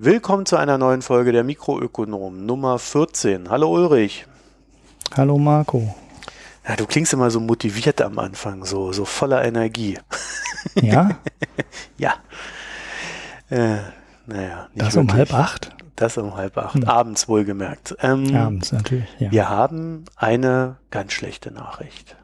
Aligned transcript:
Willkommen 0.00 0.46
zu 0.46 0.56
einer 0.56 0.78
neuen 0.78 1.02
Folge 1.02 1.32
der 1.32 1.42
Mikroökonom 1.42 2.46
Nummer 2.46 2.78
14. 2.78 3.50
Hallo 3.50 3.74
Ulrich. 3.74 4.26
Hallo 5.16 5.38
Marco. 5.38 5.92
Ja, 6.68 6.76
du 6.76 6.86
klingst 6.86 7.12
immer 7.14 7.32
so 7.32 7.40
motiviert 7.40 8.00
am 8.00 8.20
Anfang, 8.20 8.64
so, 8.64 8.92
so 8.92 9.04
voller 9.04 9.44
Energie. 9.44 9.98
Ja? 10.80 11.18
ja. 11.98 12.14
Äh, 13.50 13.78
naja. 14.28 14.68
das 14.76 14.96
um 14.96 15.12
halb 15.12 15.34
acht? 15.34 15.74
Das 15.96 16.16
um 16.16 16.36
halb 16.36 16.56
acht. 16.58 16.74
Hm. 16.74 16.84
Abends 16.84 17.26
wohlgemerkt. 17.26 17.96
Ähm, 18.00 18.36
Abends 18.36 18.70
natürlich, 18.70 19.08
ja. 19.18 19.32
Wir 19.32 19.48
haben 19.48 20.04
eine 20.14 20.76
ganz 20.92 21.12
schlechte 21.12 21.50
Nachricht. 21.50 22.14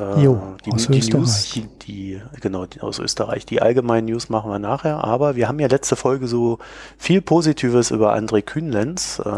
Äh, 0.00 0.22
jo, 0.22 0.56
die, 0.64 0.72
aus 0.72 0.86
die 0.86 0.98
Österreich. 0.98 1.20
News, 1.20 1.50
die, 1.52 1.68
die, 1.86 2.22
genau, 2.40 2.66
die, 2.66 2.80
aus 2.80 2.98
Österreich. 2.98 3.46
Die 3.46 3.60
allgemeinen 3.60 4.06
News 4.06 4.28
machen 4.28 4.50
wir 4.50 4.58
nachher, 4.58 5.04
aber 5.04 5.36
wir 5.36 5.48
haben 5.48 5.58
ja 5.58 5.68
letzte 5.68 5.96
Folge 5.96 6.26
so 6.26 6.58
viel 6.98 7.20
Positives 7.20 7.90
über 7.90 8.14
André 8.14 8.42
Kühnlenz, 8.42 9.20
äh, 9.24 9.30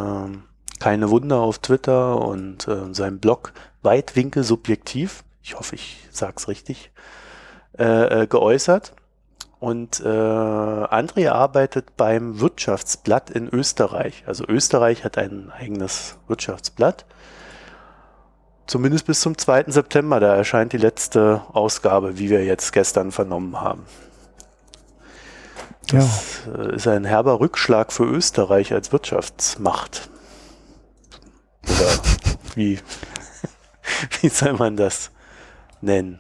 keine 0.81 1.11
Wunder 1.11 1.39
auf 1.41 1.59
Twitter 1.59 2.21
und 2.21 2.69
äh, 2.69 2.93
seinem 2.93 3.19
Blog 3.19 3.53
Weitwinkel 3.83 4.45
subjektiv, 4.45 5.25
ich 5.43 5.59
hoffe, 5.59 5.75
ich 5.75 6.09
sag's 6.11 6.49
richtig, 6.49 6.91
äh, 7.79 8.23
äh, 8.23 8.27
geäußert. 8.27 8.95
Und 9.61 10.01
äh, 10.01 10.09
André 10.09 11.31
arbeitet 11.31 11.97
beim 11.97 12.39
Wirtschaftsblatt 12.41 13.31
in 13.31 13.49
Österreich. 13.49 14.25
Also 14.27 14.45
Österreich 14.47 15.05
hat 15.05 15.17
ein 15.17 15.51
eigenes 15.51 16.17
Wirtschaftsblatt. 16.29 17.07
Zumindest 18.67 19.07
bis 19.07 19.21
zum 19.21 19.37
2. 19.37 19.65
September, 19.69 20.21
da 20.21 20.35
erscheint 20.37 20.73
die 20.73 20.79
letzte 20.79 21.43
Ausgabe, 21.53 22.19
wie 22.19 22.31
wir 22.31 22.45
jetzt 22.45 22.73
gestern 22.73 23.13
vernommen 23.13 23.61
haben. 23.61 23.85
Das 25.89 26.43
ja. 26.47 26.63
Äh, 26.63 26.77
ist 26.77 26.89
ein 26.89 27.05
herber 27.05 27.41
Rückschlag 27.41 27.93
für 27.93 28.05
Österreich 28.05 28.73
als 28.73 28.91
Wirtschaftsmacht. 28.91 30.09
Oder 31.65 32.01
wie, 32.55 32.79
wie 34.21 34.29
soll 34.29 34.55
man 34.55 34.77
das 34.77 35.11
nennen? 35.83 36.19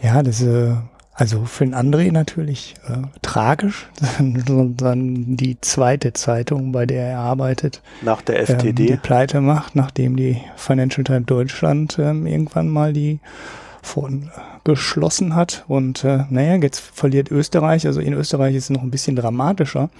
Ja, 0.00 0.22
das 0.22 0.42
äh, 0.42 0.76
also 1.20 1.44
für 1.44 1.66
den 1.66 1.74
André 1.74 2.10
natürlich 2.10 2.76
äh, 2.88 3.02
tragisch, 3.20 3.90
dann 4.18 5.36
die 5.36 5.60
zweite 5.60 6.14
Zeitung, 6.14 6.72
bei 6.72 6.86
der 6.86 7.08
er 7.08 7.18
arbeitet, 7.18 7.82
nach 8.00 8.22
der 8.22 8.46
FTD 8.46 8.68
ähm, 8.68 8.74
die 8.74 8.96
Pleite 8.96 9.42
macht, 9.42 9.76
nachdem 9.76 10.16
die 10.16 10.40
Financial 10.56 11.04
Times 11.04 11.26
Deutschland 11.26 11.98
ähm, 11.98 12.26
irgendwann 12.26 12.70
mal 12.70 12.94
die 12.94 13.20
von 13.82 14.30
geschlossen 14.64 15.34
hat. 15.34 15.66
Und 15.68 16.04
äh, 16.04 16.24
naja, 16.30 16.54
jetzt 16.56 16.80
verliert 16.80 17.30
Österreich, 17.30 17.86
also 17.86 18.00
in 18.00 18.14
Österreich 18.14 18.54
ist 18.54 18.64
es 18.64 18.70
noch 18.70 18.82
ein 18.82 18.90
bisschen 18.90 19.14
dramatischer, 19.14 19.90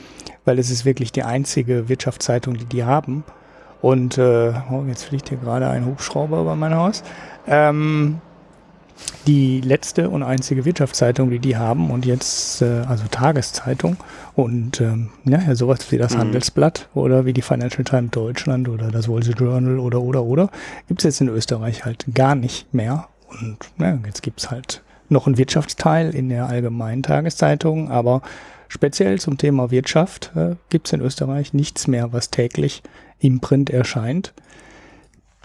weil 0.46 0.58
es 0.58 0.70
ist 0.70 0.86
wirklich 0.86 1.12
die 1.12 1.22
einzige 1.22 1.90
Wirtschaftszeitung, 1.90 2.56
die 2.56 2.64
die 2.64 2.84
haben. 2.84 3.24
Und 3.82 4.16
äh, 4.16 4.54
oh, 4.70 4.84
jetzt 4.88 5.04
fliegt 5.04 5.28
hier 5.28 5.38
gerade 5.38 5.68
ein 5.68 5.84
Hubschrauber 5.84 6.40
über 6.40 6.56
mein 6.56 6.74
Haus. 6.74 7.02
Ähm, 7.46 8.22
die 9.26 9.60
letzte 9.60 10.08
und 10.08 10.22
einzige 10.22 10.64
Wirtschaftszeitung, 10.64 11.30
die 11.30 11.38
die 11.38 11.56
haben 11.56 11.90
und 11.90 12.06
jetzt, 12.06 12.62
äh, 12.62 12.82
also 12.88 13.04
Tageszeitung 13.10 13.96
und 14.34 14.80
ähm, 14.80 15.10
ja, 15.24 15.54
sowas 15.54 15.90
wie 15.90 15.98
das 15.98 16.14
mhm. 16.14 16.20
Handelsblatt 16.20 16.88
oder 16.94 17.26
wie 17.26 17.32
die 17.32 17.42
Financial 17.42 17.84
Times 17.84 18.10
Deutschland 18.12 18.68
oder 18.68 18.90
das 18.90 19.08
Wall 19.08 19.22
Street 19.22 19.40
Journal 19.40 19.78
oder 19.78 20.00
oder 20.00 20.22
oder 20.22 20.50
gibt 20.88 21.00
es 21.00 21.04
jetzt 21.04 21.20
in 21.20 21.28
Österreich 21.28 21.84
halt 21.84 22.06
gar 22.14 22.34
nicht 22.34 22.72
mehr 22.72 23.08
und 23.28 23.58
ja, 23.78 23.98
jetzt 24.06 24.22
gibt's 24.22 24.50
halt 24.50 24.82
noch 25.08 25.26
einen 25.26 25.38
Wirtschaftsteil 25.38 26.14
in 26.14 26.28
der 26.28 26.46
allgemeinen 26.46 27.02
Tageszeitung, 27.02 27.90
aber 27.90 28.22
speziell 28.68 29.18
zum 29.18 29.38
Thema 29.38 29.70
Wirtschaft 29.70 30.32
äh, 30.34 30.54
gibt's 30.70 30.92
in 30.92 31.00
Österreich 31.00 31.52
nichts 31.52 31.88
mehr, 31.88 32.12
was 32.12 32.30
täglich 32.30 32.82
im 33.18 33.40
Print 33.40 33.70
erscheint. 33.70 34.32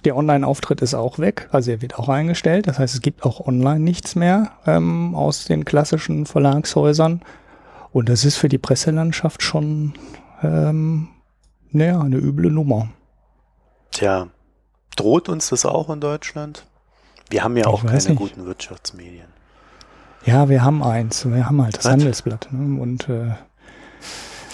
Der 0.06 0.16
Online-Auftritt 0.16 0.82
ist 0.82 0.94
auch 0.94 1.20
weg, 1.20 1.50
also 1.52 1.72
er 1.72 1.82
wird 1.82 1.98
auch 1.98 2.10
eingestellt. 2.10 2.68
Das 2.68 2.80
heißt, 2.80 2.94
es 2.94 3.02
gibt 3.02 3.26
auch 3.26 3.46
online 3.46 3.80
nichts 3.80 4.16
mehr 4.16 4.52
ähm, 4.66 5.16
aus 5.16 5.46
den 5.46 5.66
klassischen 5.66 6.26
Verlagshäusern. 6.26 7.22
Und 7.92 8.10
das 8.10 8.24
ist 8.24 8.38
für 8.38 8.50
die 8.50 8.58
Presselandschaft 8.58 9.42
schon 9.42 9.94
ähm, 10.44 11.10
naja, 11.72 12.00
eine 12.00 12.18
üble 12.18 12.52
Nummer. 12.52 12.90
Tja, 13.92 14.28
droht 14.96 15.28
uns 15.30 15.50
das 15.50 15.66
auch 15.66 15.90
in 15.90 16.00
Deutschland? 16.00 16.66
Wir 17.30 17.44
haben 17.44 17.58
ja 17.58 17.66
auch 17.66 17.86
keine 17.86 17.96
nicht. 17.96 18.16
guten 18.16 18.46
Wirtschaftsmedien. 18.46 19.28
Ja, 20.26 20.50
wir 20.50 20.64
haben 20.64 20.84
eins. 20.84 21.30
Wir 21.30 21.48
haben 21.48 21.62
halt 21.62 21.78
das 21.78 21.86
Was? 21.86 21.92
Handelsblatt. 21.92 22.48
Ne? 22.52 22.80
Und 22.80 23.10
äh, 23.10 23.34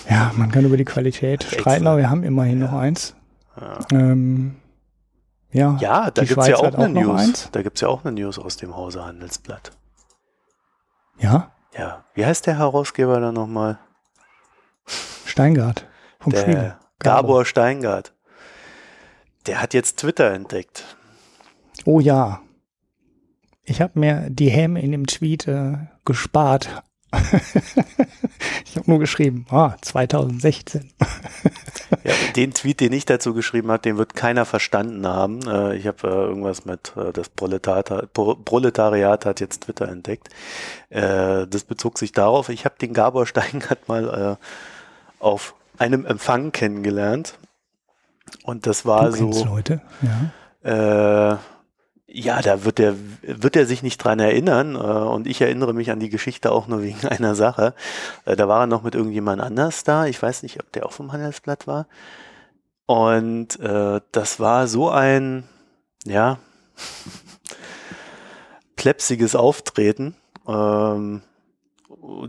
ja, 0.09 0.31
man 0.35 0.51
kann 0.51 0.66
über 0.66 0.78
die 0.78 0.85
Qualität 0.85 1.44
streiten, 1.44 1.88
aber 1.88 1.97
wir 1.97 2.09
haben 2.09 2.23
immerhin 2.23 2.59
ja. 2.59 2.67
noch 2.67 2.73
eins. 2.73 3.16
Ja. 3.59 3.79
Ähm, 3.91 4.56
ja, 5.51 5.78
ja 5.79 6.12
da 6.12 6.23
gibt 6.23 6.39
es 6.39 6.47
ja 6.47 6.57
auch 6.57 6.73
eine 6.73 6.85
auch 6.85 7.16
News. 7.17 7.50
Da 7.51 7.62
gibt 7.62 7.78
es 7.78 7.81
ja 7.81 7.88
auch 7.88 8.03
eine 8.03 8.13
News 8.13 8.39
aus 8.39 8.57
dem 8.57 8.75
Hause 8.75 9.06
Handelsblatt. 9.06 9.72
Ja? 11.19 11.51
Ja. 11.78 12.03
Wie 12.13 12.25
heißt 12.25 12.47
der 12.47 12.57
Herausgeber 12.57 13.19
da 13.19 13.31
nochmal? 13.31 13.79
Steingart. 15.25 15.88
Vom 16.19 16.34
der 16.34 16.41
Spiegel. 16.41 16.75
Gabor 17.00 17.45
Steingart. 17.45 18.13
Der 19.47 19.61
hat 19.61 19.73
jetzt 19.73 20.00
Twitter 20.00 20.31
entdeckt. 20.31 20.97
Oh 21.85 22.00
ja. 22.00 22.41
Ich 23.63 23.81
habe 23.81 24.00
mir 24.00 24.28
die 24.29 24.50
Häme 24.50 24.81
in 24.81 24.91
dem 24.91 25.07
Tweet 25.07 25.47
äh, 25.47 25.78
gespart. 26.06 26.84
ich 28.66 28.77
habe 28.77 28.89
nur 28.89 28.99
geschrieben, 28.99 29.45
ah, 29.49 29.75
2016. 29.81 30.91
ja, 32.03 32.13
den 32.35 32.53
Tweet, 32.53 32.79
den 32.79 32.94
ich 32.94 33.05
dazu 33.05 33.33
geschrieben 33.33 33.69
habe, 33.72 33.81
den 33.81 33.97
wird 33.97 34.16
keiner 34.16 34.45
verstanden 34.45 35.05
haben. 35.05 35.39
Äh, 35.47 35.75
ich 35.75 35.88
habe 35.88 36.07
äh, 36.07 36.11
irgendwas 36.11 36.66
mit, 36.66 36.94
äh, 36.95 37.11
das 37.11 37.29
Proletariat, 37.29 38.13
Proletariat 38.13 39.25
hat 39.25 39.39
jetzt 39.39 39.63
Twitter 39.63 39.88
entdeckt. 39.88 40.29
das 40.89 41.63
bezog 41.63 41.97
sich 41.97 42.11
darauf, 42.11 42.49
ich 42.49 42.66
habe 42.66 42.75
den 42.79 42.94
Gabor 42.94 43.25
Steingart 43.25 43.88
mal 43.88 44.38
auf 45.19 45.55
einem 45.78 46.05
Empfang 46.05 46.51
kennengelernt. 46.51 47.35
Und 48.43 48.67
das 48.67 48.85
war 48.85 49.09
du 49.11 49.31
so. 49.33 49.45
Leute, 49.45 49.81
ja. 50.01 51.33
Äh, 51.33 51.38
ja, 52.13 52.41
da 52.41 52.66
wird 52.66 52.79
er, 52.79 52.95
wird 53.22 53.55
er 53.55 53.66
sich 53.66 53.83
nicht 53.83 53.97
dran 53.97 54.19
erinnern. 54.19 54.75
Äh, 54.75 54.79
und 54.79 55.27
ich 55.27 55.41
erinnere 55.41 55.73
mich 55.73 55.91
an 55.91 55.99
die 55.99 56.09
Geschichte 56.09 56.51
auch 56.51 56.67
nur 56.67 56.81
wegen 56.81 57.07
einer 57.07 57.35
Sache. 57.35 57.73
Äh, 58.25 58.35
da 58.35 58.47
war 58.47 58.61
er 58.61 58.67
noch 58.67 58.83
mit 58.83 58.95
irgendjemand 58.95 59.41
anders 59.41 59.83
da. 59.83 60.05
Ich 60.05 60.22
weiß 60.22 60.44
nicht, 60.44 60.59
ob 60.59 60.72
der 60.73 60.85
auch 60.85 60.91
vom 60.91 61.11
Handelsblatt 61.11 61.67
war. 61.67 61.88
Und 62.85 63.59
äh, 63.59 64.01
das 64.11 64.39
war 64.39 64.67
so 64.67 64.89
ein, 64.89 65.45
ja, 66.05 66.39
plepsiges 68.75 69.35
Auftreten. 69.35 70.16
Ähm, 70.47 71.22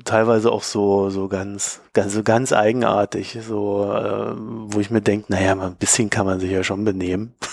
teilweise 0.05 0.53
auch 0.53 0.63
so, 0.63 1.11
so 1.11 1.29
ganz, 1.29 1.81
ganz, 1.93 2.13
so 2.13 2.23
ganz 2.23 2.53
eigenartig, 2.53 3.39
so, 3.47 3.93
äh, 3.93 4.33
wo 4.37 4.81
ich 4.81 4.91
mir 4.91 5.01
denke, 5.01 5.33
naja, 5.33 5.53
ein 5.53 5.77
bisschen 5.77 6.11
kann 6.11 6.27
man 6.27 6.41
sich 6.41 6.51
ja 6.51 6.65
schon 6.65 6.85
benehmen. 6.85 7.35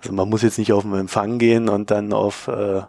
Also 0.00 0.12
man 0.12 0.28
muss 0.28 0.42
jetzt 0.42 0.58
nicht 0.58 0.72
auf 0.72 0.84
den 0.84 0.94
Empfang 0.94 1.40
gehen 1.40 1.68
und 1.68 1.90
dann 1.90 2.12
auf 2.12 2.46
äh, 2.46 2.82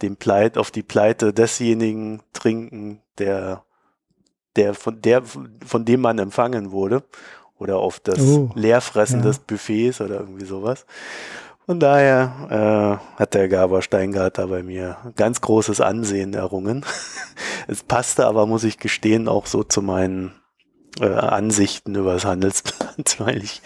den 0.00 0.16
Pleit, 0.16 0.56
auf 0.56 0.70
die 0.70 0.82
Pleite 0.82 1.34
desjenigen 1.34 2.22
trinken, 2.32 3.02
der, 3.18 3.62
der 4.56 4.72
von 4.72 5.02
der, 5.02 5.22
von 5.22 5.84
dem 5.84 6.00
man 6.00 6.18
empfangen 6.18 6.70
wurde. 6.72 7.02
Oder 7.58 7.76
auf 7.76 8.00
das 8.00 8.20
oh, 8.20 8.50
Leerfressen 8.54 9.18
ja. 9.18 9.26
des 9.26 9.38
Buffets 9.38 10.00
oder 10.00 10.20
irgendwie 10.20 10.46
sowas. 10.46 10.86
Von 11.66 11.80
daher 11.80 13.00
äh, 13.16 13.18
hat 13.18 13.34
der 13.34 13.48
Gabor 13.48 13.82
Steingart 13.82 14.38
da 14.38 14.46
bei 14.46 14.62
mir 14.62 14.98
ganz 15.16 15.40
großes 15.40 15.80
Ansehen 15.80 16.32
errungen. 16.32 16.84
es 17.66 17.82
passte 17.82 18.26
aber, 18.26 18.46
muss 18.46 18.62
ich 18.62 18.78
gestehen, 18.78 19.26
auch 19.26 19.46
so 19.46 19.64
zu 19.64 19.82
meinen 19.82 20.32
äh, 21.00 21.06
Ansichten 21.08 21.96
über 21.96 22.14
das 22.14 22.24
Handelsblatt, 22.24 23.16
weil 23.18 23.42
ich 23.42 23.62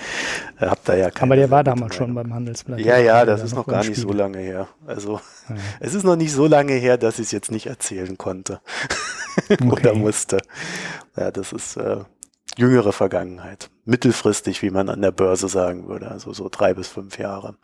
äh, 0.58 0.66
habe 0.66 0.80
da 0.84 0.94
ja 0.94 1.10
keine. 1.10 1.28
Aber 1.28 1.36
der 1.36 1.50
war 1.50 1.62
damals 1.62 1.94
schon 1.94 2.14
beim 2.14 2.32
Handelsblatt. 2.32 2.80
Ja, 2.80 2.96
ja, 2.96 3.26
das 3.26 3.42
ist 3.42 3.54
noch 3.54 3.66
gar 3.66 3.84
nicht 3.84 4.00
so 4.00 4.12
lange 4.12 4.38
her. 4.38 4.68
Also 4.86 5.20
ja. 5.50 5.56
es 5.80 5.94
ist 5.94 6.04
noch 6.04 6.16
nicht 6.16 6.32
so 6.32 6.46
lange 6.46 6.72
her, 6.72 6.96
dass 6.96 7.18
ich 7.18 7.26
es 7.26 7.32
jetzt 7.32 7.50
nicht 7.50 7.66
erzählen 7.66 8.16
konnte 8.16 8.60
okay. 9.50 9.68
oder 9.70 9.94
musste. 9.94 10.38
Ja, 11.16 11.30
das 11.30 11.52
ist 11.52 11.76
äh, 11.76 11.98
jüngere 12.60 12.92
Vergangenheit. 12.92 13.70
Mittelfristig, 13.84 14.62
wie 14.62 14.70
man 14.70 14.88
an 14.88 15.02
der 15.02 15.12
Börse 15.12 15.48
sagen 15.48 15.88
würde. 15.88 16.10
Also 16.10 16.32
so 16.32 16.48
drei 16.50 16.74
bis 16.74 16.88
fünf 16.88 17.18
Jahre. 17.18 17.56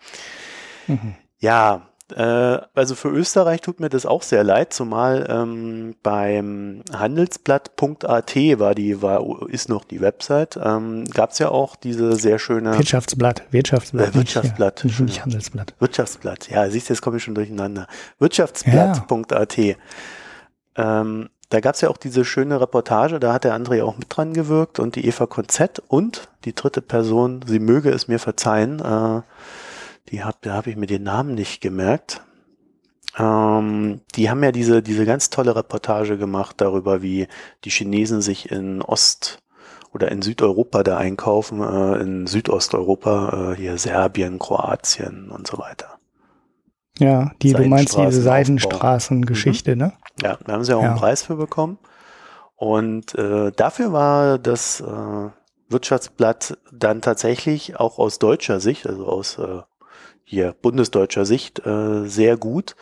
Mhm. 0.87 1.15
Ja, 1.39 1.89
äh, 2.15 2.59
also 2.75 2.95
für 2.95 3.09
Österreich 3.09 3.61
tut 3.61 3.81
mir 3.81 3.89
das 3.89 4.07
auch 4.07 4.23
sehr 4.23 4.45
leid, 4.45 4.73
zumal 4.73 5.27
ähm, 5.29 5.97
beim 6.03 6.83
Handelsblatt.at 6.93 8.37
war 8.59 8.75
die, 8.77 9.03
war, 9.03 9.49
ist 9.49 9.69
noch 9.69 9.85
die 9.85 10.01
Website, 10.01 10.59
ähm, 10.63 11.05
gab 11.07 11.33
es 11.33 11.41
ja 11.41 11.49
auch 11.49 11.75
diese 11.75 12.15
sehr 12.15 12.39
schöne 12.39 12.79
Wirtschaftsblatt, 12.79 13.43
Wirtschaftsblatt. 13.51 14.11
Äh, 14.11 14.15
Wirtschaftsblatt. 14.15 14.85
Nicht, 14.85 15.01
nicht 15.01 15.23
Handelsblatt. 15.25 15.75
Wirtschaftsblatt, 15.81 16.49
ja, 16.49 16.71
siehst 16.71 16.89
du, 16.89 16.95
jetzt 16.95 17.03
komme 17.03 17.17
ich 17.17 17.25
schon 17.25 17.35
durcheinander. 17.35 17.89
Wirtschaftsblatt.at. 18.21 19.57
Ja. 19.57 19.75
Ähm, 20.77 21.29
da 21.49 21.61
gab 21.61 21.75
es 21.77 21.81
ja 21.81 21.91
auch 21.91 21.97
diese 21.97 22.25
schöne 22.25 22.61
Reportage, 22.61 23.21
da 23.21 23.33
hat 23.33 23.45
der 23.45 23.55
André 23.57 23.83
auch 23.85 23.97
mit 23.99 24.09
dran 24.09 24.35
gewirkt 24.35 24.81
und 24.81 24.97
die 24.97 25.07
Eva 25.07 25.27
Konzett 25.27 25.81
und 25.87 26.29
die 26.45 26.55
dritte 26.55 26.83
Person, 26.83 27.45
sie 27.47 27.61
möge 27.61 27.91
es 27.91 28.09
mir 28.09 28.19
verzeihen, 28.19 28.81
äh, 28.81 29.23
die 30.11 30.25
hab, 30.25 30.43
da 30.43 30.55
habe 30.55 30.71
ich 30.71 30.77
mir 30.77 30.87
den 30.87 31.03
Namen 31.03 31.35
nicht 31.35 31.61
gemerkt. 31.61 32.23
Ähm, 33.19 34.01
die 34.15 34.29
haben 34.29 34.43
ja 34.43 34.53
diese, 34.53 34.83
diese 34.83 35.07
ganz 35.07 35.31
tolle 35.31 35.57
Reportage 35.57 36.19
gemacht 36.19 36.57
darüber, 36.59 37.03
wie 37.03 37.29
die 37.65 37.71
Chinesen 37.71 38.23
sich 38.23 38.51
in 38.51 38.83
Ost- 38.83 39.39
oder 39.93 40.11
in 40.11 40.23
Südeuropa 40.23 40.83
da 40.83 40.99
einkaufen, 40.99 41.63
äh, 41.63 42.01
in 42.01 42.27
Südosteuropa, 42.27 43.53
äh, 43.53 43.57
hier 43.57 43.79
Serbien, 43.79 44.39
Kroatien 44.39 45.31
und 45.31 45.47
so 45.47 45.59
weiter. 45.59 45.96
Ja, 46.99 47.33
die, 47.43 47.53
du 47.53 47.65
meinst 47.67 47.97
diese 47.97 48.23
Seidenstraßengeschichte, 48.23 49.73
mhm. 49.73 49.79
ne? 49.79 49.93
Ja, 50.23 50.39
da 50.45 50.53
haben 50.53 50.65
sie 50.65 50.75
auch 50.75 50.83
ja. 50.83 50.91
einen 50.91 50.99
Preis 50.99 51.23
für 51.23 51.37
bekommen. 51.37 51.79
Und 52.57 53.15
äh, 53.15 53.53
dafür 53.53 53.93
war 53.93 54.39
das 54.39 54.81
äh, 54.81 55.31
Wirtschaftsblatt 55.69 56.57
dann 56.73 57.03
tatsächlich 57.03 57.79
auch 57.79 57.99
aus 57.99 58.19
deutscher 58.19 58.61
Sicht, 58.61 58.87
also 58.87 59.07
aus 59.07 59.39
äh, 59.39 59.61
hier 60.25 60.55
bundesdeutscher 60.61 61.27
Sicht, 61.27 61.65
äh, 61.67 62.07
sehr 62.07 62.37
gut. 62.37 62.75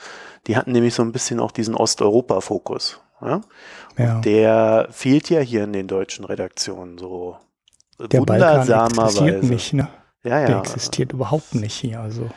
Die 0.47 0.57
hatten 0.57 0.73
nämlich 0.73 0.95
so 0.95 1.03
ein 1.03 1.13
bisschen 1.13 1.41
auch 1.41 1.51
diesen 1.51 1.75
Osteuropa-Fokus. 1.75 3.01
Ja? 3.21 3.41
ja. 3.99 4.21
Der 4.21 4.89
fehlt 4.91 5.29
ja 5.29 5.41
hier 5.41 5.65
in 5.65 5.73
den 5.73 5.89
deutschen 5.89 6.25
Redaktionen 6.25 6.99
so 6.99 7.37
der 7.99 8.21
wundersamerweise. 8.21 8.95
Balkan 8.97 9.27
existiert 9.27 9.43
nicht, 9.45 9.73
ne? 9.73 9.89
Ja, 10.23 10.41
ja. 10.41 10.47
Der 10.47 10.59
existiert 10.59 11.13
überhaupt 11.13 11.55
nicht 11.55 11.75
hier. 11.75 12.01
Also 12.01 12.31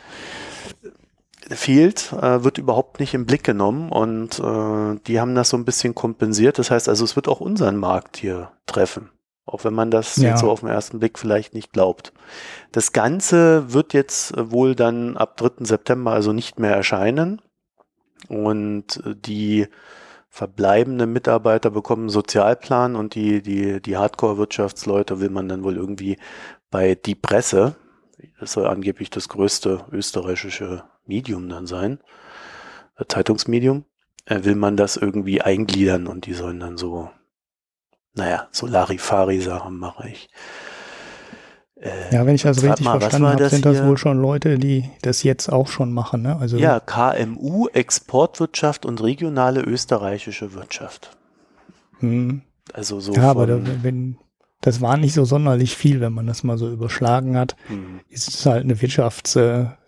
fehlt, 1.50 2.12
äh, 2.12 2.44
wird 2.44 2.58
überhaupt 2.58 3.00
nicht 3.00 3.14
im 3.14 3.26
Blick 3.26 3.44
genommen 3.44 3.90
und 3.90 4.38
äh, 4.38 5.00
die 5.06 5.20
haben 5.20 5.34
das 5.34 5.50
so 5.50 5.56
ein 5.56 5.64
bisschen 5.64 5.94
kompensiert. 5.94 6.58
Das 6.58 6.70
heißt 6.70 6.88
also, 6.88 7.04
es 7.04 7.16
wird 7.16 7.28
auch 7.28 7.40
unseren 7.40 7.76
Markt 7.76 8.16
hier 8.16 8.52
treffen. 8.66 9.10
Auch 9.46 9.64
wenn 9.64 9.74
man 9.74 9.90
das 9.90 10.16
ja. 10.16 10.30
jetzt 10.30 10.40
so 10.40 10.50
auf 10.50 10.60
den 10.60 10.68
ersten 10.68 10.98
Blick 10.98 11.18
vielleicht 11.18 11.54
nicht 11.54 11.72
glaubt. 11.72 12.12
Das 12.70 12.92
Ganze 12.92 13.72
wird 13.72 13.94
jetzt 13.94 14.34
wohl 14.36 14.74
dann 14.74 15.16
ab 15.16 15.38
3. 15.38 15.64
September 15.64 16.12
also 16.12 16.32
nicht 16.32 16.58
mehr 16.58 16.74
erscheinen. 16.74 17.40
Und 18.28 19.02
die 19.06 19.68
verbleibenden 20.28 21.12
Mitarbeiter 21.12 21.70
bekommen 21.70 22.02
einen 22.02 22.10
Sozialplan 22.10 22.94
und 22.94 23.14
die, 23.14 23.42
die, 23.42 23.80
die 23.80 23.96
Hardcore-Wirtschaftsleute 23.96 25.20
will 25.20 25.30
man 25.30 25.48
dann 25.48 25.64
wohl 25.64 25.76
irgendwie 25.76 26.18
bei 26.70 26.94
Die 26.94 27.14
Presse, 27.14 27.76
das 28.38 28.52
soll 28.52 28.66
angeblich 28.66 29.10
das 29.10 29.28
größte 29.28 29.86
österreichische 29.90 30.84
Medium 31.08 31.48
dann 31.48 31.66
sein, 31.66 31.98
äh, 32.96 33.04
Zeitungsmedium, 33.08 33.84
äh, 34.26 34.44
will 34.44 34.54
man 34.54 34.76
das 34.76 34.96
irgendwie 34.96 35.42
eingliedern 35.42 36.06
und 36.06 36.26
die 36.26 36.34
sollen 36.34 36.60
dann 36.60 36.76
so, 36.76 37.10
naja, 38.14 38.48
so 38.52 38.66
Larifari-Sachen 38.66 39.76
mache 39.76 40.08
ich. 40.08 40.28
Äh, 41.80 42.12
ja, 42.12 42.26
wenn 42.26 42.34
ich 42.34 42.42
das 42.42 42.62
richtig 42.62 42.84
mal, 42.84 43.00
verstanden 43.00 43.28
habe, 43.28 43.48
sind 43.48 43.64
das 43.64 43.84
wohl 43.84 43.96
schon 43.96 44.20
Leute, 44.20 44.58
die 44.58 44.90
das 45.02 45.22
jetzt 45.22 45.48
auch 45.48 45.68
schon 45.68 45.92
machen. 45.92 46.22
Ne? 46.22 46.36
Also 46.36 46.56
ja, 46.56 46.80
KMU, 46.80 47.68
Exportwirtschaft 47.68 48.84
und 48.84 49.02
regionale 49.02 49.62
österreichische 49.62 50.54
Wirtschaft. 50.54 51.16
Hm. 52.00 52.42
Also 52.72 53.00
so. 53.00 53.12
Ja, 53.12 53.30
aber 53.30 53.46
da, 53.46 53.60
wenn, 53.82 54.18
das 54.60 54.80
war 54.80 54.96
nicht 54.96 55.14
so 55.14 55.24
sonderlich 55.24 55.76
viel, 55.76 56.00
wenn 56.00 56.12
man 56.12 56.26
das 56.26 56.42
mal 56.42 56.58
so 56.58 56.68
überschlagen 56.68 57.36
hat. 57.36 57.54
Hm. 57.68 58.00
Ist 58.08 58.28
es 58.28 58.44
halt 58.44 58.64
eine 58.64 58.74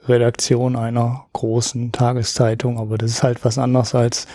Wirtschaftsredaktion 0.06 0.76
einer 0.76 1.26
großen 1.32 1.92
Tageszeitung, 1.92 2.78
aber 2.78 2.98
das 2.98 3.12
ist 3.12 3.22
halt 3.22 3.44
was 3.44 3.58
anderes 3.58 3.94
als 3.94 4.26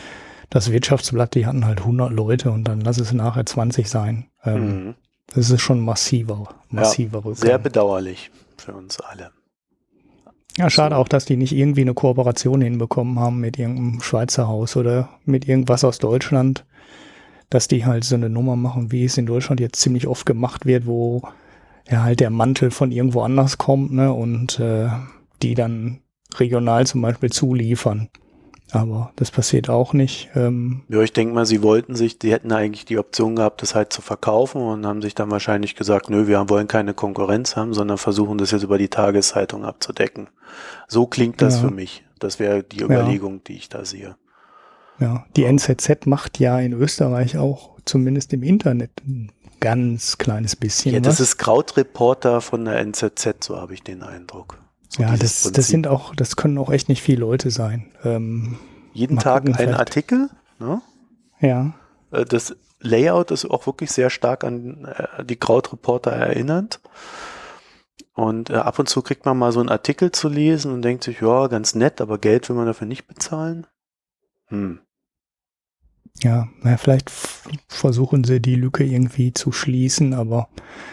das 0.50 0.72
Wirtschaftsblatt. 0.72 1.36
Die 1.36 1.46
hatten 1.46 1.66
halt 1.66 1.80
100 1.80 2.12
Leute 2.12 2.52
und 2.52 2.66
dann 2.66 2.82
lass 2.82 3.00
es 3.00 3.12
nachher 3.12 3.46
20 3.46 3.90
sein. 3.90 4.28
Ähm, 4.44 4.56
hm. 4.56 4.96
Das 5.34 5.50
ist 5.50 5.62
schon 5.62 5.80
massiver, 5.80 6.50
massiver 6.70 7.24
ja, 7.26 7.34
Sehr 7.34 7.58
bedauerlich 7.58 8.30
für 8.58 8.74
uns 8.74 9.00
alle. 9.00 9.32
Ja, 10.58 10.70
schade 10.70 10.96
auch, 10.96 11.08
dass 11.08 11.26
die 11.26 11.36
nicht 11.36 11.52
irgendwie 11.52 11.82
eine 11.82 11.96
Kooperation 11.96 12.62
hinbekommen 12.62 13.20
haben 13.20 13.42
mit 13.42 13.58
irgendeinem 13.58 14.02
Schweizer 14.02 14.48
Haus 14.48 14.78
oder 14.78 15.10
mit 15.26 15.48
irgendwas 15.48 15.84
aus 15.84 15.98
Deutschland, 15.98 16.64
dass 17.50 17.68
die 17.68 17.86
halt 17.86 18.06
so 18.06 18.16
eine 18.16 18.30
Nummer 18.30 18.56
machen, 18.56 18.92
wie 18.92 19.04
es 19.04 19.18
in 19.18 19.26
Deutschland 19.26 19.60
jetzt 19.60 19.82
ziemlich 19.82 20.08
oft 20.08 20.26
gemacht 20.26 20.66
wird, 20.66 20.86
wo 20.86 21.24
ja 21.90 22.04
halt 22.04 22.20
der 22.20 22.30
Mantel 22.30 22.72
von 22.72 22.92
irgendwo 22.92 23.22
anders 23.22 23.58
kommt, 23.58 23.92
ne, 23.92 24.14
und 24.14 24.60
äh, 24.60 24.90
die 25.42 25.56
dann 25.56 26.02
regional 26.38 26.88
zum 26.88 27.02
Beispiel 27.02 27.32
zuliefern. 27.32 28.10
Aber 28.72 29.12
das 29.16 29.32
passiert 29.32 29.70
auch 29.70 29.94
nicht. 29.94 30.30
Ähm 30.36 30.84
ja, 30.90 31.00
ich 31.02 31.14
denke 31.14 31.34
mal, 31.34 31.46
sie 31.46 31.62
wollten 31.62 31.96
sich, 31.96 32.18
die 32.18 32.32
hätten 32.32 32.52
eigentlich 32.52 32.86
die 32.86 32.98
Option 32.98 33.36
gehabt, 33.36 33.62
das 33.62 33.76
halt 33.76 33.94
zu 33.94 34.02
verkaufen 34.02 34.62
und 34.62 34.86
haben 34.86 35.02
sich 35.02 35.14
dann 35.14 35.30
wahrscheinlich 35.30 35.76
gesagt, 35.76 36.10
nö, 36.10 36.28
wir 36.28 36.50
wollen 36.50 36.68
keine 36.68 36.94
Konkurrenz 36.94 37.56
haben, 37.56 37.74
sondern 37.74 37.98
versuchen 37.98 38.38
das 38.38 38.52
jetzt 38.52 38.64
über 38.64 38.78
die 38.78 38.90
Tageszeitung 38.90 39.64
abzudecken. 39.64 40.30
So 40.88 41.06
klingt 41.06 41.42
das 41.42 41.56
ja. 41.56 41.68
für 41.68 41.74
mich. 41.74 42.04
Das 42.20 42.40
wäre 42.40 42.64
die 42.64 42.82
Überlegung, 42.82 43.36
ja. 43.36 43.42
die 43.48 43.54
ich 43.54 43.70
da 43.70 43.86
sehe. 43.86 44.16
Ja, 45.00 45.26
die 45.36 45.44
NZZ 45.44 46.06
macht 46.06 46.40
ja 46.40 46.60
in 46.60 46.74
Österreich 46.74 47.38
auch 47.38 47.78
zumindest 47.86 48.34
im 48.34 48.44
Internet 48.44 48.92
ein 49.06 49.32
ganz 49.60 50.18
kleines 50.18 50.56
bisschen. 50.56 50.94
Ja, 50.94 51.00
das 51.02 51.16
was. 51.16 51.20
ist 51.22 51.38
Krautreporter 51.38 52.42
von 52.42 52.66
der 52.66 52.80
NZZ, 52.80 53.44
so 53.44 53.58
habe 53.58 53.74
ich 53.74 53.84
den 53.84 54.04
Eindruck. 54.04 54.58
So 54.90 55.04
ja, 55.04 55.16
das, 55.18 55.52
das 55.52 55.68
sind 55.68 55.88
auch, 55.88 56.16
das 56.16 56.36
können 56.36 56.58
auch 56.58 56.72
echt 56.72 56.90
nicht 56.90 57.02
viele 57.02 57.22
Leute 57.22 57.52
sein. 57.52 57.92
Ähm, 58.04 58.58
Jeden 58.94 59.18
Tag 59.18 59.46
ein 59.46 59.54
vielleicht. 59.54 59.80
Artikel. 59.80 60.30
Ne? 60.60 60.82
Ja. 61.40 61.74
Äh, 62.12 62.26
das 62.26 62.56
Layout 62.80 63.32
ist 63.32 63.46
auch 63.46 63.66
wirklich 63.66 63.92
sehr 63.92 64.10
stark 64.10 64.44
an 64.44 64.86
äh, 64.86 65.26
die 65.26 65.36
Krautreporter 65.36 66.12
erinnernd. 66.12 66.80
Und 68.14 68.50
äh, 68.50 68.56
ab 68.56 68.80
und 68.80 68.88
zu 68.88 69.02
kriegt 69.02 69.26
man 69.26 69.38
mal 69.38 69.52
so 69.52 69.60
einen 69.60 69.70
Artikel 69.70 70.12
zu 70.12 70.30
lesen 70.30 70.72
und 70.72 70.82
denkt 70.82 71.04
sich, 71.04 71.20
ja, 71.20 71.48
ganz 71.48 71.76
nett, 71.76 72.00
aber 72.00 72.18
Geld 72.18 72.48
will 72.48 72.56
man 72.56 72.66
dafür 72.66 72.88
nicht 72.88 73.08
bezahlen. 73.08 73.68
Hm. 74.48 74.80
Ja, 76.24 76.48
na, 76.62 76.78
vielleicht 76.78 77.12
versuchen 77.68 78.24
sie 78.24 78.40
die 78.40 78.56
Lücke 78.56 78.86
irgendwie 78.86 79.34
zu 79.34 79.52
schließen, 79.52 80.14
aber 80.14 80.48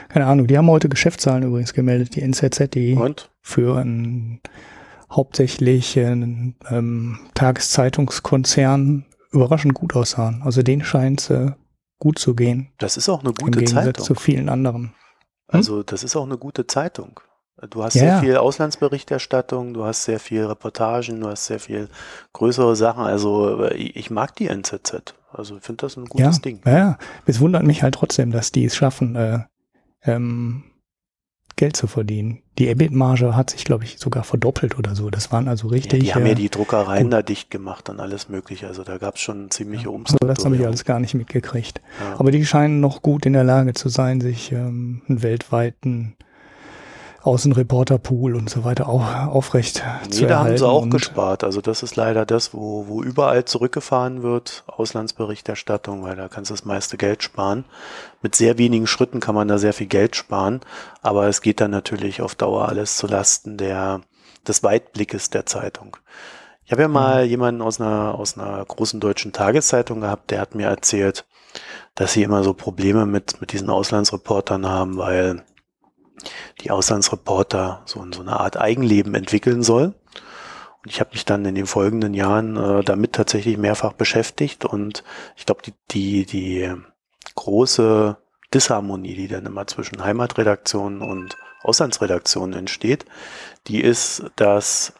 keine 0.08 0.26
Ahnung. 0.26 0.48
Die 0.48 0.58
haben 0.58 0.68
heute 0.68 0.88
Geschäftszahlen 0.88 1.44
übrigens 1.44 1.74
gemeldet, 1.74 2.16
die 2.16 2.22
NZZ, 2.22 2.74
die 2.74 2.94
Und? 2.94 3.30
Für 3.42 3.78
einen 3.78 4.40
hauptsächlich 5.10 5.98
einen, 5.98 6.56
ähm, 6.70 7.18
Tageszeitungskonzern 7.34 9.04
überraschend 9.30 9.74
gut 9.74 9.94
aussahen. 9.94 10.42
Also 10.44 10.62
denen 10.62 10.84
scheint 10.84 11.20
es 11.20 11.30
äh, 11.30 11.52
gut 11.98 12.18
zu 12.18 12.34
gehen. 12.34 12.72
Das 12.78 12.96
ist 12.96 13.08
auch 13.08 13.20
eine 13.20 13.32
gute 13.32 13.58
Im 13.58 13.64
Gegensatz 13.64 13.84
Zeitung. 13.84 14.04
zu 14.04 14.14
vielen 14.14 14.48
anderen. 14.48 14.82
Hm? 14.82 14.92
Also 15.48 15.82
das 15.82 16.04
ist 16.04 16.16
auch 16.16 16.24
eine 16.24 16.38
gute 16.38 16.66
Zeitung. 16.66 17.20
Du 17.70 17.84
hast 17.84 17.94
ja, 17.94 18.02
sehr 18.02 18.20
viel 18.20 18.36
Auslandsberichterstattung, 18.38 19.74
du 19.74 19.84
hast 19.84 20.04
sehr 20.04 20.18
viel 20.18 20.44
Reportagen, 20.46 21.20
du 21.20 21.28
hast 21.28 21.46
sehr 21.46 21.60
viel 21.60 21.88
größere 22.32 22.74
Sachen. 22.74 23.04
Also 23.04 23.64
äh, 23.64 23.74
ich 23.74 24.10
mag 24.10 24.34
die 24.36 24.48
NZZ. 24.48 25.14
Also 25.30 25.56
ich 25.56 25.62
finde 25.62 25.82
das 25.86 25.96
ein 25.96 26.06
gutes 26.06 26.36
ja, 26.36 26.42
Ding. 26.42 26.60
Ja, 26.66 26.98
es 27.26 27.40
wundert 27.40 27.62
mich 27.62 27.82
halt 27.82 27.94
trotzdem, 27.94 28.32
dass 28.32 28.52
die 28.52 28.64
es 28.64 28.74
schaffen, 28.74 29.16
äh, 29.16 29.40
ähm, 30.02 30.64
Geld 31.56 31.76
zu 31.76 31.86
verdienen. 31.86 32.42
Die 32.58 32.68
EBIT-Marge 32.68 33.34
hat 33.34 33.50
sich, 33.50 33.64
glaube 33.64 33.84
ich, 33.84 33.98
sogar 33.98 34.24
verdoppelt 34.24 34.78
oder 34.78 34.94
so. 34.94 35.10
Das 35.10 35.32
waren 35.32 35.48
also 35.48 35.68
richtig. 35.68 36.02
Ja, 36.02 36.04
die 36.04 36.14
haben 36.14 36.26
ja 36.26 36.34
die 36.34 36.48
Druckereien 36.48 37.04
gut. 37.04 37.12
da 37.12 37.22
dicht 37.22 37.50
gemacht 37.50 37.88
und 37.88 38.00
alles 38.00 38.28
mögliche. 38.28 38.66
Also 38.66 38.84
da 38.84 38.98
gab 38.98 39.16
es 39.16 39.20
schon 39.20 39.50
ziemliche 39.50 39.84
ja, 39.84 39.90
Umstrukturierung. 39.90 40.30
Also 40.30 40.40
das 40.40 40.44
habe 40.44 40.56
ich 40.56 40.66
alles 40.66 40.84
gar 40.84 41.00
nicht 41.00 41.14
mitgekriegt. 41.14 41.80
Ja. 42.00 42.18
Aber 42.18 42.30
die 42.30 42.44
scheinen 42.44 42.80
noch 42.80 43.02
gut 43.02 43.26
in 43.26 43.32
der 43.32 43.44
Lage 43.44 43.74
zu 43.74 43.88
sein, 43.88 44.20
sich 44.20 44.52
ähm, 44.52 45.02
einen 45.08 45.22
weltweiten 45.22 46.16
Außenreporterpool 47.22 48.34
und 48.34 48.50
so 48.50 48.64
weiter 48.64 48.88
auch 48.88 49.26
aufrecht 49.28 49.84
nee, 50.04 50.10
zu 50.10 50.26
da 50.26 50.40
haben 50.40 50.56
sie 50.56 50.66
auch 50.66 50.88
gespart. 50.88 51.44
Also 51.44 51.60
das 51.60 51.82
ist 51.82 51.94
leider 51.94 52.26
das, 52.26 52.52
wo, 52.52 52.86
wo 52.88 53.02
überall 53.02 53.44
zurückgefahren 53.44 54.22
wird, 54.22 54.64
Auslandsberichterstattung, 54.66 56.02
weil 56.02 56.16
da 56.16 56.28
kannst 56.28 56.50
du 56.50 56.54
das 56.54 56.64
meiste 56.64 56.96
Geld 56.96 57.22
sparen. 57.22 57.64
Mit 58.22 58.34
sehr 58.34 58.58
wenigen 58.58 58.86
Schritten 58.86 59.20
kann 59.20 59.36
man 59.36 59.48
da 59.48 59.58
sehr 59.58 59.72
viel 59.72 59.86
Geld 59.86 60.16
sparen, 60.16 60.60
aber 61.00 61.28
es 61.28 61.42
geht 61.42 61.60
dann 61.60 61.70
natürlich 61.70 62.22
auf 62.22 62.34
Dauer 62.34 62.68
alles 62.68 62.96
zu 62.96 63.06
Lasten 63.06 63.56
der, 63.56 64.00
des 64.46 64.64
Weitblickes 64.64 65.30
der 65.30 65.46
Zeitung. 65.46 65.96
Ich 66.64 66.72
habe 66.72 66.82
ja 66.82 66.88
mal 66.88 67.24
mhm. 67.24 67.30
jemanden 67.30 67.62
aus 67.62 67.80
einer, 67.80 68.14
aus 68.18 68.36
einer 68.36 68.64
großen 68.64 68.98
deutschen 68.98 69.32
Tageszeitung 69.32 70.00
gehabt, 70.00 70.30
der 70.30 70.40
hat 70.40 70.54
mir 70.54 70.66
erzählt, 70.66 71.24
dass 71.94 72.14
sie 72.14 72.22
immer 72.22 72.42
so 72.42 72.54
Probleme 72.54 73.06
mit, 73.06 73.40
mit 73.40 73.52
diesen 73.52 73.70
Auslandsreportern 73.70 74.66
haben, 74.66 74.96
weil 74.96 75.44
die 76.60 76.70
Auslandsreporter 76.70 77.82
so, 77.84 78.04
so 78.12 78.20
eine 78.20 78.38
Art 78.38 78.58
Eigenleben 78.58 79.14
entwickeln 79.14 79.62
soll. 79.62 79.94
Und 80.84 80.90
ich 80.90 81.00
habe 81.00 81.10
mich 81.12 81.24
dann 81.24 81.44
in 81.44 81.54
den 81.54 81.66
folgenden 81.66 82.14
Jahren 82.14 82.56
äh, 82.56 82.82
damit 82.82 83.12
tatsächlich 83.12 83.56
mehrfach 83.56 83.92
beschäftigt 83.92 84.64
und 84.64 85.04
ich 85.36 85.46
glaube, 85.46 85.62
die, 85.62 85.74
die, 85.90 86.26
die 86.26 86.72
große 87.34 88.16
Disharmonie, 88.52 89.14
die 89.14 89.28
dann 89.28 89.46
immer 89.46 89.66
zwischen 89.66 90.04
Heimatredaktionen 90.04 91.00
und 91.00 91.36
Auslandsredaktionen 91.62 92.58
entsteht, 92.58 93.04
die 93.68 93.80
ist, 93.80 94.24
dass 94.36 94.92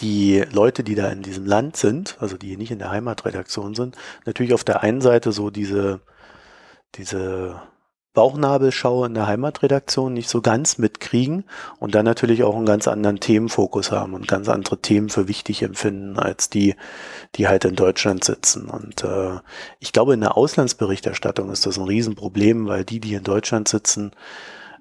die 0.00 0.44
Leute, 0.50 0.84
die 0.84 0.94
da 0.94 1.08
in 1.08 1.22
diesem 1.22 1.44
Land 1.44 1.76
sind, 1.76 2.16
also 2.20 2.36
die 2.36 2.56
nicht 2.56 2.70
in 2.70 2.78
der 2.78 2.90
Heimatredaktion 2.90 3.74
sind, 3.74 3.96
natürlich 4.24 4.54
auf 4.54 4.64
der 4.64 4.82
einen 4.82 5.00
Seite 5.00 5.32
so 5.32 5.50
diese, 5.50 6.00
diese 6.94 7.60
Bauchnabelschau 8.18 9.04
in 9.04 9.14
der 9.14 9.28
Heimatredaktion 9.28 10.12
nicht 10.12 10.28
so 10.28 10.40
ganz 10.40 10.76
mitkriegen 10.76 11.44
und 11.78 11.94
dann 11.94 12.04
natürlich 12.04 12.42
auch 12.42 12.56
einen 12.56 12.66
ganz 12.66 12.88
anderen 12.88 13.20
Themenfokus 13.20 13.92
haben 13.92 14.12
und 14.12 14.26
ganz 14.26 14.48
andere 14.48 14.78
Themen 14.82 15.08
für 15.08 15.28
wichtig 15.28 15.62
empfinden 15.62 16.18
als 16.18 16.50
die, 16.50 16.74
die 17.36 17.46
halt 17.46 17.64
in 17.64 17.76
Deutschland 17.76 18.24
sitzen. 18.24 18.70
Und 18.70 19.04
äh, 19.04 19.38
ich 19.78 19.92
glaube, 19.92 20.14
in 20.14 20.20
der 20.20 20.36
Auslandsberichterstattung 20.36 21.48
ist 21.52 21.64
das 21.64 21.78
ein 21.78 21.84
Riesenproblem, 21.84 22.66
weil 22.66 22.84
die, 22.84 22.98
die 22.98 23.14
in 23.14 23.22
Deutschland 23.22 23.68
sitzen, 23.68 24.10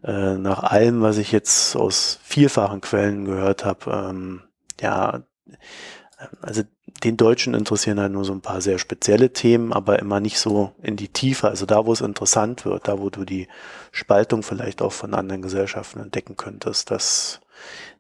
äh, 0.04 0.34
nach 0.34 0.64
allem, 0.64 1.04
was 1.04 1.20
ich 1.20 1.32
jetzt 1.32 1.76
aus 1.76 2.18
vielfachen 2.24 2.82
Quellen 2.82 3.26
gehört 3.26 3.66
habe, 3.66 4.10
ähm, 4.10 4.42
ja, 4.82 5.22
also 6.42 6.64
den 7.04 7.18
Deutschen 7.18 7.54
interessieren 7.54 8.00
halt 8.00 8.12
nur 8.12 8.26
so 8.26 8.34
ein 8.34 8.42
paar 8.42 8.62
sehr 8.62 8.80
spezielle 8.80 9.32
Themen, 9.32 9.74
aber 9.74 10.00
immer 10.00 10.20
nicht 10.20 10.40
so 10.40 10.72
in 10.82 10.96
die 10.96 11.10
Tiefe. 11.10 11.48
Also 11.48 11.66
da, 11.66 11.86
wo 11.86 11.94
es 11.94 12.02
interessant 12.02 12.66
wird, 12.66 12.88
da, 12.88 13.00
wo 13.00 13.10
du 13.10 13.24
die 13.24 13.48
Spaltung 13.92 14.44
vielleicht 14.44 14.82
auch 14.82 14.94
von 14.94 15.14
anderen 15.14 15.42
Gesellschaften 15.42 16.00
entdecken 16.00 16.38
könntest, 16.38 16.92
das, 16.92 17.40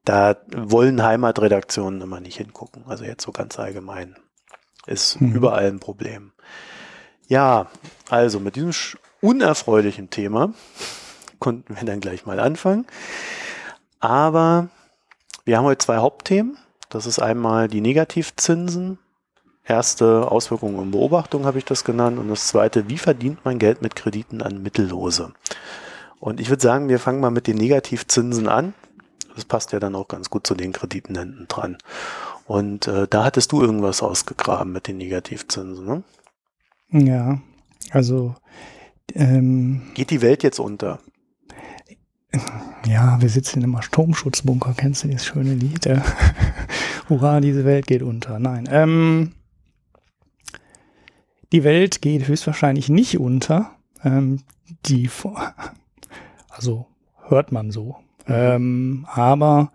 da 0.05 0.37
wollen 0.55 1.03
Heimatredaktionen 1.03 2.01
immer 2.01 2.19
nicht 2.19 2.37
hingucken. 2.37 2.83
Also 2.87 3.05
jetzt 3.05 3.23
so 3.23 3.31
ganz 3.31 3.59
allgemein 3.59 4.15
ist 4.87 5.21
mhm. 5.21 5.35
überall 5.35 5.67
ein 5.67 5.79
Problem. 5.79 6.31
Ja, 7.27 7.67
also 8.09 8.39
mit 8.39 8.55
diesem 8.55 8.71
unerfreulichen 9.21 10.09
Thema 10.09 10.53
konnten 11.39 11.75
wir 11.75 11.83
dann 11.83 11.99
gleich 11.99 12.25
mal 12.25 12.39
anfangen. 12.39 12.87
Aber 13.99 14.69
wir 15.45 15.57
haben 15.57 15.65
heute 15.65 15.85
zwei 15.85 15.97
Hauptthemen. 15.97 16.57
Das 16.89 17.05
ist 17.05 17.19
einmal 17.19 17.67
die 17.67 17.81
Negativzinsen. 17.81 18.99
Erste 19.65 20.31
Auswirkungen 20.31 20.79
und 20.79 20.91
Beobachtung 20.91 21.45
habe 21.45 21.57
ich 21.57 21.65
das 21.65 21.83
genannt. 21.83 22.17
Und 22.19 22.29
das 22.29 22.47
zweite, 22.47 22.89
wie 22.89 22.97
verdient 22.97 23.43
man 23.43 23.59
Geld 23.59 23.81
mit 23.81 23.95
Krediten 23.95 24.41
an 24.41 24.63
Mittellose? 24.63 25.33
Und 26.19 26.39
ich 26.39 26.49
würde 26.49 26.63
sagen, 26.63 26.87
wir 26.89 26.99
fangen 26.99 27.19
mal 27.19 27.31
mit 27.31 27.47
den 27.47 27.57
Negativzinsen 27.57 28.47
an. 28.47 28.73
Das 29.35 29.45
passt 29.45 29.71
ja 29.73 29.79
dann 29.79 29.95
auch 29.95 30.07
ganz 30.07 30.29
gut 30.29 30.47
zu 30.47 30.55
den 30.55 30.71
Krediten 30.71 31.17
hinten 31.17 31.47
dran. 31.47 31.77
Und 32.45 32.87
äh, 32.87 33.07
da 33.09 33.25
hattest 33.25 33.51
du 33.51 33.61
irgendwas 33.61 34.01
ausgegraben 34.01 34.71
mit 34.71 34.87
den 34.87 34.97
Negativzinsen, 34.97 35.85
ne? 35.85 36.03
Ja, 36.89 37.39
also 37.91 38.35
ähm, 39.13 39.91
geht 39.93 40.09
die 40.09 40.21
Welt 40.21 40.43
jetzt 40.43 40.59
unter? 40.59 40.99
Ja, 42.85 43.21
wir 43.21 43.29
sitzen 43.29 43.63
im 43.63 43.75
Atomschutzbunker. 43.75 44.73
Kennst 44.75 45.03
du 45.03 45.09
das 45.09 45.25
schöne 45.25 45.53
Lied? 45.53 45.85
Äh, 45.85 45.99
Hurra, 47.09 47.41
diese 47.41 47.65
Welt 47.65 47.87
geht 47.87 48.01
unter. 48.01 48.39
Nein. 48.39 48.67
Ähm, 48.71 49.33
die 51.51 51.63
Welt 51.63 52.01
geht 52.01 52.27
höchstwahrscheinlich 52.27 52.89
nicht 52.89 53.19
unter. 53.19 53.71
Ähm, 54.03 54.41
die, 54.85 55.09
also 56.49 56.87
hört 57.27 57.51
man 57.51 57.71
so. 57.71 57.97
Ähm, 58.27 59.07
aber 59.09 59.71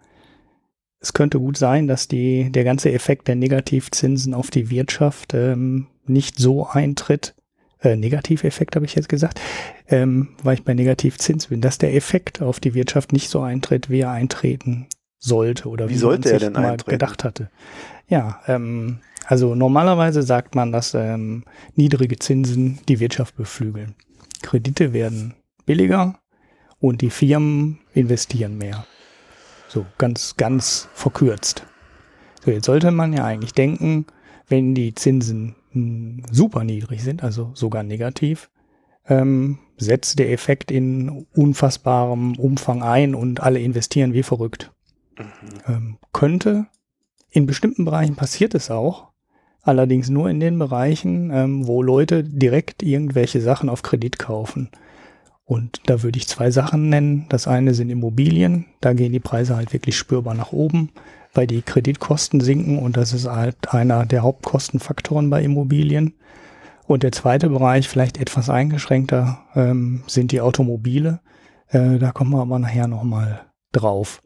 es 1.01 1.13
könnte 1.13 1.39
gut 1.39 1.57
sein, 1.57 1.89
dass 1.89 2.09
die, 2.09 2.51
der 2.53 2.65
ganze 2.65 2.93
Effekt 2.93 3.29
der 3.29 3.37
Negativzinsen 3.37 4.35
auf 4.35 4.51
die 4.51 4.71
Wirtschaft 4.71 5.35
ähm, 5.35 5.89
nicht 6.07 6.39
so 6.39 6.67
eintritt, 6.67 7.35
äh, 7.83 7.97
Negativeffekt 7.97 8.77
habe 8.77 8.87
ich 8.87 8.95
jetzt 8.95 9.09
gesagt, 9.09 9.41
ähm, 9.89 10.29
weil 10.43 10.55
ich 10.55 10.65
bei 10.65 10.75
Negativzins 10.75 11.49
bin, 11.49 11.61
dass 11.61 11.79
der 11.79 11.95
Effekt 11.95 12.41
auf 12.41 12.61
die 12.61 12.75
Wirtschaft 12.75 13.13
nicht 13.13 13.29
so 13.29 13.41
eintritt, 13.41 13.91
wie 13.91 14.01
er 14.01 14.11
eintreten 14.11 14.87
sollte 15.19 15.69
oder 15.69 15.89
wie, 15.89 15.95
wie 15.95 15.99
sollte 15.99 16.29
man 16.29 16.33
er 16.33 16.39
denn 16.41 16.53
mal 16.53 16.71
eintreten? 16.73 16.91
gedacht 16.91 17.25
hatte. 17.25 17.51
Ja, 18.09 18.41
ähm, 18.47 18.99
also 19.27 19.55
normalerweise 19.55 20.23
sagt 20.23 20.55
man, 20.55 20.73
dass 20.73 20.95
ähm, 20.95 21.45
niedrige 21.75 22.19
Zinsen 22.19 22.81
die 22.89 23.01
Wirtschaft 23.01 23.37
beflügeln. 23.37 23.95
Kredite 24.43 24.93
werden 24.93 25.35
billiger 25.65 26.19
und 26.79 27.01
die 27.01 27.11
Firmen 27.11 27.79
investieren 27.95 28.59
mehr. 28.59 28.85
So 29.69 29.87
ganz, 29.99 30.37
ganz 30.37 30.89
verkürzt. 30.93 31.65
So, 32.45 32.51
jetzt 32.51 32.67
sollte 32.67 32.91
man 32.91 33.13
ja 33.13 33.25
eigentlich 33.25 33.55
denken, 33.55 34.07
wenn 34.49 34.75
die 34.75 34.95
Zinsen 34.95 35.55
super 36.31 36.65
niedrig 36.65 37.03
sind, 37.03 37.23
also 37.23 37.51
sogar 37.55 37.83
negativ, 37.83 38.51
ähm, 39.07 39.59
setzt 39.77 40.19
der 40.19 40.31
Effekt 40.31 40.71
in 40.71 41.27
unfassbarem 41.35 42.37
Umfang 42.37 42.83
ein 42.83 43.15
und 43.15 43.41
alle 43.41 43.61
investieren 43.61 44.15
wie 44.15 44.23
verrückt. 44.23 44.71
Mhm. 45.19 45.25
Ähm, 45.67 45.99
könnte, 46.13 46.67
in 47.31 47.47
bestimmten 47.47 47.85
Bereichen 47.85 48.17
passiert 48.17 48.55
es 48.55 48.71
auch, 48.71 49.09
allerdings 49.63 50.09
nur 50.09 50.29
in 50.29 50.41
den 50.41 50.59
Bereichen, 50.59 51.31
ähm, 51.33 51.67
wo 51.67 51.83
Leute 51.83 52.23
direkt 52.25 52.83
irgendwelche 52.83 53.41
Sachen 53.41 53.69
auf 53.69 53.83
Kredit 53.83 54.19
kaufen. 54.19 54.71
Und 55.45 55.81
da 55.87 56.03
würde 56.03 56.19
ich 56.19 56.29
zwei 56.29 56.51
Sachen 56.51 56.89
nennen. 56.89 57.27
Das 57.29 57.49
eine 57.49 57.75
sind 57.75 57.91
Immobilien, 57.91 58.67
da 58.81 58.93
gehen 58.93 59.13
die 59.13 59.21
Preise 59.21 59.57
halt 59.57 59.73
wirklich 59.73 59.97
spürbar 59.97 60.35
nach 60.35 60.53
oben 60.53 60.91
weil 61.35 61.47
die 61.47 61.63
Kreditkosten 61.63 62.41
sinken 62.41 62.79
und 62.79 62.97
das 62.97 63.13
ist 63.13 63.27
halt 63.27 63.73
einer 63.73 64.07
der 64.07 64.23
Hauptkostenfaktoren 64.23 65.31
bei 65.31 65.43
Immobilien. 65.43 66.15
Und 66.87 67.03
der 67.03 67.13
zweite 67.13 67.49
Bereich, 67.49 67.89
vielleicht 67.89 68.19
etwas 68.19 68.51
eingeschränkter, 68.51 69.45
ähm, 69.55 70.03
sind 70.07 70.33
die 70.33 70.41
Automobile. 70.41 71.21
Äh, 71.69 71.99
da 71.99 72.13
kommen 72.13 72.33
wir 72.33 72.43
aber 72.43 72.59
nachher 72.59 72.87
nochmal 72.87 73.47
drauf. 73.73 74.21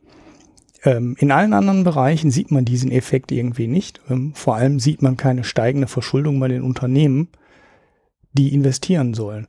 Ähm, 0.82 1.16
in 1.18 1.30
allen 1.30 1.52
anderen 1.52 1.84
Bereichen 1.84 2.30
sieht 2.30 2.50
man 2.50 2.64
diesen 2.64 2.90
Effekt 2.90 3.30
irgendwie 3.30 3.66
nicht. 3.66 4.00
Ähm, 4.08 4.32
vor 4.34 4.56
allem 4.56 4.80
sieht 4.80 5.02
man 5.02 5.16
keine 5.16 5.44
steigende 5.44 5.86
Verschuldung 5.86 6.40
bei 6.40 6.48
den 6.48 6.62
Unternehmen, 6.62 7.28
die 8.32 8.52
investieren 8.52 9.14
sollen. 9.14 9.46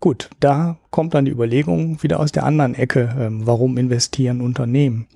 Gut, 0.00 0.30
da 0.40 0.76
kommt 0.90 1.14
dann 1.14 1.24
die 1.24 1.30
Überlegung 1.30 2.02
wieder 2.02 2.20
aus 2.20 2.30
der 2.30 2.44
anderen 2.44 2.74
Ecke, 2.74 3.14
ähm, 3.18 3.46
warum 3.46 3.78
investieren 3.78 4.40
Unternehmen? 4.40 5.06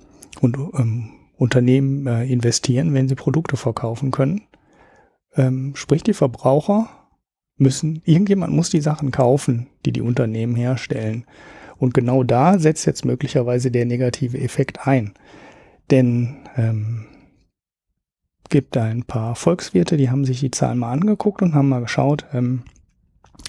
Und 0.41 0.57
ähm, 0.77 1.11
Unternehmen 1.39 2.05
äh, 2.05 2.25
investieren, 2.25 2.93
wenn 2.93 3.07
sie 3.07 3.15
Produkte 3.15 3.55
verkaufen 3.55 4.11
können. 4.11 4.41
Ähm, 5.35 5.71
sprich, 5.75 6.03
die 6.03 6.13
Verbraucher 6.13 6.89
müssen, 7.55 8.01
irgendjemand 8.03 8.53
muss 8.53 8.69
die 8.69 8.81
Sachen 8.81 9.11
kaufen, 9.11 9.67
die 9.85 9.93
die 9.93 10.01
Unternehmen 10.01 10.55
herstellen. 10.55 11.25
Und 11.77 11.93
genau 11.93 12.23
da 12.23 12.59
setzt 12.59 12.85
jetzt 12.85 13.05
möglicherweise 13.05 13.71
der 13.71 13.85
negative 13.85 14.37
Effekt 14.37 14.85
ein. 14.85 15.13
Denn 15.91 16.35
ähm, 16.57 17.05
gibt 18.49 18.75
da 18.75 18.83
ein 18.83 19.05
paar 19.05 19.35
Volkswirte, 19.35 19.95
die 19.95 20.09
haben 20.09 20.25
sich 20.25 20.41
die 20.41 20.51
Zahlen 20.51 20.77
mal 20.77 20.91
angeguckt 20.91 21.41
und 21.41 21.55
haben 21.55 21.69
mal 21.69 21.79
geschaut, 21.79 22.25
ähm, 22.33 22.63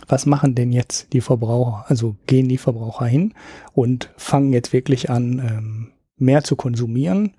was 0.06 0.26
machen 0.26 0.54
denn 0.54 0.70
jetzt 0.70 1.12
die 1.12 1.20
Verbraucher? 1.20 1.86
Also 1.88 2.14
gehen 2.28 2.48
die 2.48 2.58
Verbraucher 2.58 3.06
hin 3.06 3.34
und 3.72 4.12
fangen 4.16 4.52
jetzt 4.52 4.72
wirklich 4.72 5.10
an, 5.10 5.40
ähm, 5.44 5.92
mehr 6.16 6.44
zu 6.44 6.54
konsumieren 6.54 7.34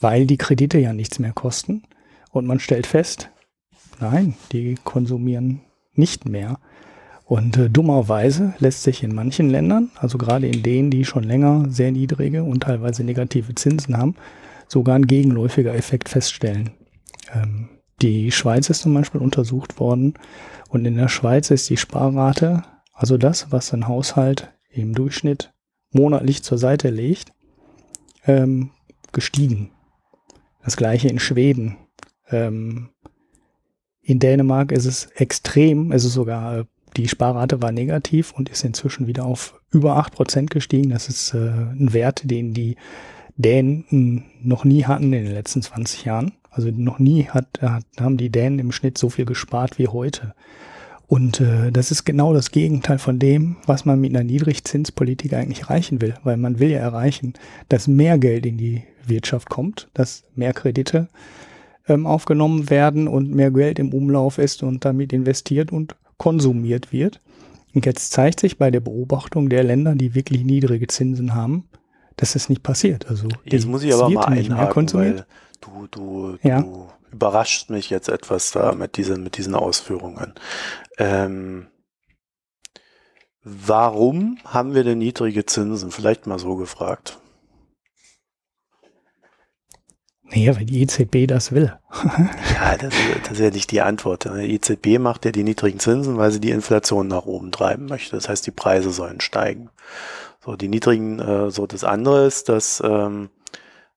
weil 0.00 0.26
die 0.26 0.36
Kredite 0.36 0.78
ja 0.78 0.92
nichts 0.92 1.18
mehr 1.18 1.32
kosten. 1.32 1.82
Und 2.30 2.46
man 2.46 2.60
stellt 2.60 2.86
fest, 2.86 3.30
nein, 4.00 4.34
die 4.52 4.76
konsumieren 4.84 5.62
nicht 5.94 6.28
mehr. 6.28 6.58
Und 7.24 7.58
äh, 7.58 7.68
dummerweise 7.68 8.54
lässt 8.58 8.82
sich 8.82 9.02
in 9.02 9.14
manchen 9.14 9.50
Ländern, 9.50 9.90
also 9.96 10.16
gerade 10.16 10.46
in 10.46 10.62
denen, 10.62 10.90
die 10.90 11.04
schon 11.04 11.24
länger 11.24 11.66
sehr 11.68 11.92
niedrige 11.92 12.42
und 12.42 12.62
teilweise 12.62 13.04
negative 13.04 13.54
Zinsen 13.54 13.98
haben, 13.98 14.14
sogar 14.66 14.94
ein 14.94 15.06
gegenläufiger 15.06 15.74
Effekt 15.74 16.08
feststellen. 16.08 16.70
Ähm, 17.34 17.68
die 18.00 18.30
Schweiz 18.30 18.70
ist 18.70 18.82
zum 18.82 18.94
Beispiel 18.94 19.20
untersucht 19.20 19.78
worden 19.78 20.14
und 20.68 20.86
in 20.86 20.96
der 20.96 21.08
Schweiz 21.08 21.50
ist 21.50 21.68
die 21.68 21.76
Sparrate, 21.76 22.62
also 22.94 23.18
das, 23.18 23.52
was 23.52 23.74
ein 23.74 23.88
Haushalt 23.88 24.50
im 24.70 24.94
Durchschnitt 24.94 25.52
monatlich 25.92 26.42
zur 26.42 26.58
Seite 26.58 26.90
legt, 26.90 27.32
ähm, 28.26 28.70
gestiegen. 29.12 29.70
Das 30.68 30.76
gleiche 30.76 31.08
in 31.08 31.18
Schweden. 31.18 31.78
Ähm, 32.30 32.90
in 34.02 34.18
Dänemark 34.18 34.70
ist 34.70 34.84
es 34.84 35.06
extrem, 35.14 35.92
ist 35.92 36.02
sogar, 36.02 36.66
die 36.94 37.08
Sparrate 37.08 37.62
war 37.62 37.72
negativ 37.72 38.32
und 38.32 38.50
ist 38.50 38.64
inzwischen 38.64 39.06
wieder 39.06 39.24
auf 39.24 39.58
über 39.70 39.96
acht 39.96 40.12
Prozent 40.12 40.50
gestiegen. 40.50 40.90
Das 40.90 41.08
ist 41.08 41.32
äh, 41.32 41.38
ein 41.38 41.94
Wert, 41.94 42.30
den 42.30 42.52
die 42.52 42.76
Dänen 43.38 44.26
noch 44.42 44.66
nie 44.66 44.84
hatten 44.84 45.14
in 45.14 45.24
den 45.24 45.32
letzten 45.32 45.62
20 45.62 46.04
Jahren. 46.04 46.32
Also 46.50 46.68
noch 46.70 46.98
nie 46.98 47.28
hat, 47.28 47.62
hat, 47.62 47.84
haben 47.98 48.18
die 48.18 48.28
Dänen 48.28 48.58
im 48.58 48.70
Schnitt 48.70 48.98
so 48.98 49.08
viel 49.08 49.24
gespart 49.24 49.78
wie 49.78 49.88
heute. 49.88 50.34
Und 51.08 51.40
äh, 51.40 51.72
das 51.72 51.90
ist 51.90 52.04
genau 52.04 52.34
das 52.34 52.50
Gegenteil 52.50 52.98
von 52.98 53.18
dem, 53.18 53.56
was 53.66 53.86
man 53.86 53.98
mit 53.98 54.14
einer 54.14 54.24
Niedrigzinspolitik 54.24 55.32
eigentlich 55.32 55.62
erreichen 55.62 56.02
will, 56.02 56.14
weil 56.22 56.36
man 56.36 56.58
will 56.58 56.70
ja 56.70 56.80
erreichen, 56.80 57.32
dass 57.70 57.88
mehr 57.88 58.18
Geld 58.18 58.44
in 58.44 58.58
die 58.58 58.84
Wirtschaft 59.06 59.48
kommt, 59.48 59.88
dass 59.94 60.24
mehr 60.34 60.52
Kredite 60.52 61.08
ähm, 61.88 62.06
aufgenommen 62.06 62.68
werden 62.68 63.08
und 63.08 63.34
mehr 63.34 63.50
Geld 63.50 63.78
im 63.78 63.94
Umlauf 63.94 64.36
ist 64.36 64.62
und 64.62 64.84
damit 64.84 65.14
investiert 65.14 65.72
und 65.72 65.96
konsumiert 66.18 66.92
wird. 66.92 67.20
Und 67.74 67.86
jetzt 67.86 68.12
zeigt 68.12 68.40
sich 68.40 68.58
bei 68.58 68.70
der 68.70 68.80
Beobachtung 68.80 69.48
der 69.48 69.64
Länder, 69.64 69.94
die 69.94 70.14
wirklich 70.14 70.44
niedrige 70.44 70.88
Zinsen 70.88 71.34
haben, 71.34 71.64
dass 72.16 72.34
es 72.34 72.50
nicht 72.50 72.62
passiert. 72.62 73.08
Also 73.08 73.28
jetzt 73.44 73.66
muss 73.66 73.82
ich 73.82 73.94
aber 73.94 74.10
mal 74.10 74.26
einhaken, 74.26 74.92
weil 74.92 75.24
Du, 75.60 75.88
du, 75.90 76.36
Ja. 76.42 76.62
du 76.62 76.86
überraschst 77.12 77.70
mich 77.70 77.90
jetzt 77.90 78.08
etwas 78.08 78.50
da 78.50 78.72
mit 78.72 78.96
diesen, 78.96 79.22
mit 79.22 79.36
diesen 79.36 79.54
Ausführungen. 79.54 80.34
Ähm, 80.98 81.68
warum 83.42 84.38
haben 84.44 84.74
wir 84.74 84.84
denn 84.84 84.98
niedrige 84.98 85.46
Zinsen? 85.46 85.90
Vielleicht 85.90 86.26
mal 86.26 86.38
so 86.38 86.56
gefragt. 86.56 87.18
Naja, 90.30 90.56
weil 90.56 90.66
die 90.66 90.82
EZB 90.82 91.26
das 91.26 91.52
will. 91.52 91.72
Ja, 92.54 92.76
das, 92.76 92.92
das 93.22 93.32
ist 93.32 93.40
ja 93.40 93.50
nicht 93.50 93.70
die 93.70 93.80
Antwort. 93.80 94.24
Die 94.24 94.54
EZB 94.54 94.98
macht 94.98 95.24
ja 95.24 95.30
die 95.30 95.42
niedrigen 95.42 95.78
Zinsen, 95.78 96.18
weil 96.18 96.30
sie 96.30 96.40
die 96.40 96.50
Inflation 96.50 97.08
nach 97.08 97.24
oben 97.24 97.50
treiben 97.50 97.86
möchte. 97.86 98.14
Das 98.14 98.28
heißt, 98.28 98.46
die 98.46 98.50
Preise 98.50 98.90
sollen 98.90 99.20
steigen. 99.20 99.70
So, 100.44 100.56
die 100.56 100.68
niedrigen, 100.68 101.18
äh, 101.18 101.50
so 101.50 101.66
das 101.66 101.82
andere 101.82 102.26
ist, 102.26 102.50
dass 102.50 102.82
ähm, 102.84 103.30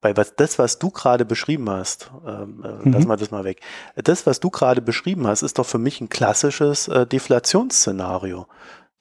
bei 0.02 0.18
was 0.18 0.36
das, 0.36 0.58
was 0.60 0.80
du 0.80 0.90
gerade 0.90 1.26
beschrieben 1.26 1.70
hast, 1.70 2.12
ähm, 2.28 2.64
äh, 2.66 2.88
Mhm. 2.90 2.94
lass 2.94 3.06
mal 3.06 3.18
das 3.18 3.32
mal 3.32 3.44
weg. 3.44 3.62
Das, 3.96 4.26
was 4.26 4.40
du 4.40 4.50
gerade 4.50 4.82
beschrieben 4.82 5.28
hast, 5.28 5.44
ist 5.44 5.60
doch 5.60 5.66
für 5.66 5.78
mich 5.78 6.02
ein 6.02 6.10
klassisches 6.10 6.88
äh, 6.88 7.06
Deflationsszenario. 7.06 8.48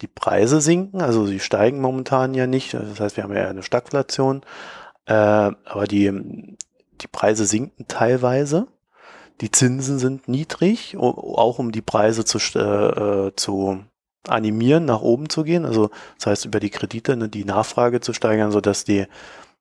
Die 0.02 0.06
Preise 0.08 0.60
sinken, 0.60 1.00
also 1.02 1.26
sie 1.26 1.40
steigen 1.40 1.80
momentan 1.80 2.34
ja 2.34 2.46
nicht. 2.46 2.74
Das 2.74 3.00
heißt, 3.00 3.16
wir 3.16 3.24
haben 3.24 3.34
ja 3.34 3.48
eine 3.48 3.62
Stagflation, 3.62 4.42
äh, 5.06 5.12
aber 5.14 5.84
die, 5.86 6.56
die 7.00 7.08
Preise 7.10 7.44
sinken 7.46 7.86
teilweise. 7.88 8.66
Die 9.40 9.50
Zinsen 9.50 9.98
sind 9.98 10.28
niedrig, 10.28 10.96
auch 10.98 11.58
um 11.58 11.72
die 11.72 11.80
Preise 11.82 12.24
zu, 12.26 12.38
äh, 12.58 13.28
äh, 13.28 13.32
zu 13.36 13.80
animieren, 14.28 14.84
nach 14.84 15.00
oben 15.00 15.30
zu 15.30 15.44
gehen. 15.44 15.64
Also 15.64 15.90
das 16.18 16.26
heißt, 16.26 16.44
über 16.44 16.60
die 16.60 16.68
Kredite 16.70 17.16
ne, 17.16 17.30
die 17.30 17.46
Nachfrage 17.46 18.00
zu 18.00 18.12
steigern, 18.12 18.52
sodass 18.52 18.84
die, 18.84 19.06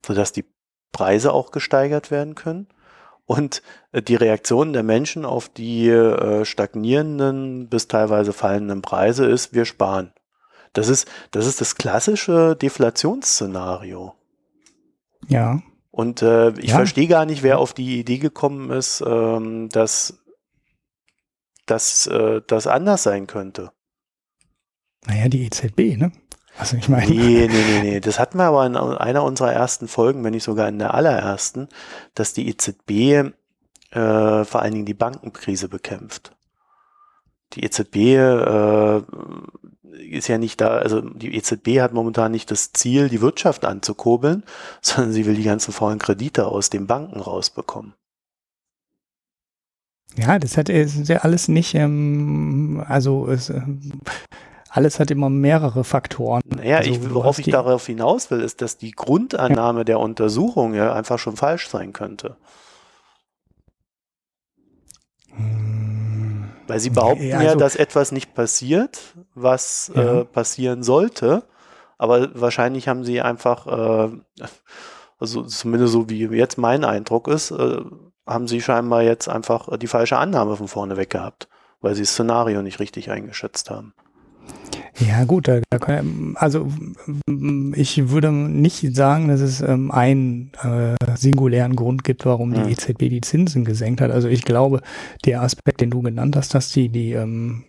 sodass 0.05 0.33
die 0.33 0.43
Preise 0.91 1.33
auch 1.33 1.51
gesteigert 1.51 2.11
werden 2.11 2.35
können. 2.35 2.67
Und 3.25 3.61
äh, 3.91 4.01
die 4.01 4.15
Reaktion 4.15 4.73
der 4.73 4.83
Menschen 4.83 5.23
auf 5.25 5.49
die 5.49 5.87
äh, 5.89 6.45
stagnierenden 6.45 7.69
bis 7.69 7.87
teilweise 7.87 8.33
fallenden 8.33 8.81
Preise 8.81 9.25
ist, 9.25 9.53
wir 9.53 9.65
sparen. 9.65 10.13
Das 10.73 10.87
ist, 10.87 11.07
das 11.31 11.45
ist 11.45 11.61
das 11.61 11.75
klassische 11.75 12.55
Deflationsszenario. 12.55 14.15
Ja. 15.27 15.61
Und 15.91 16.21
äh, 16.21 16.49
ich 16.59 16.69
Ja. 16.69 16.75
verstehe 16.77 17.07
gar 17.07 17.25
nicht, 17.25 17.43
wer 17.43 17.59
auf 17.59 17.73
die 17.73 17.99
Idee 17.99 18.19
gekommen 18.19 18.69
ist, 18.71 19.03
ähm, 19.05 19.69
dass, 19.69 20.23
dass 21.65 22.07
äh, 22.07 22.41
das 22.47 22.67
anders 22.67 23.03
sein 23.03 23.27
könnte. 23.27 23.71
Naja, 25.05 25.27
die 25.29 25.45
EZB, 25.45 25.97
ne? 25.97 26.11
Also 26.59 26.75
ich 26.75 26.89
meine, 26.89 27.09
Nee, 27.09 27.47
nee, 27.47 27.63
nee, 27.63 27.81
nee. 27.81 27.99
Das 28.01 28.19
hatten 28.19 28.37
wir 28.37 28.43
aber 28.43 28.65
in 28.65 28.75
einer 28.75 29.23
unserer 29.23 29.53
ersten 29.53 29.87
Folgen, 29.87 30.23
wenn 30.25 30.33
nicht 30.33 30.43
sogar 30.43 30.67
in 30.67 30.77
der 30.77 30.93
allerersten, 30.93 31.69
dass 32.15 32.33
die 32.33 32.49
EZB 32.49 33.31
äh, 33.91 34.43
vor 34.43 34.61
allen 34.61 34.73
Dingen 34.73 34.85
die 34.85 34.93
Bankenkrise 34.93 35.69
bekämpft. 35.69 36.35
Die 37.53 37.63
EZB 37.63 37.95
äh, 37.95 39.01
ist 40.09 40.27
ja 40.27 40.37
nicht 40.37 40.59
da, 40.59 40.77
also 40.77 40.99
die 40.99 41.33
EZB 41.33 41.79
hat 41.79 41.93
momentan 41.93 42.33
nicht 42.33 42.51
das 42.51 42.73
Ziel, 42.73 43.07
die 43.07 43.21
Wirtschaft 43.21 43.63
anzukurbeln, 43.63 44.43
sondern 44.81 45.13
sie 45.13 45.25
will 45.25 45.35
die 45.35 45.43
ganzen 45.43 45.71
faulen 45.71 45.97
Kredite 45.97 46.45
aus 46.45 46.69
den 46.69 46.87
Banken 46.87 47.21
rausbekommen. 47.21 47.93
ja, 50.17 50.37
das 50.39 50.57
hat 50.57 50.67
ist 50.67 51.07
ja 51.07 51.19
alles 51.19 51.47
nicht, 51.47 51.73
ähm, 51.73 52.83
also 52.85 53.29
es, 53.29 53.49
ähm, 53.49 54.01
alles 54.69 54.99
hat 54.99 55.11
immer 55.11 55.29
mehrere 55.29 55.83
Faktoren. 55.83 56.41
Naja, 56.45 56.77
Also, 56.77 56.91
ich, 56.91 57.13
worauf 57.13 57.39
ich 57.39 57.47
darauf 57.47 57.85
hinaus 57.85 58.29
will, 58.31 58.41
ist, 58.41 58.61
dass 58.61 58.77
die 58.77 58.91
Grundannahme 58.91 59.85
der 59.85 59.99
Untersuchung 59.99 60.73
ja 60.73 60.93
einfach 60.93 61.17
schon 61.19 61.35
falsch 61.35 61.67
sein 61.69 61.93
könnte. 61.93 62.35
Hm, 65.35 66.49
Weil 66.67 66.79
sie 66.79 66.89
behaupten 66.89 67.23
Ja, 67.23 67.41
ja, 67.41 67.47
also- 67.49 67.59
dass 67.59 67.75
etwas 67.75 68.11
nicht 68.11 68.33
passiert, 68.33 69.15
was 69.33 69.91
Ja. 69.95 70.21
äh, 70.21 70.25
passieren 70.25 70.83
sollte. 70.83 71.43
Aber 71.97 72.29
wahrscheinlich 72.39 72.87
haben 72.87 73.03
sie 73.03 73.21
einfach, 73.21 73.67
äh, 73.67 74.09
also 75.19 75.43
zumindest 75.43 75.93
so 75.93 76.09
wie 76.09 76.25
jetzt 76.27 76.57
mein 76.57 76.85
Eindruck 76.85 77.27
ist, 77.27 77.51
äh, 77.51 77.81
haben 78.25 78.47
sie 78.47 78.61
scheinbar 78.61 79.01
jetzt 79.03 79.27
einfach 79.27 79.77
die 79.77 79.87
falsche 79.87 80.17
Annahme 80.17 80.55
von 80.55 80.67
vorne 80.67 80.95
weg 80.95 81.09
gehabt, 81.09 81.49
weil 81.81 81.95
sie 81.95 82.03
das 82.03 82.11
Szenario 82.11 82.61
nicht 82.61 82.79
richtig 82.79 83.09
eingeschätzt 83.11 83.69
haben. 83.69 83.93
Ja, 84.99 85.23
gut, 85.23 85.47
da, 85.47 85.61
da 85.69 85.79
kann, 85.79 86.33
also 86.35 86.67
mm, 87.27 87.73
ich 87.75 88.09
würde 88.09 88.31
nicht 88.31 88.95
sagen, 88.95 89.29
dass 89.29 89.39
es 89.39 89.61
ähm, 89.61 89.91
einen 89.91 90.51
äh, 90.61 90.95
singulären 91.15 91.75
Grund 91.75 92.03
gibt, 92.03 92.25
warum 92.25 92.53
die 92.53 92.61
Hm. 92.61 92.69
EZB 92.69 93.09
die 93.09 93.21
Zinsen 93.21 93.63
gesenkt 93.63 94.01
hat. 94.01 94.11
Also 94.11 94.27
ich 94.27 94.43
glaube, 94.43 94.81
der 95.25 95.41
Aspekt, 95.41 95.81
den 95.81 95.89
du 95.89 96.01
genannt 96.01 96.35
hast, 96.35 96.53
dass 96.53 96.71
die 96.71 96.89
die 96.89 97.13
ähm, 97.13 97.63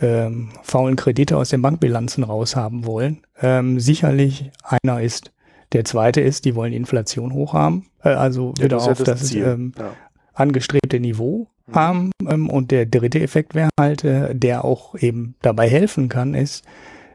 ähm, 0.00 0.50
faulen 0.62 0.96
Kredite 0.96 1.36
aus 1.36 1.50
den 1.50 1.62
Bankbilanzen 1.62 2.24
raushaben 2.24 2.86
wollen, 2.86 3.18
ähm, 3.40 3.78
sicherlich 3.78 4.50
einer 4.62 5.00
ist. 5.02 5.32
Der 5.72 5.84
zweite 5.84 6.20
ist, 6.20 6.44
die 6.44 6.54
wollen 6.54 6.70
die 6.72 6.76
Inflation 6.78 7.32
hochhaben, 7.32 7.86
äh, 8.02 8.10
also 8.10 8.54
wieder 8.58 8.76
ist 8.78 8.86
ja 8.86 8.92
auf 8.92 9.02
das, 9.02 9.24
Ziel. 9.26 9.44
ähm, 9.44 9.72
ja. 9.78 9.92
angestrebte 10.32 11.00
Niveau. 11.00 11.48
Haben. 11.72 12.10
Ähm, 12.26 12.50
und 12.50 12.70
der 12.70 12.86
dritte 12.86 13.20
Effekt 13.20 13.54
wäre 13.54 13.70
halt, 13.78 14.04
äh, 14.04 14.34
der 14.34 14.64
auch 14.64 14.94
eben 14.96 15.34
dabei 15.42 15.68
helfen 15.68 16.08
kann, 16.08 16.34
ist, 16.34 16.64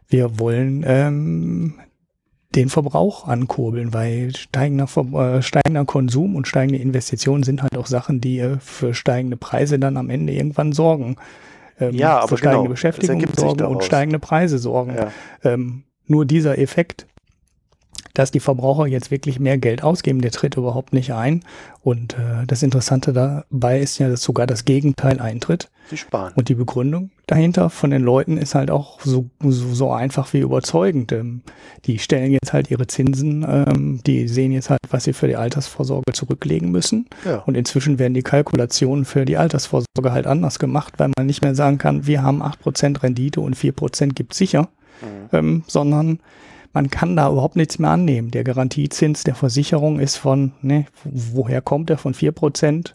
wir 0.07 0.39
wollen 0.39 0.83
ähm, 0.87 1.75
den 2.55 2.69
Verbrauch 2.69 3.27
ankurbeln, 3.27 3.93
weil 3.93 4.35
steigender, 4.35 4.87
Ver 4.87 5.05
äh, 5.13 5.41
steigender 5.41 5.85
Konsum 5.85 6.35
und 6.35 6.47
steigende 6.47 6.79
Investitionen 6.79 7.43
sind 7.43 7.61
halt 7.61 7.77
auch 7.77 7.85
Sachen, 7.85 8.21
die 8.21 8.39
äh, 8.39 8.57
für 8.59 8.93
steigende 8.93 9.37
Preise 9.37 9.77
dann 9.77 9.97
am 9.97 10.09
Ende 10.09 10.33
irgendwann 10.33 10.73
sorgen. 10.73 11.17
Ähm, 11.79 11.93
Ja, 11.93 12.17
aber 12.17 12.29
für 12.29 12.37
steigende 12.37 12.63
genau, 12.63 12.71
Beschäftigung 12.71 13.23
sorgen 13.35 13.65
und 13.65 13.83
steigende 13.83 14.19
Preise 14.19 14.57
sorgen. 14.57 14.95
Ja. 14.95 15.11
Ähm, 15.43 15.83
nur 16.07 16.25
dieser 16.25 16.57
Effekt, 16.57 17.05
dass 18.19 18.31
die 18.31 18.41
Verbraucher 18.41 18.85
jetzt 18.85 19.11
wirklich 19.11 19.39
mehr 19.39 19.57
Geld 19.57 19.81
ausgeben, 19.81 20.19
der 20.21 20.31
tritt 20.31 20.57
überhaupt 20.57 20.91
nicht 20.91 21.13
ein. 21.13 21.41
Und 21.81 22.15
äh, 22.15 22.45
das 22.45 22.63
Interessante 22.63 23.13
dabei 23.13 23.79
ist 23.79 23.97
ja, 23.97 24.09
dass 24.09 24.21
sogar 24.21 24.45
das 24.45 24.65
Gegenteil 24.65 25.21
eintritt. 25.21 25.69
Sie 25.89 25.95
sparen. 25.95 26.33
Und 26.35 26.49
die 26.49 26.55
Begründung 26.55 27.11
dahinter 27.27 27.69
von 27.69 27.91
den 27.91 28.01
Leuten 28.01 28.37
ist 28.37 28.55
halt 28.55 28.71
auch 28.71 28.99
so, 28.99 29.29
so, 29.41 29.73
so 29.73 29.91
einfach 29.91 30.33
wie 30.33 30.39
überzeugend. 30.39 31.13
Ähm, 31.13 31.43
die 31.85 31.97
stellen 31.97 32.33
jetzt 32.33 32.51
halt 32.51 32.69
ihre 32.69 32.87
Zinsen, 32.87 33.45
ähm, 33.47 34.01
die 34.05 34.27
sehen 34.27 34.51
jetzt 34.51 34.69
halt, 34.69 34.81
was 34.89 35.05
sie 35.05 35.13
für 35.13 35.27
die 35.27 35.37
Altersvorsorge 35.37 36.11
zurücklegen 36.11 36.71
müssen. 36.71 37.07
Ja. 37.23 37.37
Und 37.45 37.55
inzwischen 37.55 37.99
werden 37.99 38.15
die 38.15 38.21
Kalkulationen 38.21 39.05
für 39.05 39.23
die 39.23 39.37
Altersvorsorge 39.37 40.11
halt 40.11 40.27
anders 40.27 40.59
gemacht, 40.59 40.95
weil 40.97 41.09
man 41.17 41.25
nicht 41.25 41.41
mehr 41.41 41.55
sagen 41.55 41.77
kann, 41.77 42.05
wir 42.05 42.21
haben 42.21 42.43
8% 42.43 43.01
Rendite 43.01 43.39
und 43.39 43.55
4% 43.55 44.13
gibt 44.13 44.33
sicher, 44.33 44.67
Mhm. 45.01 45.29
ähm, 45.31 45.63
sondern 45.67 46.19
man 46.73 46.89
kann 46.89 47.15
da 47.15 47.29
überhaupt 47.31 47.55
nichts 47.55 47.79
mehr 47.79 47.91
annehmen. 47.91 48.31
Der 48.31 48.43
Garantiezins 48.43 49.23
der 49.23 49.35
Versicherung 49.35 49.99
ist 49.99 50.17
von, 50.17 50.53
ne, 50.61 50.85
woher 51.03 51.61
kommt 51.61 51.89
der? 51.89 51.97
Von 51.97 52.13
4% 52.13 52.93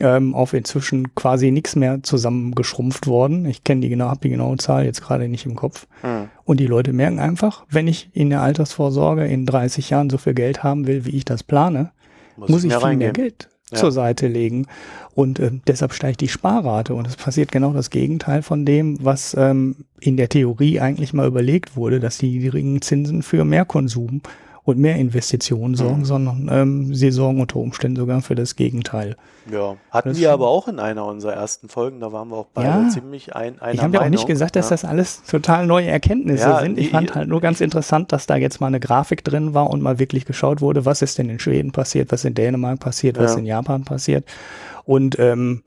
ähm, 0.00 0.34
auf 0.34 0.54
inzwischen 0.54 1.14
quasi 1.14 1.50
nichts 1.50 1.76
mehr 1.76 2.02
zusammengeschrumpft 2.02 3.06
worden. 3.06 3.44
Ich 3.46 3.64
kenne 3.64 3.82
die 3.82 3.88
genau, 3.88 4.08
habe 4.08 4.20
die 4.20 4.30
genaue 4.30 4.56
Zahl 4.56 4.84
jetzt 4.84 5.02
gerade 5.02 5.28
nicht 5.28 5.46
im 5.46 5.56
Kopf. 5.56 5.86
Mhm. 6.02 6.30
Und 6.44 6.60
die 6.60 6.66
Leute 6.66 6.92
merken 6.92 7.18
einfach, 7.18 7.66
wenn 7.68 7.86
ich 7.86 8.10
in 8.12 8.30
der 8.30 8.42
Altersvorsorge 8.42 9.26
in 9.26 9.44
30 9.44 9.90
Jahren 9.90 10.10
so 10.10 10.18
viel 10.18 10.34
Geld 10.34 10.62
haben 10.62 10.86
will, 10.86 11.04
wie 11.04 11.16
ich 11.16 11.24
das 11.24 11.42
plane, 11.42 11.92
muss 12.36 12.64
ich 12.64 12.74
viel 12.74 12.96
mehr. 12.96 13.12
Geld 13.12 13.50
Zur 13.78 13.92
Seite 13.92 14.26
legen. 14.28 14.66
Und 15.14 15.40
ähm, 15.40 15.60
deshalb 15.66 15.92
steigt 15.92 16.20
die 16.20 16.28
Sparrate. 16.28 16.94
Und 16.94 17.06
es 17.06 17.16
passiert 17.16 17.52
genau 17.52 17.72
das 17.72 17.90
Gegenteil 17.90 18.42
von 18.42 18.64
dem, 18.64 19.02
was 19.04 19.34
ähm, 19.38 19.76
in 20.00 20.16
der 20.16 20.28
Theorie 20.28 20.80
eigentlich 20.80 21.12
mal 21.12 21.26
überlegt 21.26 21.76
wurde, 21.76 22.00
dass 22.00 22.18
die 22.18 22.38
niedrigen 22.38 22.80
Zinsen 22.82 23.22
für 23.22 23.44
mehr 23.44 23.64
Konsum 23.64 24.22
und 24.62 24.78
mehr 24.78 24.96
Investitionen 24.96 25.74
sorgen, 25.74 26.00
Mhm. 26.00 26.04
sondern 26.04 26.48
ähm, 26.52 26.94
sie 26.94 27.10
sorgen 27.10 27.40
unter 27.40 27.56
Umständen 27.56 27.96
sogar 27.96 28.20
für 28.20 28.34
das 28.34 28.56
Gegenteil. 28.56 29.16
Ja, 29.50 29.76
hatten 29.90 30.10
Das 30.10 30.18
wir 30.18 30.30
aber 30.32 30.48
auch 30.48 30.68
in 30.68 30.78
einer 30.78 31.06
unserer 31.06 31.32
ersten 31.32 31.68
Folgen, 31.68 31.98
da 32.00 32.12
waren 32.12 32.28
wir 32.28 32.36
auch 32.36 32.46
beide 32.52 32.68
Ja. 32.84 32.88
ziemlich 32.90 33.34
ein, 33.34 33.58
einer 33.60 33.72
ich 33.74 33.82
habe 33.82 33.94
ja 33.96 34.02
auch 34.02 34.08
nicht 34.10 34.26
gesagt, 34.26 34.54
dass 34.56 34.66
ja. 34.66 34.74
das 34.74 34.84
alles 34.84 35.22
total 35.24 35.66
neue 35.66 35.86
Erkenntnisse 35.88 36.44
Ja, 36.44 36.60
sind. 36.60 36.78
Ich 36.78 36.86
die- 36.86 36.90
fand 36.92 37.14
halt 37.14 37.28
nur 37.28 37.40
ganz 37.40 37.60
interessant, 37.60 38.12
dass 38.12 38.26
da 38.26 38.36
jetzt 38.36 38.60
mal 38.60 38.66
eine 38.68 38.80
Grafik 38.80 39.24
drin 39.24 39.54
war 39.54 39.70
und 39.70 39.80
mal 39.82 39.98
wirklich 39.98 40.26
geschaut 40.26 40.60
wurde, 40.60 40.84
was 40.84 41.00
ist 41.02 41.18
denn 41.18 41.30
in 41.30 41.38
Schweden 41.38 41.72
passiert, 41.72 42.12
was 42.12 42.24
in 42.26 42.34
Dänemark 42.34 42.80
passiert, 42.80 43.18
was 43.18 43.36
in 43.36 43.46
Japan 43.46 43.84
passiert. 43.84 44.24
Und 44.84 45.18
ähm, 45.18 45.62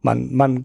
man, 0.00 0.32
man 0.32 0.64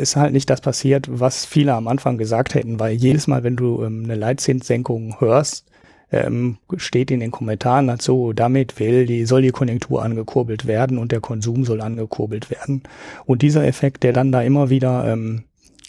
ist 0.00 0.16
halt 0.16 0.32
nicht 0.32 0.48
das 0.48 0.60
passiert, 0.60 1.08
was 1.10 1.44
viele 1.44 1.74
am 1.74 1.88
Anfang 1.88 2.16
gesagt 2.16 2.54
hätten, 2.54 2.80
weil 2.80 2.92
jedes 2.94 3.26
Mal, 3.26 3.42
wenn 3.44 3.56
du 3.56 3.82
ähm, 3.84 4.02
eine 4.04 4.14
Leitzinssenkung 4.14 5.16
hörst, 5.20 5.66
ähm, 6.12 6.58
steht 6.76 7.10
in 7.10 7.20
den 7.20 7.30
Kommentaren 7.30 7.86
dazu, 7.86 8.32
damit 8.34 8.78
will 8.78 9.06
die, 9.06 9.24
soll 9.24 9.42
die 9.42 9.50
Konjunktur 9.50 10.02
angekurbelt 10.02 10.66
werden 10.66 10.98
und 10.98 11.10
der 11.10 11.20
Konsum 11.20 11.64
soll 11.64 11.80
angekurbelt 11.80 12.50
werden. 12.50 12.82
Und 13.24 13.42
dieser 13.42 13.64
Effekt, 13.66 14.02
der 14.02 14.12
dann 14.12 14.30
da 14.30 14.42
immer 14.42 14.68
wieder 14.70 15.10
ähm, 15.10 15.44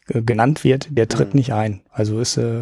äh, 0.07 0.21
genannt 0.21 0.63
wird, 0.63 0.88
der 0.89 1.09
tritt 1.09 1.33
Mhm. 1.33 1.38
nicht 1.38 1.53
ein. 1.53 1.81
Also 1.91 2.19
ist, 2.19 2.38
äh, 2.38 2.62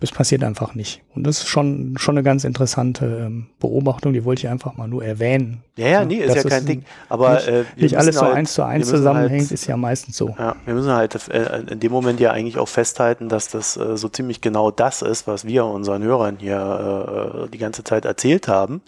das 0.00 0.12
passiert 0.12 0.42
einfach 0.42 0.74
nicht. 0.74 1.02
Und 1.14 1.26
das 1.26 1.40
ist 1.40 1.48
schon, 1.48 1.94
schon 1.98 2.16
eine 2.16 2.22
ganz 2.22 2.44
interessante 2.44 3.04
ähm, 3.26 3.48
Beobachtung, 3.58 4.14
die 4.14 4.24
wollte 4.24 4.40
ich 4.40 4.48
einfach 4.48 4.76
mal 4.76 4.88
nur 4.88 5.04
erwähnen. 5.04 5.62
Ja, 5.76 5.88
ja, 5.88 6.04
nee, 6.06 6.16
ist 6.16 6.34
ja 6.34 6.42
kein 6.42 6.64
Ding. 6.64 6.84
Aber 7.10 7.34
nicht, 7.34 7.48
äh, 7.48 7.64
nicht 7.76 7.98
alles 7.98 8.14
so 8.16 8.22
halt, 8.22 8.34
eins 8.34 8.54
zu 8.54 8.62
eins 8.64 8.88
zusammenhängt, 8.88 9.42
halt, 9.42 9.52
ist 9.52 9.66
ja 9.66 9.76
meistens 9.76 10.16
so. 10.16 10.34
Ja, 10.38 10.56
wir 10.64 10.72
müssen 10.72 10.90
halt 10.90 11.28
äh, 11.28 11.64
in 11.70 11.80
dem 11.80 11.92
Moment 11.92 12.18
ja 12.18 12.32
eigentlich 12.32 12.56
auch 12.56 12.68
festhalten, 12.68 13.28
dass 13.28 13.48
das 13.48 13.76
äh, 13.76 13.98
so 13.98 14.08
ziemlich 14.08 14.40
genau 14.40 14.70
das 14.70 15.02
ist, 15.02 15.26
was 15.26 15.46
wir 15.46 15.66
unseren 15.66 16.02
Hörern 16.02 16.38
hier 16.38 17.44
äh, 17.44 17.50
die 17.50 17.58
ganze 17.58 17.84
Zeit 17.84 18.06
erzählt 18.06 18.48
haben. 18.48 18.80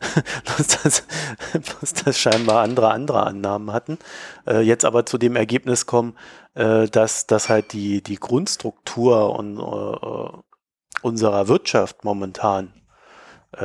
dass, 0.56 0.82
das, 0.82 1.02
dass 1.80 1.92
das 1.92 2.18
scheinbar 2.18 2.62
andere 2.62 2.90
andere 2.90 3.26
Annahmen 3.26 3.70
hatten. 3.70 3.98
Äh, 4.46 4.60
jetzt 4.60 4.86
aber 4.86 5.04
zu 5.04 5.18
dem 5.18 5.36
Ergebnis 5.36 5.84
kommen, 5.84 6.14
äh, 6.54 6.88
dass, 6.88 7.26
dass 7.26 7.50
halt 7.50 7.74
die, 7.74 8.02
die 8.02 8.16
Grundstruktur 8.16 9.38
und 9.38 9.58
unserer 11.04 11.48
Wirtschaft 11.48 12.04
momentan 12.04 12.72
äh, 13.52 13.64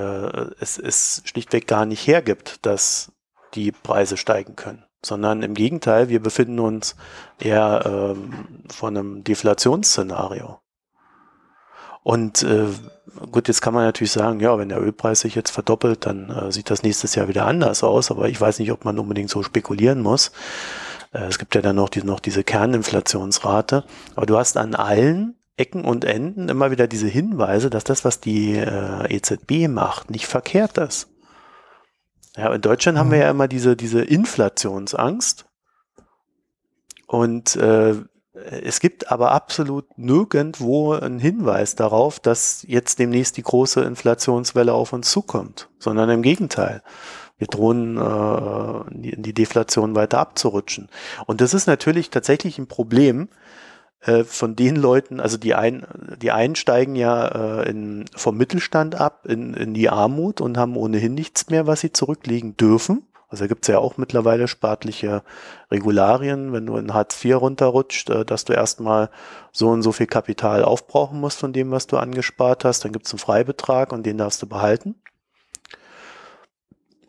es, 0.59 0.77
es 0.77 1.21
schlichtweg 1.25 1.67
gar 1.67 1.85
nicht 1.85 2.05
hergibt, 2.05 2.65
dass 2.65 3.11
die 3.55 3.71
Preise 3.71 4.17
steigen 4.17 4.55
können, 4.55 4.83
sondern 5.03 5.41
im 5.41 5.53
Gegenteil, 5.53 6.09
wir 6.09 6.21
befinden 6.21 6.59
uns 6.59 6.95
eher 7.39 7.83
ähm, 7.85 8.63
vor 8.69 8.89
einem 8.89 9.23
Deflationsszenario. 9.23 10.59
Und 12.03 12.43
äh, 12.43 12.67
gut, 13.31 13.47
jetzt 13.47 13.61
kann 13.61 13.73
man 13.73 13.85
natürlich 13.85 14.11
sagen, 14.11 14.39
ja, 14.39 14.57
wenn 14.57 14.69
der 14.69 14.81
Ölpreis 14.81 15.21
sich 15.21 15.35
jetzt 15.35 15.51
verdoppelt, 15.51 16.05
dann 16.05 16.29
äh, 16.29 16.51
sieht 16.51 16.69
das 16.69 16.83
nächstes 16.83 17.15
Jahr 17.15 17.27
wieder 17.27 17.45
anders 17.45 17.83
aus, 17.83 18.11
aber 18.11 18.29
ich 18.29 18.39
weiß 18.39 18.59
nicht, 18.59 18.71
ob 18.71 18.85
man 18.85 18.99
unbedingt 18.99 19.29
so 19.29 19.43
spekulieren 19.43 20.01
muss. 20.01 20.31
Äh, 21.13 21.25
es 21.25 21.39
gibt 21.39 21.55
ja 21.55 21.61
dann 21.61 21.77
noch, 21.77 21.89
die, 21.89 22.03
noch 22.03 22.19
diese 22.19 22.43
Kerninflationsrate, 22.43 23.85
aber 24.15 24.25
du 24.25 24.37
hast 24.37 24.57
an 24.57 24.75
allen 24.75 25.38
Ecken 25.59 25.83
und 25.83 26.05
Enden 26.05 26.49
immer 26.49 26.71
wieder 26.71 26.87
diese 26.87 27.07
Hinweise, 27.07 27.69
dass 27.69 27.83
das, 27.83 28.05
was 28.05 28.19
die 28.19 28.55
äh, 28.55 29.13
EZB 29.13 29.67
macht, 29.67 30.09
nicht 30.09 30.27
verkehrt 30.27 30.77
ist. 30.77 31.09
Ja, 32.37 32.53
in 32.53 32.61
Deutschland 32.61 32.95
mhm. 32.95 32.99
haben 32.99 33.11
wir 33.11 33.17
mhm. 33.17 33.23
ja 33.23 33.29
immer 33.29 33.47
diese, 33.47 33.75
diese 33.75 34.01
Inflationsangst. 34.01 35.45
Und 37.07 37.55
äh, 37.55 37.95
es 38.33 38.79
gibt 38.79 39.11
aber 39.11 39.31
absolut 39.31 39.97
nirgendwo 39.97 40.93
einen 40.93 41.19
Hinweis 41.19 41.75
darauf, 41.75 42.19
dass 42.19 42.63
jetzt 42.67 42.99
demnächst 42.99 43.37
die 43.37 43.43
große 43.43 43.81
Inflationswelle 43.81 44.73
auf 44.73 44.93
uns 44.93 45.09
zukommt, 45.09 45.69
sondern 45.79 46.09
im 46.09 46.21
Gegenteil. 46.21 46.81
Wir 47.37 47.47
drohen 47.47 47.97
äh, 47.97 49.09
in 49.09 49.23
die 49.23 49.33
Deflation 49.33 49.95
weiter 49.95 50.19
abzurutschen. 50.19 50.89
Und 51.25 51.41
das 51.41 51.53
ist 51.53 51.67
natürlich 51.67 52.09
tatsächlich 52.09 52.59
ein 52.59 52.67
Problem, 52.67 53.29
äh, 54.01 54.23
von 54.23 54.55
den 54.55 54.75
Leuten, 54.75 55.19
also 55.19 55.37
die 55.37 55.55
einen, 55.55 55.85
die 56.21 56.31
einen 56.31 56.55
steigen 56.55 56.95
ja 56.95 57.27
äh, 57.61 57.69
in, 57.69 58.05
vom 58.15 58.37
Mittelstand 58.37 58.95
ab 58.95 59.25
in, 59.25 59.53
in 59.53 59.73
die 59.73 59.89
Armut 59.89 60.41
und 60.41 60.57
haben 60.57 60.77
ohnehin 60.77 61.13
nichts 61.13 61.49
mehr, 61.49 61.67
was 61.67 61.81
sie 61.81 61.91
zurücklegen 61.91 62.55
dürfen. 62.55 63.05
Also 63.27 63.43
da 63.43 63.47
gibt's 63.47 63.67
ja 63.67 63.77
auch 63.77 63.97
mittlerweile 63.97 64.47
staatliche 64.47 65.21
Regularien, 65.69 66.51
wenn 66.51 66.65
du 66.65 66.77
in 66.77 66.95
Hartz 66.95 67.23
IV 67.23 67.35
runterrutscht, 67.35 68.09
äh, 68.09 68.25
dass 68.25 68.45
du 68.45 68.53
erstmal 68.53 69.09
so 69.51 69.69
und 69.69 69.83
so 69.83 69.91
viel 69.91 70.07
Kapital 70.07 70.63
aufbrauchen 70.63 71.19
musst 71.19 71.39
von 71.39 71.53
dem, 71.53 71.69
was 71.71 71.85
du 71.87 71.97
angespart 71.97 72.65
hast. 72.65 72.85
Dann 72.85 72.91
gibt's 72.91 73.11
einen 73.11 73.19
Freibetrag 73.19 73.91
und 73.91 74.05
den 74.05 74.17
darfst 74.17 74.41
du 74.41 74.47
behalten. 74.47 74.95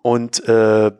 Und 0.02 0.46
äh, 0.48 0.92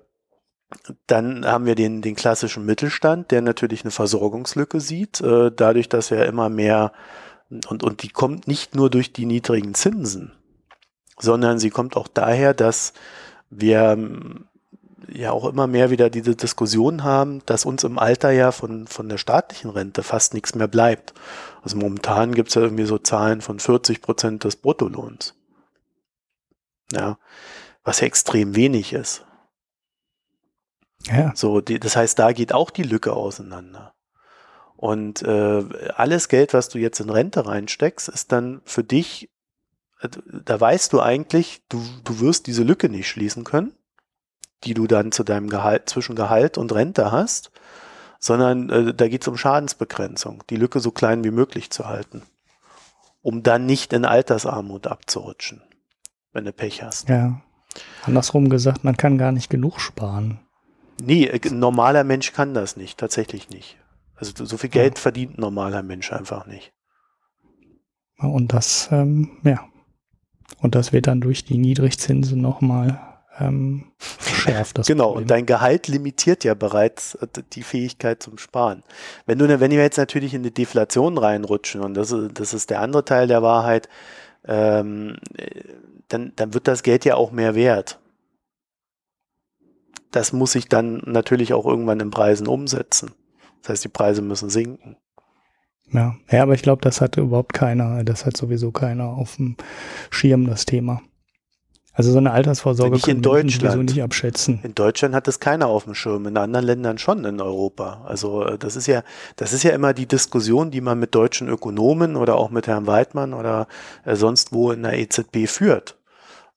dann 1.06 1.44
haben 1.44 1.66
wir 1.66 1.74
den, 1.74 2.02
den 2.02 2.14
klassischen 2.14 2.64
Mittelstand, 2.64 3.30
der 3.30 3.42
natürlich 3.42 3.82
eine 3.82 3.90
Versorgungslücke 3.90 4.80
sieht, 4.80 5.20
äh, 5.20 5.50
dadurch, 5.54 5.88
dass 5.88 6.10
er 6.10 6.26
immer 6.26 6.48
mehr, 6.48 6.92
und, 7.68 7.82
und 7.82 8.02
die 8.02 8.10
kommt 8.10 8.46
nicht 8.46 8.74
nur 8.74 8.90
durch 8.90 9.12
die 9.12 9.26
niedrigen 9.26 9.74
Zinsen, 9.74 10.32
sondern 11.18 11.58
sie 11.58 11.70
kommt 11.70 11.96
auch 11.96 12.08
daher, 12.08 12.54
dass 12.54 12.92
wir 13.50 13.80
ähm, 13.90 14.46
ja 15.12 15.32
auch 15.32 15.44
immer 15.46 15.66
mehr 15.66 15.90
wieder 15.90 16.08
diese 16.08 16.36
Diskussion 16.36 17.02
haben, 17.02 17.42
dass 17.46 17.64
uns 17.64 17.84
im 17.84 17.98
Alter 17.98 18.30
ja 18.30 18.52
von, 18.52 18.86
von 18.86 19.08
der 19.08 19.18
staatlichen 19.18 19.70
Rente 19.70 20.02
fast 20.02 20.34
nichts 20.34 20.54
mehr 20.54 20.68
bleibt. 20.68 21.14
Also 21.62 21.76
momentan 21.76 22.34
gibt 22.34 22.50
es 22.50 22.54
ja 22.54 22.62
irgendwie 22.62 22.86
so 22.86 22.98
Zahlen 22.98 23.40
von 23.40 23.58
40 23.58 24.02
Prozent 24.02 24.44
des 24.44 24.56
Bruttolohns. 24.56 25.34
Ja, 26.92 27.18
was 27.84 28.00
ja 28.00 28.06
extrem 28.06 28.54
wenig 28.56 28.92
ist. 28.92 29.24
Ja. 31.06 31.32
So, 31.34 31.60
die, 31.60 31.80
das 31.80 31.96
heißt, 31.96 32.18
da 32.18 32.32
geht 32.32 32.52
auch 32.52 32.70
die 32.70 32.82
Lücke 32.82 33.12
auseinander. 33.12 33.94
Und 34.76 35.22
äh, 35.22 35.64
alles 35.94 36.28
Geld, 36.28 36.54
was 36.54 36.68
du 36.68 36.78
jetzt 36.78 37.00
in 37.00 37.10
Rente 37.10 37.46
reinsteckst, 37.46 38.08
ist 38.08 38.32
dann 38.32 38.62
für 38.64 38.82
dich, 38.82 39.30
äh, 40.00 40.08
da 40.44 40.58
weißt 40.58 40.92
du 40.92 41.00
eigentlich, 41.00 41.62
du, 41.68 41.82
du 42.04 42.20
wirst 42.20 42.46
diese 42.46 42.62
Lücke 42.62 42.88
nicht 42.88 43.08
schließen 43.08 43.44
können, 43.44 43.74
die 44.64 44.74
du 44.74 44.86
dann 44.86 45.12
zu 45.12 45.22
deinem 45.22 45.50
Gehalt, 45.50 45.88
zwischen 45.88 46.16
Gehalt 46.16 46.56
und 46.56 46.72
Rente 46.72 47.12
hast, 47.12 47.50
sondern 48.18 48.70
äh, 48.70 48.94
da 48.94 49.08
geht 49.08 49.22
es 49.22 49.28
um 49.28 49.36
Schadensbegrenzung, 49.36 50.44
die 50.48 50.56
Lücke 50.56 50.80
so 50.80 50.90
klein 50.90 51.24
wie 51.24 51.30
möglich 51.30 51.70
zu 51.70 51.86
halten, 51.86 52.22
um 53.22 53.42
dann 53.42 53.66
nicht 53.66 53.92
in 53.92 54.04
Altersarmut 54.04 54.86
abzurutschen, 54.86 55.62
wenn 56.32 56.46
du 56.46 56.52
Pech 56.52 56.82
hast. 56.82 57.08
Ja. 57.08 57.40
Andersrum 58.04 58.48
gesagt, 58.48 58.82
man 58.82 58.96
kann 58.96 59.18
gar 59.18 59.32
nicht 59.32 59.50
genug 59.50 59.80
sparen. 59.80 60.40
Nee, 61.00 61.26
äh, 61.26 61.40
ein 61.44 61.58
normaler 61.58 62.04
Mensch 62.04 62.32
kann 62.32 62.54
das 62.54 62.76
nicht, 62.76 62.98
tatsächlich 62.98 63.50
nicht. 63.50 63.76
Also 64.16 64.44
so 64.44 64.58
viel 64.58 64.70
Geld 64.70 64.96
ja. 64.96 65.00
verdient 65.00 65.38
ein 65.38 65.40
normaler 65.40 65.82
Mensch 65.82 66.12
einfach 66.12 66.46
nicht. 66.46 66.72
Und 68.18 68.52
das, 68.52 68.88
ähm, 68.92 69.38
ja. 69.44 69.64
Und 70.58 70.74
das 70.74 70.92
wird 70.92 71.06
dann 71.06 71.22
durch 71.22 71.44
die 71.44 71.56
Niedrigzinsen 71.56 72.40
nochmal 72.40 73.00
ähm, 73.38 73.92
verschärft. 73.98 74.76
Das 74.76 74.86
genau, 74.86 75.06
Problem. 75.06 75.22
und 75.22 75.30
dein 75.30 75.46
Gehalt 75.46 75.88
limitiert 75.88 76.44
ja 76.44 76.52
bereits 76.54 77.14
äh, 77.14 77.26
die 77.52 77.62
Fähigkeit 77.62 78.22
zum 78.22 78.36
Sparen. 78.36 78.82
Wenn 79.24 79.38
du, 79.38 79.46
ne, 79.46 79.60
wenn 79.60 79.70
wir 79.70 79.80
jetzt 79.80 79.96
natürlich 79.96 80.34
in 80.34 80.42
eine 80.42 80.50
Deflation 80.50 81.16
reinrutschen, 81.16 81.80
und 81.80 81.94
das 81.94 82.12
ist, 82.12 82.38
das 82.38 82.52
ist 82.52 82.68
der 82.68 82.80
andere 82.80 83.04
Teil 83.04 83.26
der 83.26 83.42
Wahrheit, 83.42 83.88
ähm, 84.46 85.16
äh, 85.36 85.62
dann, 86.08 86.32
dann 86.36 86.52
wird 86.52 86.68
das 86.68 86.82
Geld 86.82 87.04
ja 87.04 87.14
auch 87.14 87.30
mehr 87.30 87.54
wert 87.54 87.99
das 90.10 90.32
muss 90.32 90.52
sich 90.52 90.68
dann 90.68 91.02
natürlich 91.06 91.52
auch 91.52 91.66
irgendwann 91.66 92.00
in 92.00 92.10
Preisen 92.10 92.46
umsetzen. 92.46 93.12
Das 93.62 93.70
heißt, 93.70 93.84
die 93.84 93.88
Preise 93.88 94.22
müssen 94.22 94.50
sinken. 94.50 94.96
Ja, 95.92 96.14
ja 96.30 96.42
aber 96.42 96.54
ich 96.54 96.62
glaube, 96.62 96.82
das 96.82 97.00
hat 97.00 97.16
überhaupt 97.16 97.52
keiner, 97.52 98.04
das 98.04 98.26
hat 98.26 98.36
sowieso 98.36 98.70
keiner 98.70 99.08
auf 99.08 99.36
dem 99.36 99.56
Schirm, 100.10 100.46
das 100.46 100.64
Thema. 100.64 101.02
Also 101.92 102.12
so 102.12 102.18
eine 102.18 102.30
Altersvorsorge 102.30 102.94
nicht 102.94 103.08
in 103.08 103.20
Deutschland 103.20 103.90
nicht 103.90 104.02
abschätzen. 104.02 104.60
In 104.62 104.74
Deutschland 104.74 105.14
hat 105.14 105.26
das 105.26 105.40
keiner 105.40 105.66
auf 105.66 105.84
dem 105.84 105.94
Schirm, 105.94 106.26
in 106.26 106.36
anderen 106.36 106.64
Ländern 106.64 106.98
schon 106.98 107.24
in 107.24 107.40
Europa. 107.40 108.04
Also 108.06 108.44
äh, 108.44 108.58
das 108.58 108.76
ist 108.76 108.86
ja, 108.86 109.02
das 109.36 109.52
ist 109.52 109.64
ja 109.64 109.72
immer 109.72 109.92
die 109.92 110.06
Diskussion, 110.06 110.70
die 110.70 110.80
man 110.80 110.98
mit 110.98 111.14
deutschen 111.14 111.48
Ökonomen 111.48 112.16
oder 112.16 112.36
auch 112.36 112.50
mit 112.50 112.68
Herrn 112.68 112.86
Weidmann 112.86 113.34
oder 113.34 113.66
äh, 114.04 114.14
sonst 114.14 114.52
wo 114.52 114.70
in 114.70 114.82
der 114.84 114.98
EZB 114.98 115.46
führt. 115.46 115.98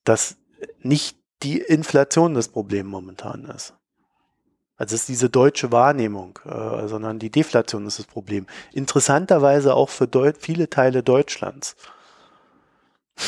Dass 0.04 0.38
nicht 0.82 1.18
die 1.44 1.60
Inflation 1.60 2.34
das 2.34 2.48
Problem 2.48 2.88
momentan 2.88 3.46
ist. 3.46 3.74
Also 4.76 4.96
es 4.96 5.02
ist 5.02 5.10
diese 5.10 5.30
deutsche 5.30 5.72
Wahrnehmung, 5.72 6.40
äh, 6.46 6.88
sondern 6.88 7.20
die 7.20 7.30
Deflation 7.30 7.86
ist 7.86 8.00
das 8.00 8.06
Problem. 8.06 8.48
Interessanterweise 8.74 9.76
auch 9.76 9.90
für 9.90 10.10
viele 10.40 10.70
Teile 10.70 11.04
Deutschlands. 11.04 11.76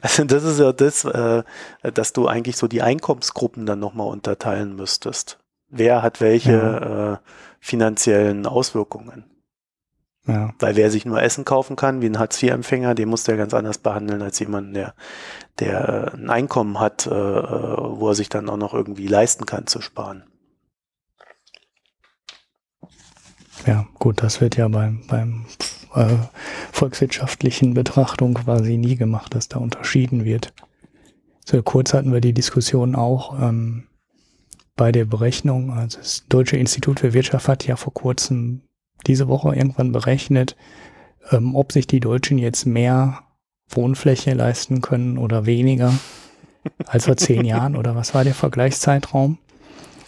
Also 0.00 0.22
das 0.24 0.44
ist 0.44 0.60
ja 0.60 0.72
das, 0.72 1.04
äh, 1.04 1.42
dass 1.82 2.12
du 2.12 2.28
eigentlich 2.28 2.56
so 2.56 2.68
die 2.68 2.80
Einkommensgruppen 2.80 3.66
dann 3.66 3.80
nochmal 3.80 4.06
unterteilen 4.06 4.76
müsstest. 4.76 5.38
Wer 5.68 6.00
hat 6.00 6.20
welche 6.20 6.52
ja. 6.52 7.12
äh, 7.14 7.18
finanziellen 7.58 8.46
Auswirkungen? 8.46 9.33
Ja. 10.26 10.54
Weil 10.58 10.76
wer 10.76 10.90
sich 10.90 11.04
nur 11.04 11.20
Essen 11.22 11.44
kaufen 11.44 11.76
kann, 11.76 12.00
wie 12.00 12.06
ein 12.06 12.18
Hartz-IV-Empfänger, 12.18 12.94
den 12.94 13.10
muss 13.10 13.24
der 13.24 13.36
ganz 13.36 13.52
anders 13.52 13.78
behandeln 13.78 14.22
als 14.22 14.38
jemanden, 14.38 14.72
der, 14.72 14.94
der 15.60 16.14
ein 16.14 16.30
Einkommen 16.30 16.80
hat, 16.80 17.06
äh, 17.06 17.10
äh, 17.10 17.76
wo 17.78 18.08
er 18.08 18.14
sich 18.14 18.30
dann 18.30 18.48
auch 18.48 18.56
noch 18.56 18.72
irgendwie 18.72 19.06
leisten 19.06 19.44
kann 19.44 19.66
zu 19.66 19.82
sparen. 19.82 20.24
Ja, 23.66 23.86
gut, 23.98 24.22
das 24.22 24.40
wird 24.40 24.56
ja 24.56 24.68
beim, 24.68 25.06
beim 25.06 25.46
äh, 25.94 26.16
volkswirtschaftlichen 26.72 27.74
Betrachtung 27.74 28.34
quasi 28.34 28.76
nie 28.78 28.96
gemacht, 28.96 29.34
dass 29.34 29.48
da 29.48 29.58
unterschieden 29.58 30.24
wird. 30.24 30.54
So 31.44 31.62
kurz 31.62 31.92
hatten 31.92 32.12
wir 32.12 32.20
die 32.20 32.32
Diskussion 32.32 32.94
auch 32.94 33.38
ähm, 33.40 33.88
bei 34.76 34.90
der 34.90 35.04
Berechnung. 35.04 35.70
Also 35.70 35.98
das 35.98 36.24
Deutsche 36.28 36.56
Institut 36.56 37.00
für 37.00 37.12
Wirtschaft 37.12 37.48
hat 37.48 37.66
ja 37.66 37.76
vor 37.76 37.92
kurzem 37.92 38.62
diese 39.06 39.28
Woche 39.28 39.54
irgendwann 39.54 39.92
berechnet, 39.92 40.56
ähm, 41.30 41.54
ob 41.54 41.72
sich 41.72 41.86
die 41.86 42.00
Deutschen 42.00 42.38
jetzt 42.38 42.66
mehr 42.66 43.20
Wohnfläche 43.68 44.34
leisten 44.34 44.80
können 44.80 45.18
oder 45.18 45.46
weniger 45.46 45.92
als 46.86 47.06
vor 47.06 47.16
zehn 47.16 47.44
Jahren 47.44 47.76
oder 47.76 47.94
was 47.94 48.14
war 48.14 48.24
der 48.24 48.34
Vergleichszeitraum? 48.34 49.38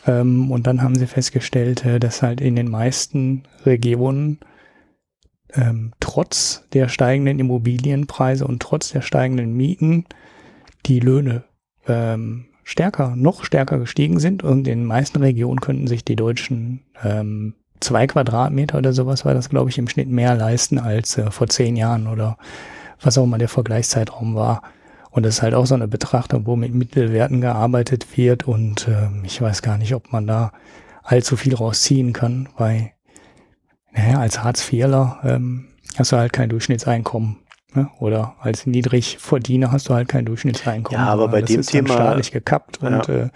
Ähm, 0.06 0.50
und 0.50 0.66
dann 0.66 0.82
haben 0.82 0.96
sie 0.96 1.06
festgestellt, 1.06 1.84
äh, 1.84 1.98
dass 1.98 2.22
halt 2.22 2.40
in 2.40 2.56
den 2.56 2.70
meisten 2.70 3.44
Regionen 3.64 4.40
ähm, 5.54 5.92
trotz 6.00 6.64
der 6.72 6.88
steigenden 6.88 7.38
Immobilienpreise 7.38 8.46
und 8.46 8.60
trotz 8.60 8.90
der 8.90 9.02
steigenden 9.02 9.54
Mieten 9.54 10.06
die 10.86 11.00
Löhne 11.00 11.44
ähm, 11.86 12.46
stärker, 12.62 13.14
noch 13.16 13.44
stärker 13.44 13.78
gestiegen 13.78 14.18
sind 14.18 14.42
und 14.42 14.58
in 14.68 14.80
den 14.80 14.84
meisten 14.84 15.18
Regionen 15.18 15.60
könnten 15.60 15.86
sich 15.86 16.04
die 16.04 16.16
Deutschen 16.16 16.82
ähm, 17.02 17.54
zwei 17.80 18.06
Quadratmeter 18.06 18.78
oder 18.78 18.92
sowas 18.92 19.24
war 19.24 19.34
das, 19.34 19.48
glaube 19.48 19.70
ich, 19.70 19.78
im 19.78 19.88
Schnitt 19.88 20.08
mehr 20.08 20.34
leisten 20.34 20.78
als 20.78 21.18
äh, 21.18 21.30
vor 21.30 21.48
zehn 21.48 21.76
Jahren 21.76 22.06
oder 22.06 22.36
was 23.00 23.18
auch 23.18 23.24
immer 23.24 23.38
der 23.38 23.48
Vergleichszeitraum 23.48 24.34
war. 24.34 24.62
Und 25.10 25.24
das 25.24 25.36
ist 25.36 25.42
halt 25.42 25.54
auch 25.54 25.66
so 25.66 25.74
eine 25.74 25.88
Betrachtung, 25.88 26.46
wo 26.46 26.56
mit 26.56 26.74
Mittelwerten 26.74 27.40
gearbeitet 27.40 28.06
wird 28.16 28.46
und 28.46 28.86
äh, 28.88 29.08
ich 29.24 29.40
weiß 29.40 29.62
gar 29.62 29.78
nicht, 29.78 29.94
ob 29.94 30.12
man 30.12 30.26
da 30.26 30.52
allzu 31.02 31.36
viel 31.36 31.54
rausziehen 31.54 32.12
kann, 32.12 32.48
weil 32.56 32.90
naja, 33.92 34.18
als 34.18 34.42
Hartz-IVler 34.42 35.20
ähm, 35.24 35.68
hast 35.96 36.12
du 36.12 36.16
halt 36.16 36.32
kein 36.32 36.50
Durchschnittseinkommen. 36.50 37.36
Ne? 37.74 37.88
Oder 37.98 38.34
als 38.40 38.66
Niedrigverdiener 38.66 39.72
hast 39.72 39.88
du 39.88 39.94
halt 39.94 40.08
kein 40.08 40.26
Durchschnittseinkommen. 40.26 41.00
Ja, 41.00 41.10
aber 41.10 41.28
bei 41.28 41.40
das 41.40 41.48
dem 41.48 41.60
ist 41.60 41.70
Thema 41.70 41.94
staatlich 41.94 42.30
gekappt 42.32 42.80
Ja. 42.82 42.88
und 42.88 43.08
äh, 43.08 43.28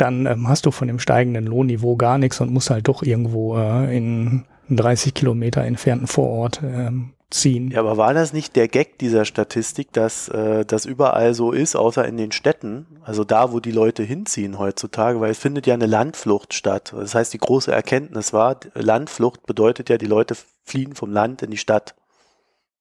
dann 0.00 0.26
ähm, 0.26 0.48
hast 0.48 0.66
du 0.66 0.70
von 0.70 0.88
dem 0.88 0.98
steigenden 0.98 1.46
Lohnniveau 1.46 1.96
gar 1.96 2.18
nichts 2.18 2.40
und 2.40 2.52
musst 2.52 2.70
halt 2.70 2.88
doch 2.88 3.02
irgendwo 3.02 3.56
äh, 3.58 3.96
in 3.96 4.44
einen 4.68 4.76
30 4.76 5.14
Kilometer 5.14 5.62
entfernten 5.62 6.06
Vorort 6.06 6.60
ähm, 6.62 7.12
ziehen. 7.30 7.70
Ja, 7.70 7.80
aber 7.80 7.96
war 7.96 8.12
das 8.14 8.32
nicht 8.32 8.56
der 8.56 8.66
Gag 8.68 8.98
dieser 8.98 9.24
Statistik, 9.24 9.92
dass 9.92 10.28
äh, 10.28 10.64
das 10.64 10.84
überall 10.84 11.34
so 11.34 11.52
ist, 11.52 11.76
außer 11.76 12.06
in 12.06 12.16
den 12.16 12.32
Städten, 12.32 12.86
also 13.04 13.22
da, 13.24 13.52
wo 13.52 13.60
die 13.60 13.70
Leute 13.72 14.02
hinziehen 14.02 14.58
heutzutage, 14.58 15.20
weil 15.20 15.30
es 15.30 15.38
findet 15.38 15.66
ja 15.66 15.74
eine 15.74 15.86
Landflucht 15.86 16.54
statt. 16.54 16.92
Das 16.96 17.14
heißt, 17.14 17.32
die 17.32 17.38
große 17.38 17.70
Erkenntnis 17.72 18.32
war, 18.32 18.56
Landflucht 18.74 19.46
bedeutet 19.46 19.88
ja, 19.90 19.98
die 19.98 20.06
Leute 20.06 20.34
fliehen 20.64 20.94
vom 20.94 21.12
Land 21.12 21.42
in 21.42 21.50
die 21.50 21.56
Stadt. 21.56 21.94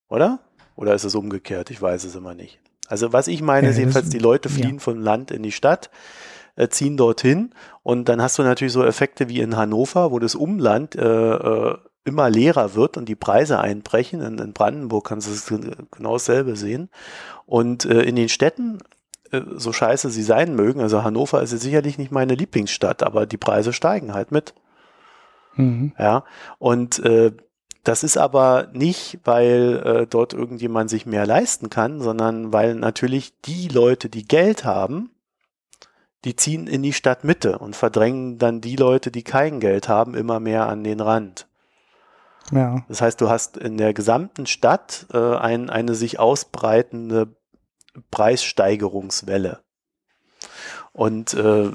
Oder? 0.10 0.39
Oder 0.75 0.93
ist 0.95 1.03
es 1.03 1.15
umgekehrt? 1.15 1.69
Ich 1.71 1.82
weiß 1.82 2.03
es 2.05 2.15
immer 2.15 2.34
nicht. 2.34 2.60
Also 2.88 3.13
was 3.13 3.27
ich 3.27 3.41
meine, 3.41 3.67
Ja, 3.67 3.71
ist 3.71 3.75
das- 3.75 3.79
jedenfalls, 3.82 4.10
die 4.10 4.17
Leute 4.19 4.49
ja. 4.49 4.55
fliehen 4.55 4.79
vom 4.79 4.99
Land 4.99 5.29
in 5.32 5.43
die 5.43 5.51
Stadt, 5.51 5.88
äh, 5.88 5.89
ziehen 6.67 6.98
dorthin 6.98 7.52
und 7.84 8.10
dann 8.10 8.22
hast 8.22 8.38
du 8.38 8.43
natürlich 8.43 8.74
so 8.74 8.84
Effekte 8.84 9.30
wie 9.30 9.39
in 9.39 9.56
Hannover, 9.56 10.12
wo 10.12 10.19
das 10.19 10.36
Umland 10.36 10.95
äh, 10.95 11.34
äh, 11.34 11.78
immer 12.06 12.30
leerer 12.30 12.76
wird 12.76 12.98
und 12.98 13.08
die 13.08 13.15
Preise 13.15 13.60
einbrechen. 13.60 14.22
In, 14.22 14.38
in 14.39 14.54
Brandenburg 14.54 15.08
kannst 15.08 15.50
du 15.50 15.58
gen- 15.58 15.88
genau 15.91 16.13
dasselbe 16.13 16.56
sehen. 16.56 16.89
Und 17.45 17.86
äh, 17.86 18.02
in 18.02 18.15
den 18.15 18.30
Städten, 18.30 18.80
äh, 19.32 19.41
so 19.56 19.72
scheiße 19.72 20.10
sie 20.10 20.24
sein 20.24 20.56
mögen, 20.56 20.82
also 20.82 21.04
Hannover 21.04 21.41
ist 21.41 21.52
jetzt 21.52 21.63
sicherlich 21.63 21.98
nicht 21.98 22.12
meine 22.12 22.36
Lieblingsstadt, 22.36 23.04
aber 23.04 23.26
die 23.26 23.38
Preise 23.38 23.74
steigen 23.74 24.13
halt 24.13 24.32
mit. 24.32 24.54
Mhm. 25.56 25.93
Ja, 25.98 26.24
und 26.58 27.00
äh, 27.00 27.32
das 27.84 28.04
ist 28.04 28.17
aber 28.17 28.67
nicht, 28.74 29.19
weil 29.24 29.82
äh, 29.86 30.08
dort 30.08 30.34
irgendjemand 30.34 30.89
sich 30.89 31.06
mehr 31.06 31.26
leisten 31.26 31.69
kann, 31.69 32.02
sondern 32.02 32.52
weil 32.52 32.76
natürlich 32.76 33.34
die 33.45 33.67
Leute, 33.67 34.10
die 34.10 34.28
Geld 34.28 34.65
haben, 34.65 35.12
die 36.25 36.36
ziehen 36.36 36.67
in 36.67 36.84
die 36.84 36.93
Stadtmitte 36.93 37.60
und 37.60 37.75
verdrängen 37.75 38.38
dann 38.38 38.62
die 38.62 38.75
Leute, 38.75 39.12
die 39.12 39.23
kein 39.23 39.60
Geld 39.60 39.88
haben, 39.88 40.15
immer 40.15 40.39
mehr 40.39 40.67
an 40.67 40.84
den 40.84 40.99
Rand. 40.99 41.47
Ja. 42.51 42.84
Das 42.88 43.01
heißt, 43.01 43.21
du 43.21 43.29
hast 43.29 43.58
in 43.58 43.77
der 43.77 43.93
gesamten 43.93 44.45
Stadt 44.45 45.05
äh, 45.13 45.36
ein, 45.36 45.69
eine 45.69 45.95
sich 45.95 46.19
ausbreitende 46.19 47.36
Preissteigerungswelle. 48.12 49.62
Und 50.91 51.34
äh, 51.34 51.71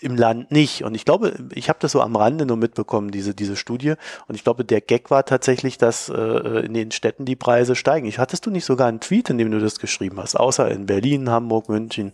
im 0.00 0.16
Land 0.16 0.50
nicht. 0.50 0.84
Und 0.84 0.94
ich 0.94 1.04
glaube, 1.04 1.34
ich 1.54 1.68
habe 1.68 1.78
das 1.80 1.92
so 1.92 2.00
am 2.00 2.16
Rande 2.16 2.46
nur 2.46 2.56
mitbekommen, 2.56 3.10
diese, 3.10 3.34
diese 3.34 3.56
Studie. 3.56 3.94
Und 4.26 4.34
ich 4.34 4.44
glaube, 4.44 4.64
der 4.64 4.80
Gag 4.80 5.10
war 5.10 5.24
tatsächlich, 5.24 5.78
dass 5.78 6.08
äh, 6.08 6.66
in 6.66 6.74
den 6.74 6.90
Städten 6.90 7.24
die 7.24 7.36
Preise 7.36 7.74
steigen. 7.74 8.06
Ich 8.06 8.18
hattest 8.18 8.46
du 8.46 8.50
nicht 8.50 8.64
sogar 8.64 8.88
einen 8.88 9.00
Tweet, 9.00 9.30
in 9.30 9.38
dem 9.38 9.50
du 9.50 9.58
das 9.58 9.78
geschrieben 9.78 10.18
hast, 10.18 10.36
außer 10.36 10.70
in 10.70 10.86
Berlin, 10.86 11.30
Hamburg, 11.30 11.68
München 11.68 12.12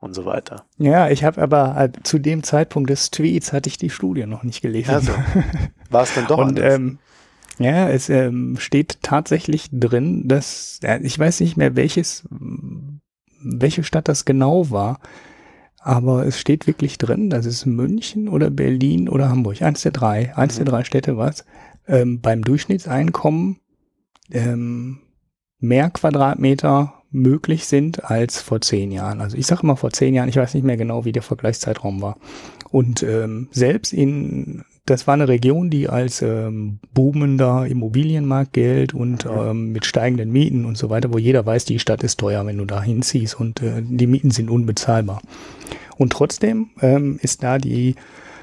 und 0.00 0.14
so 0.14 0.24
weiter. 0.24 0.64
Ja, 0.78 1.08
ich 1.08 1.24
habe 1.24 1.40
aber 1.40 1.76
äh, 1.78 1.90
zu 2.02 2.18
dem 2.18 2.42
Zeitpunkt 2.42 2.90
des 2.90 3.10
Tweets 3.10 3.52
hatte 3.52 3.68
ich 3.68 3.78
die 3.78 3.90
Studie 3.90 4.26
noch 4.26 4.42
nicht 4.42 4.60
gelesen. 4.60 4.90
Also, 4.90 5.12
war 5.90 6.02
es 6.02 6.14
dann 6.14 6.26
doch 6.26 6.38
Und 6.38 6.60
anders? 6.60 6.74
ähm, 6.74 6.98
ja, 7.58 7.88
es 7.88 8.08
ähm, 8.08 8.56
steht 8.58 8.98
tatsächlich 9.02 9.68
drin, 9.72 10.26
dass 10.26 10.80
ja, 10.82 10.96
ich 10.96 11.18
weiß 11.18 11.40
nicht 11.40 11.56
mehr 11.56 11.76
welches, 11.76 12.24
welche 13.40 13.84
Stadt 13.84 14.08
das 14.08 14.24
genau 14.24 14.70
war, 14.70 14.98
aber 15.84 16.26
es 16.26 16.40
steht 16.40 16.66
wirklich 16.66 16.96
drin, 16.98 17.28
das 17.28 17.44
ist 17.44 17.66
München 17.66 18.28
oder 18.28 18.50
Berlin 18.50 19.08
oder 19.08 19.28
Hamburg, 19.28 19.60
eins 19.62 19.82
der 19.82 19.92
drei, 19.92 20.34
eins 20.36 20.54
Mhm. 20.54 20.64
der 20.64 20.72
drei 20.72 20.84
Städte 20.84 21.16
was, 21.18 21.44
ähm, 21.86 22.20
beim 22.20 22.42
Durchschnittseinkommen 22.42 23.58
ähm, 24.30 24.98
mehr 25.58 25.90
Quadratmeter 25.90 26.94
möglich 27.10 27.66
sind 27.66 28.04
als 28.10 28.40
vor 28.40 28.60
zehn 28.60 28.90
Jahren. 28.90 29.20
Also 29.20 29.36
ich 29.36 29.46
sage 29.46 29.62
immer 29.62 29.76
vor 29.76 29.90
zehn 29.92 30.14
Jahren, 30.14 30.28
ich 30.28 30.36
weiß 30.36 30.54
nicht 30.54 30.64
mehr 30.64 30.76
genau, 30.76 31.04
wie 31.04 31.12
der 31.12 31.22
Vergleichszeitraum 31.22 32.02
war. 32.02 32.16
Und 32.70 33.02
ähm, 33.04 33.48
selbst 33.52 33.92
in, 33.92 34.64
das 34.84 35.06
war 35.06 35.14
eine 35.14 35.28
Region, 35.28 35.70
die 35.70 35.88
als 35.88 36.22
ähm, 36.22 36.80
boomender 36.92 37.66
Immobilienmarkt 37.66 38.52
gilt 38.52 38.94
und 38.94 39.26
ähm, 39.26 39.70
mit 39.70 39.86
steigenden 39.86 40.32
Mieten 40.32 40.64
und 40.64 40.76
so 40.76 40.90
weiter, 40.90 41.12
wo 41.12 41.18
jeder 41.18 41.46
weiß, 41.46 41.66
die 41.66 41.78
Stadt 41.78 42.02
ist 42.02 42.18
teuer, 42.18 42.44
wenn 42.46 42.58
du 42.58 42.64
da 42.64 42.82
hinziehst 42.82 43.38
und 43.38 43.62
äh, 43.62 43.80
die 43.80 44.08
Mieten 44.08 44.32
sind 44.32 44.50
unbezahlbar. 44.50 45.22
Und 45.96 46.12
trotzdem 46.12 46.70
ähm, 46.80 47.18
ist 47.22 47.42
da 47.42 47.58
die 47.58 47.94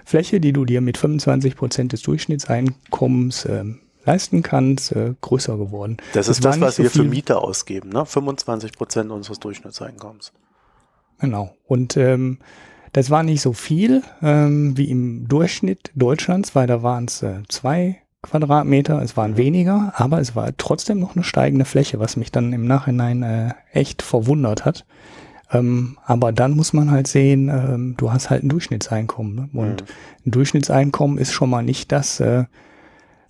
Fläche, 0.05 0.39
die 0.39 0.53
du 0.53 0.65
dir 0.65 0.81
mit 0.81 0.97
25 0.97 1.55
Prozent 1.55 1.93
des 1.93 2.01
Durchschnittseinkommens 2.01 3.45
ähm, 3.45 3.79
leisten 4.05 4.41
kannst, 4.41 4.91
äh, 4.93 5.13
größer 5.21 5.57
geworden. 5.57 5.97
das 6.13 6.27
ist 6.27 6.43
war 6.43 6.51
das, 6.51 6.61
was 6.61 6.75
so 6.77 6.83
wir 6.83 6.89
für 6.89 6.99
viel- 6.99 7.09
Miete 7.09 7.37
ausgeben, 7.37 7.89
ne? 7.89 8.05
25 8.05 8.73
Prozent 8.73 9.11
unseres 9.11 9.39
Durchschnittseinkommens. 9.39 10.31
Genau. 11.19 11.53
Und 11.67 11.97
ähm, 11.97 12.39
das 12.93 13.09
war 13.09 13.23
nicht 13.23 13.41
so 13.41 13.53
viel 13.53 14.01
ähm, 14.21 14.75
wie 14.75 14.89
im 14.89 15.27
Durchschnitt 15.27 15.91
Deutschlands, 15.95 16.55
weil 16.55 16.67
da 16.67 16.81
waren 16.83 17.05
es 17.05 17.21
äh, 17.21 17.41
zwei 17.47 18.01
Quadratmeter, 18.23 19.01
es 19.01 19.15
waren 19.17 19.37
weniger, 19.37 19.93
aber 19.95 20.19
es 20.19 20.35
war 20.35 20.51
trotzdem 20.57 20.99
noch 20.99 21.15
eine 21.15 21.23
steigende 21.23 21.65
Fläche, 21.65 21.99
was 21.99 22.17
mich 22.17 22.31
dann 22.31 22.53
im 22.53 22.65
Nachhinein 22.65 23.23
äh, 23.23 23.53
echt 23.71 24.01
verwundert 24.01 24.65
hat. 24.65 24.85
Ähm, 25.53 25.97
aber 26.05 26.31
dann 26.31 26.51
muss 26.51 26.73
man 26.73 26.91
halt 26.91 27.07
sehen, 27.07 27.49
ähm, 27.49 27.95
du 27.97 28.11
hast 28.11 28.29
halt 28.29 28.43
ein 28.43 28.49
Durchschnittseinkommen. 28.49 29.35
Ne? 29.35 29.49
Und 29.53 29.83
ein 30.25 30.31
Durchschnittseinkommen 30.31 31.17
ist 31.17 31.33
schon 31.33 31.49
mal 31.49 31.63
nicht 31.63 31.91
das, 31.91 32.19
äh, 32.19 32.45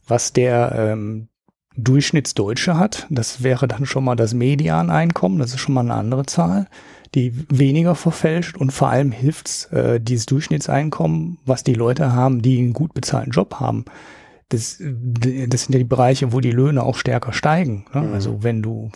was 0.07 0.33
der 0.33 0.73
ähm, 0.75 1.29
Durchschnittsdeutsche 1.77 2.77
hat. 2.77 3.07
Das 3.09 3.43
wäre 3.43 3.67
dann 3.67 3.85
schon 3.85 4.03
mal 4.03 4.15
das 4.15 4.33
Medianeinkommen, 4.33 5.39
das 5.39 5.51
ist 5.51 5.61
schon 5.61 5.73
mal 5.73 5.81
eine 5.81 5.95
andere 5.95 6.25
Zahl, 6.25 6.67
die 7.15 7.33
weniger 7.49 7.95
verfälscht 7.95 8.57
und 8.57 8.71
vor 8.71 8.89
allem 8.89 9.11
hilft's 9.11 9.65
äh, 9.65 9.99
dieses 9.99 10.25
Durchschnittseinkommen, 10.27 11.39
was 11.45 11.63
die 11.63 11.73
Leute 11.73 12.13
haben, 12.13 12.41
die 12.41 12.59
einen 12.59 12.73
gut 12.73 12.93
bezahlten 12.93 13.31
Job 13.31 13.55
haben. 13.59 13.85
Das, 14.49 14.77
das 14.79 15.63
sind 15.63 15.73
ja 15.73 15.79
die 15.79 15.85
Bereiche, 15.85 16.33
wo 16.33 16.41
die 16.41 16.51
Löhne 16.51 16.83
auch 16.83 16.97
stärker 16.97 17.31
steigen. 17.31 17.85
Ne? 17.93 18.01
Mhm. 18.01 18.13
Also 18.13 18.43
wenn 18.43 18.61
du 18.61 18.91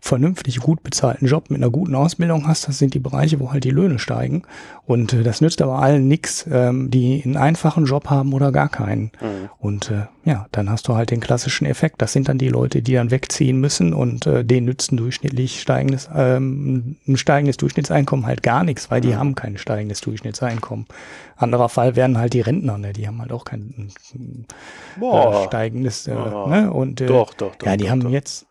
vernünftig 0.00 0.60
gut 0.60 0.82
bezahlten 0.82 1.26
Job 1.26 1.50
mit 1.50 1.58
einer 1.62 1.70
guten 1.70 1.94
Ausbildung 1.94 2.46
hast, 2.46 2.66
das 2.68 2.78
sind 2.78 2.94
die 2.94 2.98
Bereiche, 2.98 3.38
wo 3.38 3.52
halt 3.52 3.64
die 3.64 3.70
Löhne 3.70 3.98
steigen. 3.98 4.42
Und 4.86 5.12
äh, 5.12 5.22
das 5.22 5.40
nützt 5.40 5.60
aber 5.62 5.78
allen 5.78 6.08
nix, 6.08 6.46
ähm, 6.50 6.90
die 6.90 7.22
einen 7.24 7.36
einfachen 7.36 7.84
Job 7.84 8.08
haben 8.08 8.32
oder 8.32 8.50
gar 8.50 8.68
keinen. 8.68 9.12
Mhm. 9.20 9.50
Und 9.58 9.90
äh, 9.90 10.06
ja, 10.24 10.46
dann 10.52 10.70
hast 10.70 10.88
du 10.88 10.94
halt 10.94 11.10
den 11.10 11.20
klassischen 11.20 11.66
Effekt. 11.66 12.00
Das 12.02 12.12
sind 12.12 12.28
dann 12.28 12.38
die 12.38 12.48
Leute, 12.48 12.82
die 12.82 12.94
dann 12.94 13.10
wegziehen 13.10 13.60
müssen 13.60 13.92
und 13.94 14.26
äh, 14.26 14.44
denen 14.44 14.66
nützt 14.66 14.90
ein 14.92 14.96
durchschnittlich 14.96 15.60
steigendes, 15.60 16.08
ähm, 16.14 16.96
ein 17.06 17.16
steigendes 17.16 17.56
Durchschnittseinkommen 17.58 18.26
halt 18.26 18.42
gar 18.42 18.64
nichts, 18.64 18.90
weil 18.90 19.00
die 19.00 19.08
Mhm. 19.08 19.16
haben 19.16 19.34
kein 19.34 19.58
steigendes 19.58 20.00
Durchschnittseinkommen. 20.00 20.86
Anderer 21.36 21.68
Fall 21.68 21.96
wären 21.96 22.18
halt 22.18 22.32
die 22.32 22.40
Rentner, 22.40 22.76
ne? 22.78 22.92
die 22.92 23.06
haben 23.06 23.20
halt 23.20 23.32
auch 23.32 23.44
kein 23.44 23.90
äh, 25.00 25.44
steigendes, 25.46 26.06
äh, 26.06 26.14
ne? 26.14 26.70
Und 26.72 27.00
äh, 27.00 27.06
Doch, 27.06 27.32
doch, 27.34 27.54
doch. 27.56 27.66
ja, 27.66 27.76
die 27.76 27.84
doch, 27.84 27.90
haben 27.90 28.00
doch. 28.02 28.10
jetzt 28.10 28.46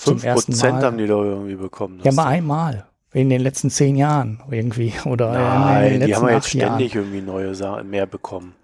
zum 0.00 0.18
5 0.18 0.24
ersten 0.24 0.56
Mal- 0.56 0.82
haben 0.82 0.98
die 0.98 1.06
doch 1.06 1.22
irgendwie 1.22 1.56
bekommen. 1.56 2.00
ja 2.02 2.12
mal 2.12 2.26
einmal 2.26 2.86
in 3.12 3.28
den 3.28 3.40
letzten 3.40 3.70
zehn 3.70 3.96
Jahren 3.96 4.40
irgendwie 4.50 4.92
oder 5.04 5.28
in 5.28 5.34
den 5.34 5.42
Nein, 5.42 5.82
letzten 6.00 6.06
die 6.06 6.14
haben 6.16 6.28
ja 6.28 6.34
jetzt 6.34 6.46
acht 6.46 6.54
Jahren. 6.54 6.68
ständig 6.76 6.94
irgendwie 6.94 7.20
neue 7.22 7.54
Sachen 7.54 7.90
mehr 7.90 8.06
bekommen. 8.06 8.54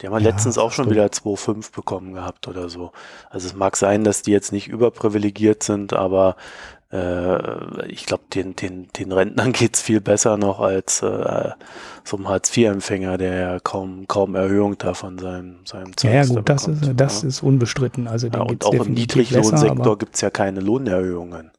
Die 0.00 0.06
haben 0.08 0.14
ja 0.14 0.18
Ja, 0.20 0.30
letztens 0.30 0.58
auch 0.58 0.72
schon 0.72 0.86
stimmt. 0.86 0.96
wieder 0.96 1.06
2,5 1.06 1.72
bekommen 1.72 2.14
gehabt 2.14 2.48
oder 2.48 2.68
so. 2.68 2.90
Also 3.30 3.46
es 3.46 3.54
mag 3.54 3.76
sein, 3.76 4.02
dass 4.02 4.22
die 4.22 4.32
jetzt 4.32 4.50
nicht 4.52 4.66
überprivilegiert 4.68 5.62
sind, 5.62 5.92
aber 5.92 6.34
äh, 6.92 7.86
ich 7.86 8.06
glaube, 8.06 8.24
den, 8.32 8.56
den, 8.56 8.88
den 8.96 9.12
Rentnern 9.12 9.52
geht's 9.52 9.80
viel 9.80 10.00
besser 10.00 10.36
noch 10.36 10.60
als 10.60 11.02
äh, 11.02 11.50
so 12.04 12.16
einem 12.16 12.28
Hartz-IV-Empfänger, 12.28 13.18
der 13.18 13.34
ja 13.34 13.60
kaum, 13.60 14.06
kaum 14.08 14.34
Erhöhung 14.34 14.76
da 14.78 14.94
von 14.94 15.18
seinem, 15.18 15.56
seinem 15.64 15.92
Ja, 16.02 16.10
ja 16.10 16.24
da 16.24 16.34
gut, 16.34 16.48
das 16.48 16.66
bekommt, 16.66 16.82
ist, 16.82 17.00
das 17.00 17.22
ja. 17.22 17.28
ist 17.28 17.42
unbestritten. 17.42 18.08
Also 18.08 18.28
Ja, 18.28 18.40
und 18.40 18.64
auch 18.64 18.72
im 18.72 18.92
Niedriglohnsektor 18.92 19.98
gibt's 19.98 20.20
ja 20.20 20.30
keine 20.30 20.60
Lohnerhöhungen. 20.60 21.50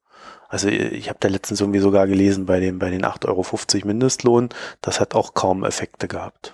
Also 0.47 0.69
ich 0.69 1.09
habe 1.09 1.17
da 1.19 1.27
letztens 1.27 1.59
irgendwie 1.59 1.79
sogar 1.79 2.07
gelesen, 2.07 2.45
bei 2.45 2.59
den, 2.59 2.79
bei 2.79 2.89
den 2.89 3.03
8,50 3.03 3.27
Euro 3.27 3.87
Mindestlohn, 3.87 4.49
das 4.81 4.99
hat 4.99 5.15
auch 5.15 5.33
kaum 5.33 5.63
Effekte 5.63 6.07
gehabt. 6.07 6.53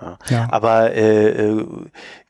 Ja. 0.00 0.18
ja. 0.28 0.48
Aber 0.50 0.92
äh, 0.92 1.28
äh, 1.28 1.66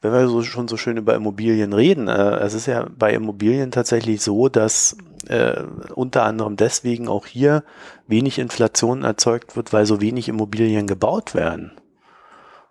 wenn 0.00 0.12
wir 0.12 0.28
so, 0.28 0.42
schon 0.42 0.68
so 0.68 0.76
schön 0.76 0.96
über 0.96 1.14
Immobilien 1.14 1.72
reden, 1.72 2.08
äh, 2.08 2.36
es 2.36 2.54
ist 2.54 2.66
ja 2.66 2.86
bei 2.96 3.12
Immobilien 3.12 3.70
tatsächlich 3.70 4.22
so, 4.22 4.48
dass 4.48 4.96
äh, 5.28 5.62
unter 5.94 6.22
anderem 6.24 6.56
deswegen 6.56 7.08
auch 7.08 7.26
hier 7.26 7.64
wenig 8.06 8.38
Inflation 8.38 9.02
erzeugt 9.02 9.56
wird, 9.56 9.72
weil 9.72 9.86
so 9.86 10.00
wenig 10.00 10.28
Immobilien 10.28 10.86
gebaut 10.86 11.34
werden. 11.34 11.72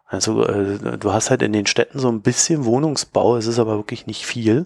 Also 0.05 0.45
äh, 0.45 0.97
du 0.97 1.11
hast 1.11 1.29
halt 1.29 1.41
in 1.41 1.51
den 1.51 1.65
Städten 1.65 1.99
so 1.99 2.09
ein 2.09 2.21
bisschen 2.21 2.63
Wohnungsbau, 2.63 3.35
es 3.35 3.47
ist 3.47 3.59
aber 3.59 3.75
wirklich 3.75 4.07
nicht 4.07 4.25
viel. 4.25 4.65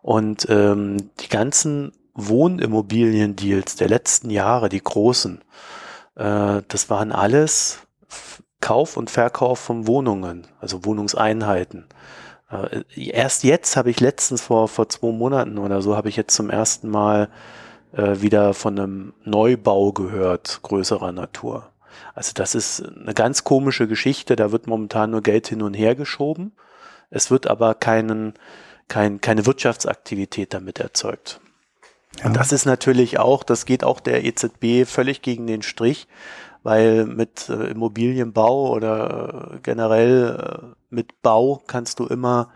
Und 0.00 0.46
ähm, 0.48 1.10
die 1.20 1.28
ganzen 1.28 1.92
Wohnimmobilien-Deals 2.14 3.76
der 3.76 3.88
letzten 3.88 4.30
Jahre, 4.30 4.68
die 4.68 4.82
großen, 4.82 5.42
äh, 6.14 6.62
das 6.66 6.88
waren 6.88 7.12
alles 7.12 7.80
Kauf 8.66 8.96
und 8.96 9.10
Verkauf 9.10 9.60
von 9.60 9.86
Wohnungen, 9.86 10.44
also 10.60 10.84
Wohnungseinheiten. 10.84 11.86
Äh, 12.50 12.82
erst 12.96 13.44
jetzt 13.44 13.76
habe 13.76 13.90
ich 13.90 14.00
letztens 14.00 14.42
vor, 14.42 14.66
vor 14.66 14.88
zwei 14.88 15.12
Monaten 15.12 15.58
oder 15.58 15.82
so, 15.82 15.96
habe 15.96 16.08
ich 16.08 16.16
jetzt 16.16 16.34
zum 16.34 16.50
ersten 16.50 16.90
Mal 16.90 17.28
äh, 17.92 18.20
wieder 18.20 18.54
von 18.54 18.76
einem 18.76 19.14
Neubau 19.22 19.92
gehört, 19.92 20.58
größerer 20.62 21.12
Natur. 21.12 21.70
Also 22.16 22.32
das 22.34 22.56
ist 22.56 22.82
eine 22.84 23.14
ganz 23.14 23.44
komische 23.44 23.86
Geschichte, 23.86 24.34
da 24.34 24.50
wird 24.50 24.66
momentan 24.66 25.12
nur 25.12 25.22
Geld 25.22 25.46
hin 25.46 25.62
und 25.62 25.74
her 25.74 25.94
geschoben. 25.94 26.50
Es 27.08 27.30
wird 27.30 27.46
aber 27.46 27.76
keinen, 27.76 28.34
kein, 28.88 29.20
keine 29.20 29.46
Wirtschaftsaktivität 29.46 30.52
damit 30.52 30.80
erzeugt. 30.80 31.40
Ja. 32.18 32.26
Und 32.26 32.36
das 32.36 32.50
ist 32.50 32.64
natürlich 32.64 33.20
auch, 33.20 33.44
das 33.44 33.64
geht 33.64 33.84
auch 33.84 34.00
der 34.00 34.24
EZB 34.24 34.86
völlig 34.86 35.22
gegen 35.22 35.46
den 35.46 35.62
Strich, 35.62 36.08
weil 36.66 37.06
mit 37.06 37.48
äh, 37.48 37.70
Immobilienbau 37.70 38.72
oder 38.72 39.52
äh, 39.52 39.58
generell 39.62 40.64
äh, 40.64 40.66
mit 40.90 41.22
Bau 41.22 41.62
kannst 41.64 42.00
du 42.00 42.06
immer, 42.06 42.48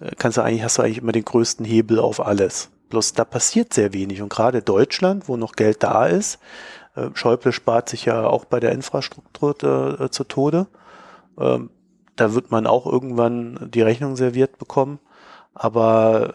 äh, 0.00 0.10
kannst 0.18 0.38
du 0.38 0.42
eigentlich, 0.42 0.64
hast 0.64 0.78
du 0.78 0.82
eigentlich 0.82 0.98
immer 0.98 1.12
den 1.12 1.24
größten 1.24 1.64
Hebel 1.64 2.00
auf 2.00 2.18
alles. 2.18 2.70
Bloß 2.90 3.12
da 3.12 3.24
passiert 3.24 3.72
sehr 3.72 3.92
wenig 3.92 4.22
und 4.22 4.28
gerade 4.28 4.60
Deutschland, 4.60 5.28
wo 5.28 5.36
noch 5.36 5.52
Geld 5.52 5.84
da 5.84 6.06
ist, 6.06 6.40
äh, 6.96 7.10
Schäuble 7.14 7.52
spart 7.52 7.88
sich 7.88 8.06
ja 8.06 8.26
auch 8.26 8.44
bei 8.44 8.58
der 8.58 8.72
Infrastruktur 8.72 10.10
zu 10.10 10.24
Tode. 10.24 10.66
Ähm, 11.38 11.70
da 12.16 12.34
wird 12.34 12.50
man 12.50 12.66
auch 12.66 12.86
irgendwann 12.86 13.70
die 13.72 13.82
Rechnung 13.82 14.16
serviert 14.16 14.58
bekommen. 14.58 14.98
Aber 15.54 16.34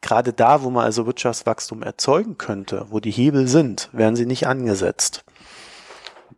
gerade 0.00 0.32
da, 0.32 0.62
wo 0.62 0.70
man 0.70 0.86
also 0.86 1.04
Wirtschaftswachstum 1.04 1.82
erzeugen 1.82 2.38
könnte, 2.38 2.86
wo 2.88 3.00
die 3.00 3.10
Hebel 3.10 3.48
sind, 3.48 3.90
werden 3.92 4.16
sie 4.16 4.24
nicht 4.24 4.46
angesetzt. 4.46 5.26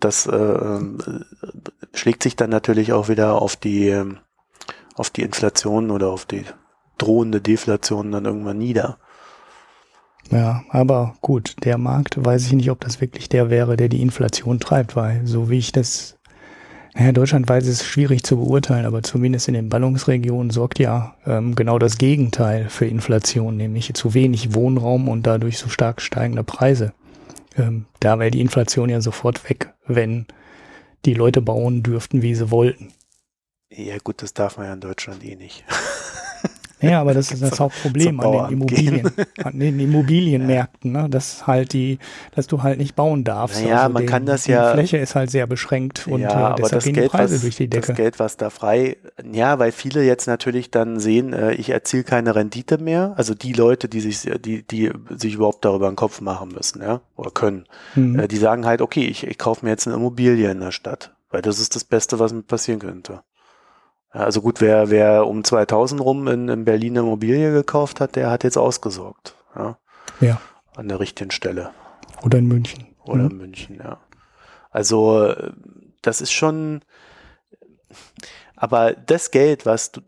Das 0.01 0.27
äh, 0.27 0.79
schlägt 1.95 2.23
sich 2.23 2.37
dann 2.37 2.51
natürlich 2.51 2.93
auch 2.93 3.09
wieder 3.09 3.41
auf 3.41 3.57
die, 3.57 3.95
auf 4.95 5.11
die 5.11 5.23
Inflation 5.23 5.91
oder 5.91 6.09
auf 6.09 6.27
die 6.27 6.45
drohende 6.99 7.41
Deflation 7.41 8.13
dann 8.13 8.25
irgendwann 8.25 8.59
nieder. 8.59 8.99
Ja, 10.31 10.65
aber 10.71 11.15
gut, 11.21 11.55
der 11.63 11.79
Markt, 11.79 12.23
weiß 12.23 12.47
ich 12.47 12.53
nicht, 12.53 12.71
ob 12.71 12.81
das 12.81 13.01
wirklich 13.01 13.29
der 13.29 13.49
wäre, 13.49 13.77
der 13.77 13.89
die 13.89 14.03
Inflation 14.03 14.59
treibt, 14.59 14.97
weil 14.97 15.25
so 15.25 15.51
wie 15.51 15.59
ich 15.59 15.71
das, 15.71 16.19
naja, 16.95 17.13
deutschlandweit 17.13 17.63
ist 17.63 17.69
es 17.69 17.85
schwierig 17.85 18.25
zu 18.25 18.37
beurteilen, 18.37 18.87
aber 18.87 19.05
zumindest 19.05 19.47
in 19.47 19.55
den 19.55 19.69
Ballungsregionen 19.69 20.51
sorgt 20.51 20.81
ja 20.81 21.15
ähm, 21.27 21.55
genau 21.55 21.79
das 21.79 21.97
Gegenteil 21.97 22.69
für 22.69 22.87
Inflation, 22.87 23.57
nämlich 23.57 23.95
zu 23.95 24.15
wenig 24.15 24.53
Wohnraum 24.55 25.09
und 25.09 25.29
dadurch 25.29 25.59
so 25.59 25.69
stark 25.69 26.01
steigende 26.01 26.43
Preise 26.43 26.93
ähm, 27.59 27.87
da 28.01 28.19
wäre 28.19 28.31
die 28.31 28.41
Inflation 28.41 28.89
ja 28.89 29.01
sofort 29.01 29.49
weg, 29.49 29.73
wenn 29.87 30.27
die 31.05 31.15
Leute 31.15 31.41
bauen 31.41 31.83
dürften, 31.83 32.23
wie 32.23 32.35
sie 32.35 32.51
wollten. 32.51 32.93
Ja 33.71 33.99
gut, 33.99 34.23
das 34.23 34.35
darf 34.35 34.57
man 34.57 34.67
ja 34.67 34.73
in 34.73 34.81
Deutschland 34.81 35.25
eh 35.25 35.37
nicht. 35.37 35.65
Ja, 36.91 37.01
aber 37.03 37.15
das 37.15 37.31
ist 37.31 37.43
das 37.43 37.61
Hauptproblem 37.61 38.21
an 38.21 38.33
den 38.33 38.53
Immobilien, 38.53 39.11
an 39.43 39.59
den 39.59 39.79
Immobilienmärkten, 39.79 40.93
ne? 40.93 41.09
dass 41.09 41.47
halt 41.47 41.73
die, 41.73 41.99
dass 42.35 42.47
du 42.47 42.63
halt 42.63 42.79
nicht 42.79 42.95
bauen 42.95 43.25
darfst. 43.25 43.63
Naja, 43.63 43.83
also 43.83 43.93
man 43.93 44.03
den, 44.03 44.09
kann 44.09 44.27
das 44.27 44.45
die 44.45 44.53
ja. 44.53 44.73
Die 44.73 44.79
Fläche 44.79 44.99
ist 44.99 45.15
halt 45.15 45.31
sehr 45.31 45.47
beschränkt 45.47 46.07
und 46.07 46.21
ja, 46.21 46.53
äh, 46.53 46.55
deshalb 46.57 46.83
gehen 46.85 46.95
Geld, 46.95 47.11
Preise 47.11 47.35
was, 47.35 47.43
durch 47.43 47.57
die 47.57 47.69
Decke. 47.69 47.89
Das 47.89 47.97
Geld, 47.97 48.19
was 48.19 48.37
da 48.37 48.51
frei, 48.51 48.97
ja, 49.33 49.59
weil 49.59 49.73
viele 49.73 50.03
jetzt 50.05 50.27
natürlich 50.27 50.71
dann 50.71 50.99
sehen, 51.01 51.33
äh, 51.33 51.53
ich 51.53 51.71
erziele 51.71 52.05
keine 52.05 52.35
Rendite 52.35 52.79
mehr. 52.79 53.15
Also 53.17 53.35
die 53.35 53.53
Leute, 53.53 53.89
die 53.89 54.01
sich, 54.01 54.31
die, 54.41 54.63
die 54.63 54.91
sich 55.11 55.35
überhaupt 55.35 55.65
darüber 55.65 55.89
einen 55.89 55.97
Kopf 55.97 56.21
machen 56.21 56.51
müssen, 56.55 56.83
ja, 56.83 57.01
oder 57.17 57.31
können, 57.31 57.65
mhm. 57.95 58.19
äh, 58.19 58.29
die 58.29 58.37
sagen 58.37 58.67
halt, 58.67 58.81
okay, 58.81 59.07
ich, 59.07 59.27
ich 59.27 59.39
kaufe 59.39 59.65
mir 59.65 59.71
jetzt 59.71 59.87
eine 59.87 59.97
Immobilie 59.97 60.51
in 60.51 60.61
der 60.61 60.73
Stadt, 60.73 61.15
weil 61.31 61.43
das 61.43 61.59
ist 61.59 61.75
das 61.75 61.85
Beste, 61.85 62.19
was 62.19 62.33
mir 62.33 62.43
passieren 62.43 62.81
könnte. 62.81 63.23
Also 64.11 64.41
gut, 64.41 64.61
wer, 64.61 64.91
wer 64.91 65.27
um 65.27 65.45
2000 65.45 66.01
rum 66.01 66.27
in, 66.29 66.49
in 66.49 66.65
Berlin 66.65 66.97
Immobilie 66.97 67.53
gekauft 67.53 68.01
hat, 68.01 68.17
der 68.17 68.31
hat 68.31 68.45
jetzt 68.45 68.57
ausgesorgt. 68.57 69.35
Ja. 69.55 69.79
ja. 70.21 70.41
An 70.75 70.89
der 70.89 71.01
richtigen 71.01 71.31
Stelle. 71.31 71.71
Oder 72.23 72.39
in 72.39 72.47
München. 72.47 72.87
Oder 73.05 73.25
mhm. 73.25 73.31
in 73.31 73.37
München, 73.37 73.77
ja. 73.77 73.99
Also, 74.71 75.35
das 76.03 76.21
ist 76.21 76.33
schon, 76.33 76.81
aber 78.57 78.93
das 78.93 79.31
Geld, 79.31 79.67
was 79.67 79.93
du, 79.93 80.01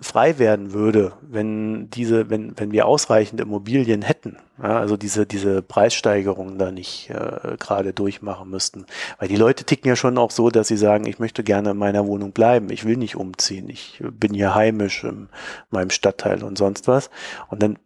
frei 0.00 0.38
werden 0.38 0.72
würde, 0.72 1.14
wenn 1.22 1.90
diese, 1.90 2.30
wenn, 2.30 2.58
wenn 2.58 2.70
wir 2.70 2.86
ausreichend 2.86 3.40
Immobilien 3.40 4.02
hätten, 4.02 4.36
ja, 4.62 4.78
also 4.78 4.96
diese, 4.96 5.26
diese 5.26 5.60
Preissteigerungen 5.60 6.56
da 6.56 6.70
nicht 6.70 7.10
äh, 7.10 7.56
gerade 7.58 7.92
durchmachen 7.92 8.48
müssten. 8.48 8.86
Weil 9.18 9.28
die 9.28 9.36
Leute 9.36 9.64
ticken 9.64 9.88
ja 9.88 9.96
schon 9.96 10.16
auch 10.16 10.30
so, 10.30 10.50
dass 10.50 10.68
sie 10.68 10.76
sagen, 10.76 11.06
ich 11.06 11.18
möchte 11.18 11.42
gerne 11.42 11.70
in 11.70 11.76
meiner 11.76 12.06
Wohnung 12.06 12.30
bleiben, 12.30 12.70
ich 12.70 12.84
will 12.84 12.96
nicht 12.96 13.16
umziehen, 13.16 13.68
ich 13.68 14.00
bin 14.12 14.34
hier 14.34 14.54
heimisch 14.54 15.02
in 15.02 15.28
meinem 15.70 15.90
Stadtteil 15.90 16.44
und 16.44 16.58
sonst 16.58 16.86
was. 16.86 17.10
Und 17.48 17.62
dann 17.62 17.78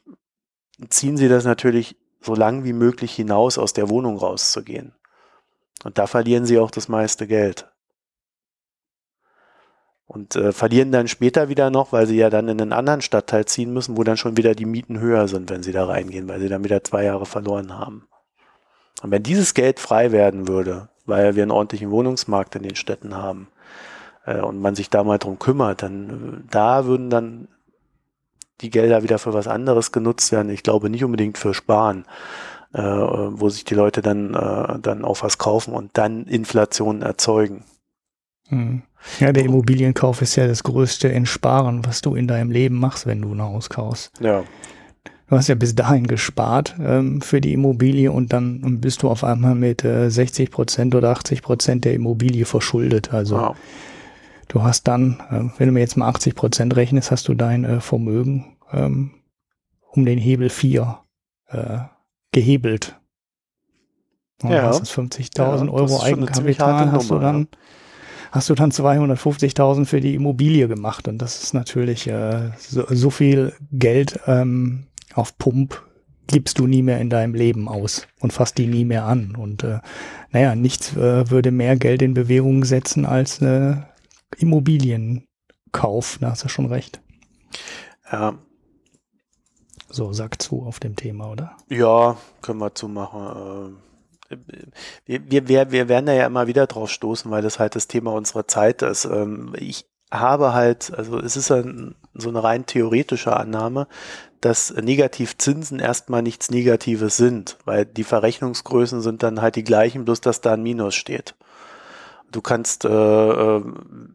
ziehen 0.91 1.17
sie 1.17 1.29
das 1.29 1.45
natürlich 1.45 1.97
so 2.21 2.35
lang 2.35 2.65
wie 2.65 2.75
möglich 2.75 3.15
hinaus, 3.15 3.57
aus 3.57 3.73
der 3.73 3.89
Wohnung 3.89 4.19
rauszugehen. 4.19 4.93
Und 5.83 5.97
da 5.97 6.07
verlieren 6.07 6.45
sie 6.45 6.59
auch 6.59 6.71
das 6.71 6.89
meiste 6.89 7.27
Geld 7.27 7.72
und 10.13 10.37
äh, 10.37 10.53
verlieren 10.53 10.93
dann 10.93 11.09
später 11.09 11.49
wieder 11.49 11.71
noch, 11.71 11.93
weil 11.93 12.07
sie 12.07 12.17
ja 12.17 12.29
dann 12.29 12.49
in 12.49 12.61
einen 12.61 12.73
anderen 12.75 13.01
Stadtteil 13.01 13.47
ziehen 13.47 13.73
müssen, 13.73 13.97
wo 13.97 14.05
dann 14.05 14.19
schon 14.19 14.37
wieder 14.37 14.55
die 14.55 14.67
Mieten 14.67 15.01
höher 15.01 15.27
sind, 15.27 15.49
wenn 15.49 15.63
sie 15.63 15.73
da 15.73 15.87
reingehen, 15.87 16.29
weil 16.29 16.39
sie 16.39 16.49
dann 16.49 16.65
wieder 16.65 16.85
zwei 16.85 17.05
Jahre 17.05 17.25
verloren 17.25 17.79
haben. 17.79 18.07
Und 19.03 19.11
wenn 19.11 19.23
dieses 19.23 19.55
Geld 19.55 19.81
frei 19.81 20.13
werden 20.13 20.49
würde, 20.49 20.89
weil 21.07 21.35
wir 21.35 21.43
einen 21.43 21.51
ordentlichen 21.51 21.91
Wohnungsmarkt 21.91 22.55
in 22.57 22.63
den 22.63 22.77
Städten 22.77 23.17
haben 23.17 23.49
äh, 24.27 24.41
und 24.41 24.61
man 24.61 24.75
sich 24.75 24.91
da 24.91 25.03
mal 25.03 25.19
drum 25.19 25.39
kümmert, 25.39 25.83
dann 25.83 26.11
äh, 26.11 26.51
da 26.51 26.85
würden 26.85 27.09
dann 27.09 27.49
die 28.61 28.71
Gelder 28.71 29.03
wieder 29.03 29.19
für 29.19 29.33
was 29.33 29.49
anderes 29.49 29.93
genutzt 29.93 30.31
werden. 30.31 30.51
Ich 30.51 30.63
glaube 30.63 30.91
nicht 30.91 31.05
unbedingt 31.05 31.39
für 31.39 31.55
Sparen, 31.55 32.05
äh, 32.75 32.83
wo 32.83 33.49
sich 33.49 33.65
die 33.65 33.75
Leute 33.75 34.03
dann, 34.03 34.35
äh, 34.35 34.79
dann 34.79 35.05
auf 35.07 35.23
was 35.23 35.39
kaufen 35.39 35.73
und 35.73 35.97
dann 35.97 36.27
Inflation 36.27 37.01
erzeugen. 37.01 37.65
Hm. 38.49 38.83
Ja, 39.19 39.33
der 39.33 39.45
Immobilienkauf 39.45 40.23
ist 40.23 40.37
ja 40.37 40.47
das 40.47 40.63
größte 40.63 41.13
Entsparen, 41.13 41.85
was 41.85 42.03
du 42.03 42.15
in 42.15 42.29
deinem 42.29 42.51
Leben 42.51 42.79
machst, 42.79 43.07
wenn 43.07 43.21
du 43.21 43.33
ein 43.33 43.43
Haus 43.43 43.69
kaufst. 43.69 44.13
Ja. 44.21 44.45
Du 45.29 45.37
hast 45.37 45.49
ja 45.49 45.55
bis 45.55 45.75
dahin 45.75 46.07
gespart 46.07 46.77
ähm, 46.79 47.21
für 47.23 47.41
die 47.41 47.55
Immobilie 47.55 48.13
und 48.13 48.33
dann 48.33 48.81
bist 48.81 49.03
du 49.03 49.09
auf 49.09 49.25
einmal 49.25 49.55
mit 49.55 49.85
äh, 49.85 50.11
60 50.11 50.51
Prozent 50.51 50.95
oder 50.95 51.11
80 51.11 51.43
Prozent 51.43 51.85
der 51.85 51.95
Immobilie 51.95 52.45
verschuldet. 52.45 53.13
Also 53.13 53.39
wow. 53.39 53.57
du 54.49 54.63
hast 54.63 54.87
dann, 54.89 55.21
äh, 55.31 55.59
wenn 55.59 55.69
du 55.69 55.73
mir 55.73 55.81
jetzt 55.81 55.97
mal 55.97 56.09
80 56.09 56.35
Prozent 56.35 56.77
rechnest, 56.77 57.11
hast 57.11 57.29
du 57.29 57.35
dein 57.35 57.65
äh, 57.65 57.81
Vermögen 57.81 58.57
ähm, 58.73 59.13
um 59.91 60.05
den 60.05 60.19
Hebel 60.19 60.51
4 60.51 60.99
äh, 61.49 61.79
gehebelt. 62.33 63.01
Und 64.43 64.51
ja. 64.51 64.65
hast 64.65 64.85
50.000 64.85 65.39
ja, 65.39 65.73
Euro 65.73 66.03
Eigenkapital, 66.03 66.93
hast 66.93 67.11
du 67.11 67.19
dann 67.19 67.49
ja 67.51 67.59
hast 68.33 68.49
du 68.49 68.55
dann 68.55 68.73
250.000 68.73 69.85
für 69.85 70.01
die 70.01 70.15
Immobilie 70.15 70.67
gemacht. 70.67 71.07
Und 71.07 71.19
das 71.19 71.43
ist 71.43 71.55
natürlich 71.55 72.09
äh, 72.09 72.51
so, 72.59 72.87
so 72.89 73.11
viel 73.11 73.53
Geld 73.71 74.19
ähm, 74.27 74.87
auf 75.15 75.39
Pump 75.39 75.83
gibst 76.27 76.59
du 76.59 76.67
nie 76.67 76.83
mehr 76.83 76.99
in 76.99 77.11
deinem 77.11 77.35
Leben 77.35 77.69
aus 77.69 78.07
und 78.21 78.33
fasst 78.33 78.57
die 78.57 78.67
nie 78.67 78.87
mehr 78.87 79.05
an. 79.05 79.37
Und 79.37 79.63
äh, 79.65 79.81
naja, 80.31 80.55
nichts 80.55 80.97
äh, 80.97 81.31
würde 81.31 81.51
mehr 81.51 81.77
Geld 81.77 82.01
in 82.01 82.15
Bewegung 82.15 82.65
setzen 82.65 83.05
als 83.05 83.43
äh, 83.43 83.77
Immobilienkauf. 84.39 86.19
Da 86.21 86.31
hast 86.31 86.45
du 86.45 86.49
schon 86.49 86.67
recht. 86.67 87.03
Ja. 88.11 88.35
So, 89.91 90.15
sag 90.15 90.41
zu 90.41 90.63
auf 90.63 90.81
dem 90.81 90.97
Thema, 90.97 91.31
oder? 91.31 91.55
Ja, 91.69 92.17
können 92.41 92.61
wir 92.61 92.75
zumachen. 92.75 93.75
Äh 93.75 93.92
wir, 95.07 95.49
wir, 95.49 95.71
wir 95.73 95.89
werden 95.89 96.07
da 96.07 96.13
ja 96.13 96.27
immer 96.27 96.47
wieder 96.47 96.67
drauf 96.67 96.91
stoßen, 96.91 97.31
weil 97.31 97.43
das 97.43 97.59
halt 97.59 97.77
das 97.77 97.89
Thema 97.89 98.13
unserer 98.13 98.47
Zeit 98.49 98.83
ist. 98.83 99.05
Ähm, 99.05 99.55
ich 99.59 99.87
habe 100.13 100.53
halt, 100.53 100.93
also 100.97 101.19
es 101.19 101.37
ist 101.37 101.51
ein, 101.51 101.95
so 102.15 102.29
eine 102.29 102.45
rein 102.45 102.67
theoretische 102.67 103.37
Annahme, 103.37 103.89
dass 104.41 104.75
Negativzinsen 104.75 105.79
erstmal 105.79 106.23
nichts 106.23 106.51
Negatives 106.51 107.17
sind, 107.17 107.59
weil 107.65 107.87
die 107.87 108.05
Verrechnungsgrößen 108.05 109.01
sind 109.01 109.23
dann 109.23 109.41
halt 109.41 109.57
die 109.57 109.65
gleichen, 109.65 110.05
bloß 110.05 110.21
dass 110.21 110.41
da 110.41 110.55
ein 110.55 110.63
Minus 110.63 110.95
steht. 110.95 111.35
du 112.31 112.41
kannst, 112.41 112.85
äh, 112.85 112.89
äh, 112.89 113.63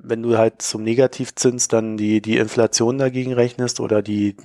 wenn 0.01 0.23
du 0.23 0.37
halt 0.37 0.61
zum 0.61 0.83
Negativzins 0.83 1.67
dann 1.67 1.97
die, 1.97 2.21
die 2.21 2.37
Inflation 2.37 2.97
dagegen 2.97 3.33
rechnest 3.33 3.79
oder 3.79 4.01
die, 4.01 4.35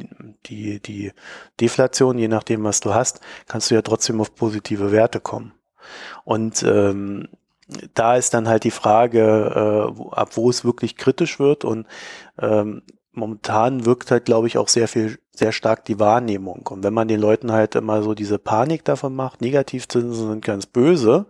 die, 0.46 0.80
die 0.80 1.12
Deflation, 1.60 2.18
je 2.18 2.28
nachdem, 2.28 2.64
was 2.64 2.80
du 2.80 2.94
hast, 2.94 3.20
kannst 3.48 3.70
du 3.70 3.74
ja 3.74 3.82
trotzdem 3.82 4.20
auf 4.20 4.34
positive 4.34 4.92
Werte 4.92 5.20
kommen. 5.20 5.52
Und 6.24 6.62
ähm, 6.62 7.28
da 7.94 8.16
ist 8.16 8.34
dann 8.34 8.48
halt 8.48 8.64
die 8.64 8.70
Frage, 8.70 9.92
äh, 9.94 10.14
ab 10.14 10.30
wo 10.36 10.50
es 10.50 10.64
wirklich 10.64 10.96
kritisch 10.96 11.38
wird 11.38 11.64
und 11.64 11.86
ähm, 12.38 12.82
momentan 13.12 13.84
wirkt 13.84 14.10
halt, 14.10 14.24
glaube 14.24 14.46
ich, 14.46 14.58
auch 14.58 14.68
sehr 14.68 14.88
viel, 14.88 15.18
sehr 15.32 15.52
stark 15.52 15.84
die 15.84 16.00
Wahrnehmung. 16.00 16.66
Und 16.66 16.82
wenn 16.82 16.94
man 16.94 17.08
den 17.08 17.20
Leuten 17.20 17.52
halt 17.52 17.74
immer 17.74 18.02
so 18.02 18.14
diese 18.14 18.38
Panik 18.38 18.84
davon 18.84 19.14
macht, 19.14 19.40
Negativzinsen 19.40 20.28
sind 20.28 20.44
ganz 20.44 20.66
böse, 20.66 21.26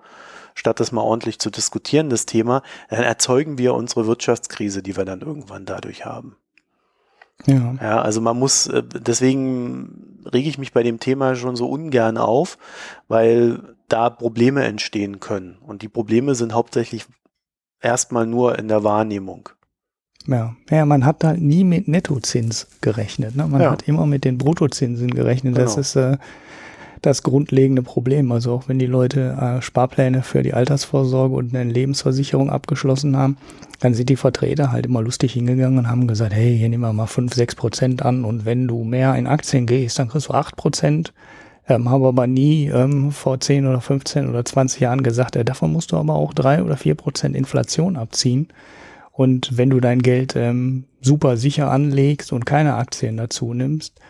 statt 0.55 0.81
das 0.81 0.93
mal 0.93 1.03
ordentlich 1.03 1.39
zu 1.39 1.51
diskutieren, 1.51 2.11
das 2.11 2.27
Thema, 2.27 2.63
dann 2.89 3.03
erzeugen 3.03 3.59
wir 3.59 3.75
unsere 3.75 4.07
Wirtschaftskrise, 4.07 4.83
die 4.83 4.97
wir 4.97 5.05
dann 5.05 5.21
irgendwann 5.21 5.65
dadurch 5.65 6.05
haben. 6.05 6.37
Ja. 7.47 7.75
ja, 7.81 8.01
also 8.01 8.21
man 8.21 8.39
muss, 8.39 8.69
äh, 8.69 8.83
deswegen 8.85 10.23
rege 10.33 10.49
ich 10.49 10.59
mich 10.59 10.73
bei 10.73 10.85
dem 10.85 11.01
Thema 11.01 11.35
schon 11.35 11.57
so 11.57 11.69
ungern 11.69 12.17
auf, 12.17 12.59
weil 13.09 13.75
da 13.93 14.11
Probleme 14.11 14.65
entstehen 14.65 15.21
können. 15.21 15.59
Und 15.61 15.83
die 15.83 15.89
Probleme 15.89 16.35
sind 16.35 16.55
hauptsächlich 16.55 17.07
erstmal 17.81 18.27
nur 18.27 18.59
in 18.59 18.69
der 18.69 18.85
Wahrnehmung. 18.85 19.51
Ja, 20.27 20.55
ja 20.71 20.87
man 20.87 21.05
hat 21.05 21.23
da 21.23 21.35
nie 21.35 21.65
mit 21.65 21.89
Nettozins 21.89 22.69
gerechnet. 22.81 23.37
Ne? 23.37 23.47
Man 23.47 23.61
ja. 23.61 23.71
hat 23.71 23.89
immer 23.89 24.07
mit 24.07 24.25
den 24.25 24.39
Bruttozinsen 24.39 25.11
gerechnet. 25.11 25.55
Genau. 25.55 25.65
Das 25.65 25.77
ist 25.77 25.97
äh, 25.97 26.17
das 27.03 27.23
grundlegende 27.23 27.83
Problem. 27.83 28.31
Also 28.33 28.53
auch 28.53 28.69
wenn 28.69 28.79
die 28.79 28.87
Leute 28.87 29.37
äh, 29.41 29.63
Sparpläne 29.63 30.23
für 30.23 30.43
die 30.43 30.55
Altersvorsorge 30.55 31.35
und 31.35 31.55
eine 31.55 31.71
Lebensversicherung 31.71 32.51
abgeschlossen 32.51 33.17
haben, 33.17 33.37
dann 33.81 33.95
sind 33.95 34.09
die 34.09 34.17
Vertreter 34.17 34.71
halt 34.71 34.87
immer 34.87 35.03
lustig 35.03 35.33
hingegangen 35.33 35.81
und 35.81 35.89
haben 35.89 36.07
gesagt, 36.07 36.33
hey, 36.33 36.57
hier 36.57 36.69
nehmen 36.69 36.85
wir 36.85 36.93
mal 36.93 37.07
5, 37.07 37.35
6 37.35 37.57
Prozent 37.57 38.03
an 38.03 38.25
und 38.25 38.45
wenn 38.45 38.69
du 38.69 38.85
mehr 38.85 39.17
in 39.17 39.27
Aktien 39.27 39.67
gehst, 39.67 39.99
dann 39.99 40.09
kriegst 40.09 40.29
du 40.29 40.35
8 40.35 40.57
Prozent. 40.57 41.13
Ähm, 41.75 41.89
habe 41.89 42.09
aber 42.09 42.27
nie 42.27 42.67
ähm, 42.67 43.13
vor 43.13 43.41
10 43.41 43.67
oder 43.67 43.81
15 43.81 44.29
oder 44.29 44.45
20 44.45 44.81
Jahren 44.81 45.03
gesagt, 45.03 45.37
äh, 45.37 45.45
davon 45.45 45.73
musst 45.73 45.93
du 45.93 45.97
aber 45.97 46.15
auch 46.15 46.35
3 46.35 46.63
oder 46.63 46.77
4 46.77 46.95
Prozent 46.95 47.37
Inflation 47.37 47.97
abziehen. 47.97 48.49
Und 49.11 49.57
wenn 49.57 49.71
du 49.71 49.81
dein 49.81 50.03
Geld 50.03 50.37
ähm, 50.37 50.85
super 51.01 51.37
sicher 51.37 51.71
anlegst 51.71 52.33
und 52.33 52.47
keine 52.47 52.75
Aktien 52.75 53.17
dazu 53.17 53.53
nimmst, 53.53 54.01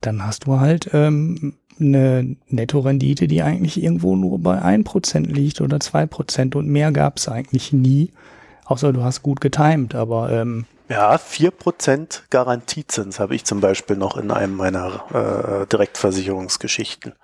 dann 0.00 0.24
hast 0.24 0.46
du 0.46 0.60
halt 0.60 0.90
ähm, 0.92 1.54
eine 1.80 2.36
Nettorendite, 2.48 3.26
die 3.26 3.42
eigentlich 3.42 3.82
irgendwo 3.82 4.14
nur 4.16 4.38
bei 4.38 4.62
1% 4.62 5.26
liegt 5.26 5.60
oder 5.60 5.78
2% 5.78 6.56
und 6.56 6.68
mehr 6.68 6.92
gab 6.92 7.16
es 7.16 7.28
eigentlich 7.28 7.72
nie. 7.72 8.12
Außer 8.64 8.92
du 8.92 9.02
hast 9.02 9.22
gut 9.22 9.40
getimt, 9.40 9.94
aber 9.94 10.30
ähm, 10.30 10.66
ja, 10.88 11.16
4% 11.16 12.22
Garantiezins 12.30 13.18
habe 13.18 13.34
ich 13.34 13.44
zum 13.44 13.60
Beispiel 13.60 13.96
noch 13.96 14.16
in 14.16 14.30
einem 14.30 14.56
meiner 14.56 15.62
äh, 15.62 15.66
Direktversicherungsgeschichten. 15.66 17.14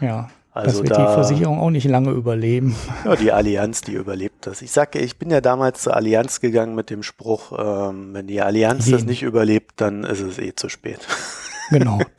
Ja, 0.00 0.30
also 0.52 0.78
das 0.78 0.82
wird 0.82 0.98
da, 0.98 1.06
die 1.06 1.14
Versicherung 1.14 1.60
auch 1.60 1.70
nicht 1.70 1.86
lange 1.86 2.10
überleben. 2.10 2.74
Ja, 3.04 3.16
die 3.16 3.32
Allianz, 3.32 3.82
die 3.82 3.92
überlebt 3.92 4.46
das. 4.46 4.62
Ich 4.62 4.72
sage, 4.72 4.98
ich 4.98 5.16
bin 5.16 5.30
ja 5.30 5.40
damals 5.40 5.82
zur 5.82 5.96
Allianz 5.96 6.40
gegangen 6.40 6.74
mit 6.74 6.90
dem 6.90 7.02
Spruch, 7.02 7.52
ähm, 7.58 8.12
wenn 8.12 8.26
die 8.26 8.40
Allianz 8.40 8.86
Jeden. 8.86 8.98
das 8.98 9.06
nicht 9.06 9.22
überlebt, 9.22 9.80
dann 9.80 10.04
ist 10.04 10.20
es 10.20 10.38
eh 10.38 10.54
zu 10.54 10.68
spät. 10.68 11.00
Genau. 11.70 12.00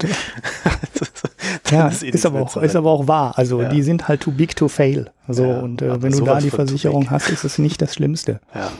ja, 1.71 1.87
ist, 1.87 2.03
ist 2.03 2.25
aber 2.25 2.41
auch, 2.41 2.57
ist 2.57 2.75
aber 2.75 2.89
auch 2.89 3.07
wahr. 3.07 3.37
Also 3.37 3.61
ja. 3.61 3.69
die 3.69 3.83
sind 3.83 4.07
halt 4.07 4.21
too 4.21 4.31
big 4.31 4.55
to 4.55 4.67
fail. 4.67 5.11
So 5.27 5.45
ja, 5.45 5.59
und 5.59 5.81
äh, 5.81 6.01
wenn 6.01 6.11
du 6.11 6.25
da 6.25 6.39
die 6.39 6.49
Versicherung 6.49 7.09
hast, 7.09 7.29
ist 7.29 7.43
es 7.43 7.57
nicht 7.57 7.81
das 7.81 7.95
Schlimmste. 7.95 8.39
Ja, 8.53 8.71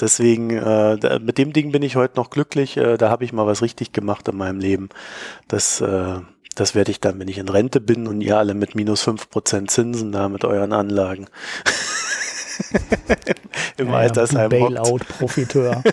deswegen 0.00 0.50
äh, 0.50 1.18
mit 1.20 1.38
dem 1.38 1.52
Ding 1.52 1.72
bin 1.72 1.82
ich 1.82 1.96
heute 1.96 2.16
noch 2.16 2.30
glücklich. 2.30 2.76
Äh, 2.76 2.96
da 2.96 3.10
habe 3.10 3.24
ich 3.24 3.32
mal 3.32 3.46
was 3.46 3.62
richtig 3.62 3.92
gemacht 3.92 4.28
in 4.28 4.36
meinem 4.36 4.60
Leben. 4.60 4.88
Das 5.48 5.80
äh, 5.80 6.18
das 6.54 6.74
werde 6.74 6.90
ich 6.90 7.00
dann, 7.00 7.18
wenn 7.20 7.28
ich 7.28 7.38
in 7.38 7.48
Rente 7.48 7.80
bin 7.80 8.08
und 8.08 8.20
ihr 8.20 8.36
alle 8.36 8.54
mit 8.54 8.74
minus 8.74 9.02
fünf 9.02 9.30
Prozent 9.30 9.70
Zinsen 9.70 10.10
da 10.10 10.28
mit 10.28 10.44
euren 10.44 10.72
Anlagen. 10.72 11.26
Im 13.76 13.88
ja, 13.88 13.94
Altersheim. 13.94 14.50
Bailout-Profiteur. 14.50 15.84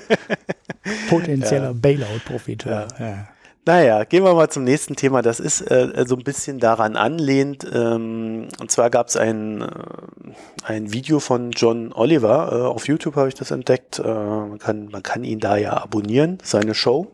Potenzieller. 1.10 1.74
Bailout-Profiteur. 1.76 2.88
Ja. 3.00 3.28
Naja, 3.68 4.04
gehen 4.04 4.24
wir 4.24 4.36
mal 4.36 4.50
zum 4.50 4.64
nächsten 4.64 4.96
Thema. 4.96 5.24
Das 5.24 5.40
ist 5.40 5.60
äh, 5.62 6.06
so 6.08 6.16
ein 6.16 6.24
bisschen 6.24 6.60
daran 6.60 6.96
anlehnt. 6.96 7.66
Ähm, 7.74 8.48
und 8.60 8.70
zwar 8.70 8.92
gab 8.92 9.08
es 9.08 9.18
ein, 9.18 9.62
äh, 9.64 9.68
ein 10.64 10.94
Video 10.94 11.20
von 11.20 11.50
John 11.50 11.92
Oliver. 11.92 12.52
Äh, 12.52 12.62
auf 12.62 12.88
YouTube 12.88 13.16
habe 13.16 13.28
ich 13.28 13.34
das 13.34 13.50
entdeckt. 13.50 13.98
Äh, 13.98 14.04
man, 14.04 14.60
kann, 14.60 14.90
man 14.90 15.02
kann 15.02 15.24
ihn 15.24 15.40
da 15.40 15.58
ja 15.58 15.78
abonnieren, 15.78 16.38
seine 16.44 16.76
Show. 16.76 17.12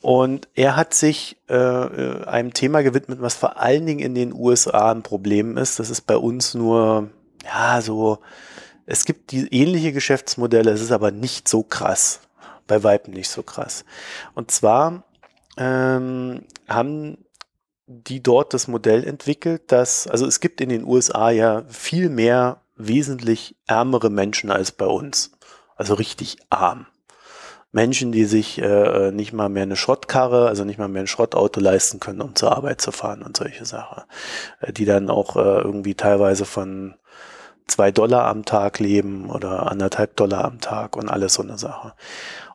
Und 0.00 0.46
er 0.54 0.76
hat 0.76 0.94
sich 0.94 1.38
äh, 1.48 1.56
äh 1.56 2.24
einem 2.24 2.54
Thema 2.54 2.82
gewidmet, 2.84 3.20
was 3.20 3.34
vor 3.34 3.60
allen 3.60 3.84
Dingen 3.84 4.00
in 4.00 4.14
den 4.14 4.32
USA 4.32 4.92
ein 4.92 5.02
Problem 5.02 5.56
ist. 5.56 5.80
Das 5.80 5.90
ist 5.90 6.02
bei 6.02 6.16
uns 6.16 6.54
nur, 6.54 7.10
ja, 7.44 7.80
so, 7.80 8.20
es 8.86 9.04
gibt 9.04 9.32
die 9.32 9.52
ähnliche 9.52 9.92
Geschäftsmodelle, 9.92 10.70
es 10.70 10.80
ist 10.80 10.92
aber 10.92 11.10
nicht 11.10 11.48
so 11.48 11.64
krass. 11.64 12.20
Bei 12.68 12.84
Weitem 12.84 13.12
nicht 13.12 13.28
so 13.28 13.42
krass. 13.42 13.84
Und 14.34 14.52
zwar 14.52 15.02
ähm, 15.56 16.44
haben 16.68 17.18
die 17.86 18.22
dort 18.22 18.54
das 18.54 18.68
Modell 18.68 19.04
entwickelt, 19.04 19.70
dass, 19.72 20.06
also 20.06 20.26
es 20.26 20.40
gibt 20.40 20.60
in 20.60 20.68
den 20.68 20.84
USA 20.84 21.30
ja 21.30 21.62
viel 21.68 22.08
mehr 22.08 22.60
wesentlich 22.76 23.56
ärmere 23.66 24.10
Menschen 24.10 24.50
als 24.50 24.72
bei 24.72 24.86
uns. 24.86 25.32
Also 25.76 25.94
richtig 25.94 26.36
arm. 26.50 26.86
Menschen, 27.72 28.12
die 28.12 28.26
sich 28.26 28.60
äh, 28.60 29.10
nicht 29.12 29.32
mal 29.32 29.48
mehr 29.48 29.62
eine 29.62 29.76
Schrottkarre, 29.76 30.46
also 30.46 30.64
nicht 30.64 30.78
mal 30.78 30.88
mehr 30.88 31.02
ein 31.02 31.06
Schrottauto 31.06 31.58
leisten 31.58 32.00
können, 32.00 32.20
um 32.20 32.34
zur 32.34 32.54
Arbeit 32.54 32.82
zu 32.82 32.92
fahren 32.92 33.22
und 33.22 33.36
solche 33.36 33.64
Sachen. 33.64 34.02
Äh, 34.60 34.72
die 34.72 34.84
dann 34.84 35.08
auch 35.08 35.36
äh, 35.36 35.40
irgendwie 35.40 35.94
teilweise 35.94 36.44
von 36.44 36.94
zwei 37.66 37.90
Dollar 37.90 38.26
am 38.26 38.44
Tag 38.44 38.78
leben 38.78 39.30
oder 39.30 39.70
anderthalb 39.70 40.16
Dollar 40.16 40.44
am 40.44 40.60
Tag 40.60 40.96
und 40.96 41.08
alles 41.08 41.34
so 41.34 41.42
eine 41.42 41.56
Sache. 41.56 41.94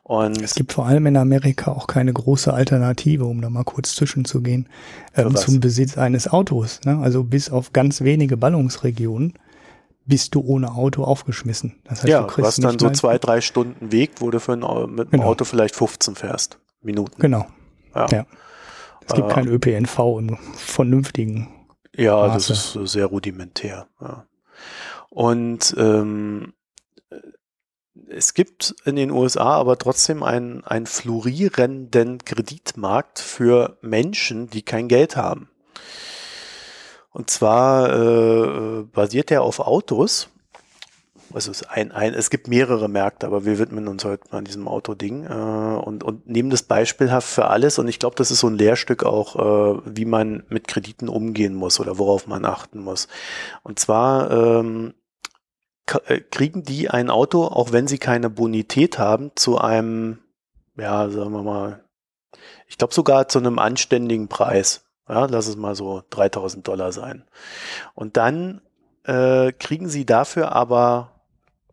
Und 0.08 0.40
es 0.40 0.54
gibt 0.54 0.72
vor 0.72 0.86
allem 0.86 1.04
in 1.04 1.18
Amerika 1.18 1.70
auch 1.70 1.86
keine 1.86 2.14
große 2.14 2.50
Alternative, 2.50 3.26
um 3.26 3.42
da 3.42 3.50
mal 3.50 3.64
kurz 3.64 3.94
zwischenzugehen, 3.94 4.66
ähm, 5.14 5.36
zum 5.36 5.60
Besitz 5.60 5.98
eines 5.98 6.28
Autos. 6.28 6.80
Ne? 6.86 6.98
Also 7.02 7.24
bis 7.24 7.50
auf 7.50 7.74
ganz 7.74 8.00
wenige 8.00 8.38
Ballungsregionen 8.38 9.34
bist 10.06 10.34
du 10.34 10.40
ohne 10.40 10.72
Auto 10.72 11.04
aufgeschmissen. 11.04 11.74
Das 11.84 11.98
heißt, 11.98 12.08
ja, 12.08 12.22
du 12.22 12.26
kriegst 12.28 12.64
dann 12.64 12.78
so 12.78 12.88
zwei, 12.88 13.18
drei 13.18 13.42
Stunden 13.42 13.92
Weg, 13.92 14.12
wo 14.20 14.30
du 14.30 14.40
für 14.40 14.54
ein, 14.54 14.60
mit 14.94 15.12
dem 15.12 15.20
genau. 15.20 15.24
Auto 15.24 15.44
vielleicht 15.44 15.76
15 15.76 16.14
fährst. 16.14 16.58
Minuten. 16.80 17.20
Genau. 17.20 17.46
Ja. 17.94 18.06
ja. 18.10 18.26
Es 19.06 19.12
gibt 19.12 19.30
äh, 19.30 19.34
kein 19.34 19.46
ÖPNV 19.46 19.98
im 20.20 20.38
vernünftigen. 20.54 21.48
Ja, 21.94 22.28
Maße. 22.28 22.48
das 22.48 22.76
ist 22.76 22.92
sehr 22.92 23.04
rudimentär. 23.04 23.88
Ja. 24.00 24.24
Und 25.10 25.74
ähm, 25.76 26.54
es 28.10 28.34
gibt 28.34 28.74
in 28.84 28.96
den 28.96 29.10
USA 29.10 29.56
aber 29.56 29.78
trotzdem 29.78 30.22
einen, 30.22 30.64
einen 30.64 30.86
florierenden 30.86 32.24
Kreditmarkt 32.24 33.18
für 33.18 33.78
Menschen, 33.80 34.48
die 34.50 34.62
kein 34.62 34.88
Geld 34.88 35.16
haben. 35.16 35.48
Und 37.10 37.30
zwar 37.30 37.92
äh, 37.92 38.82
basiert 38.84 39.30
er 39.30 39.42
auf 39.42 39.60
Autos. 39.60 40.28
Also 41.32 41.50
es, 41.50 41.62
ein, 41.64 41.92
ein, 41.92 42.14
es 42.14 42.30
gibt 42.30 42.48
mehrere 42.48 42.88
Märkte, 42.88 43.26
aber 43.26 43.44
wir 43.44 43.58
widmen 43.58 43.88
uns 43.88 44.04
heute 44.04 44.24
mal 44.30 44.42
diesem 44.42 44.66
Autoding 44.66 45.24
äh, 45.24 45.28
und, 45.28 46.02
und 46.04 46.26
nehmen 46.26 46.48
das 46.48 46.62
beispielhaft 46.62 47.28
für 47.28 47.48
alles. 47.48 47.78
Und 47.78 47.88
ich 47.88 47.98
glaube, 47.98 48.16
das 48.16 48.30
ist 48.30 48.40
so 48.40 48.46
ein 48.46 48.56
Lehrstück 48.56 49.04
auch, 49.04 49.36
äh, 49.36 49.80
wie 49.84 50.04
man 50.04 50.44
mit 50.48 50.68
Krediten 50.68 51.08
umgehen 51.08 51.54
muss 51.54 51.80
oder 51.80 51.98
worauf 51.98 52.26
man 52.26 52.44
achten 52.44 52.80
muss. 52.80 53.08
Und 53.62 53.78
zwar 53.78 54.30
ähm, 54.30 54.94
äh, 54.94 55.07
kriegen 56.30 56.62
die 56.62 56.90
ein 56.90 57.10
Auto, 57.10 57.44
auch 57.44 57.72
wenn 57.72 57.88
sie 57.88 57.98
keine 57.98 58.30
Bonität 58.30 58.98
haben, 58.98 59.32
zu 59.34 59.58
einem, 59.58 60.18
ja, 60.76 61.08
sagen 61.10 61.32
wir 61.32 61.42
mal, 61.42 61.84
ich 62.66 62.78
glaube 62.78 62.94
sogar 62.94 63.28
zu 63.28 63.38
einem 63.38 63.58
anständigen 63.58 64.28
Preis. 64.28 64.84
Ja, 65.08 65.24
lass 65.24 65.46
es 65.46 65.56
mal 65.56 65.74
so 65.74 66.02
3000 66.10 66.68
Dollar 66.68 66.92
sein. 66.92 67.24
Und 67.94 68.18
dann 68.18 68.60
äh, 69.04 69.52
kriegen 69.52 69.88
sie 69.88 70.04
dafür 70.04 70.52
aber 70.52 71.22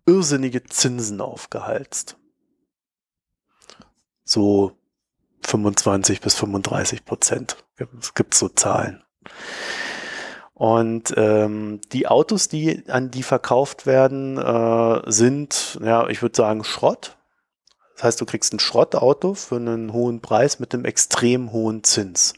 irrsinnige 0.06 0.64
Zinsen 0.64 1.20
aufgehalst. 1.20 2.18
So 4.24 4.72
25 5.42 6.22
bis 6.22 6.36
35 6.36 7.04
Prozent. 7.04 7.58
Es 8.00 8.14
gibt 8.14 8.34
so 8.34 8.48
Zahlen. 8.48 9.04
Und 10.56 11.14
ähm, 11.18 11.82
die 11.92 12.08
Autos, 12.08 12.48
die 12.48 12.86
an 12.88 13.12
die 13.12 13.24
verkauft 13.24 13.86
werden, 13.86 14.38
äh, 14.38 15.02
sind, 15.12 15.78
ja, 15.84 16.08
ich 16.08 16.22
würde 16.22 16.36
sagen, 16.36 16.64
Schrott. 16.64 17.18
Das 17.96 18.06
heißt, 18.06 18.22
du 18.22 18.26
kriegst 18.26 18.54
ein 18.54 18.60
Schrottauto 18.60 19.34
für 19.34 19.58
einen 19.58 19.92
hohen 19.92 20.22
Preis 20.22 20.60
mit 20.60 20.74
einem 20.74 20.86
extrem 20.86 21.52
hohen 21.52 21.84
Zins. 21.84 22.34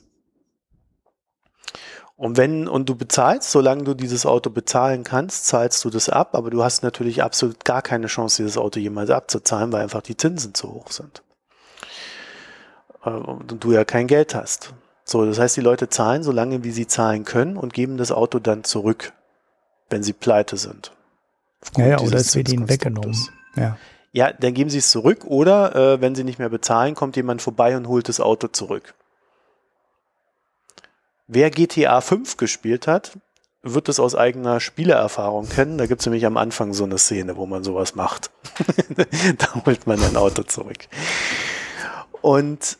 Und 2.15 2.37
wenn, 2.37 2.67
und 2.67 2.89
du 2.89 2.95
bezahlst, 2.95 3.51
solange 3.51 3.83
du 3.83 3.93
dieses 3.93 4.25
Auto 4.25 4.49
bezahlen 4.49 5.03
kannst, 5.03 5.45
zahlst 5.45 5.85
du 5.85 5.91
das 5.91 6.09
ab, 6.09 6.33
aber 6.33 6.49
du 6.49 6.63
hast 6.63 6.81
natürlich 6.81 7.21
absolut 7.21 7.63
gar 7.63 7.83
keine 7.83 8.07
Chance, 8.07 8.41
dieses 8.41 8.57
Auto 8.57 8.79
jemals 8.79 9.11
abzuzahlen, 9.11 9.71
weil 9.71 9.83
einfach 9.83 10.01
die 10.01 10.17
Zinsen 10.17 10.55
zu 10.55 10.73
hoch 10.73 10.89
sind. 10.89 11.21
Äh, 13.05 13.11
und 13.11 13.63
du 13.63 13.71
ja 13.71 13.85
kein 13.85 14.07
Geld 14.07 14.33
hast. 14.33 14.73
So, 15.09 15.25
das 15.25 15.39
heißt, 15.39 15.55
die 15.55 15.61
Leute 15.61 15.87
zahlen 15.87 16.21
so 16.21 16.33
lange, 16.33 16.65
wie 16.65 16.71
sie 16.71 16.85
zahlen 16.85 17.23
können 17.23 17.55
und 17.55 17.73
geben 17.73 17.95
das 17.95 18.11
Auto 18.11 18.39
dann 18.39 18.65
zurück, 18.65 19.13
wenn 19.89 20.03
sie 20.03 20.11
pleite 20.11 20.57
sind. 20.57 20.91
Ja, 21.77 21.87
ja, 21.87 21.99
oder 21.99 22.17
es 22.17 22.35
wird 22.35 22.49
ihnen 22.51 22.67
weggenommen. 22.67 23.17
Ja. 23.55 23.77
ja, 24.11 24.33
dann 24.33 24.53
geben 24.53 24.69
sie 24.69 24.79
es 24.79 24.91
zurück 24.91 25.23
oder 25.23 25.75
äh, 25.75 26.01
wenn 26.01 26.13
sie 26.13 26.25
nicht 26.25 26.39
mehr 26.39 26.49
bezahlen, 26.49 26.93
kommt 26.93 27.15
jemand 27.15 27.41
vorbei 27.41 27.77
und 27.77 27.87
holt 27.87 28.09
das 28.09 28.19
Auto 28.19 28.49
zurück. 28.49 28.95
Wer 31.27 31.51
GTA 31.51 32.01
5 32.01 32.35
gespielt 32.35 32.85
hat, 32.85 33.17
wird 33.63 33.87
es 33.87 34.01
aus 34.01 34.13
eigener 34.13 34.59
Spielerfahrung 34.59 35.47
kennen. 35.47 35.77
Da 35.77 35.85
gibt 35.85 36.01
es 36.01 36.05
nämlich 36.05 36.25
am 36.25 36.35
Anfang 36.35 36.73
so 36.73 36.83
eine 36.83 36.97
Szene, 36.97 37.37
wo 37.37 37.45
man 37.45 37.63
sowas 37.63 37.95
macht. 37.95 38.29
da 39.37 39.65
holt 39.65 39.87
man 39.87 40.03
ein 40.03 40.17
Auto 40.17 40.43
zurück. 40.43 40.89
Und 42.21 42.77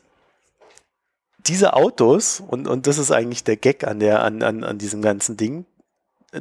diese 1.40 1.74
Autos, 1.74 2.42
und, 2.46 2.68
und 2.68 2.88
das 2.88 2.98
ist 2.98 3.12
eigentlich 3.12 3.44
der 3.44 3.58
Gag 3.58 3.86
an, 3.86 4.00
der, 4.00 4.24
an, 4.24 4.42
an, 4.44 4.64
an 4.64 4.78
diesem 4.78 5.02
ganzen 5.02 5.38
Ding, 5.38 5.66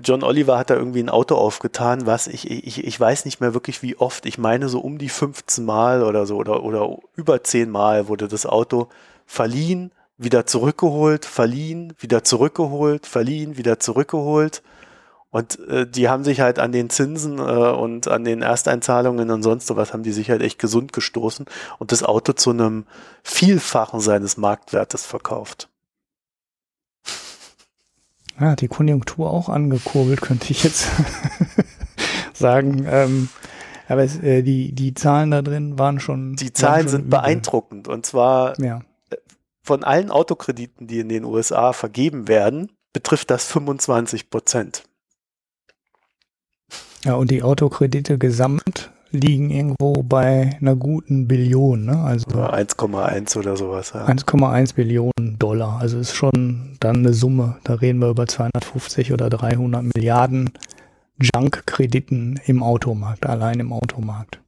John 0.03 0.25
Oliver 0.25 0.59
hat 0.59 0.71
da 0.71 0.75
irgendwie 0.75 1.03
ein 1.03 1.09
Auto 1.09 1.37
aufgetan, 1.37 2.07
was 2.07 2.27
ich, 2.27 2.51
ich, 2.51 2.85
ich 2.85 3.01
weiß 3.01 3.25
nicht 3.25 3.41
mehr 3.41 3.55
wirklich 3.55 3.83
wie 3.83 3.97
oft, 3.97 4.27
ich 4.27 4.37
meine 4.37 4.69
so 4.69 4.81
um 4.81 4.99
die 4.99 5.09
15 5.09 5.65
Mal 5.65 6.03
oder 6.03 6.27
so 6.27 6.37
oder, 6.37 6.65
oder 6.65 6.99
über 7.15 7.43
10 7.43 7.71
Mal 7.71 8.09
wurde 8.09 8.27
das 8.27 8.47
Auto 8.47 8.89
verliehen, 9.27 9.93
wieder 10.19 10.45
zurückgeholt, 10.45 11.25
verliehen, 11.25 11.95
wieder 11.99 12.25
zurückgeholt, 12.25 13.07
verliehen, 13.07 13.57
wieder 13.57 13.79
zurückgeholt. 13.79 14.63
Und 15.31 15.59
äh, 15.68 15.87
die 15.89 16.09
haben 16.09 16.24
sich 16.24 16.41
halt 16.41 16.59
an 16.59 16.72
den 16.72 16.89
Zinsen 16.89 17.39
äh, 17.39 17.43
und 17.43 18.09
an 18.09 18.24
den 18.24 18.43
Ersteinzahlungen 18.43 19.31
und 19.31 19.43
sonst 19.43 19.66
sowas 19.66 19.93
haben 19.93 20.03
die 20.03 20.12
sich 20.12 20.31
halt 20.31 20.41
echt 20.41 20.59
gesund 20.59 20.93
gestoßen 20.93 21.47
und 21.79 21.93
das 21.93 22.03
Auto 22.03 22.33
zu 22.33 22.51
einem 22.51 22.87
Vielfachen 23.22 24.01
seines 24.01 24.37
Marktwertes 24.37 25.05
verkauft. 25.05 25.68
Ja, 28.39 28.55
die 28.55 28.68
Konjunktur 28.68 29.31
auch 29.31 29.49
angekurbelt, 29.49 30.20
könnte 30.20 30.51
ich 30.51 30.62
jetzt 30.62 30.89
sagen. 32.35 32.87
Ähm, 32.89 33.29
aber 33.89 34.03
es, 34.03 34.18
äh, 34.18 34.43
die, 34.43 34.72
die 34.72 34.95
Zahlen 34.95 35.31
da 35.31 35.43
drin 35.43 35.79
waren 35.79 36.01
schon. 36.01 36.37
Die 36.37 36.53
Zahlen 36.53 36.83
schon 36.83 36.89
sind 36.89 37.01
übel. 37.03 37.11
beeindruckend. 37.11 37.89
Und 37.89 38.05
zwar 38.05 38.59
ja 38.61 38.81
von 39.66 39.83
allen 39.83 40.11
Autokrediten, 40.11 40.87
die 40.87 41.01
in 41.01 41.09
den 41.09 41.24
USA 41.24 41.72
vergeben 41.72 42.29
werden, 42.29 42.70
betrifft 42.93 43.31
das 43.31 43.47
25 43.47 44.31
Prozent. 44.31 44.85
Ja, 47.05 47.15
und 47.15 47.31
die 47.31 47.43
Autokredite 47.43 48.19
gesamt 48.19 48.91
liegen 49.11 49.51
irgendwo 49.51 50.03
bei 50.03 50.57
einer 50.61 50.77
guten 50.77 51.29
Billion, 51.29 51.85
ne? 51.85 51.99
Also 51.99 52.27
1,1 52.27 53.37
oder 53.39 53.57
sowas. 53.57 53.93
Ja. 53.95 54.07
1,1 54.07 54.75
Billionen 54.75 55.39
Dollar. 55.39 55.79
Also 55.81 55.99
ist 55.99 56.15
schon 56.15 56.77
dann 56.81 56.97
eine 56.97 57.15
Summe. 57.15 57.57
Da 57.65 57.75
reden 57.75 58.01
wir 58.01 58.09
über 58.09 58.27
250 58.27 59.13
oder 59.13 59.31
300 59.31 59.85
Milliarden 59.95 60.51
Junk-Krediten 61.21 62.41
im 62.47 62.63
Automarkt, 62.63 63.27
allein 63.27 63.61
im 63.61 63.73
Automarkt 63.73 64.41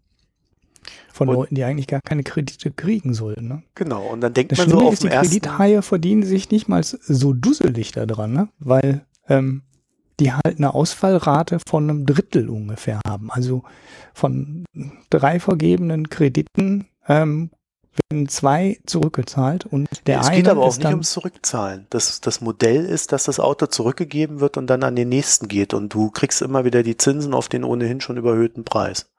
von 1.13 1.29
und, 1.29 1.35
Leuten, 1.35 1.55
die 1.55 1.65
eigentlich 1.65 1.87
gar 1.87 2.01
keine 2.01 2.23
Kredite 2.23 2.71
kriegen 2.71 3.15
sollten. 3.15 3.49
Ne? 3.49 3.63
Genau, 3.75 4.07
und 4.07 4.21
dann 4.21 4.35
denkt 4.35 4.53
das 4.53 4.59
man 4.59 4.69
Schlimme 4.69 4.83
so 4.83 4.89
auf 4.89 4.95
ist, 4.95 5.03
die 5.03 5.09
Kredithaie 5.09 5.83
verdienen 5.83 6.23
sich 6.23 6.51
nicht 6.51 6.69
mal 6.69 6.83
so 6.85 7.33
dusselig 7.33 7.93
daran, 7.93 8.33
ne? 8.33 8.49
weil 8.59 9.07
ähm, 9.29 9.63
die 10.21 10.33
halt 10.33 10.59
eine 10.59 10.75
Ausfallrate 10.75 11.59
von 11.67 11.85
einem 11.85 12.07
Drittel 12.07 12.49
ungefähr 12.49 13.01
haben. 13.07 13.31
Also 13.31 13.63
von 14.15 14.65
drei 15.11 15.41
vergebenen 15.41 16.09
Krediten 16.09 16.89
ähm, 17.07 17.51
werden 18.11 18.29
zwei 18.29 18.79
zurückgezahlt 18.87 19.67
und 19.67 19.89
der 20.07 20.21
es 20.21 20.27
eine. 20.27 20.37
Es 20.37 20.43
geht 20.43 20.49
aber 20.49 20.63
auch 20.63 20.77
nicht 20.77 20.87
ums 20.87 21.13
Zurückzahlen. 21.13 21.87
Das, 21.91 22.21
das 22.21 22.41
Modell 22.41 22.85
ist, 22.85 23.13
dass 23.13 23.25
das 23.25 23.41
Auto 23.41 23.67
zurückgegeben 23.67 24.41
wird 24.41 24.57
und 24.57 24.67
dann 24.69 24.83
an 24.83 24.97
den 24.97 25.09
nächsten 25.09 25.49
geht 25.49 25.75
und 25.75 25.95
du 25.95 26.11
kriegst 26.11 26.43
immer 26.43 26.65
wieder 26.65 26.83
die 26.83 26.97
Zinsen 26.97 27.35
auf 27.35 27.49
den 27.49 27.65
ohnehin 27.65 28.01
schon 28.01 28.17
überhöhten 28.17 28.65
Preis. 28.65 29.11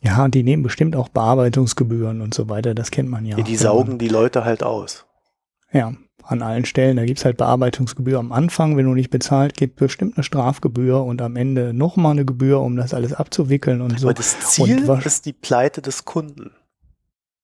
Ja, 0.00 0.28
die 0.28 0.42
nehmen 0.42 0.62
bestimmt 0.62 0.96
auch 0.96 1.08
Bearbeitungsgebühren 1.08 2.20
und 2.20 2.34
so 2.34 2.48
weiter, 2.48 2.74
das 2.74 2.90
kennt 2.90 3.08
man 3.08 3.24
ja. 3.24 3.38
ja 3.38 3.44
die 3.44 3.56
saugen 3.56 3.98
die 3.98 4.08
Leute 4.08 4.44
halt 4.44 4.62
aus. 4.62 5.06
Ja, 5.72 5.94
an 6.26 6.42
allen 6.42 6.64
Stellen. 6.64 6.96
Da 6.96 7.04
gibt's 7.04 7.24
halt 7.24 7.36
Bearbeitungsgebühr 7.36 8.18
am 8.18 8.32
Anfang, 8.32 8.76
wenn 8.76 8.86
du 8.86 8.94
nicht 8.94 9.10
bezahlt, 9.10 9.54
gibt 9.54 9.76
bestimmt 9.76 10.16
eine 10.16 10.24
Strafgebühr 10.24 11.02
und 11.04 11.22
am 11.22 11.36
Ende 11.36 11.72
nochmal 11.74 12.12
eine 12.12 12.24
Gebühr, 12.24 12.60
um 12.60 12.76
das 12.76 12.94
alles 12.94 13.12
abzuwickeln 13.12 13.80
und 13.80 13.98
so. 13.98 14.08
Aber 14.08 14.14
das 14.14 14.40
Ziel 14.40 14.88
ist 15.04 15.26
die 15.26 15.32
Pleite 15.32 15.82
des 15.82 16.04
Kunden. 16.04 16.52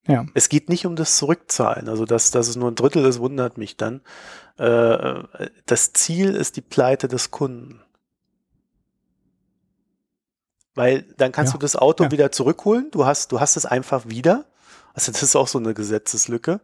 Ja. 0.07 0.27
Es 0.35 0.49
geht 0.49 0.69
nicht 0.69 0.87
um 0.87 0.97
das 0.97 1.17
Zurückzahlen. 1.17 1.89
Also, 1.89 2.05
dass, 2.05 2.31
dass 2.31 2.49
es 2.49 2.57
nur 2.57 2.71
ein 2.71 2.75
Drittel 2.75 3.05
ist, 3.05 3.21
wundert 3.21 3.59
mich 3.59 3.77
dann. 3.77 4.01
Äh, 4.57 5.23
das 5.67 5.93
Ziel 5.93 6.35
ist 6.35 6.57
die 6.57 6.63
Pleite 6.63 7.07
des 7.07 7.31
Kunden. 7.31 7.81
Weil 10.75 11.03
dann 11.19 11.33
kannst 11.33 11.53
ja. 11.53 11.59
du 11.59 11.63
das 11.63 11.77
Auto 11.77 12.05
ja. 12.05 12.11
wieder 12.11 12.33
zurückholen. 12.33 12.91
Du 12.91 13.05
hast, 13.05 13.33
du 13.33 13.41
hast 13.41 13.57
es 13.57 13.67
einfach 13.67 14.09
wieder. 14.09 14.47
Also 14.95 15.13
das 15.13 15.23
ist 15.23 15.37
auch 15.37 15.49
so 15.49 15.59
eine 15.59 15.75
Gesetzeslücke. 15.75 16.61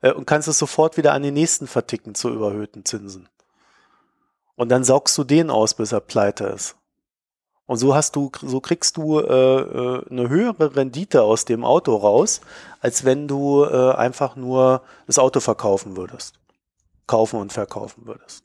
Äh, 0.00 0.12
und 0.12 0.26
kannst 0.26 0.48
es 0.48 0.58
sofort 0.58 0.96
wieder 0.96 1.12
an 1.12 1.22
den 1.22 1.34
nächsten 1.34 1.66
verticken 1.66 2.14
zu 2.14 2.30
überhöhten 2.30 2.84
Zinsen. 2.84 3.28
Und 4.56 4.70
dann 4.70 4.84
saugst 4.84 5.16
du 5.18 5.24
den 5.24 5.50
aus, 5.50 5.74
bis 5.74 5.92
er 5.92 6.00
pleite 6.00 6.44
ist. 6.44 6.76
Und 7.66 7.76
so 7.76 7.94
hast 7.94 8.16
du, 8.16 8.32
so 8.40 8.60
kriegst 8.60 8.96
du 8.96 9.20
äh, 9.20 9.24
äh, 9.24 10.10
eine 10.10 10.28
höhere 10.28 10.74
Rendite 10.74 11.22
aus 11.22 11.44
dem 11.44 11.64
Auto 11.64 11.96
raus, 11.96 12.40
als 12.80 13.04
wenn 13.04 13.28
du 13.28 13.64
äh, 13.64 13.92
einfach 13.92 14.36
nur 14.36 14.82
das 15.06 15.18
Auto 15.18 15.40
verkaufen 15.40 15.96
würdest. 15.96 16.40
Kaufen 17.06 17.38
und 17.38 17.52
verkaufen 17.52 18.06
würdest. 18.06 18.42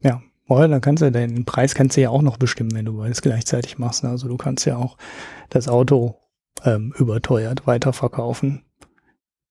Ja, 0.00 0.22
Oh, 0.46 0.58
dann 0.58 0.80
kannst 0.80 1.02
du 1.02 1.10
den 1.10 1.44
Preis 1.46 1.74
kannst 1.74 1.96
du 1.96 2.02
ja 2.02 2.10
auch 2.10 2.20
noch 2.20 2.36
bestimmen, 2.36 2.74
wenn 2.74 2.84
du 2.84 2.98
beides 2.98 3.22
gleichzeitig 3.22 3.78
machst. 3.78 4.04
Ne? 4.04 4.10
Also 4.10 4.28
du 4.28 4.36
kannst 4.36 4.66
ja 4.66 4.76
auch 4.76 4.98
das 5.48 5.68
Auto 5.68 6.16
ähm, 6.64 6.92
überteuert 6.98 7.66
weiterverkaufen. 7.66 8.62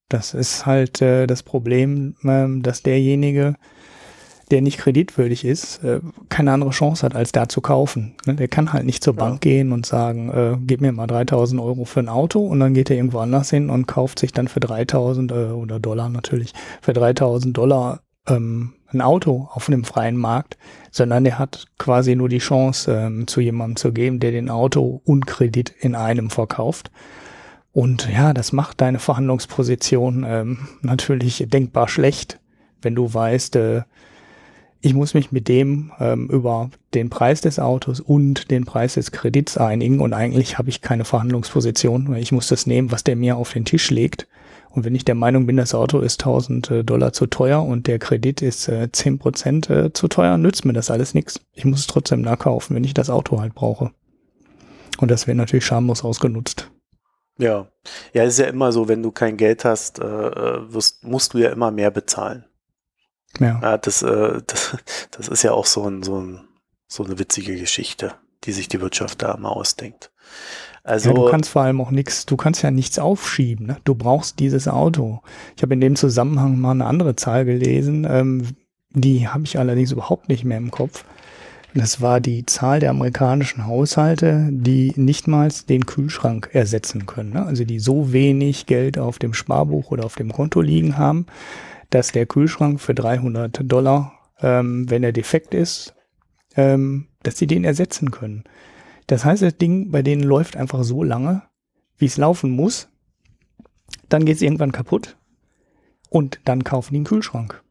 Das 0.10 0.34
ist 0.34 0.66
halt 0.66 1.02
äh, 1.02 1.28
das 1.28 1.44
Problem, 1.44 2.16
ähm, 2.24 2.62
dass 2.62 2.84
derjenige, 2.84 3.56
der 4.52 4.62
nicht 4.62 4.78
kreditwürdig 4.78 5.46
ist, 5.46 5.84
äh, 5.84 6.02
keine 6.30 6.52
andere 6.52 6.72
Chance 6.72 7.04
hat, 7.06 7.16
als 7.16 7.32
da 7.32 7.50
zu 7.50 7.62
kaufen. 7.62 8.16
Ne? 8.26 8.36
Der 8.36 8.48
kann 8.48 8.74
halt 8.74 8.86
nicht 8.86 9.04
zur 9.04 9.16
Bank 9.16 9.42
gehen 9.42 9.72
und 9.72 9.86
sagen, 9.86 10.30
äh, 10.30 10.58
gib 10.62 10.82
mir 10.82 10.92
mal 10.92 11.08
3000 11.08 11.60
Euro 11.62 11.86
für 11.86 12.02
ein 12.02 12.10
Auto 12.10 12.46
und 12.46 12.60
dann 12.60 12.74
geht 12.74 12.90
er 12.90 12.98
irgendwo 12.98 13.20
anders 13.20 13.50
hin 13.50 13.70
und 13.70 13.88
kauft 13.88 14.20
sich 14.20 14.32
dann 14.32 14.48
für 14.48 14.60
3000 14.60 15.32
äh, 15.32 15.36
oder 15.36 15.80
Dollar 15.80 16.10
natürlich, 16.10 16.54
für 16.82 16.94
3000 16.94 17.58
Dollar 17.58 18.02
ähm, 18.28 18.74
ein 18.94 19.02
Auto 19.02 19.50
auf 19.52 19.68
einem 19.68 19.84
freien 19.84 20.18
Markt, 20.18 20.58
sondern 20.92 21.26
er 21.26 21.40
hat 21.40 21.66
quasi 21.78 22.16
nur 22.16 22.30
die 22.30 22.38
Chance, 22.38 22.94
ähm, 22.94 23.28
zu 23.28 23.42
jemandem 23.42 23.76
zu 23.76 23.92
geben, 23.92 24.20
der 24.20 24.32
den 24.32 24.50
Auto 24.50 25.02
und 25.04 25.26
Kredit 25.26 25.74
in 25.80 25.96
einem 25.96 26.30
verkauft. 26.30 26.92
Und 27.74 28.08
ja, 28.10 28.34
das 28.34 28.54
macht 28.54 28.82
deine 28.82 29.00
Verhandlungsposition 29.00 30.24
ähm, 30.28 30.58
natürlich 30.82 31.46
denkbar 31.48 31.88
schlecht, 31.88 32.40
wenn 32.82 32.96
du 32.96 33.14
weißt, 33.14 33.56
äh, 33.56 33.82
ich 34.80 34.94
muss 34.94 35.14
mich 35.14 35.32
mit 35.32 35.48
dem 35.48 35.92
ähm, 36.00 36.28
über 36.30 36.70
den 36.94 37.10
Preis 37.10 37.42
des 37.42 37.58
Autos 37.58 38.00
und 38.00 38.52
den 38.52 38.66
Preis 38.66 38.94
des 38.94 39.12
Kredits 39.12 39.58
einigen 39.58 40.00
und 40.02 40.14
eigentlich 40.14 40.58
habe 40.58 40.70
ich 40.70 40.82
keine 40.82 41.06
Verhandlungsposition, 41.06 42.10
weil 42.10 42.22
ich 42.22 42.32
muss 42.32 42.48
das 42.48 42.68
nehmen, 42.68 42.92
was 42.92 43.04
der 43.04 43.16
mir 43.16 43.38
auf 43.38 43.54
den 43.54 43.66
Tisch 43.66 43.90
legt 43.90 44.28
und 44.74 44.86
wenn 44.86 44.96
ich 44.96 45.06
der 45.06 45.16
Meinung 45.16 45.46
bin, 45.46 45.58
das 45.58 45.76
Auto 45.76 46.00
ist 46.00 46.22
1000 46.22 46.72
äh, 46.72 46.84
Dollar 46.84 47.14
zu 47.14 47.28
teuer 47.28 47.64
und 47.64 47.86
der 47.86 48.00
Kredit 48.00 48.42
ist 48.42 48.68
äh, 48.68 48.92
10 48.92 49.20
Prozent 49.20 49.70
äh, 49.70 49.94
zu 49.94 50.08
teuer, 50.08 50.38
nützt 50.38 50.66
mir 50.66 50.74
das 50.74 50.90
alles 50.90 51.14
nichts. 51.14 51.40
Ich 51.54 51.64
muss 51.64 51.82
es 51.82 51.88
trotzdem 51.88 52.22
nachkaufen, 52.22 52.76
wenn 52.76 52.84
ich 52.84 52.96
das 52.96 53.12
Auto 53.12 53.40
halt 53.40 53.54
brauche. 53.54 53.92
Und 54.98 55.12
das 55.12 55.28
wird 55.28 55.38
natürlich 55.38 55.66
schamlos 55.66 56.04
ausgenutzt. 56.04 56.72
Ja, 57.38 57.68
ja, 58.14 58.24
ist 58.24 58.40
ja 58.40 58.46
immer 58.46 58.72
so, 58.72 58.88
wenn 58.88 59.02
du 59.02 59.12
kein 59.12 59.38
Geld 59.38 59.66
hast, 59.66 60.00
äh, 60.00 60.04
äh 60.06 60.74
wirst, 60.74 61.04
musst 61.04 61.34
du 61.34 61.40
ja 61.40 61.50
immer 61.50 61.72
mehr 61.72 61.92
bezahlen. 61.92 62.46
Ja. 63.40 63.60
ja 63.62 63.78
das, 63.78 64.02
äh, 64.04 64.42
das, 64.46 64.78
das 65.12 65.28
ist 65.28 65.44
ja 65.44 65.52
auch 65.52 65.66
so, 65.66 65.88
ein, 65.88 66.04
so, 66.04 66.20
ein, 66.20 66.42
so 66.88 67.04
eine 67.04 67.18
witzige 67.18 67.58
Geschichte, 67.58 68.14
die 68.44 68.52
sich 68.52 68.68
die 68.68 68.82
Wirtschaft 68.82 69.22
da 69.24 69.34
immer 69.34 69.52
ausdenkt. 69.52 70.12
Also 70.84 71.10
ja, 71.10 71.16
du 71.16 71.30
kannst 71.30 71.50
vor 71.50 71.62
allem 71.62 71.80
auch 71.80 71.92
nichts, 71.92 72.26
du 72.26 72.36
kannst 72.36 72.62
ja 72.62 72.70
nichts 72.70 73.00
aufschieben. 73.00 73.68
Ne? 73.68 73.78
Du 73.86 73.96
brauchst 73.96 74.40
dieses 74.40 74.68
Auto. 74.68 75.22
Ich 75.56 75.64
habe 75.64 75.74
in 75.74 75.82
dem 75.82 75.96
Zusammenhang 75.96 76.60
mal 76.60 76.72
eine 76.72 76.86
andere 76.86 77.16
Zahl 77.16 77.46
gelesen, 77.46 78.06
ähm, 78.10 78.48
die 78.90 79.28
habe 79.28 79.46
ich 79.46 79.58
allerdings 79.58 79.92
überhaupt 79.92 80.30
nicht 80.30 80.44
mehr 80.44 80.58
im 80.58 80.72
Kopf. 80.72 81.04
Das 81.76 82.02
war 82.02 82.20
die 82.22 82.46
Zahl 82.46 82.80
der 82.80 82.92
amerikanischen 82.92 83.66
Haushalte, 83.66 84.50
die 84.52 84.94
nichtmals 84.96 85.66
den 85.66 85.88
Kühlschrank 85.88 86.50
ersetzen 86.54 87.08
können. 87.08 87.34
Ne? 87.34 87.46
Also 87.46 87.64
die 87.64 87.80
so 87.80 88.14
wenig 88.14 88.68
Geld 88.68 89.00
auf 89.00 89.18
dem 89.18 89.34
Sparbuch 89.34 89.90
oder 89.90 90.06
auf 90.06 90.16
dem 90.16 90.32
Konto 90.32 90.62
liegen 90.62 90.98
haben, 90.98 91.26
dass 91.90 92.12
der 92.12 92.28
Kühlschrank 92.28 92.80
für 92.80 92.94
300 92.94 93.62
Dollar, 93.64 94.14
ähm, 94.40 94.90
wenn 94.90 95.04
er 95.04 95.14
defekt 95.14 95.56
ist, 95.56 95.96
ähm, 96.56 97.08
dass 97.24 97.38
sie 97.38 97.48
den 97.48 97.64
ersetzen 97.64 98.12
können. 98.12 98.44
Das 99.08 99.26
heißt, 99.26 99.42
das 99.42 99.58
Ding 99.58 99.90
bei 99.90 100.04
denen 100.04 100.24
läuft 100.24 100.56
einfach 100.56 100.84
so 100.84 101.04
lange, 101.04 101.42
wie 101.98 102.06
es 102.06 102.18
laufen 102.18 102.52
muss. 102.52 102.88
Dann 104.10 104.26
geht 104.26 104.36
es 104.36 104.42
irgendwann 104.44 104.72
kaputt 104.72 105.18
und 106.10 106.40
dann 106.46 106.64
kaufen 106.64 106.94
die 106.94 106.98
einen 107.00 107.06
Kühlschrank. 107.06 107.63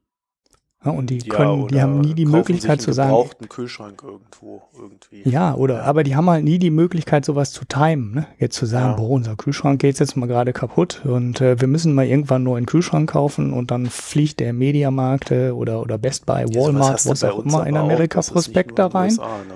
Ja, 0.84 0.90
und 0.90 1.10
die 1.10 1.18
Ja, 1.18 1.36
können, 1.36 1.68
die 1.68 1.80
haben 1.80 2.00
nie 2.00 2.12
die 2.14 2.26
Möglichkeit 2.26 2.80
zu 2.80 2.88
einen 2.90 2.94
sagen, 2.94 3.10
gebrauchten 3.10 3.48
Kühlschrank 3.48 4.02
irgendwo 4.02 4.62
irgendwie. 4.76 5.22
ja, 5.22 5.54
oder, 5.54 5.84
aber 5.84 6.02
die 6.02 6.16
haben 6.16 6.28
halt 6.28 6.42
nie 6.44 6.58
die 6.58 6.70
Möglichkeit, 6.70 7.24
sowas 7.24 7.52
zu 7.52 7.64
timen, 7.64 8.12
ne? 8.14 8.26
Jetzt 8.38 8.56
zu 8.56 8.66
sagen, 8.66 8.90
Ja. 8.90 8.96
boah, 8.96 9.10
unser 9.10 9.36
Kühlschrank 9.36 9.80
geht 9.80 10.00
jetzt 10.00 10.16
mal 10.16 10.26
gerade 10.26 10.52
kaputt 10.52 11.02
und 11.04 11.40
äh, 11.40 11.60
wir 11.60 11.68
müssen 11.68 11.94
mal 11.94 12.06
irgendwann 12.06 12.36
einen 12.36 12.44
neuen 12.46 12.66
Kühlschrank 12.66 13.10
kaufen 13.10 13.52
und 13.52 13.70
dann 13.70 13.86
fliegt 13.86 14.40
der 14.40 14.52
Mediamarkt 14.52 15.30
äh, 15.30 15.50
oder, 15.50 15.80
oder 15.82 15.98
Best 15.98 16.26
Buy, 16.26 16.46
Ja, 16.52 16.60
Walmart, 16.60 17.04
du 17.04 17.10
was 17.10 17.20
bei 17.20 17.30
auch 17.30 17.44
immer 17.44 17.66
in 17.66 17.76
Amerika 17.76 18.20
Prospekt 18.20 18.76
da 18.78 18.84
nur 18.86 18.94
rein. 18.94 19.10
USA, 19.10 19.38
ne? 19.44 19.54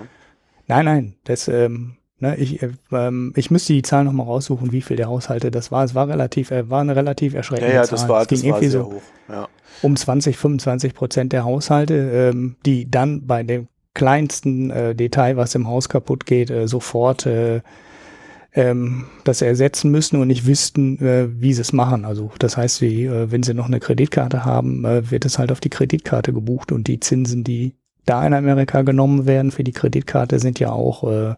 Nein, 0.68 0.84
nein, 0.84 1.14
das, 1.24 1.48
ähm, 1.48 1.95
ne, 2.20 2.36
ich, 2.36 2.62
äh, 2.62 2.70
ähm, 2.92 3.32
ich 3.36 3.50
müsste 3.50 3.72
die 3.72 3.82
Zahl 3.82 4.04
nochmal 4.04 4.26
raussuchen, 4.26 4.72
wie 4.72 4.82
viel 4.82 4.96
der 4.96 5.08
Haushalte 5.08 5.50
das 5.50 5.70
war. 5.72 5.84
Es 5.84 5.94
war 5.94 6.08
relativ, 6.08 6.50
äh, 6.50 6.68
war 6.70 6.80
eine 6.80 6.96
relativ 6.96 7.34
erschreckende 7.34 7.70
Ja, 7.70 7.76
ja, 7.76 7.82
Zahl. 7.84 7.98
das 7.98 8.08
war, 8.08 8.22
es 8.22 8.28
ging 8.28 8.38
das 8.38 8.44
irgendwie 8.44 8.68
sehr 8.68 8.80
so 8.80 8.92
hoch. 8.92 9.02
Ja. 9.28 9.48
um 9.82 9.96
20, 9.96 10.36
25 10.36 10.94
Prozent 10.94 11.32
der 11.32 11.44
Haushalte, 11.44 11.94
ähm, 12.34 12.56
die 12.64 12.90
dann 12.90 13.26
bei 13.26 13.42
dem 13.42 13.68
kleinsten 13.94 14.70
äh, 14.70 14.94
Detail, 14.94 15.36
was 15.36 15.54
im 15.54 15.66
Haus 15.68 15.88
kaputt 15.88 16.26
geht, 16.26 16.50
äh, 16.50 16.68
sofort 16.68 17.24
äh, 17.26 17.62
ähm, 18.54 19.04
das 19.24 19.42
ersetzen 19.42 19.90
müssen 19.90 20.20
und 20.20 20.28
nicht 20.28 20.46
wüssten, 20.46 20.98
äh, 20.98 21.28
wie 21.40 21.52
sie 21.52 21.60
es 21.60 21.72
machen. 21.72 22.04
Also 22.04 22.30
das 22.38 22.56
heißt, 22.56 22.80
wie, 22.82 23.04
äh, 23.04 23.30
wenn 23.30 23.42
sie 23.42 23.54
noch 23.54 23.66
eine 23.66 23.80
Kreditkarte 23.80 24.44
haben, 24.44 24.84
äh, 24.84 25.10
wird 25.10 25.24
es 25.24 25.38
halt 25.38 25.52
auf 25.52 25.60
die 25.60 25.70
Kreditkarte 25.70 26.32
gebucht 26.32 26.72
und 26.72 26.88
die 26.88 27.00
Zinsen, 27.00 27.44
die 27.44 27.74
da 28.06 28.26
in 28.26 28.34
Amerika 28.34 28.82
genommen 28.82 29.26
werden 29.26 29.50
für 29.50 29.64
die 29.64 29.72
Kreditkarte, 29.72 30.38
sind 30.38 30.58
ja 30.60 30.70
auch 30.70 31.04
äh, 31.10 31.34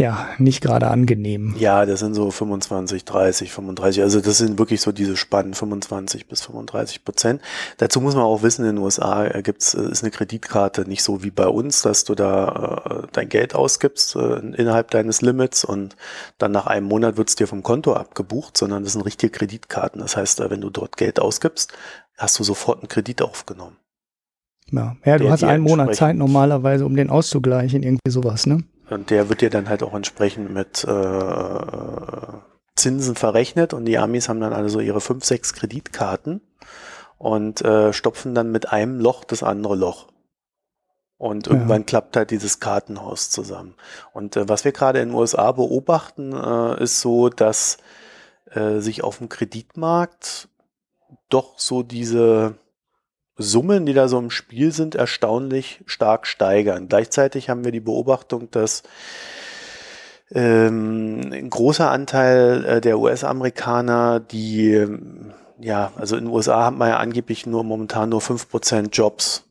ja 0.00 0.28
nicht 0.38 0.62
gerade 0.62 0.88
angenehm. 0.88 1.54
Ja, 1.58 1.86
das 1.86 2.00
sind 2.00 2.14
so 2.14 2.30
25, 2.30 3.04
30, 3.04 3.52
35. 3.52 4.02
Also 4.02 4.20
das 4.20 4.38
sind 4.38 4.58
wirklich 4.58 4.80
so 4.80 4.92
diese 4.92 5.16
Spannen, 5.16 5.54
25 5.54 6.26
bis 6.26 6.40
35 6.40 7.04
Prozent. 7.04 7.40
Dazu 7.76 8.00
muss 8.00 8.14
man 8.14 8.24
auch 8.24 8.42
wissen, 8.42 8.64
in 8.64 8.76
den 8.76 8.82
USA 8.82 9.26
äh, 9.26 9.42
gibt's, 9.42 9.74
äh, 9.74 9.90
ist 9.90 10.02
eine 10.02 10.10
Kreditkarte 10.10 10.88
nicht 10.88 11.02
so 11.02 11.22
wie 11.22 11.30
bei 11.30 11.46
uns, 11.46 11.82
dass 11.82 12.04
du 12.04 12.14
da 12.14 13.02
äh, 13.04 13.06
dein 13.12 13.28
Geld 13.28 13.54
ausgibst 13.54 14.16
äh, 14.16 14.38
innerhalb 14.38 14.90
deines 14.90 15.22
Limits 15.22 15.64
und 15.64 15.96
dann 16.38 16.50
nach 16.50 16.66
einem 16.66 16.86
Monat 16.86 17.16
wird's 17.16 17.36
dir 17.36 17.46
vom 17.46 17.62
Konto 17.62 17.92
abgebucht, 17.92 18.56
sondern 18.56 18.82
das 18.82 18.94
sind 18.94 19.02
richtige 19.02 19.30
Kreditkarten. 19.30 20.00
Das 20.00 20.16
heißt, 20.16 20.40
äh, 20.40 20.50
wenn 20.50 20.62
du 20.62 20.70
dort 20.70 20.96
Geld 20.96 21.20
ausgibst, 21.20 21.72
hast 22.16 22.38
du 22.38 22.44
sofort 22.44 22.80
einen 22.80 22.88
Kredit 22.88 23.22
aufgenommen. 23.22 23.76
Ja, 24.72 24.96
ja 25.04 25.18
du 25.18 25.30
hast 25.30 25.44
einen 25.44 25.62
Monat 25.62 25.94
Zeit 25.94 26.16
normalerweise, 26.16 26.86
um 26.86 26.96
den 26.96 27.10
auszugleichen, 27.10 27.82
irgendwie 27.82 28.10
sowas, 28.10 28.46
ne? 28.46 28.64
Und 28.90 29.10
der 29.10 29.28
wird 29.28 29.40
dir 29.40 29.50
dann 29.50 29.68
halt 29.68 29.82
auch 29.82 29.94
entsprechend 29.94 30.50
mit 30.50 30.84
äh, 30.84 31.60
Zinsen 32.76 33.14
verrechnet 33.14 33.72
und 33.72 33.84
die 33.84 33.98
Amis 33.98 34.28
haben 34.28 34.40
dann 34.40 34.52
also 34.52 34.80
ihre 34.80 35.00
fünf, 35.00 35.24
sechs 35.24 35.52
Kreditkarten 35.52 36.40
und 37.18 37.62
äh, 37.62 37.92
stopfen 37.92 38.34
dann 38.34 38.50
mit 38.50 38.72
einem 38.72 38.98
Loch 39.00 39.24
das 39.24 39.42
andere 39.42 39.76
Loch. 39.76 40.08
Und 41.18 41.46
Ja. 41.46 41.52
irgendwann 41.52 41.84
klappt 41.84 42.16
halt 42.16 42.30
dieses 42.30 42.60
Kartenhaus 42.60 43.30
zusammen. 43.30 43.74
Und 44.14 44.36
äh, 44.36 44.48
was 44.48 44.64
wir 44.64 44.72
gerade 44.72 45.00
in 45.00 45.10
den 45.10 45.14
USA 45.18 45.52
beobachten, 45.52 46.32
äh, 46.32 46.82
ist 46.82 47.00
so, 47.00 47.28
dass 47.28 47.76
äh, 48.50 48.78
sich 48.78 49.04
auf 49.04 49.18
dem 49.18 49.28
Kreditmarkt 49.28 50.48
doch 51.28 51.58
so 51.58 51.82
diese 51.82 52.54
Summen, 53.40 53.86
die 53.86 53.94
da 53.94 54.06
so 54.06 54.18
im 54.18 54.30
Spiel 54.30 54.72
sind, 54.72 54.94
erstaunlich 54.94 55.80
stark 55.86 56.26
steigern. 56.26 56.88
Gleichzeitig 56.88 57.48
haben 57.48 57.64
wir 57.64 57.72
die 57.72 57.80
Beobachtung, 57.80 58.50
dass 58.50 58.82
ähm, 60.32 61.20
ein 61.32 61.50
großer 61.50 61.90
Anteil 61.90 62.64
äh, 62.64 62.80
der 62.80 62.98
US-Amerikaner, 62.98 64.20
die, 64.20 64.72
ähm, 64.74 65.32
ja, 65.58 65.90
also 65.96 66.16
in 66.16 66.26
den 66.26 66.32
USA 66.32 66.66
hat 66.66 66.74
man 66.74 66.88
ja 66.90 66.98
angeblich 66.98 67.46
nur 67.46 67.64
momentan 67.64 68.10
nur 68.10 68.20
5% 68.20 68.90
Jobs, 68.92 69.44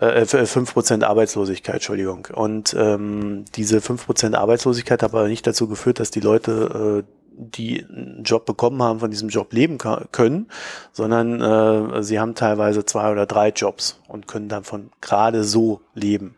äh, 0.00 0.22
f- 0.22 0.34
5% 0.34 1.04
Arbeitslosigkeit, 1.04 1.74
Entschuldigung. 1.76 2.28
Und 2.32 2.74
ähm, 2.78 3.44
diese 3.54 3.78
5% 3.78 4.34
Arbeitslosigkeit 4.34 5.02
hat 5.02 5.10
aber 5.12 5.28
nicht 5.28 5.46
dazu 5.46 5.68
geführt, 5.68 6.00
dass 6.00 6.10
die 6.10 6.20
Leute, 6.20 7.04
äh, 7.04 7.19
die 7.32 7.84
einen 7.84 8.22
Job 8.24 8.44
bekommen 8.44 8.82
haben, 8.82 9.00
von 9.00 9.10
diesem 9.10 9.28
Job 9.28 9.52
leben 9.52 9.78
können, 9.78 10.48
sondern 10.92 11.40
äh, 11.40 12.02
sie 12.02 12.20
haben 12.20 12.34
teilweise 12.34 12.84
zwei 12.84 13.10
oder 13.10 13.26
drei 13.26 13.48
Jobs 13.48 13.98
und 14.08 14.26
können 14.26 14.48
davon 14.48 14.90
gerade 15.00 15.44
so 15.44 15.80
leben. 15.94 16.34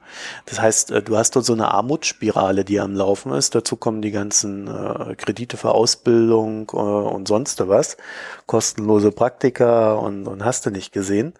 Das 0.46 0.60
heißt, 0.60 0.90
äh, 0.92 1.02
du 1.02 1.16
hast 1.16 1.34
dort 1.34 1.44
so 1.44 1.52
eine 1.52 1.72
Armutsspirale, 1.72 2.64
die 2.64 2.78
am 2.78 2.94
Laufen 2.94 3.32
ist. 3.32 3.54
Dazu 3.54 3.76
kommen 3.76 4.02
die 4.02 4.12
ganzen 4.12 4.68
äh, 4.68 5.14
Kredite 5.16 5.56
für 5.56 5.72
Ausbildung 5.72 6.70
äh, 6.72 6.76
und 6.76 7.26
sonst 7.26 7.66
was, 7.66 7.96
kostenlose 8.46 9.12
Praktika 9.12 9.94
und, 9.94 10.26
und 10.26 10.44
hast 10.44 10.66
du 10.66 10.70
nicht 10.70 10.92
gesehen. 10.92 11.34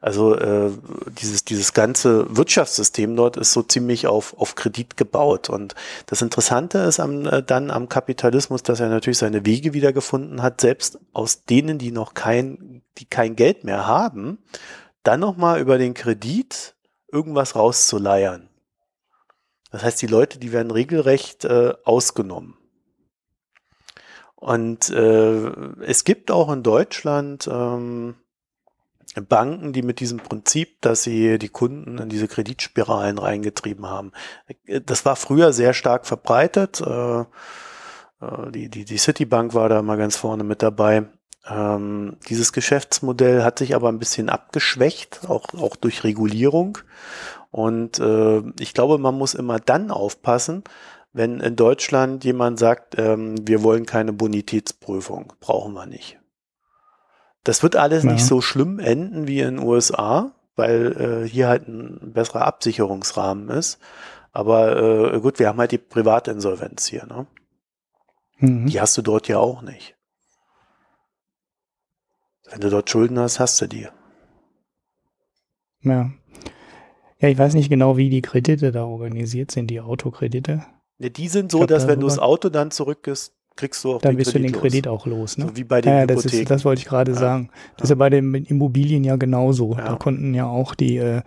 Also 0.00 0.36
äh, 0.36 0.70
dieses, 1.18 1.44
dieses 1.44 1.72
ganze 1.72 2.36
Wirtschaftssystem 2.36 3.16
dort 3.16 3.36
ist 3.36 3.52
so 3.52 3.62
ziemlich 3.62 4.06
auf, 4.06 4.38
auf 4.38 4.54
Kredit 4.54 4.96
gebaut. 4.96 5.48
Und 5.48 5.74
das 6.06 6.22
Interessante 6.22 6.78
ist 6.78 7.00
am, 7.00 7.26
äh, 7.26 7.42
dann 7.42 7.70
am 7.70 7.88
Kapitalismus, 7.88 8.62
dass 8.62 8.80
er 8.80 8.88
natürlich 8.88 9.18
seine 9.18 9.46
Wege 9.46 9.72
wiedergefunden 9.72 10.42
hat, 10.42 10.60
selbst 10.60 10.98
aus 11.12 11.44
denen, 11.44 11.78
die 11.78 11.92
noch 11.92 12.14
kein, 12.14 12.82
die 12.98 13.06
kein 13.06 13.36
Geld 13.36 13.64
mehr 13.64 13.86
haben, 13.86 14.38
dann 15.02 15.20
nochmal 15.20 15.60
über 15.60 15.78
den 15.78 15.94
Kredit 15.94 16.74
irgendwas 17.10 17.56
rauszuleiern. 17.56 18.48
Das 19.70 19.82
heißt, 19.82 20.02
die 20.02 20.06
Leute, 20.06 20.38
die 20.38 20.52
werden 20.52 20.70
regelrecht 20.70 21.44
äh, 21.44 21.74
ausgenommen. 21.84 22.56
Und 24.36 24.90
äh, 24.90 25.50
es 25.82 26.04
gibt 26.04 26.30
auch 26.30 26.52
in 26.52 26.62
Deutschland 26.62 27.48
ähm, 27.50 28.14
Banken, 29.22 29.72
die 29.72 29.82
mit 29.82 30.00
diesem 30.00 30.18
Prinzip, 30.18 30.80
dass 30.82 31.02
sie 31.02 31.38
die 31.38 31.48
Kunden 31.48 31.98
in 31.98 32.08
diese 32.08 32.28
Kreditspiralen 32.28 33.18
reingetrieben 33.18 33.86
haben. 33.86 34.12
Das 34.66 35.04
war 35.04 35.16
früher 35.16 35.52
sehr 35.52 35.74
stark 35.74 36.06
verbreitet. 36.06 36.80
Äh, 36.80 37.20
äh, 37.20 38.50
Die, 38.52 38.68
die, 38.68 38.84
die 38.84 38.98
Citibank 38.98 39.54
war 39.54 39.68
da 39.68 39.82
mal 39.82 39.96
ganz 39.96 40.16
vorne 40.16 40.44
mit 40.44 40.62
dabei. 40.62 41.04
Ähm, 41.46 42.16
dieses 42.28 42.52
Geschäftsmodell 42.52 43.42
hat 43.42 43.58
sich 43.58 43.74
aber 43.74 43.88
ein 43.90 43.98
bisschen 43.98 44.28
abgeschwächt, 44.28 45.28
auch, 45.28 45.52
auch 45.54 45.76
durch 45.76 46.04
Regulierung. 46.04 46.78
Und 47.50 47.98
äh, 47.98 48.42
ich 48.58 48.74
glaube, 48.74 48.98
man 48.98 49.14
muss 49.14 49.34
immer 49.34 49.60
dann 49.60 49.90
aufpassen, 49.90 50.64
wenn 51.12 51.40
in 51.40 51.54
Deutschland 51.54 52.24
jemand 52.24 52.58
sagt, 52.58 52.98
ähm, 52.98 53.36
wir 53.46 53.62
wollen 53.62 53.86
keine 53.86 54.12
Bonitätsprüfung, 54.12 55.32
brauchen 55.38 55.74
wir 55.74 55.86
nicht. 55.86 56.18
Das 57.44 57.62
wird 57.62 57.76
alles 57.76 58.04
Ja. 58.04 58.12
nicht 58.12 58.24
so 58.24 58.40
schlimm 58.40 58.78
enden 58.78 59.28
wie 59.28 59.40
in 59.40 59.56
den 59.56 59.64
USA, 59.66 60.32
weil 60.56 61.24
äh, 61.24 61.28
hier 61.28 61.48
halt 61.48 61.68
ein 61.68 62.12
besserer 62.12 62.46
Absicherungsrahmen 62.46 63.48
ist. 63.50 63.78
Aber 64.32 65.12
äh, 65.14 65.20
gut, 65.20 65.38
wir 65.38 65.48
haben 65.48 65.58
halt 65.58 65.70
die 65.72 65.78
Privatinsolvenz 65.78 66.86
hier. 66.86 67.06
Ne? 67.06 67.26
Mhm. 68.38 68.66
Die 68.66 68.80
hast 68.80 68.96
du 68.96 69.02
dort 69.02 69.28
ja 69.28 69.38
auch 69.38 69.62
nicht. 69.62 69.94
Wenn 72.50 72.60
du 72.60 72.70
dort 72.70 72.90
Schulden 72.90 73.18
hast, 73.18 73.40
hast 73.40 73.60
du 73.60 73.66
die. 73.66 73.88
Ja. 75.82 76.10
Ja, 77.18 77.28
ich 77.28 77.38
weiß 77.38 77.54
nicht 77.54 77.70
genau, 77.70 77.96
wie 77.96 78.10
die 78.10 78.22
Kredite 78.22 78.70
da 78.72 78.84
organisiert 78.84 79.50
sind, 79.50 79.68
die 79.68 79.80
Autokredite. 79.80 80.64
Ne, 80.98 81.10
die 81.10 81.28
sind 81.28 81.50
so, 81.50 81.58
glaub, 81.58 81.68
dass 81.68 81.86
wenn 81.86 82.00
du 82.00 82.06
das 82.06 82.18
Auto 82.18 82.48
dann 82.48 82.70
zurückgibst, 82.70 83.32
kriegst 83.56 83.84
du 83.84 83.94
auch 83.94 84.00
Dann 84.02 84.12
den 84.12 84.16
bist 84.18 84.30
du 84.30 84.32
Kredit 84.32 84.48
den 84.48 84.52
los. 84.54 84.60
Kredit 84.62 84.88
auch 84.88 85.06
los, 85.06 85.38
ne? 85.38 85.46
So 85.46 85.56
wie 85.56 85.64
bei 85.64 85.80
den 85.80 85.92
Ja, 85.92 85.98
ja, 86.00 86.06
das, 86.06 86.24
ist, 86.24 86.50
das 86.50 86.64
wollte 86.64 86.80
ich 86.80 86.86
gerade 86.86 87.12
Ja. 87.12 87.18
sagen. 87.18 87.50
Das 87.76 87.84
ist 87.84 87.90
ja 87.90 87.96
bei 87.96 88.10
den 88.10 88.34
Immobilien 88.34 89.04
ja 89.04 89.16
genauso. 89.16 89.74
Ja. 89.76 89.84
Da 89.88 89.96
konnten 89.96 90.34
ja 90.34 90.46
auch 90.46 90.74
die 90.74 90.96
äh, 90.96 91.22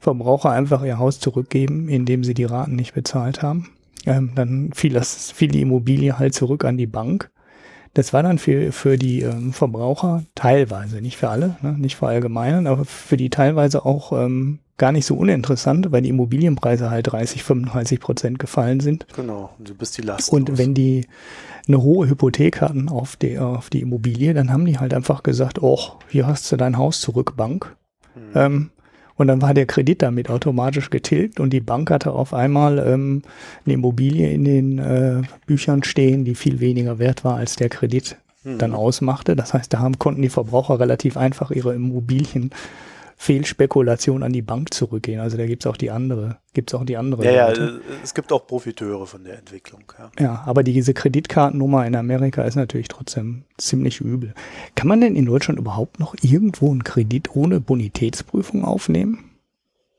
Verbraucher 0.00 0.50
einfach 0.50 0.82
ihr 0.84 0.98
Haus 0.98 1.20
zurückgeben, 1.20 1.88
indem 1.88 2.24
sie 2.24 2.34
die 2.34 2.44
Raten 2.44 2.76
nicht 2.76 2.94
bezahlt 2.94 3.42
haben. 3.42 3.70
Ähm, 4.06 4.32
dann 4.34 4.70
fiel, 4.74 4.92
das, 4.92 5.32
fiel 5.32 5.48
die 5.48 5.62
Immobilie 5.62 6.18
halt 6.18 6.34
zurück 6.34 6.64
an 6.64 6.76
die 6.76 6.86
Bank. 6.86 7.30
Das 7.94 8.12
war 8.12 8.22
dann 8.22 8.38
für, 8.38 8.72
für 8.72 8.98
die 8.98 9.22
ähm, 9.22 9.52
Verbraucher 9.52 10.22
teilweise, 10.34 11.00
nicht 11.00 11.16
für 11.16 11.30
alle, 11.30 11.56
ne, 11.62 11.72
nicht 11.78 11.96
für 11.96 12.06
allgemeinen, 12.06 12.66
aber 12.66 12.84
für 12.84 13.16
die 13.16 13.30
teilweise 13.30 13.86
auch 13.86 14.12
ähm, 14.12 14.58
gar 14.76 14.92
nicht 14.92 15.06
so 15.06 15.16
uninteressant, 15.16 15.90
weil 15.92 16.02
die 16.02 16.10
Immobilienpreise 16.10 16.90
halt 16.90 17.10
30, 17.10 17.42
35 17.42 17.98
Prozent 17.98 18.38
gefallen 18.38 18.80
sind. 18.80 19.06
Genau, 19.16 19.48
du 19.58 19.74
bist 19.74 19.96
die 19.96 20.02
Last. 20.02 20.30
Und 20.30 20.50
los. 20.50 20.58
wenn 20.58 20.74
die 20.74 21.06
eine 21.68 21.82
hohe 21.82 22.08
Hypothek 22.08 22.60
hatten 22.60 22.88
auf 22.88 23.16
die, 23.16 23.38
auf 23.38 23.70
die 23.70 23.80
Immobilie, 23.80 24.34
dann 24.34 24.52
haben 24.52 24.64
die 24.64 24.78
halt 24.78 24.94
einfach 24.94 25.22
gesagt, 25.22 25.62
oh, 25.62 25.80
hier 26.08 26.26
hast 26.26 26.50
du 26.50 26.56
dein 26.56 26.76
Haus 26.76 27.00
zurück, 27.00 27.36
Bank. 27.36 27.76
Hm. 28.14 28.22
Ähm, 28.34 28.70
und 29.16 29.28
dann 29.28 29.40
war 29.40 29.54
der 29.54 29.66
Kredit 29.66 30.02
damit 30.02 30.28
automatisch 30.28 30.90
getilgt 30.90 31.40
und 31.40 31.50
die 31.50 31.60
Bank 31.60 31.90
hatte 31.90 32.12
auf 32.12 32.34
einmal 32.34 32.78
ähm, 32.78 33.22
eine 33.64 33.74
Immobilie 33.74 34.30
in 34.30 34.44
den 34.44 34.78
äh, 34.78 35.22
Büchern 35.46 35.82
stehen, 35.82 36.24
die 36.24 36.34
viel 36.34 36.60
weniger 36.60 36.98
wert 36.98 37.24
war 37.24 37.36
als 37.36 37.56
der 37.56 37.70
Kredit, 37.70 38.18
mhm. 38.44 38.58
dann 38.58 38.74
ausmachte. 38.74 39.34
Das 39.34 39.54
heißt, 39.54 39.72
da 39.72 39.78
haben, 39.78 39.98
konnten 39.98 40.20
die 40.20 40.28
Verbraucher 40.28 40.78
relativ 40.78 41.16
einfach 41.16 41.50
ihre 41.50 41.74
Immobilien 41.74 42.50
Fehlspekulation 43.18 44.22
an 44.22 44.32
die 44.32 44.42
Bank 44.42 44.74
zurückgehen. 44.74 45.20
Also 45.20 45.38
da 45.38 45.46
gibt 45.46 45.64
es 45.64 45.70
auch 45.70 45.78
die 45.78 45.90
andere, 45.90 46.36
gibt 46.52 46.70
es 46.70 46.78
auch 46.78 46.84
die 46.84 46.98
andere. 46.98 47.24
Ja, 47.24 47.48
Seite. 47.48 47.80
ja, 47.88 47.94
es 48.04 48.12
gibt 48.12 48.30
auch 48.30 48.46
Profiteure 48.46 49.06
von 49.06 49.24
der 49.24 49.38
Entwicklung. 49.38 49.84
Ja. 49.98 50.10
ja, 50.18 50.42
aber 50.44 50.62
diese 50.62 50.92
Kreditkartennummer 50.92 51.86
in 51.86 51.96
Amerika 51.96 52.42
ist 52.42 52.56
natürlich 52.56 52.88
trotzdem 52.88 53.44
ziemlich 53.56 54.00
übel. 54.00 54.34
Kann 54.74 54.86
man 54.86 55.00
denn 55.00 55.16
in 55.16 55.24
Deutschland 55.24 55.58
überhaupt 55.58 55.98
noch 55.98 56.14
irgendwo 56.20 56.70
einen 56.70 56.84
Kredit 56.84 57.34
ohne 57.34 57.58
Bonitätsprüfung 57.58 58.64
aufnehmen? 58.64 59.30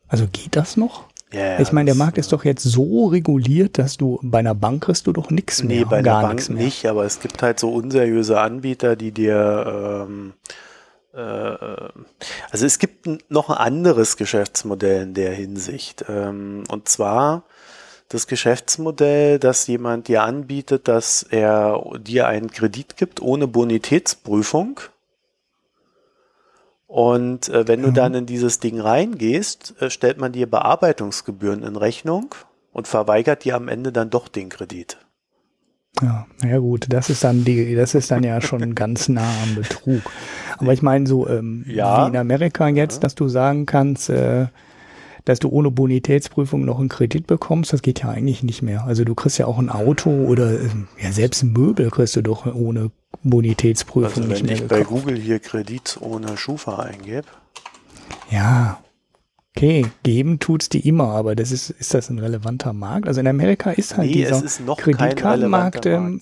Also 0.07 0.27
geht 0.31 0.55
das 0.55 0.77
noch? 0.77 1.05
Ja, 1.33 1.59
ich 1.59 1.73
meine, 1.73 1.87
der 1.87 1.95
Markt 1.95 2.17
ist 2.17 2.31
doch 2.31 2.45
jetzt 2.45 2.63
so 2.63 3.07
reguliert, 3.07 3.77
dass 3.77 3.97
du 3.97 4.19
bei 4.21 4.39
einer 4.39 4.55
Bank 4.55 4.85
kriegst 4.85 5.07
du 5.07 5.11
doch 5.11 5.29
nichts 5.29 5.61
mehr. 5.61 5.79
Nee, 5.79 5.85
bei 5.85 5.97
einer 5.97 6.21
Bank 6.21 6.49
nicht, 6.49 6.85
aber 6.85 7.03
es 7.03 7.19
gibt 7.19 7.41
halt 7.41 7.59
so 7.59 7.69
unseriöse 7.73 8.39
Anbieter, 8.39 8.95
die 8.95 9.11
dir 9.11 10.05
ähm, 10.07 10.33
äh, 10.47 10.66
also 11.13 12.65
es 12.65 12.79
gibt 12.79 13.07
noch 13.31 13.49
ein 13.49 13.57
anderes 13.57 14.17
Geschäftsmodell 14.17 15.03
in 15.03 15.13
der 15.13 15.33
Hinsicht. 15.33 16.05
Ähm, 16.07 16.63
und 16.69 16.89
zwar 16.89 17.43
das 18.09 18.27
Geschäftsmodell, 18.27 19.39
dass 19.39 19.67
jemand 19.67 20.07
dir 20.07 20.23
anbietet, 20.23 20.87
dass 20.87 21.23
er 21.23 21.81
dir 21.99 22.27
einen 22.27 22.51
Kredit 22.51 22.97
gibt 22.97 23.21
ohne 23.21 23.47
Bonitätsprüfung. 23.47 24.79
Und 26.87 27.49
äh, 27.49 27.67
wenn 27.67 27.81
du 27.81 27.91
dann 27.91 28.13
in 28.13 28.25
dieses 28.25 28.59
Ding 28.59 28.79
reingehst, 28.79 29.75
äh, 29.81 29.89
stellt 29.89 30.19
man 30.19 30.31
dir 30.31 30.49
Bearbeitungsgebühren 30.49 31.63
in 31.63 31.75
Rechnung 31.75 32.33
und 32.71 32.87
verweigert 32.87 33.43
dir 33.43 33.55
am 33.55 33.67
Ende 33.67 33.91
dann 33.91 34.09
doch 34.09 34.29
den 34.29 34.47
Kredit. 34.47 34.97
Ja, 36.01 36.27
naja 36.41 36.59
gut, 36.59 36.85
das 36.89 37.09
ist 37.09 37.23
dann 37.23 37.43
die, 37.43 37.75
das 37.75 37.95
ist 37.95 38.11
dann 38.11 38.23
ja 38.23 38.39
schon 38.41 38.75
ganz 38.75 39.09
nah 39.09 39.29
am 39.43 39.55
Betrug. 39.55 40.01
Aber 40.57 40.73
ich 40.73 40.81
meine 40.81 41.07
so 41.07 41.27
ähm, 41.27 41.65
ja. 41.67 42.05
wie 42.05 42.09
in 42.09 42.17
Amerika 42.17 42.67
jetzt, 42.67 43.03
dass 43.03 43.15
du 43.15 43.27
sagen 43.27 43.65
kannst, 43.65 44.09
äh, 44.09 44.47
dass 45.25 45.39
du 45.39 45.49
ohne 45.49 45.71
Bonitätsprüfung 45.71 46.63
noch 46.63 46.79
einen 46.79 46.89
Kredit 46.89 47.27
bekommst, 47.27 47.73
das 47.73 47.81
geht 47.81 48.01
ja 48.01 48.09
eigentlich 48.09 48.43
nicht 48.43 48.61
mehr. 48.61 48.85
Also 48.85 49.03
du 49.03 49.13
kriegst 49.13 49.37
ja 49.39 49.47
auch 49.47 49.57
ein 49.57 49.69
Auto 49.69 50.09
oder 50.09 50.53
äh, 50.53 50.69
ja 51.01 51.11
selbst 51.11 51.43
ein 51.43 51.51
Möbel 51.51 51.89
kriegst 51.89 52.15
du 52.15 52.21
doch 52.21 52.45
ohne 52.45 52.91
Bonitätsprüfung 53.23 54.23
also 54.23 54.33
nicht 54.33 54.43
mehr. 54.43 54.49
Wenn 54.49 54.55
ich 54.55 54.69
gekauft. 54.69 54.89
bei 54.89 54.95
Google 54.95 55.17
hier 55.17 55.39
Kredit 55.39 55.97
ohne 55.99 56.37
Schufa 56.37 56.77
eingebe. 56.77 57.27
Ja, 58.29 58.79
Okay, 59.57 59.87
geben 60.03 60.37
tut's 60.37 60.69
die 60.69 60.87
immer, 60.87 61.09
aber 61.09 61.35
das 61.35 61.51
ist, 61.51 61.71
ist 61.71 61.95
das 61.95 62.11
ein 62.11 62.19
relevanter 62.19 62.73
Markt? 62.73 63.07
Also 63.07 63.21
in 63.21 63.27
Amerika 63.27 63.71
ist 63.71 63.97
halt 63.97 64.07
nee, 64.07 64.13
dieser 64.13 64.43
Kreditkartenmarkt, 64.75 65.87
ähm, 65.87 66.21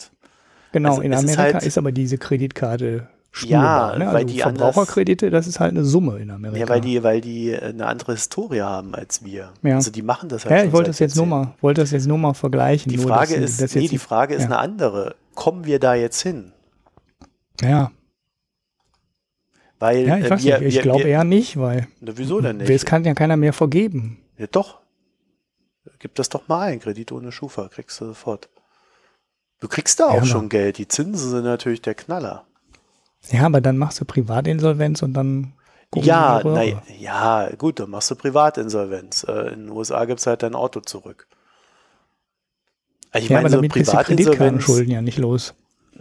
genau, 0.72 0.92
also 0.92 1.02
in 1.02 1.14
Amerika 1.14 1.44
ist, 1.44 1.54
halt, 1.54 1.64
ist, 1.66 1.78
aber 1.78 1.92
diese 1.92 2.18
Kreditkarte 2.18 3.10
spürbar. 3.32 3.92
Ja, 3.92 3.98
ne? 4.00 4.06
also 4.06 4.18
weil 4.18 4.26
die 4.26 4.40
Verbraucherkredite, 4.40 5.32
das 5.32 5.48
ist 5.48 5.60
halt 5.60 5.72
eine 5.72 5.84
Summe 5.84 6.20
in 6.20 6.32
Amerika. 6.32 6.60
Ja, 6.62 6.70
weil 6.70 6.80
die, 6.80 7.04
weil 7.04 7.20
die 7.20 7.54
eine 7.54 7.86
andere 7.88 8.14
Historie 8.14 8.62
haben 8.62 8.96
als 8.96 9.26
wir. 9.26 9.52
Ja. 9.64 9.76
Also 9.76 9.92
die 9.92 10.02
machen 10.02 10.30
das 10.30 10.46
halt. 10.46 10.58
Ja, 10.58 10.64
ich 10.64 10.72
wollte 10.72 10.92
das 10.92 11.00
jetzt 11.00 11.18
nur 11.18 11.26
mal, 11.26 11.56
wollte 11.60 11.82
das 11.82 11.92
jetzt 11.92 12.08
nur 12.08 12.18
mal 12.18 12.36
vergleichen. 12.36 12.90
Die 12.90 12.98
Frage 12.98 13.36
nur, 13.36 13.44
ist, 13.44 13.76
nee, 13.76 13.90
die 13.90 13.98
Frage 13.98 14.36
ist 14.36 14.44
ja. 14.44 14.48
eine 14.48 14.60
andere. 14.60 15.16
Kommen 15.34 15.66
wir 15.66 15.80
da 15.80 15.94
jetzt 15.94 16.22
hin? 16.22 16.54
Ja, 17.62 17.92
weil, 19.86 20.08
ja, 20.08 20.18
ich, 20.18 20.30
weiß 20.30 20.44
wir, 20.44 20.60
nicht. 20.60 20.76
ich 20.78 20.82
glaube 20.82 21.04
eher 21.04 21.24
nicht, 21.24 21.60
weil. 21.60 21.88
Na, 22.00 22.14
wieso 22.16 22.42
denn 22.42 22.58
nicht? 22.58 22.70
Es 22.70 22.86
kann 22.86 23.04
ja 23.06 23.14
keiner 23.14 23.38
mehr 23.38 23.54
vergeben. 23.54 24.18
Ja, 24.38 24.48
doch. 24.48 24.80
Gib 26.00 26.16
das 26.16 26.30
doch 26.30 26.48
mal 26.48 26.62
ein. 26.62 26.80
Kredit 26.80 27.12
ohne 27.12 27.32
Schufa. 27.32 27.68
Kriegst 27.68 28.02
du 28.02 28.06
sofort. 28.06 28.50
Du 29.60 29.68
kriegst 29.68 30.00
da 30.00 30.08
auch 30.08 30.16
ja, 30.16 30.26
schon 30.26 30.50
Geld. 30.50 30.80
Die 30.80 30.88
Zinsen 30.88 31.30
sind 31.30 31.44
natürlich 31.44 31.84
der 31.84 31.94
Knaller. 31.94 32.46
Ja, 33.30 33.46
aber 33.46 33.62
dann 33.62 33.78
machst 33.78 34.02
du 34.02 34.06
Privatinsolvenz 34.06 35.04
und 35.04 35.14
dann. 35.14 35.54
Ja, 35.94 36.42
nein, 36.44 36.82
ja, 37.00 37.50
gut, 37.56 37.80
dann 37.80 37.92
machst 37.92 38.10
du 38.10 38.16
Privatinsolvenz. 38.16 39.24
Äh, 39.30 39.54
in 39.54 39.68
den 39.68 39.70
USA 39.70 40.06
gibt 40.06 40.20
es 40.20 40.28
halt 40.28 40.42
dein 40.44 40.56
Auto 40.56 40.82
zurück. 40.82 41.28
Also 43.12 43.24
ich 43.24 43.30
ja, 43.30 43.42
meine, 43.42 43.50
so 43.52 43.62
Privatinsolvenz. 43.62 44.64
Schulden 44.64 44.92
ja 44.92 45.02
nicht 45.02 45.20
los. 45.20 45.54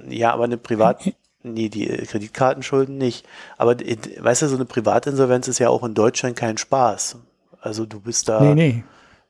Ja, 0.08 0.32
aber 0.32 0.44
eine 0.44 0.56
Privat. 0.56 1.02
Nee, 1.44 1.68
die 1.68 1.88
äh, 1.88 2.06
Kreditkartenschulden 2.06 2.96
nicht. 2.96 3.26
Aber 3.58 3.76
weißt 3.76 4.42
du, 4.42 4.48
so 4.48 4.56
eine 4.56 4.64
Privatinsolvenz 4.64 5.46
ist 5.46 5.58
ja 5.58 5.68
auch 5.68 5.84
in 5.84 5.94
Deutschland 5.94 6.36
kein 6.36 6.56
Spaß. 6.56 7.18
Also 7.60 7.86
du 7.86 8.00
bist 8.00 8.28
da, 8.28 8.40
nee, 8.40 8.54
nee. 8.54 8.84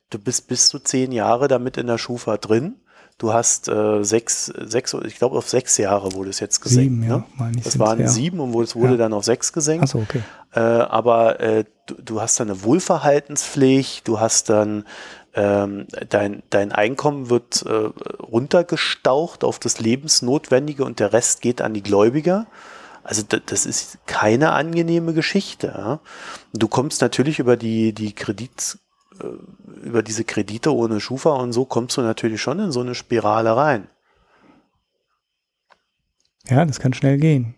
du 0.09 0.19
bist 0.19 0.47
bis 0.47 0.69
zu 0.69 0.79
zehn 0.79 1.11
Jahre 1.11 1.47
damit 1.47 1.77
in 1.77 1.87
der 1.87 1.97
Schufa 1.97 2.37
drin. 2.37 2.75
Du 3.17 3.31
hast 3.31 3.69
äh, 3.69 4.03
sechs, 4.03 4.45
sechs, 4.45 4.93
ich 5.05 5.17
glaube 5.17 5.37
auf 5.37 5.49
sechs 5.49 5.77
Jahre 5.77 6.13
wurde 6.13 6.29
es 6.29 6.41
jetzt 6.41 6.59
gesenkt. 6.59 6.91
Sieben, 6.91 7.03
ja, 7.03 7.23
ne? 7.37 7.51
Das 7.63 7.79
waren 7.79 7.99
ja. 7.99 8.07
sieben 8.07 8.41
und 8.41 8.53
es 8.61 8.75
wurde 8.75 8.93
ja. 8.93 8.97
dann 8.97 9.13
auf 9.13 9.23
sechs 9.23 9.53
gesenkt. 9.53 9.85
Ach 9.85 9.91
so, 9.91 9.99
okay. 9.99 10.21
Äh, 10.53 10.59
aber 10.59 11.39
äh, 11.39 11.63
du, 11.85 11.95
du, 11.95 12.21
hast 12.21 12.39
dann 12.41 12.49
eine 12.49 12.63
Wohlverhaltenspflicht, 12.63 14.05
du 14.05 14.19
hast 14.19 14.49
dann 14.49 14.83
ähm, 15.35 15.85
dein, 16.09 16.43
dein 16.49 16.71
Einkommen 16.71 17.29
wird 17.29 17.63
äh, 17.63 17.69
runtergestaucht 17.69 19.43
auf 19.43 19.59
das 19.59 19.79
Lebensnotwendige 19.79 20.85
und 20.85 20.99
der 20.99 21.11
Rest 21.11 21.41
geht 21.41 21.61
an 21.61 21.73
die 21.73 21.83
Gläubiger. 21.83 22.47
Also 23.03 23.21
das 23.23 23.65
ist 23.65 23.99
keine 24.07 24.53
angenehme 24.53 25.13
Geschichte. 25.13 25.67
Ja? 25.67 25.99
Du 26.53 26.67
kommst 26.67 27.01
natürlich 27.01 27.39
über 27.39 27.57
die, 27.57 27.93
die 27.93 28.13
Kredit, 28.13 28.79
äh, 29.21 29.85
über 29.85 30.01
diese 30.01 30.23
Kredite 30.23 30.73
ohne 30.73 31.01
Schufa 31.01 31.31
und 31.31 31.51
so 31.51 31.65
kommst 31.65 31.97
du 31.97 32.01
natürlich 32.01 32.41
schon 32.41 32.59
in 32.59 32.71
so 32.71 32.79
eine 32.79 32.95
Spirale 32.95 33.55
rein. 33.55 33.89
Ja, 36.47 36.63
das 36.63 36.79
kann 36.79 36.93
schnell 36.93 37.17
gehen. 37.17 37.55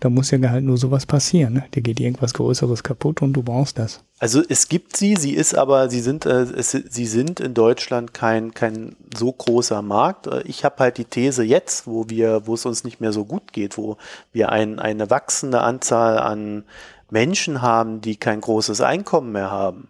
Da 0.00 0.10
muss 0.10 0.30
ja 0.30 0.38
halt 0.50 0.64
nur 0.64 0.76
sowas 0.76 1.06
passieren. 1.06 1.54
Ne? 1.54 1.64
Dir 1.74 1.82
geht 1.82 2.00
irgendwas 2.00 2.34
Größeres 2.34 2.82
kaputt 2.82 3.22
und 3.22 3.32
du 3.32 3.42
brauchst 3.42 3.78
das. 3.78 4.04
Also 4.18 4.42
es 4.48 4.68
gibt 4.68 4.96
sie, 4.96 5.16
sie 5.16 5.34
ist 5.34 5.56
aber, 5.56 5.90
sie 5.90 6.00
sind, 6.00 6.26
äh, 6.26 6.42
es, 6.42 6.70
sie 6.70 7.06
sind 7.06 7.40
in 7.40 7.54
Deutschland 7.54 8.14
kein, 8.14 8.54
kein 8.54 8.96
so 9.16 9.32
großer 9.32 9.82
Markt. 9.82 10.26
Äh, 10.26 10.42
ich 10.42 10.64
habe 10.64 10.76
halt 10.78 10.98
die 10.98 11.04
These 11.04 11.42
jetzt, 11.42 11.86
wo 11.86 12.08
wir, 12.08 12.46
wo 12.46 12.54
es 12.54 12.66
uns 12.66 12.84
nicht 12.84 13.00
mehr 13.00 13.12
so 13.12 13.24
gut 13.24 13.52
geht, 13.52 13.76
wo 13.76 13.96
wir 14.32 14.50
ein, 14.50 14.78
eine 14.78 15.10
wachsende 15.10 15.60
Anzahl 15.60 16.18
an 16.18 16.64
Menschen 17.10 17.62
haben, 17.62 18.00
die 18.00 18.16
kein 18.16 18.40
großes 18.40 18.80
Einkommen 18.80 19.32
mehr 19.32 19.50
haben, 19.50 19.88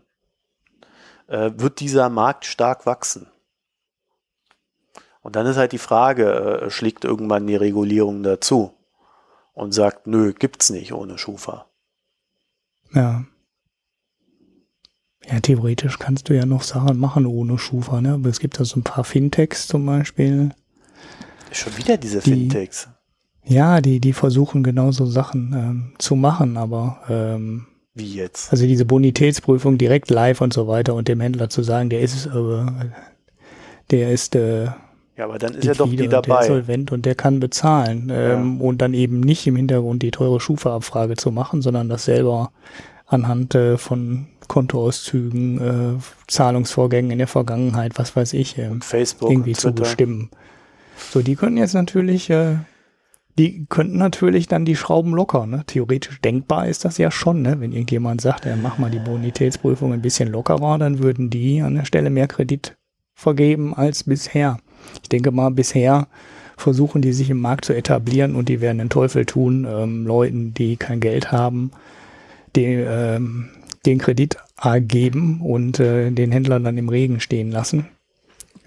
äh, 1.28 1.50
wird 1.56 1.80
dieser 1.80 2.08
Markt 2.08 2.44
stark 2.44 2.86
wachsen. 2.86 3.26
Und 5.22 5.34
dann 5.34 5.46
ist 5.46 5.56
halt 5.56 5.72
die 5.72 5.78
Frage, 5.78 6.62
äh, 6.62 6.70
schlägt 6.70 7.04
irgendwann 7.04 7.46
die 7.48 7.56
Regulierung 7.56 8.22
dazu? 8.22 8.75
Und 9.56 9.72
sagt, 9.72 10.06
nö, 10.06 10.34
gibt's 10.34 10.68
nicht 10.70 10.92
ohne 10.92 11.16
Schufa. 11.16 11.66
Ja. 12.92 13.24
Ja, 15.24 15.40
theoretisch 15.40 15.98
kannst 15.98 16.28
du 16.28 16.36
ja 16.36 16.46
noch 16.46 16.62
Sachen 16.62 16.98
machen 16.98 17.26
ohne 17.26 17.58
Schufa, 17.58 18.00
ne? 18.00 18.12
Aber 18.12 18.28
es 18.28 18.38
gibt 18.38 18.60
da 18.60 18.64
so 18.64 18.78
ein 18.78 18.84
paar 18.84 19.02
Fintechs 19.02 19.66
zum 19.66 19.84
Beispiel. 19.86 20.50
Schon 21.50 21.76
wieder 21.78 21.96
diese 21.96 22.20
die, 22.20 22.30
Fintechs. 22.30 22.88
Ja, 23.44 23.80
die, 23.80 23.98
die 23.98 24.12
versuchen 24.12 24.62
genauso 24.62 25.06
Sachen 25.06 25.52
ähm, 25.54 25.94
zu 25.98 26.16
machen, 26.16 26.58
aber 26.58 27.00
ähm, 27.08 27.66
wie 27.94 28.12
jetzt? 28.12 28.52
Also 28.52 28.66
diese 28.66 28.84
Bonitätsprüfung 28.84 29.78
direkt 29.78 30.10
live 30.10 30.42
und 30.42 30.52
so 30.52 30.68
weiter 30.68 30.94
und 30.94 31.08
dem 31.08 31.20
Händler 31.20 31.48
zu 31.48 31.62
sagen, 31.62 31.88
der 31.88 32.02
ist 32.02 32.26
äh, 32.26 32.66
der 33.90 34.12
ist 34.12 34.34
äh, 34.34 34.68
ja, 35.16 35.24
aber 35.24 35.38
dann 35.38 35.54
ist 35.54 35.64
ja 35.64 35.74
doch 35.74 35.88
die 35.88 36.08
dabei. 36.08 36.26
Der 36.26 36.40
ist 36.40 36.46
solvent 36.48 36.92
und 36.92 37.06
der 37.06 37.14
kann 37.14 37.40
bezahlen. 37.40 38.10
Ähm, 38.12 38.58
ja. 38.58 38.66
Und 38.66 38.82
dann 38.82 38.92
eben 38.92 39.20
nicht 39.20 39.46
im 39.46 39.56
Hintergrund 39.56 40.02
die 40.02 40.10
teure 40.10 40.40
Schufa-Abfrage 40.40 41.16
zu 41.16 41.30
machen, 41.30 41.62
sondern 41.62 41.88
das 41.88 42.04
selber 42.04 42.52
anhand 43.06 43.54
äh, 43.54 43.78
von 43.78 44.26
Kontoauszügen, 44.48 45.60
äh, 45.60 46.00
Zahlungsvorgängen 46.26 47.10
in 47.10 47.18
der 47.18 47.28
Vergangenheit, 47.28 47.92
was 47.96 48.14
weiß 48.14 48.34
ich, 48.34 48.58
äh, 48.58 48.70
Facebook 48.80 49.30
irgendwie 49.30 49.54
zu 49.54 49.72
bestimmen. 49.72 50.30
So, 51.10 51.22
die 51.22 51.36
können 51.36 51.56
jetzt 51.56 51.74
natürlich, 51.74 52.28
äh, 52.30 52.56
die 53.38 53.66
könnten 53.68 53.98
natürlich 53.98 54.48
dann 54.48 54.64
die 54.64 54.76
Schrauben 54.76 55.14
locker. 55.14 55.46
Ne? 55.46 55.64
Theoretisch 55.66 56.20
denkbar 56.20 56.68
ist 56.68 56.84
das 56.84 56.98
ja 56.98 57.10
schon, 57.10 57.42
ne? 57.42 57.60
wenn 57.60 57.72
irgendjemand 57.72 58.20
sagt, 58.20 58.44
ja, 58.44 58.56
mach 58.56 58.78
mal 58.78 58.90
die 58.90 58.98
Bonitätsprüfung 58.98 59.92
ein 59.92 60.02
bisschen 60.02 60.30
lockerer, 60.30 60.78
dann 60.78 61.02
würden 61.02 61.30
die 61.30 61.62
an 61.62 61.74
der 61.74 61.84
Stelle 61.84 62.10
mehr 62.10 62.28
Kredit 62.28 62.76
vergeben 63.14 63.74
als 63.74 64.04
bisher. 64.04 64.58
Ich 65.02 65.08
denke 65.08 65.30
mal, 65.30 65.50
bisher 65.50 66.08
versuchen 66.56 67.02
die 67.02 67.12
sich 67.12 67.30
im 67.30 67.40
Markt 67.40 67.64
zu 67.64 67.74
etablieren 67.74 68.34
und 68.34 68.48
die 68.48 68.60
werden 68.60 68.78
den 68.78 68.88
Teufel 68.88 69.26
tun, 69.26 69.66
ähm, 69.68 70.06
Leuten, 70.06 70.54
die 70.54 70.76
kein 70.76 71.00
Geld 71.00 71.30
haben, 71.32 71.70
den, 72.54 72.84
ähm, 72.88 73.48
den 73.84 73.98
Kredit 73.98 74.38
geben 74.80 75.42
und 75.42 75.78
äh, 75.80 76.10
den 76.10 76.32
Händlern 76.32 76.64
dann 76.64 76.78
im 76.78 76.88
Regen 76.88 77.20
stehen 77.20 77.50
lassen 77.50 77.88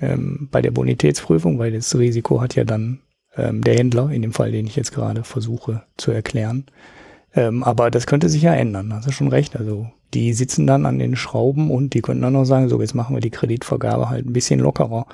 ähm, 0.02 0.48
bei 0.52 0.62
der 0.62 0.72
Bonitätsprüfung, 0.72 1.58
weil 1.58 1.72
das 1.72 1.98
Risiko 1.98 2.42
hat 2.42 2.56
ja 2.56 2.64
dann 2.64 3.00
ähm, 3.36 3.64
der 3.64 3.76
Händler, 3.76 4.12
in 4.12 4.22
dem 4.22 4.34
Fall, 4.34 4.52
den 4.52 4.68
ich 4.68 4.76
jetzt 4.76 4.94
gerade 4.94 5.24
versuche 5.24 5.84
zu 5.98 6.12
erklären. 6.12 6.66
Ähm, 7.36 7.64
aber 7.64 7.92
das 7.92 8.08
könnte 8.08 8.30
sich 8.30 8.42
ja 8.42 8.54
ändern, 8.54 8.94
hast 8.94 9.08
du 9.08 9.12
schon 9.12 9.28
recht. 9.28 9.56
Also 9.58 9.88
die 10.14 10.34
sitzen 10.34 10.66
dann 10.68 10.86
an 10.86 11.00
den 11.00 11.16
Schrauben 11.16 11.70
und 11.70 11.94
die 11.94 12.02
könnten 12.02 12.24
dann 12.24 12.34
noch 12.34 12.46
sagen, 12.46 12.70
so 12.70 12.80
jetzt 12.82 12.96
machen 12.96 13.16
wir 13.16 13.22
die 13.22 13.30
Kreditvergabe 13.30 14.10
halt 14.10 14.26
ein 14.26 14.34
bisschen 14.34 14.60
lockerer 14.60 15.06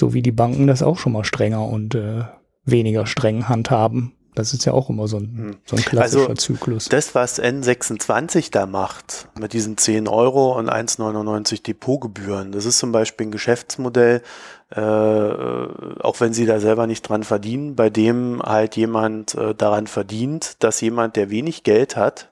so 0.00 0.14
wie 0.14 0.22
die 0.22 0.32
Banken 0.32 0.66
das 0.66 0.82
auch 0.82 0.98
schon 0.98 1.12
mal 1.12 1.24
strenger 1.24 1.64
und 1.64 1.94
äh, 1.94 2.24
weniger 2.64 3.06
streng 3.06 3.48
handhaben. 3.48 4.14
Das 4.34 4.54
ist 4.54 4.64
ja 4.64 4.72
auch 4.72 4.88
immer 4.88 5.08
so 5.08 5.18
ein, 5.18 5.36
hm. 5.36 5.56
so 5.66 5.76
ein 5.76 5.82
klassischer 5.82 6.30
also, 6.30 6.34
Zyklus. 6.34 6.88
Das, 6.88 7.14
was 7.14 7.42
N26 7.42 8.50
da 8.50 8.64
macht, 8.64 9.28
mit 9.38 9.52
diesen 9.52 9.76
10 9.76 10.08
Euro 10.08 10.56
und 10.56 10.70
1,99 10.70 11.62
Depotgebühren, 11.62 12.52
das 12.52 12.64
ist 12.64 12.78
zum 12.78 12.92
Beispiel 12.92 13.26
ein 13.26 13.32
Geschäftsmodell, 13.32 14.22
äh, 14.70 14.80
auch 14.80 16.20
wenn 16.20 16.32
sie 16.32 16.46
da 16.46 16.60
selber 16.60 16.86
nicht 16.86 17.02
dran 17.02 17.24
verdienen, 17.24 17.74
bei 17.76 17.90
dem 17.90 18.40
halt 18.42 18.76
jemand 18.76 19.34
äh, 19.34 19.54
daran 19.54 19.86
verdient, 19.86 20.62
dass 20.62 20.80
jemand, 20.80 21.16
der 21.16 21.28
wenig 21.28 21.64
Geld 21.64 21.96
hat, 21.96 22.30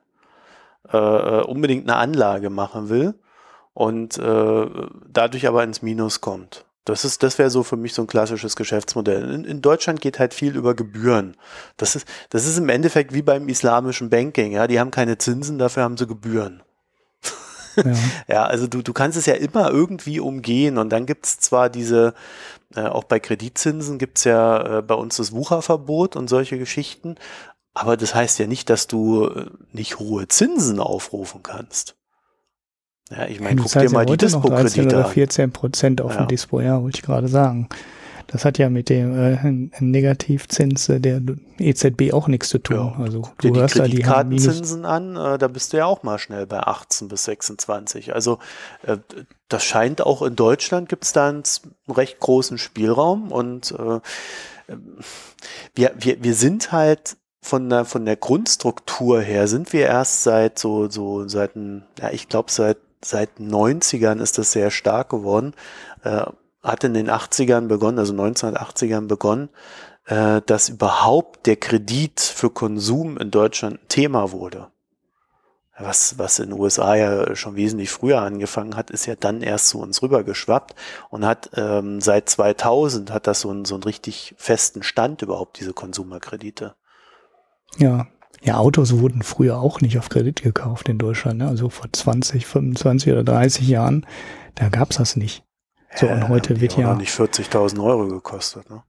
äh, 0.90 0.96
äh 0.96 1.42
unbedingt 1.42 1.90
eine 1.90 1.98
Anlage 1.98 2.48
machen 2.48 2.88
will 2.88 3.14
und 3.74 4.16
äh, 4.18 4.66
dadurch 5.12 5.48
aber 5.48 5.64
ins 5.64 5.82
Minus 5.82 6.20
kommt. 6.20 6.64
Das 6.88 7.04
ist, 7.04 7.22
das 7.22 7.38
wäre 7.38 7.50
so 7.50 7.62
für 7.62 7.76
mich 7.76 7.92
so 7.92 8.02
ein 8.02 8.06
klassisches 8.06 8.56
Geschäftsmodell. 8.56 9.34
In, 9.34 9.44
in, 9.44 9.60
Deutschland 9.60 10.00
geht 10.00 10.18
halt 10.18 10.32
viel 10.32 10.56
über 10.56 10.74
Gebühren. 10.74 11.36
Das 11.76 11.94
ist, 11.96 12.06
das 12.30 12.46
ist 12.46 12.56
im 12.56 12.70
Endeffekt 12.70 13.12
wie 13.12 13.20
beim 13.20 13.48
islamischen 13.48 14.08
Banking. 14.08 14.52
Ja, 14.52 14.66
die 14.66 14.80
haben 14.80 14.90
keine 14.90 15.18
Zinsen, 15.18 15.58
dafür 15.58 15.82
haben 15.82 15.98
sie 15.98 16.06
Gebühren. 16.06 16.62
Ja, 17.76 17.92
ja 18.28 18.44
also 18.46 18.66
du, 18.66 18.80
du 18.80 18.94
kannst 18.94 19.18
es 19.18 19.26
ja 19.26 19.34
immer 19.34 19.70
irgendwie 19.70 20.18
umgehen 20.18 20.78
und 20.78 20.88
dann 20.90 21.04
gibt 21.04 21.26
es 21.26 21.38
zwar 21.38 21.68
diese, 21.68 22.14
äh, 22.74 22.82
auch 22.82 23.04
bei 23.04 23.20
Kreditzinsen 23.20 23.98
gibt 23.98 24.18
es 24.18 24.24
ja 24.24 24.78
äh, 24.78 24.82
bei 24.82 24.94
uns 24.94 25.16
das 25.16 25.32
Wucherverbot 25.32 26.16
und 26.16 26.28
solche 26.28 26.58
Geschichten, 26.58 27.16
aber 27.74 27.96
das 27.96 28.14
heißt 28.14 28.38
ja 28.38 28.46
nicht, 28.46 28.70
dass 28.70 28.86
du 28.86 29.26
äh, 29.26 29.50
nicht 29.72 29.98
hohe 29.98 30.26
Zinsen 30.26 30.80
aufrufen 30.80 31.42
kannst. 31.42 31.96
Ja, 33.10 33.26
ich 33.26 33.40
meine, 33.40 33.60
guck 33.62 33.72
dir 33.72 33.90
mal 33.90 34.06
die 34.06 34.16
Dispo-Kredite 34.16 35.04
an. 35.04 35.10
14 35.10 35.52
Prozent 35.52 36.00
auf 36.00 36.12
ja. 36.12 36.18
dem 36.18 36.28
Dispo, 36.28 36.60
ja, 36.60 36.82
wollte 36.82 36.98
ich 36.98 37.02
gerade 37.02 37.28
sagen. 37.28 37.68
Das 38.26 38.44
hat 38.44 38.58
ja 38.58 38.68
mit 38.68 38.90
dem 38.90 39.18
äh, 39.18 39.80
Negativzins 39.82 40.86
der 40.90 41.22
EZB 41.58 42.12
auch 42.12 42.28
nichts 42.28 42.50
zu 42.50 42.58
tun. 42.58 42.76
Ja. 42.76 43.02
Also 43.02 43.22
guck 43.22 43.38
dir 43.38 43.52
die 43.52 43.60
Kreditkartenzinsen 43.60 44.84
an, 44.84 45.16
äh, 45.16 45.38
da 45.38 45.48
bist 45.48 45.72
du 45.72 45.78
ja 45.78 45.86
auch 45.86 46.02
mal 46.02 46.18
schnell 46.18 46.46
bei 46.46 46.60
18 46.60 47.08
bis 47.08 47.24
26. 47.24 48.14
Also 48.14 48.38
äh, 48.82 48.98
das 49.48 49.64
scheint 49.64 50.02
auch 50.02 50.20
in 50.20 50.36
Deutschland 50.36 50.90
gibt 50.90 51.04
es 51.04 51.14
da 51.14 51.30
einen 51.30 51.42
recht 51.88 52.20
großen 52.20 52.58
Spielraum 52.58 53.32
und 53.32 53.72
äh, 53.72 54.00
wir, 55.74 55.92
wir, 55.96 56.22
wir 56.22 56.34
sind 56.34 56.70
halt 56.70 57.16
von 57.40 57.70
der, 57.70 57.86
von 57.86 58.04
der 58.04 58.16
Grundstruktur 58.16 59.22
her 59.22 59.48
sind 59.48 59.72
wir 59.72 59.86
erst 59.86 60.22
seit 60.22 60.58
so, 60.58 60.90
so 60.90 61.26
seit, 61.28 61.52
ja, 61.98 62.10
ich 62.10 62.28
glaube 62.28 62.50
seit 62.50 62.76
seit 63.02 63.38
90ern 63.38 64.20
ist 64.20 64.38
das 64.38 64.52
sehr 64.52 64.70
stark 64.70 65.10
geworden. 65.10 65.54
Äh, 66.02 66.26
hat 66.62 66.84
in 66.84 66.94
den 66.94 67.10
80ern 67.10 67.68
begonnen, 67.68 67.98
also 67.98 68.12
1980ern 68.12 69.06
begonnen, 69.06 69.48
äh, 70.06 70.42
dass 70.44 70.68
überhaupt 70.68 71.46
der 71.46 71.56
Kredit 71.56 72.20
für 72.20 72.50
Konsum 72.50 73.16
in 73.16 73.30
Deutschland 73.30 73.82
ein 73.82 73.88
Thema 73.88 74.32
wurde. 74.32 74.68
Was, 75.80 76.18
was 76.18 76.40
in 76.40 76.50
den 76.50 76.58
USA 76.58 76.96
ja 76.96 77.36
schon 77.36 77.54
wesentlich 77.54 77.90
früher 77.90 78.20
angefangen 78.20 78.74
hat, 78.74 78.90
ist 78.90 79.06
ja 79.06 79.14
dann 79.14 79.42
erst 79.42 79.68
zu 79.68 79.80
uns 79.80 80.02
rübergeschwappt 80.02 80.74
und 81.08 81.24
hat 81.24 81.50
ähm, 81.54 82.00
seit 82.00 82.28
2000 82.28 83.12
hat 83.12 83.28
das 83.28 83.42
so 83.42 83.50
einen, 83.50 83.64
so 83.64 83.76
einen 83.76 83.84
richtig 83.84 84.34
festen 84.38 84.82
Stand 84.82 85.22
überhaupt, 85.22 85.60
diese 85.60 85.72
Konsumerkredite. 85.72 86.74
Ja, 87.76 88.08
ja, 88.42 88.56
Autos 88.56 88.98
wurden 88.98 89.22
früher 89.22 89.58
auch 89.58 89.80
nicht 89.80 89.98
auf 89.98 90.08
Kredit 90.08 90.42
gekauft 90.42 90.88
in 90.88 90.98
Deutschland. 90.98 91.38
Ne? 91.38 91.48
Also 91.48 91.68
vor 91.68 91.88
20, 91.92 92.46
25 92.46 93.12
oder 93.12 93.24
30 93.24 93.68
Jahren, 93.68 94.06
da 94.54 94.68
gab's 94.68 94.96
das 94.96 95.16
nicht. 95.16 95.44
So, 95.94 96.06
und 96.06 96.20
ja, 96.20 96.28
heute 96.28 96.60
wird 96.60 96.76
ja. 96.76 96.94
nicht 96.94 97.10
40.000 97.10 97.82
Euro 97.82 98.06
gekostet, 98.06 98.68
ne? 98.68 98.82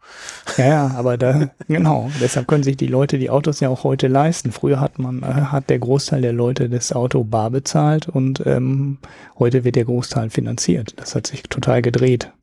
Ja, 0.57 0.65
ja, 0.65 0.91
aber 0.97 1.17
da, 1.17 1.49
genau. 1.67 2.11
Deshalb 2.19 2.47
können 2.47 2.63
sich 2.63 2.75
die 2.75 2.87
Leute 2.87 3.17
die 3.17 3.29
Autos 3.29 3.61
ja 3.61 3.69
auch 3.69 3.85
heute 3.85 4.07
leisten. 4.07 4.51
Früher 4.51 4.81
hat 4.81 4.99
man, 4.99 5.23
äh, 5.23 5.25
hat 5.25 5.69
der 5.69 5.79
Großteil 5.79 6.21
der 6.21 6.33
Leute 6.33 6.69
das 6.69 6.91
Auto 6.91 7.23
bar 7.23 7.51
bezahlt 7.51 8.09
und 8.09 8.45
ähm, 8.45 8.97
heute 9.39 9.63
wird 9.63 9.77
der 9.77 9.85
Großteil 9.85 10.29
finanziert. 10.29 10.93
Das 10.97 11.15
hat 11.15 11.25
sich 11.25 11.43
total 11.43 11.81
gedreht. 11.81 12.33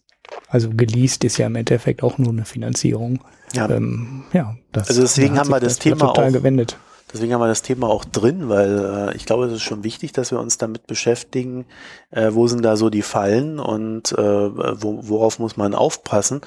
Also 0.48 0.70
geleast 0.70 1.22
ist 1.24 1.36
ja 1.36 1.46
im 1.46 1.54
Endeffekt 1.54 2.02
auch 2.02 2.18
nur 2.18 2.32
eine 2.32 2.46
Finanzierung. 2.46 3.20
Ja, 3.52 3.68
ähm, 3.68 4.24
ja 4.32 4.56
das, 4.72 4.88
also 4.88 5.02
deswegen 5.02 5.38
haben 5.38 5.50
wir 5.50 5.60
das, 5.60 5.74
das 5.74 5.78
Thema 5.80 6.06
total 6.06 6.28
auch, 6.28 6.32
gewendet. 6.32 6.78
Deswegen 7.16 7.32
haben 7.32 7.40
wir 7.40 7.48
das 7.48 7.62
Thema 7.62 7.88
auch 7.88 8.04
drin, 8.04 8.50
weil 8.50 9.08
äh, 9.08 9.16
ich 9.16 9.24
glaube, 9.24 9.46
es 9.46 9.52
ist 9.54 9.62
schon 9.62 9.84
wichtig, 9.84 10.12
dass 10.12 10.32
wir 10.32 10.38
uns 10.38 10.58
damit 10.58 10.86
beschäftigen, 10.86 11.64
äh, 12.10 12.32
wo 12.32 12.46
sind 12.46 12.62
da 12.62 12.76
so 12.76 12.90
die 12.90 13.00
Fallen 13.00 13.58
und 13.58 14.12
äh, 14.12 14.18
wo, 14.18 15.08
worauf 15.08 15.38
muss 15.38 15.56
man 15.56 15.74
aufpassen. 15.74 16.42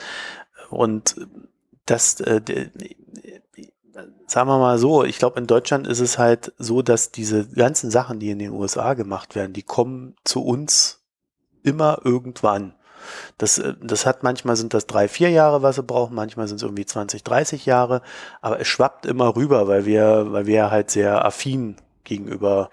Und 0.70 1.16
das, 1.88 2.20
äh, 2.20 2.40
sagen 4.28 4.48
wir 4.48 4.60
mal 4.60 4.78
so, 4.78 5.04
ich 5.04 5.18
glaube, 5.18 5.40
in 5.40 5.48
Deutschland 5.48 5.88
ist 5.88 6.02
es 6.02 6.20
halt 6.20 6.54
so, 6.60 6.84
dass 6.84 7.10
diese 7.10 7.48
ganzen 7.48 7.90
Sachen, 7.90 8.20
die 8.20 8.30
in 8.30 8.38
den 8.38 8.52
USA 8.52 8.94
gemacht 8.94 9.34
werden, 9.34 9.54
die 9.54 9.64
kommen 9.64 10.16
zu 10.24 10.46
uns 10.46 11.02
immer 11.64 12.02
irgendwann. 12.04 12.76
Das, 13.38 13.58
äh, 13.58 13.74
das 13.82 14.06
hat 14.06 14.24
manchmal 14.24 14.56
sind 14.56 14.74
das 14.74 14.88
drei, 14.88 15.08
vier 15.08 15.30
Jahre, 15.30 15.62
was 15.62 15.76
sie 15.76 15.84
brauchen, 15.84 16.16
manchmal 16.16 16.48
sind 16.48 16.58
es 16.58 16.64
irgendwie 16.64 16.86
20, 16.86 17.24
30 17.24 17.66
Jahre, 17.66 18.02
aber 18.42 18.60
es 18.60 18.68
schwappt 18.68 19.06
immer 19.06 19.36
rüber, 19.36 19.68
weil 19.68 19.86
wir, 19.86 20.32
weil 20.32 20.46
wir 20.46 20.72
halt 20.72 20.92
sehr 20.92 21.26
affin 21.26 21.76
gegenüber, 22.04 22.70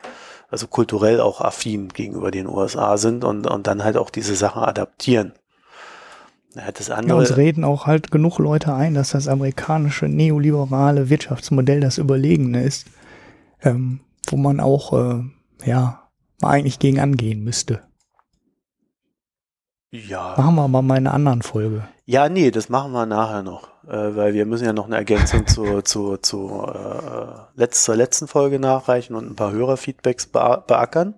also 0.51 0.67
kulturell 0.67 1.21
auch 1.21 1.41
affin 1.41 1.89
gegenüber 1.89 2.31
den 2.31 2.49
USA 2.49 2.97
sind 2.97 3.25
und, 3.25 3.47
und 3.47 3.67
dann 3.67 3.85
halt 3.85 3.97
auch 3.97 4.11
diese 4.11 4.35
Sachen 4.35 4.63
adaptieren. 4.63 5.33
Ja, 6.55 6.73
das 6.73 6.91
andere, 6.91 7.19
ja, 7.19 7.21
uns 7.21 7.37
reden 7.37 7.65
auch 7.65 7.87
halt 7.87 8.11
genug 8.11 8.39
Leute 8.39 8.73
ein, 8.73 8.95
dass 8.95 9.11
das 9.11 9.29
amerikanische 9.29 10.09
neoliberale 10.09 11.11
Wirtschaftsmodell 11.11 11.81
das 11.81 11.99
überlegene 11.99 12.63
ist, 12.63 12.87
ähm, 13.63 14.01
wo 14.29 14.39
man 14.39 14.61
auch 14.61 14.95
äh, 14.95 15.23
ja 15.67 16.09
eigentlich 16.43 16.79
gegen 16.79 16.99
angehen 16.99 17.45
müsste. 17.45 17.83
Ja. 20.09 20.35
Machen 20.37 20.55
wir 20.57 20.69
mal 20.69 20.83
meine 20.83 21.13
anderen 21.13 21.43
Folge. 21.43 21.89
Ja, 22.05 22.29
nee, 22.29 22.51
das 22.51 22.69
machen 22.69 22.93
wir 22.93 23.05
nachher 23.05 23.43
noch, 23.43 23.69
äh, 23.89 24.15
weil 24.15 24.33
wir 24.33 24.47
müssen 24.47 24.65
ja 24.65 24.73
noch 24.73 24.87
eine 24.87 24.97
Ergänzung 24.97 25.47
zu, 25.47 25.83
zu, 25.83 26.17
zu 26.19 26.65
äh, 26.73 27.27
letzt, 27.57 27.85
zur 27.85 27.97
letzten 27.97 28.29
Folge 28.29 28.61
nachreichen 28.61 29.17
und 29.17 29.29
ein 29.29 29.37
paar 29.37 29.53
Hörerfeedbacks 29.53 30.27
be 30.27 30.63
beackern. 30.67 31.17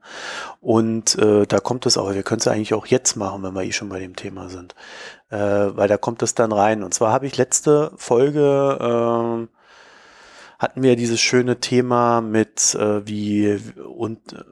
Und 0.61 1.19
äh, 1.19 1.47
da 1.47 1.59
kommt 1.61 1.85
es 1.87 1.99
auch, 1.99 2.13
wir 2.15 2.23
können 2.23 2.41
es 2.41 2.49
eigentlich 2.49 2.75
auch 2.75 2.87
jetzt 2.87 3.17
machen, 3.17 3.43
wenn 3.43 3.55
wir 3.55 3.65
eh 3.65 3.73
schon 3.73 3.91
bei 3.91 3.99
dem 3.99 4.17
Thema 4.17 4.49
sind, 4.49 4.75
äh, 5.31 5.37
weil 5.39 5.89
da 5.89 5.99
kommt 5.99 6.23
es 6.23 6.35
dann 6.35 6.53
rein. 6.53 6.83
Und 6.83 6.95
zwar 6.95 7.13
habe 7.13 7.27
ich 7.27 7.37
letzte 7.37 7.93
Folge 7.97 8.79
äh, 8.81 9.59
hatten 10.59 10.83
wir 10.83 10.97
dieses 10.97 11.21
schöne 11.21 11.61
Thema 11.61 12.21
mit 12.21 12.75
äh, 12.75 13.07
wie 13.07 13.61
und 13.85 14.45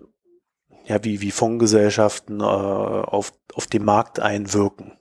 ja, 0.87 1.03
wie, 1.03 1.21
wie 1.21 1.31
Fondsgesellschaften 1.31 2.41
äh, 2.41 2.45
auf, 2.45 3.33
auf 3.55 3.67
den 3.67 3.85
Markt 3.85 4.21
einwirken. 4.21 4.93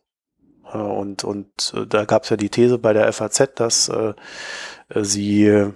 Äh, 0.72 0.78
und 0.78 1.24
und 1.24 1.74
äh, 1.76 1.86
da 1.86 2.06
gab 2.06 2.24
es 2.24 2.30
ja 2.30 2.38
die 2.38 2.50
These 2.50 2.78
bei 2.78 2.94
der 2.94 3.12
FAZ, 3.14 3.52
dass 3.56 3.90
äh, 3.90 4.14
sie 4.96 5.46
äh, 5.46 5.72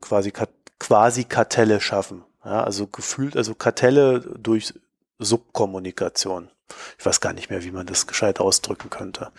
quasi, 0.00 0.32
quasi 0.78 1.24
Kartelle 1.24 1.80
schaffen. 1.80 2.24
Ja, 2.44 2.62
also 2.62 2.86
gefühlt, 2.86 3.36
also 3.36 3.54
Kartelle 3.54 4.20
durch 4.20 4.74
Subkommunikation. 5.18 6.50
Ich 6.98 7.06
weiß 7.06 7.20
gar 7.20 7.32
nicht 7.32 7.48
mehr, 7.48 7.64
wie 7.64 7.70
man 7.70 7.86
das 7.86 8.06
gescheit 8.06 8.40
ausdrücken 8.40 8.90
könnte. 8.90 9.30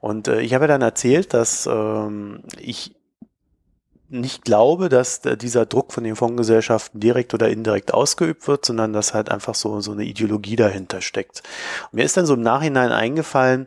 Und 0.00 0.28
äh, 0.28 0.40
ich 0.40 0.54
habe 0.54 0.66
dann 0.66 0.82
erzählt, 0.82 1.34
dass 1.34 1.66
ähm, 1.66 2.44
ich 2.58 2.94
nicht 4.12 4.44
glaube, 4.44 4.88
dass 4.88 5.20
dieser 5.22 5.66
Druck 5.66 5.92
von 5.92 6.04
den 6.04 6.16
Fondsgesellschaften 6.16 7.00
direkt 7.00 7.34
oder 7.34 7.48
indirekt 7.48 7.94
ausgeübt 7.94 8.46
wird, 8.46 8.64
sondern 8.64 8.92
dass 8.92 9.14
halt 9.14 9.30
einfach 9.30 9.54
so, 9.54 9.80
so 9.80 9.92
eine 9.92 10.04
Ideologie 10.04 10.56
dahinter 10.56 11.00
steckt. 11.00 11.42
Und 11.90 11.94
mir 11.94 12.04
ist 12.04 12.16
dann 12.16 12.26
so 12.26 12.34
im 12.34 12.42
Nachhinein 12.42 12.92
eingefallen, 12.92 13.66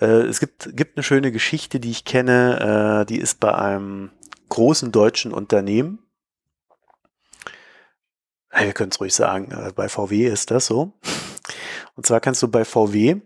äh, 0.00 0.06
es 0.06 0.40
gibt, 0.40 0.76
gibt 0.76 0.96
eine 0.96 1.02
schöne 1.02 1.32
Geschichte, 1.32 1.80
die 1.80 1.90
ich 1.90 2.04
kenne, 2.04 3.02
äh, 3.02 3.06
die 3.06 3.18
ist 3.18 3.40
bei 3.40 3.54
einem 3.54 4.10
großen 4.48 4.92
deutschen 4.92 5.32
Unternehmen. 5.32 5.98
Wir 8.54 8.72
können 8.72 8.90
es 8.90 9.00
ruhig 9.00 9.14
sagen, 9.14 9.50
äh, 9.50 9.72
bei 9.72 9.88
VW 9.88 10.26
ist 10.26 10.50
das 10.50 10.66
so. 10.66 10.92
Und 11.96 12.06
zwar 12.06 12.20
kannst 12.20 12.42
du 12.42 12.48
bei 12.48 12.64
VW, 12.64 13.16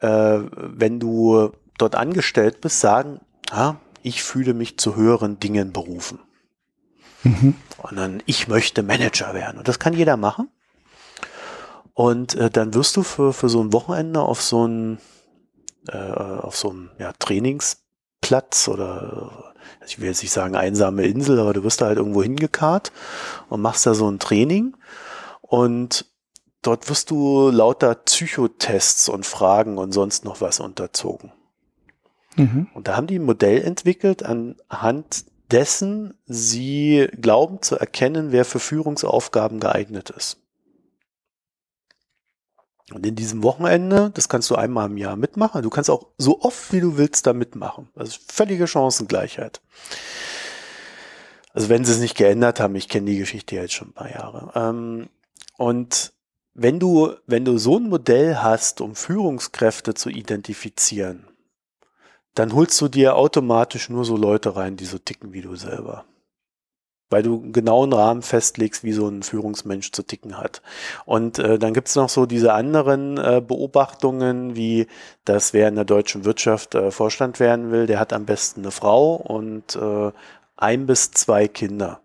äh, 0.00 0.40
wenn 0.50 1.00
du 1.00 1.52
dort 1.78 1.94
angestellt 1.94 2.60
bist, 2.60 2.80
sagen, 2.80 3.20
ah, 3.50 3.76
ich 4.02 4.22
fühle 4.22 4.54
mich 4.54 4.78
zu 4.78 4.96
höheren 4.96 5.38
Dingen 5.38 5.72
berufen. 5.72 6.18
Mhm. 7.22 7.54
Und 7.78 7.96
dann, 7.96 8.22
ich 8.26 8.48
möchte 8.48 8.82
Manager 8.82 9.34
werden. 9.34 9.58
Und 9.58 9.68
das 9.68 9.78
kann 9.78 9.94
jeder 9.94 10.16
machen. 10.16 10.48
Und 11.94 12.34
äh, 12.34 12.50
dann 12.50 12.74
wirst 12.74 12.96
du 12.96 13.02
für, 13.02 13.32
für 13.32 13.48
so 13.48 13.62
ein 13.62 13.72
Wochenende 13.72 14.20
auf 14.20 14.42
so 14.42 14.66
ein 14.66 14.98
äh, 15.88 15.96
auf 15.96 16.56
so 16.56 16.70
einem 16.70 16.90
ja, 16.98 17.12
Trainingsplatz 17.18 18.68
oder 18.68 19.54
ich 19.86 19.98
will 19.98 20.08
jetzt 20.08 20.22
nicht 20.22 20.32
sagen 20.32 20.54
einsame 20.54 21.04
Insel, 21.04 21.40
aber 21.40 21.52
du 21.52 21.64
wirst 21.64 21.80
da 21.80 21.86
halt 21.86 21.98
irgendwo 21.98 22.22
hingekarrt 22.22 22.92
und 23.48 23.60
machst 23.60 23.86
da 23.86 23.94
so 23.94 24.08
ein 24.08 24.18
Training 24.18 24.76
und 25.40 26.06
dort 26.62 26.88
wirst 26.88 27.10
du 27.10 27.50
lauter 27.50 27.94
Psychotests 27.94 29.08
und 29.08 29.26
Fragen 29.26 29.78
und 29.78 29.92
sonst 29.92 30.24
noch 30.24 30.40
was 30.40 30.60
unterzogen. 30.60 31.32
Mhm. 32.36 32.68
Und 32.74 32.88
da 32.88 32.96
haben 32.96 33.06
die 33.06 33.18
ein 33.18 33.24
Modell 33.24 33.62
entwickelt, 33.62 34.22
anhand 34.22 35.26
dessen 35.50 36.14
sie 36.26 37.08
glauben 37.20 37.60
zu 37.62 37.76
erkennen, 37.76 38.32
wer 38.32 38.44
für 38.44 38.58
Führungsaufgaben 38.58 39.60
geeignet 39.60 40.10
ist. 40.10 40.38
Und 42.92 43.06
in 43.06 43.14
diesem 43.14 43.42
Wochenende, 43.42 44.10
das 44.14 44.28
kannst 44.28 44.50
du 44.50 44.54
einmal 44.54 44.90
im 44.90 44.96
Jahr 44.96 45.16
mitmachen. 45.16 45.62
Du 45.62 45.70
kannst 45.70 45.90
auch 45.90 46.08
so 46.18 46.40
oft 46.40 46.72
wie 46.72 46.80
du 46.80 46.96
willst 46.96 47.26
da 47.26 47.32
mitmachen. 47.32 47.88
Das 47.94 48.10
ist 48.10 48.32
völlige 48.32 48.66
Chancengleichheit. 48.66 49.60
Also 51.54 51.68
wenn 51.68 51.84
sie 51.84 51.92
es 51.92 51.98
nicht 51.98 52.16
geändert 52.16 52.60
haben, 52.60 52.74
ich 52.74 52.88
kenne 52.88 53.10
die 53.10 53.18
Geschichte 53.18 53.56
jetzt 53.56 53.74
schon 53.74 53.88
ein 53.88 53.94
paar 53.94 54.10
Jahre. 54.10 54.52
Ähm, 54.54 55.08
und 55.58 56.12
wenn 56.54 56.78
du, 56.78 57.14
wenn 57.26 57.44
du 57.44 57.58
so 57.58 57.78
ein 57.78 57.88
Modell 57.88 58.36
hast, 58.36 58.80
um 58.80 58.94
Führungskräfte 58.94 59.94
zu 59.94 60.10
identifizieren, 60.10 61.28
dann 62.34 62.54
holst 62.54 62.80
du 62.80 62.88
dir 62.88 63.16
automatisch 63.16 63.88
nur 63.90 64.04
so 64.04 64.16
Leute 64.16 64.56
rein, 64.56 64.76
die 64.76 64.84
so 64.84 64.98
ticken 64.98 65.32
wie 65.32 65.42
du 65.42 65.56
selber. 65.56 66.04
Weil 67.10 67.22
du 67.22 67.42
einen 67.42 67.52
genauen 67.52 67.92
Rahmen 67.92 68.22
festlegst, 68.22 68.84
wie 68.84 68.92
so 68.92 69.06
ein 69.06 69.22
Führungsmensch 69.22 69.92
zu 69.92 70.02
ticken 70.02 70.38
hat. 70.38 70.62
Und 71.04 71.38
äh, 71.38 71.58
dann 71.58 71.74
gibt's 71.74 71.94
noch 71.94 72.08
so 72.08 72.24
diese 72.24 72.54
anderen 72.54 73.18
äh, 73.18 73.42
Beobachtungen, 73.46 74.56
wie 74.56 74.86
dass 75.26 75.52
wer 75.52 75.68
in 75.68 75.74
der 75.74 75.84
deutschen 75.84 76.24
Wirtschaft 76.24 76.74
äh, 76.74 76.90
Vorstand 76.90 77.38
werden 77.38 77.70
will, 77.70 77.86
der 77.86 78.00
hat 78.00 78.14
am 78.14 78.24
besten 78.24 78.60
eine 78.60 78.70
Frau 78.70 79.14
und 79.14 79.76
äh, 79.76 80.10
ein 80.56 80.86
bis 80.86 81.10
zwei 81.10 81.48
Kinder. 81.48 82.01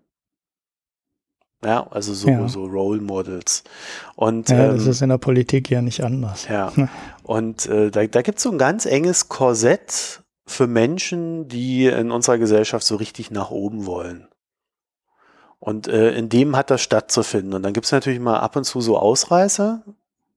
Ja, 1.63 1.87
also 1.87 2.13
so, 2.13 2.29
ja. 2.29 2.47
so 2.47 2.65
Role 2.65 3.01
Models. 3.01 3.63
Und, 4.15 4.49
ja, 4.49 4.73
das 4.73 4.83
ähm, 4.83 4.91
ist 4.91 5.01
in 5.01 5.09
der 5.09 5.17
Politik 5.17 5.69
ja 5.69 5.81
nicht 5.81 6.03
anders. 6.03 6.47
Ja. 6.47 6.71
Und 7.23 7.65
äh, 7.65 7.89
da, 7.89 8.05
da 8.05 8.21
gibt 8.21 8.37
es 8.37 8.43
so 8.43 8.51
ein 8.51 8.59
ganz 8.59 8.85
enges 8.85 9.27
Korsett 9.27 10.21
für 10.45 10.67
Menschen, 10.67 11.47
die 11.47 11.87
in 11.87 12.11
unserer 12.11 12.37
Gesellschaft 12.37 12.85
so 12.85 12.95
richtig 12.95 13.31
nach 13.31 13.49
oben 13.49 13.85
wollen. 13.85 14.27
Und 15.59 15.87
äh, 15.87 16.11
in 16.11 16.29
dem 16.29 16.55
hat 16.55 16.69
das 16.69 16.81
stattzufinden. 16.81 17.53
Und 17.53 17.63
dann 17.63 17.73
gibt 17.73 17.87
es 17.87 17.91
natürlich 17.91 18.19
mal 18.19 18.39
ab 18.39 18.55
und 18.55 18.63
zu 18.63 18.79
so 18.79 18.97
Ausreißer, 18.97 19.83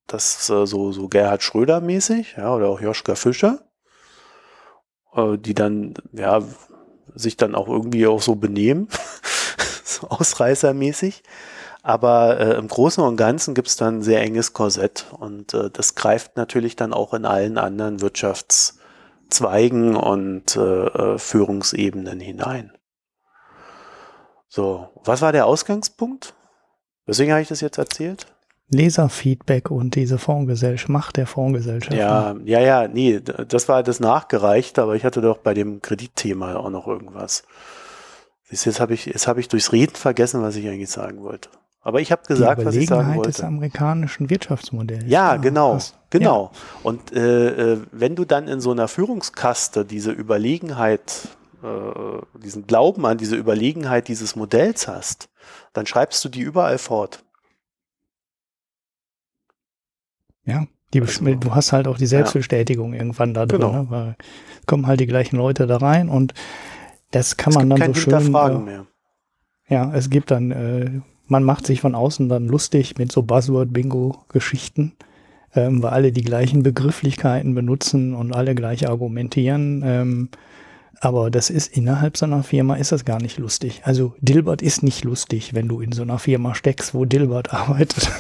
das 0.07 0.49
äh, 0.49 0.67
so, 0.67 0.93
so 0.93 1.09
Gerhard 1.09 1.43
Schröder 1.43 1.81
mäßig, 1.81 2.37
ja, 2.39 2.55
oder 2.55 2.69
auch 2.69 2.81
Joschka 2.81 3.15
Fischer, 3.15 3.61
äh, 5.15 5.37
die 5.37 5.55
dann, 5.55 5.95
ja, 6.13 6.43
sich 7.15 7.37
dann 7.37 7.55
auch 7.55 7.69
irgendwie 7.69 8.07
auch 8.07 8.23
so 8.23 8.37
benehmen. 8.37 8.89
so 10.01 10.09
ausreißermäßig. 10.11 11.23
Aber 11.83 12.39
äh, 12.39 12.59
im 12.59 12.69
Großen 12.69 13.03
und 13.03 13.17
Ganzen 13.17 13.55
gibt 13.55 13.69
es 13.69 13.77
dann 13.77 13.99
ein 13.99 14.03
sehr 14.03 14.21
enges 14.21 14.53
Korsett 14.53 15.07
und 15.19 15.55
äh, 15.55 15.71
das 15.71 15.95
greift 15.95 16.37
natürlich 16.37 16.77
dann 16.77 16.93
auch 16.93 17.15
in 17.15 17.25
allen 17.25 17.57
anderen 17.57 18.03
Wirtschaftszweigen 18.03 19.97
und 19.97 20.57
äh, 20.57 20.61
äh, 20.61 21.19
Führungsebenen 21.19 22.21
hinein. 22.21 22.73
So, 24.49 24.89
was 25.05 25.23
war 25.23 25.33
der 25.33 25.47
Ausgangspunkt? 25.47 26.35
Weswegen 27.07 27.33
habe 27.33 27.41
ich 27.43 27.49
das 27.49 27.63
jetzt 27.63 27.79
erzählt? 27.79 28.27
Leserfeedback 28.73 29.71
und 29.71 29.95
diese 29.97 30.19
Fondsgesellschaft, 30.19 30.91
Macht 30.91 31.17
der 31.17 31.27
Fondsgesellschaft. 31.27 31.97
Ja, 31.97 32.37
ja, 32.45 32.61
ja, 32.61 32.89
nee, 32.89 33.21
das 33.21 33.69
war 33.69 33.83
das 33.83 34.01
nachgereicht, 34.01 34.79
aber 34.79 34.95
ich 34.95 35.05
hatte 35.05 35.21
doch 35.21 35.39
bei 35.39 35.55
dem 35.55 35.83
Kreditthema 35.83 36.57
auch 36.57 36.71
noch 36.71 36.87
irgendwas. 36.87 37.43
Jetzt 38.51 38.81
habe 38.81 38.95
ich, 38.95 39.07
jetzt 39.07 39.27
habe 39.27 39.41
ich 39.41 39.49
durchs 39.49 39.73
Reden 39.73 39.95
vergessen, 39.95 40.43
was 40.43 40.57
ich 40.57 40.67
eigentlich 40.67 40.91
sagen 40.91 41.23
wollte. 41.23 41.49
Aber 41.83 42.01
ich 42.01 42.13
habe 42.13 42.23
gesagt, 42.27 42.65
was 42.65 42.75
ich 42.75 42.89
sagen 42.89 43.15
wollte. 43.15 43.31
des 43.31 43.41
amerikanischen 43.41 44.29
Wirtschaftsmodells. 44.29 45.05
Ja, 45.07 45.37
genau, 45.37 45.77
was, 45.77 45.95
genau. 46.11 46.51
Ja. 46.53 46.61
Und 46.83 47.13
äh, 47.13 47.73
äh, 47.73 47.81
wenn 47.93 48.17
du 48.17 48.25
dann 48.25 48.49
in 48.49 48.61
so 48.61 48.71
einer 48.71 48.87
Führungskaste 48.87 49.87
diese 49.87 50.11
Überlegenheit, 50.11 51.29
äh, 51.63 52.39
diesen 52.39 52.67
Glauben 52.67 53.07
an 53.07 53.17
diese 53.17 53.37
Überlegenheit 53.37 54.09
dieses 54.09 54.37
Modells 54.37 54.89
hast, 54.89 55.31
dann 55.73 55.87
schreibst 55.87 56.23
du 56.25 56.29
die 56.29 56.41
überall 56.41 56.77
fort. 56.77 57.25
Ja, 60.45 60.67
die, 60.93 61.01
also, 61.01 61.25
du 61.25 61.55
hast 61.55 61.73
halt 61.73 61.87
auch 61.87 61.97
die 61.97 62.07
Selbstbestätigung 62.07 62.93
ja. 62.93 63.01
irgendwann 63.01 63.33
da 63.33 63.47
drin, 63.47 63.61
genau. 63.61 63.73
ne? 63.73 63.87
weil 63.91 64.17
kommen 64.67 64.87
halt 64.87 65.01
die 65.01 65.07
gleichen 65.07 65.37
Leute 65.37 65.67
da 65.67 65.79
rein 65.79 66.09
und 66.09 66.35
das 67.11 67.37
kann 67.37 67.51
es 67.51 67.57
man 67.57 67.71
dann 67.71 67.95
so 67.95 68.01
schön. 68.01 68.35
Äh, 68.35 68.59
mehr. 68.59 68.87
Ja, 69.69 69.93
es 69.95 70.11
gibt 70.11 70.31
dann, 70.31 70.51
äh, 70.51 70.91
man 71.27 71.45
macht 71.45 71.67
sich 71.67 71.81
von 71.81 71.95
außen 71.95 72.29
dann 72.29 72.47
lustig 72.47 72.99
mit 72.99 73.13
so 73.13 73.23
Buzzword-Bingo-Geschichten, 73.23 74.93
ähm, 75.55 75.83
weil 75.83 75.91
alle 75.91 76.13
die 76.13 76.23
gleichen 76.23 76.63
Begrifflichkeiten 76.63 77.55
benutzen 77.55 78.15
und 78.15 78.35
alle 78.35 78.55
gleich 78.55 78.89
argumentieren. 78.89 79.83
Ähm, 79.85 80.29
aber 81.03 81.31
das 81.31 81.49
ist 81.49 81.75
innerhalb 81.75 82.19
so 82.19 82.27
einer 82.27 82.43
Firma 82.43 82.77
ist 82.77 82.93
das 82.93 83.07
gar 83.07 83.21
nicht 83.21 83.39
lustig. 83.39 83.81
Also 83.85 84.15
Dilbert 84.21 84.61
ist 84.61 84.83
nicht 84.83 85.03
lustig, 85.03 85.55
wenn 85.55 85.67
du 85.67 85.81
in 85.81 85.93
so 85.93 86.03
einer 86.03 86.19
Firma 86.19 86.55
steckst, 86.55 86.93
wo 86.93 87.07
Dilbert 87.07 87.55
arbeitet. 87.55 88.11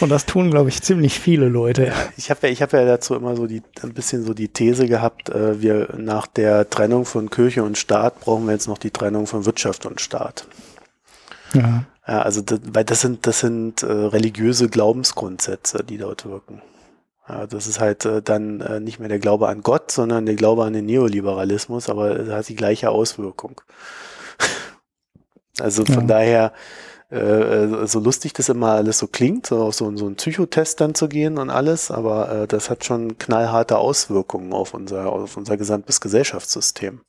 Und 0.00 0.10
das 0.10 0.26
tun, 0.26 0.50
glaube 0.50 0.68
ich, 0.68 0.82
ziemlich 0.82 1.20
viele 1.20 1.48
Leute. 1.48 1.92
Ich 2.16 2.30
habe 2.30 2.48
ja, 2.48 2.52
ich 2.52 2.60
habe 2.60 2.76
ja 2.76 2.84
dazu 2.84 3.14
immer 3.14 3.36
so 3.36 3.46
die 3.46 3.62
ein 3.82 3.94
bisschen 3.94 4.24
so 4.24 4.34
die 4.34 4.48
These 4.48 4.88
gehabt, 4.88 5.28
äh, 5.28 5.62
wir 5.62 5.94
nach 5.96 6.26
der 6.26 6.68
Trennung 6.68 7.04
von 7.04 7.30
Kirche 7.30 7.62
und 7.62 7.78
Staat 7.78 8.20
brauchen 8.20 8.46
wir 8.46 8.52
jetzt 8.52 8.66
noch 8.66 8.78
die 8.78 8.90
Trennung 8.90 9.28
von 9.28 9.46
Wirtschaft 9.46 9.86
und 9.86 10.00
Staat. 10.00 10.48
Ja. 11.54 11.84
Ja, 12.08 12.22
also 12.22 12.40
das, 12.40 12.60
weil 12.72 12.84
das 12.84 13.02
sind 13.02 13.26
das 13.26 13.40
sind 13.40 13.82
äh, 13.82 13.92
religiöse 13.92 14.68
Glaubensgrundsätze, 14.68 15.84
die 15.84 15.98
dort 15.98 16.24
wirken. 16.24 16.62
Das 17.50 17.66
ist 17.66 17.78
halt 17.78 18.04
äh, 18.06 18.22
dann 18.22 18.60
äh, 18.60 18.80
nicht 18.80 18.98
mehr 18.98 19.08
der 19.08 19.18
Glaube 19.18 19.48
an 19.48 19.62
Gott, 19.62 19.90
sondern 19.90 20.24
der 20.24 20.34
Glaube 20.34 20.64
an 20.64 20.72
den 20.72 20.86
Neoliberalismus, 20.86 21.90
aber 21.90 22.18
es 22.18 22.30
hat 22.30 22.48
die 22.48 22.56
gleiche 22.56 22.90
Auswirkung. 22.90 23.60
also 25.60 25.84
von 25.84 26.00
ja. 26.00 26.06
daher, 26.06 26.52
äh, 27.10 27.16
äh, 27.16 27.86
so 27.86 28.00
lustig 28.00 28.32
das 28.34 28.48
immer 28.48 28.72
alles 28.72 28.98
so 28.98 29.06
klingt, 29.06 29.46
so 29.46 29.62
auf 29.62 29.74
so, 29.74 29.94
so 29.96 30.06
einen 30.06 30.16
Psychotest 30.16 30.80
dann 30.80 30.94
zu 30.94 31.08
gehen 31.08 31.38
und 31.38 31.50
alles, 31.50 31.90
aber 31.90 32.30
äh, 32.30 32.46
das 32.46 32.68
hat 32.70 32.84
schon 32.84 33.18
knallharte 33.18 33.78
Auswirkungen 33.78 34.52
auf 34.52 34.74
unser, 34.74 35.10
auf 35.10 35.36
unser 35.36 35.56
gesamtes 35.56 36.00
Gesellschaftssystem. 36.00 37.00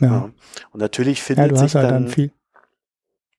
Ja. 0.00 0.06
ja. 0.06 0.30
Und 0.72 0.80
natürlich 0.80 1.22
findet 1.22 1.52
ja, 1.52 1.56
sich 1.58 1.74
halt 1.74 1.90
dann, 1.90 2.06
dann 2.06 2.30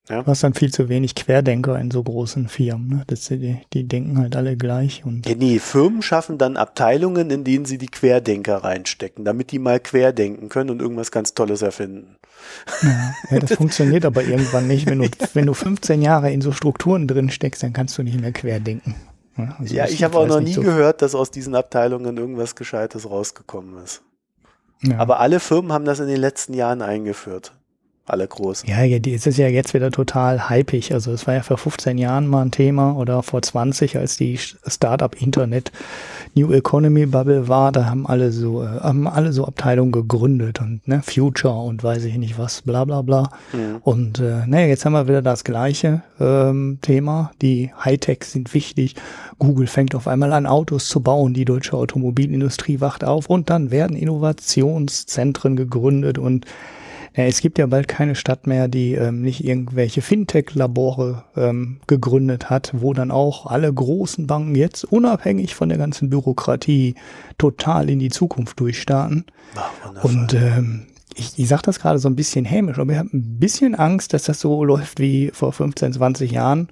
ja. 0.09 0.21
Du 0.21 0.27
hast 0.27 0.43
dann 0.43 0.53
viel 0.53 0.71
zu 0.71 0.87
wenig 0.87 1.15
Querdenker 1.15 1.79
in 1.79 1.89
so 1.89 2.03
großen 2.03 2.47
Firmen. 2.47 2.87
Ne? 2.89 3.03
Das, 3.07 3.25
die, 3.27 3.57
die 3.73 3.87
denken 3.87 4.19
halt 4.19 4.35
alle 4.35 4.55
gleich. 4.55 5.03
Und 5.03 5.27
ja, 5.27 5.35
nee, 5.35 5.57
Firmen 5.57 6.03
schaffen 6.03 6.37
dann 6.37 6.57
Abteilungen, 6.57 7.31
in 7.31 7.43
denen 7.43 7.65
sie 7.65 7.79
die 7.79 7.87
Querdenker 7.87 8.57
reinstecken, 8.57 9.25
damit 9.25 9.51
die 9.51 9.57
mal 9.57 9.79
querdenken 9.79 10.49
können 10.49 10.69
und 10.69 10.81
irgendwas 10.81 11.11
ganz 11.11 11.33
Tolles 11.33 11.63
erfinden. 11.63 12.17
Ja, 12.83 13.13
ja 13.31 13.39
das 13.39 13.53
funktioniert 13.57 14.05
aber 14.05 14.23
irgendwann 14.23 14.67
nicht. 14.67 14.85
Wenn 14.85 14.99
du, 14.99 15.09
wenn 15.33 15.47
du 15.47 15.55
15 15.55 16.01
Jahre 16.03 16.31
in 16.31 16.41
so 16.41 16.51
Strukturen 16.51 17.07
drin 17.07 17.31
steckst, 17.31 17.63
dann 17.63 17.73
kannst 17.73 17.97
du 17.97 18.03
nicht 18.03 18.19
mehr 18.21 18.31
querdenken. 18.31 18.95
Also 19.59 19.75
ja, 19.75 19.85
ich 19.85 20.03
habe 20.03 20.17
auch 20.17 20.27
noch 20.27 20.39
nie 20.39 20.53
so 20.53 20.61
gehört, 20.61 21.01
dass 21.01 21.13
aus 21.13 21.29
diesen 21.31 21.55
Abteilungen 21.55 22.15
irgendwas 22.15 22.55
Gescheites 22.55 23.09
rausgekommen 23.09 23.83
ist. 23.83 24.01
Ja. 24.81 24.99
Aber 24.99 25.19
alle 25.19 25.39
Firmen 25.39 25.73
haben 25.73 25.83
das 25.83 25.99
in 25.99 26.07
den 26.07 26.21
letzten 26.21 26.53
Jahren 26.53 26.81
eingeführt 26.81 27.51
alle 28.05 28.27
großen. 28.27 28.69
Ja, 28.69 28.83
es 28.83 29.25
ist 29.25 29.37
ja 29.37 29.47
jetzt 29.47 29.73
wieder 29.73 29.89
total 29.89 30.49
hypig. 30.49 30.93
Also 30.93 31.11
es 31.11 31.25
war 31.25 31.33
ja 31.33 31.41
vor 31.41 31.57
15 31.57 31.97
Jahren 31.97 32.27
mal 32.27 32.43
ein 32.43 32.51
Thema 32.51 32.95
oder 32.95 33.23
vor 33.23 33.41
20, 33.41 33.97
als 33.97 34.15
die 34.15 34.37
Startup 34.37 35.19
Internet 35.19 35.71
New 36.35 36.51
Economy 36.51 37.05
Bubble 37.05 37.47
war, 37.47 37.71
da 37.71 37.85
haben 37.85 38.05
alle 38.05 38.31
so, 38.31 38.61
äh, 38.61 38.67
haben 38.67 39.07
alle 39.07 39.33
so 39.33 39.45
Abteilungen 39.45 39.91
gegründet 39.91 40.59
und 40.59 40.87
ne, 40.87 41.01
Future 41.01 41.55
und 41.55 41.83
weiß 41.83 42.03
ich 42.03 42.17
nicht 42.17 42.37
was, 42.37 42.61
bla 42.61 42.85
bla 42.85 43.01
bla. 43.01 43.31
Mhm. 43.53 43.77
Und 43.81 44.19
äh, 44.19 44.45
naja, 44.45 44.67
jetzt 44.67 44.85
haben 44.85 44.93
wir 44.93 45.07
wieder 45.07 45.21
das 45.21 45.43
gleiche 45.43 46.03
ähm, 46.19 46.79
Thema. 46.81 47.31
Die 47.41 47.71
Hightech 47.83 48.25
sind 48.25 48.53
wichtig. 48.53 48.95
Google 49.39 49.67
fängt 49.67 49.95
auf 49.95 50.07
einmal 50.07 50.33
an, 50.33 50.45
Autos 50.45 50.89
zu 50.89 50.99
bauen. 50.99 51.33
Die 51.33 51.45
deutsche 51.45 51.75
Automobilindustrie 51.75 52.81
wacht 52.81 53.03
auf 53.03 53.29
und 53.29 53.49
dann 53.49 53.71
werden 53.71 53.95
Innovationszentren 53.95 55.55
gegründet 55.55 56.17
und 56.17 56.45
ja, 57.15 57.23
es 57.23 57.39
gibt 57.39 57.57
ja 57.57 57.65
bald 57.65 57.87
keine 57.87 58.15
Stadt 58.15 58.45
mehr, 58.45 58.67
die 58.67 58.93
ähm, 58.93 59.21
nicht 59.21 59.43
irgendwelche 59.43 60.01
Fintech-Labore 60.01 61.23
ähm, 61.37 61.79
gegründet 61.87 62.49
hat, 62.49 62.73
wo 62.75 62.93
dann 62.93 63.09
auch 63.09 63.45
alle 63.45 63.73
großen 63.73 64.27
Banken 64.27 64.55
jetzt 64.55 64.83
unabhängig 64.83 65.55
von 65.55 65.69
der 65.69 65.77
ganzen 65.77 66.09
Bürokratie 66.09 66.95
total 67.37 67.89
in 67.89 67.99
die 67.99 68.09
Zukunft 68.09 68.59
durchstarten. 68.59 69.25
Ach, 69.55 70.03
Und 70.03 70.33
ähm, 70.33 70.87
ich, 71.15 71.39
ich 71.39 71.47
sage 71.47 71.61
das 71.63 71.79
gerade 71.79 71.99
so 71.99 72.09
ein 72.09 72.17
bisschen 72.17 72.43
hämisch, 72.43 72.79
aber 72.79 72.91
ich 72.91 72.99
habe 72.99 73.15
ein 73.15 73.39
bisschen 73.39 73.75
Angst, 73.75 74.13
dass 74.13 74.23
das 74.23 74.41
so 74.41 74.65
läuft 74.65 74.99
wie 74.99 75.31
vor 75.33 75.53
15, 75.53 75.93
20 75.93 76.31
Jahren. 76.31 76.67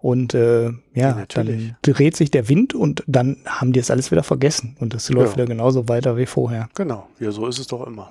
Und 0.00 0.32
äh, 0.32 0.66
ja, 0.66 0.72
ja 0.94 1.24
dann 1.34 1.76
dreht 1.82 2.16
sich 2.16 2.30
der 2.30 2.48
Wind 2.48 2.72
und 2.72 3.02
dann 3.08 3.38
haben 3.46 3.72
die 3.72 3.80
es 3.80 3.90
alles 3.90 4.12
wieder 4.12 4.22
vergessen. 4.22 4.76
Und 4.78 4.94
das 4.94 5.10
läuft 5.10 5.32
ja. 5.32 5.38
wieder 5.38 5.46
genauso 5.46 5.88
weiter 5.88 6.16
wie 6.16 6.26
vorher. 6.26 6.68
Genau, 6.76 7.08
ja, 7.18 7.32
so 7.32 7.48
ist 7.48 7.58
es 7.58 7.66
doch 7.66 7.84
immer. 7.84 8.08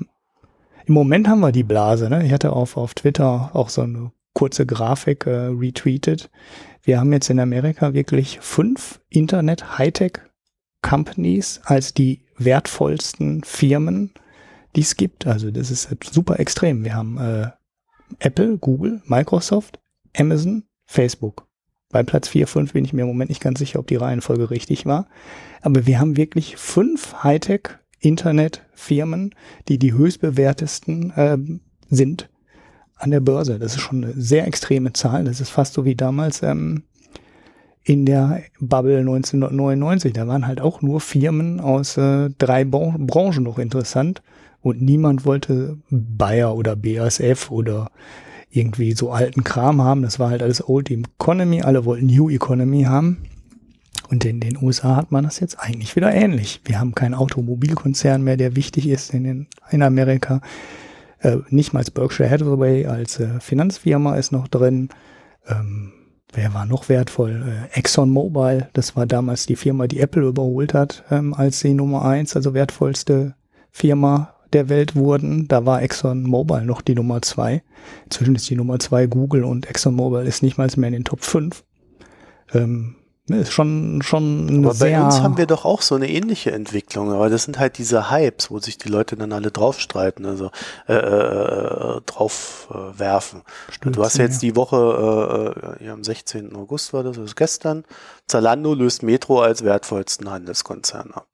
Im 0.88 0.94
Moment 0.94 1.28
haben 1.28 1.42
wir 1.42 1.52
die 1.52 1.64
Blase. 1.64 2.10
Ne? 2.10 2.26
Ich 2.26 2.32
hatte 2.32 2.54
auf, 2.54 2.78
auf 2.78 2.94
Twitter 2.94 3.50
auch 3.54 3.68
so 3.70 3.82
eine 3.82 4.14
kurze 4.34 4.66
Grafik 4.66 5.28
äh, 5.28 5.48
retweetet. 5.48 6.30
Wir 6.82 6.98
haben 7.00 7.12
jetzt 7.12 7.30
in 7.30 7.40
Amerika 7.40 7.94
wirklich 7.94 8.40
fünf 8.40 9.02
Internet-Hightech-Companies 9.10 11.62
als 11.66 11.94
die 11.94 12.24
wertvollsten 12.38 13.44
Firmen 13.44 14.14
die 14.78 14.82
es 14.82 14.96
gibt. 14.96 15.28
Also 15.28 15.52
das 15.52 15.72
ist 15.72 15.90
super 16.12 16.40
extrem. 16.40 16.86
Wir 16.86 16.96
haben 16.96 17.18
äh, 17.18 17.48
Apple, 18.20 18.58
Google, 18.58 19.02
Microsoft, 19.06 19.80
Amazon, 20.16 20.64
Facebook. 20.86 21.48
Bei 21.90 22.04
Platz 22.04 22.28
4, 22.28 22.48
5 22.48 22.74
bin 22.74 22.86
ich 22.86 22.94
mir 22.94 23.02
im 23.02 23.08
Moment 23.08 23.30
nicht 23.30 23.42
ganz 23.42 23.60
sicher, 23.60 23.80
ob 23.80 23.88
die 23.88 23.96
Reihenfolge 23.96 24.50
richtig 24.50 24.86
war. 24.86 25.08
Aber 25.62 25.88
wir 25.88 26.00
haben 26.00 26.16
wirklich 26.16 26.58
fünf 26.58 27.24
Hightech-Internet-Firmen, 27.98 29.34
die 29.68 29.78
die 29.78 29.94
höchstbewertesten 29.94 31.12
äh, 31.12 31.38
sind 31.90 32.30
an 32.96 33.12
der 33.12 33.20
Börse. 33.20 33.60
Das 33.60 33.76
ist 33.76 33.82
schon 33.82 34.04
eine 34.04 34.14
sehr 34.14 34.48
extreme 34.48 34.94
Zahl. 34.94 35.26
Das 35.26 35.40
ist 35.42 35.50
fast 35.50 35.74
so 35.74 35.86
wie 35.86 35.96
damals 35.96 36.42
ähm, 36.44 36.84
in 37.84 38.06
der 38.06 38.44
Bubble 38.60 39.00
1999. 39.00 40.14
Da 40.14 40.28
waren 40.28 40.48
halt 40.48 40.62
auch 40.62 40.82
nur 40.82 41.00
Firmen 41.00 41.60
aus 41.60 41.98
äh, 41.98 42.30
drei 42.38 42.66
Bran 42.66 43.08
Branchen 43.08 43.44
noch 43.44 43.60
interessant 43.60 44.22
und 44.62 44.82
niemand 44.82 45.26
wollte 45.26 45.78
Bayer 45.90 46.56
oder 46.56 46.76
BASF 46.76 47.52
oder 47.52 47.92
irgendwie 48.50 48.94
so 48.94 49.12
alten 49.12 49.44
Kram 49.44 49.82
haben. 49.82 50.02
Das 50.02 50.20
war 50.20 50.30
halt 50.30 50.42
alles 50.42 50.68
Old 50.68 50.90
Economy. 50.90 51.62
Alle 51.62 51.86
wollten 51.86 52.08
New 52.08 52.30
Economy 52.30 52.84
haben. 52.84 53.18
Und 54.10 54.24
in 54.26 54.40
den 54.40 54.58
USA 54.62 54.96
hat 54.96 55.12
man 55.12 55.26
das 55.26 55.40
jetzt 55.40 55.60
eigentlich 55.60 55.96
wieder 55.96 56.14
ähnlich. 56.14 56.62
Wir 56.66 56.80
haben 56.80 56.96
keinen 56.96 57.14
Automobilkonzern 57.14 58.24
mehr, 58.24 58.38
der 58.38 58.56
wichtig 58.56 58.88
ist 58.88 59.14
in, 59.14 59.24
den, 59.24 59.48
in 59.70 59.82
Amerika. 59.82 60.42
Äh, 61.20 61.38
nicht 61.50 61.74
mal 61.74 61.80
als 61.80 61.92
Berkshire 61.92 62.30
Hathaway 62.30 62.86
als 62.86 63.20
äh, 63.20 63.40
Finanzfirma 63.40 64.16
ist 64.16 64.32
noch 64.32 64.48
drin. 64.48 64.90
Ähm, 65.48 65.92
wer 66.34 66.54
war 66.54 66.66
noch 66.66 66.90
wertvoll? 66.90 67.68
Äh, 67.74 67.80
ExxonMobil, 67.80 68.70
das 68.74 68.96
war 68.96 69.06
damals 69.06 69.46
die 69.46 69.56
Firma, 69.56 69.88
die 69.88 70.00
Apple 70.00 70.28
überholt 70.28 70.74
hat, 70.74 71.04
ähm, 71.10 71.34
als 71.34 71.60
die 71.60 71.74
Nummer 71.74 72.06
eins, 72.06 72.36
also 72.36 72.54
wertvollste 72.54 73.36
Firma 73.72 74.36
der 74.54 74.70
Welt 74.70 74.96
wurden. 74.96 75.48
Da 75.48 75.66
war 75.66 75.82
ExxonMobil 75.82 76.62
noch 76.62 76.82
die 76.82 76.96
Nummer 76.96 77.22
zwei. 77.22 77.64
Inzwischen 78.06 78.36
ist 78.36 78.50
die 78.50 78.56
Nummer 78.56 78.80
zwei 78.80 79.08
Google 79.08 79.44
und 79.44 79.70
ExxonMobil 79.70 80.26
ist 80.26 80.44
nicht 80.44 80.58
mal 80.58 80.70
mehr 80.78 80.88
in 80.88 80.94
den 80.94 81.06
Top 81.06 81.24
5. 81.24 81.64
Ähm, 82.54 82.97
ist 83.30 83.52
schon, 83.52 84.02
schon 84.04 84.66
aber 84.66 84.74
bei 84.76 85.02
uns 85.02 85.22
haben 85.22 85.38
wir 85.38 85.48
doch 85.48 85.66
auch 85.66 85.82
so 85.82 85.96
eine 85.96 86.10
ähnliche 86.10 86.52
Entwicklung, 86.54 87.12
aber 87.12 87.30
das 87.30 87.44
sind 87.44 87.60
halt 87.60 87.78
diese 87.78 88.10
Hypes, 88.10 88.50
wo 88.50 88.60
sich 88.60 88.78
die 88.78 88.88
Leute 88.88 89.18
dann 89.18 89.34
alle 89.34 89.52
draufstreiten, 89.52 90.26
also 90.26 90.50
äh, 90.88 90.94
äh, 90.94 92.02
drauf 92.06 92.70
äh, 92.72 93.00
werfen. 93.00 93.42
Stützen, 93.70 93.94
du 93.94 94.04
hast 94.04 94.18
ja 94.18 94.24
jetzt 94.24 94.42
die 94.42 94.56
Woche, 94.56 95.78
äh, 95.80 95.86
ja, 95.86 95.94
am 95.94 96.06
16. 96.06 96.56
August 96.56 96.94
war 96.94 97.04
das, 97.04 97.18
das 97.18 97.26
ist 97.26 97.36
gestern, 97.36 97.84
Zalando 98.28 98.74
löst 98.74 99.04
Metro 99.04 99.42
als 99.42 99.64
wertvollsten 99.64 100.30
Handelskonzern 100.32 101.12
ab. 101.12 101.28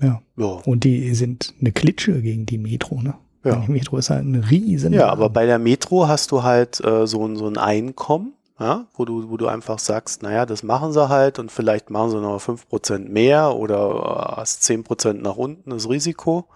Ja. 0.00 0.22
ja. 0.36 0.46
Und 0.64 0.84
die 0.84 1.12
sind 1.16 1.54
eine 1.60 1.72
Klitsche 1.72 2.22
gegen 2.22 2.46
die 2.46 2.58
Metro, 2.58 3.02
ne? 3.02 3.14
Ja. 3.44 3.56
Die 3.56 3.72
Metro 3.72 3.96
ist 3.96 4.10
halt 4.10 4.24
ein 4.24 4.36
riesen. 4.36 4.92
Ja, 4.92 5.08
aber 5.08 5.30
bei 5.30 5.46
der 5.46 5.58
Metro 5.58 6.06
hast 6.06 6.30
du 6.30 6.42
halt 6.44 6.84
äh, 6.84 7.06
so, 7.06 7.34
so 7.34 7.48
ein 7.48 7.56
Einkommen 7.56 8.34
ja, 8.58 8.86
wo 8.94 9.04
du, 9.04 9.30
wo 9.30 9.36
du 9.36 9.46
einfach 9.46 9.78
sagst, 9.78 10.22
naja, 10.22 10.44
das 10.44 10.62
machen 10.62 10.92
sie 10.92 11.08
halt 11.08 11.38
und 11.38 11.52
vielleicht 11.52 11.90
machen 11.90 12.10
sie 12.10 12.20
noch 12.20 12.40
fünf 12.40 12.68
Prozent 12.68 13.08
mehr 13.08 13.54
oder 13.54 14.34
hast 14.36 14.64
zehn 14.64 14.82
Prozent 14.82 15.22
nach 15.22 15.36
unten 15.36 15.70
das 15.70 15.88
Risiko. 15.88 16.46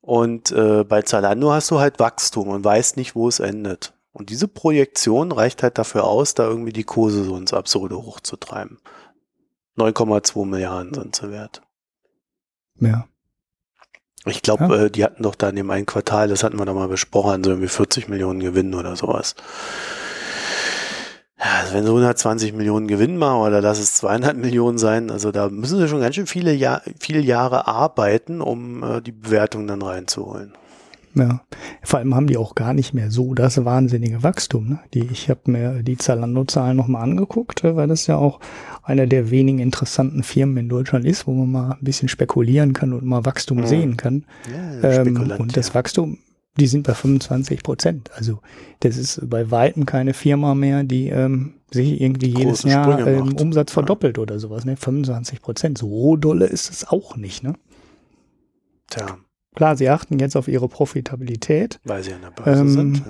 Und 0.00 0.52
äh, 0.52 0.84
bei 0.84 1.02
Zalando 1.02 1.52
hast 1.52 1.70
du 1.70 1.80
halt 1.80 1.98
Wachstum 1.98 2.48
und 2.48 2.64
weißt 2.64 2.96
nicht, 2.96 3.14
wo 3.14 3.28
es 3.28 3.40
endet. 3.40 3.94
Und 4.12 4.30
diese 4.30 4.48
Projektion 4.48 5.32
reicht 5.32 5.62
halt 5.62 5.78
dafür 5.78 6.04
aus, 6.04 6.34
da 6.34 6.44
irgendwie 6.44 6.72
die 6.72 6.84
Kurse 6.84 7.24
so 7.24 7.36
ins 7.36 7.52
Absurde 7.52 7.96
hochzutreiben. 7.96 8.78
9,2 9.76 10.44
Milliarden 10.44 10.94
sind 10.94 11.16
sie 11.16 11.30
wert. 11.30 11.62
Ja. 12.80 13.06
Ich 14.24 14.42
glaube, 14.42 14.64
ja. 14.64 14.84
äh, 14.84 14.90
die 14.90 15.04
hatten 15.04 15.22
doch 15.22 15.34
da 15.34 15.48
in 15.48 15.56
dem 15.56 15.70
einen 15.70 15.86
Quartal, 15.86 16.28
das 16.28 16.42
hatten 16.42 16.58
wir 16.58 16.66
da 16.66 16.74
mal 16.74 16.88
besprochen, 16.88 17.44
so 17.44 17.50
irgendwie 17.50 17.68
40 17.68 18.08
Millionen 18.08 18.40
Gewinn 18.40 18.74
oder 18.74 18.96
sowas. 18.96 19.36
Ja, 21.48 21.60
also 21.62 21.74
wenn 21.74 21.84
sie 21.84 21.88
120 21.88 22.52
Millionen 22.52 22.88
Gewinn 22.88 23.16
machen 23.16 23.40
oder 23.40 23.62
lass 23.62 23.78
es 23.78 23.94
200 23.94 24.36
Millionen 24.36 24.76
sein, 24.76 25.10
also 25.10 25.32
da 25.32 25.48
müssen 25.48 25.78
sie 25.78 25.88
schon 25.88 26.00
ganz 26.00 26.14
schön 26.14 26.26
viele, 26.26 26.52
Jahr, 26.52 26.82
viele 27.00 27.20
Jahre 27.20 27.66
arbeiten, 27.66 28.40
um 28.40 28.82
äh, 28.82 29.00
die 29.00 29.12
Bewertung 29.12 29.66
dann 29.66 29.80
reinzuholen. 29.80 30.52
Ja, 31.14 31.40
vor 31.82 31.98
allem 31.98 32.14
haben 32.14 32.26
die 32.26 32.36
auch 32.36 32.54
gar 32.54 32.74
nicht 32.74 32.92
mehr 32.92 33.10
so 33.10 33.34
das 33.34 33.64
wahnsinnige 33.64 34.22
Wachstum. 34.22 34.68
Ne? 34.68 34.80
Die, 34.92 35.08
ich 35.10 35.30
habe 35.30 35.50
mir 35.50 35.82
die 35.82 35.96
Zalando-Zahlen 35.96 36.76
nochmal 36.76 37.02
angeguckt, 37.02 37.64
äh, 37.64 37.74
weil 37.74 37.88
das 37.88 38.06
ja 38.06 38.16
auch 38.16 38.40
einer 38.82 39.06
der 39.06 39.30
wenigen 39.30 39.58
interessanten 39.58 40.22
Firmen 40.22 40.58
in 40.58 40.68
Deutschland 40.68 41.06
ist, 41.06 41.26
wo 41.26 41.32
man 41.32 41.50
mal 41.50 41.72
ein 41.72 41.84
bisschen 41.84 42.08
spekulieren 42.08 42.74
kann 42.74 42.92
und 42.92 43.04
mal 43.04 43.24
Wachstum 43.24 43.58
mhm. 43.58 43.66
sehen 43.66 43.96
kann. 43.96 44.24
Ja, 44.82 44.90
ähm, 44.90 45.32
und 45.38 45.56
das 45.56 45.68
ja. 45.68 45.74
Wachstum 45.74 46.18
die 46.58 46.66
sind 46.66 46.86
bei 46.86 46.94
25 46.94 47.62
Prozent. 47.62 48.10
Also 48.14 48.40
das 48.80 48.96
ist 48.96 49.28
bei 49.28 49.50
weitem 49.50 49.86
keine 49.86 50.12
Firma 50.12 50.54
mehr, 50.54 50.84
die 50.84 51.08
ähm, 51.08 51.54
sich 51.70 52.00
irgendwie 52.00 52.32
Große 52.32 52.44
jedes 52.44 52.62
Jahr 52.64 53.06
ähm, 53.06 53.36
Umsatz 53.36 53.72
verdoppelt 53.72 54.16
ja. 54.16 54.22
oder 54.22 54.38
sowas. 54.38 54.64
Ne? 54.64 54.76
25 54.76 55.40
Prozent. 55.40 55.78
So 55.78 56.16
dolle 56.16 56.46
ist 56.46 56.70
es 56.70 56.88
auch 56.88 57.16
nicht. 57.16 57.42
Ne? 57.42 57.54
Tja. 58.90 59.18
Klar, 59.54 59.76
sie 59.76 59.88
achten 59.88 60.18
jetzt 60.18 60.36
auf 60.36 60.48
ihre 60.48 60.68
Profitabilität. 60.68 61.80
Weil 61.84 62.02
sie 62.02 62.12
an 62.12 62.22
der 62.22 62.30
Börse 62.30 62.60
ähm, 62.60 62.68
sind. 62.68 63.02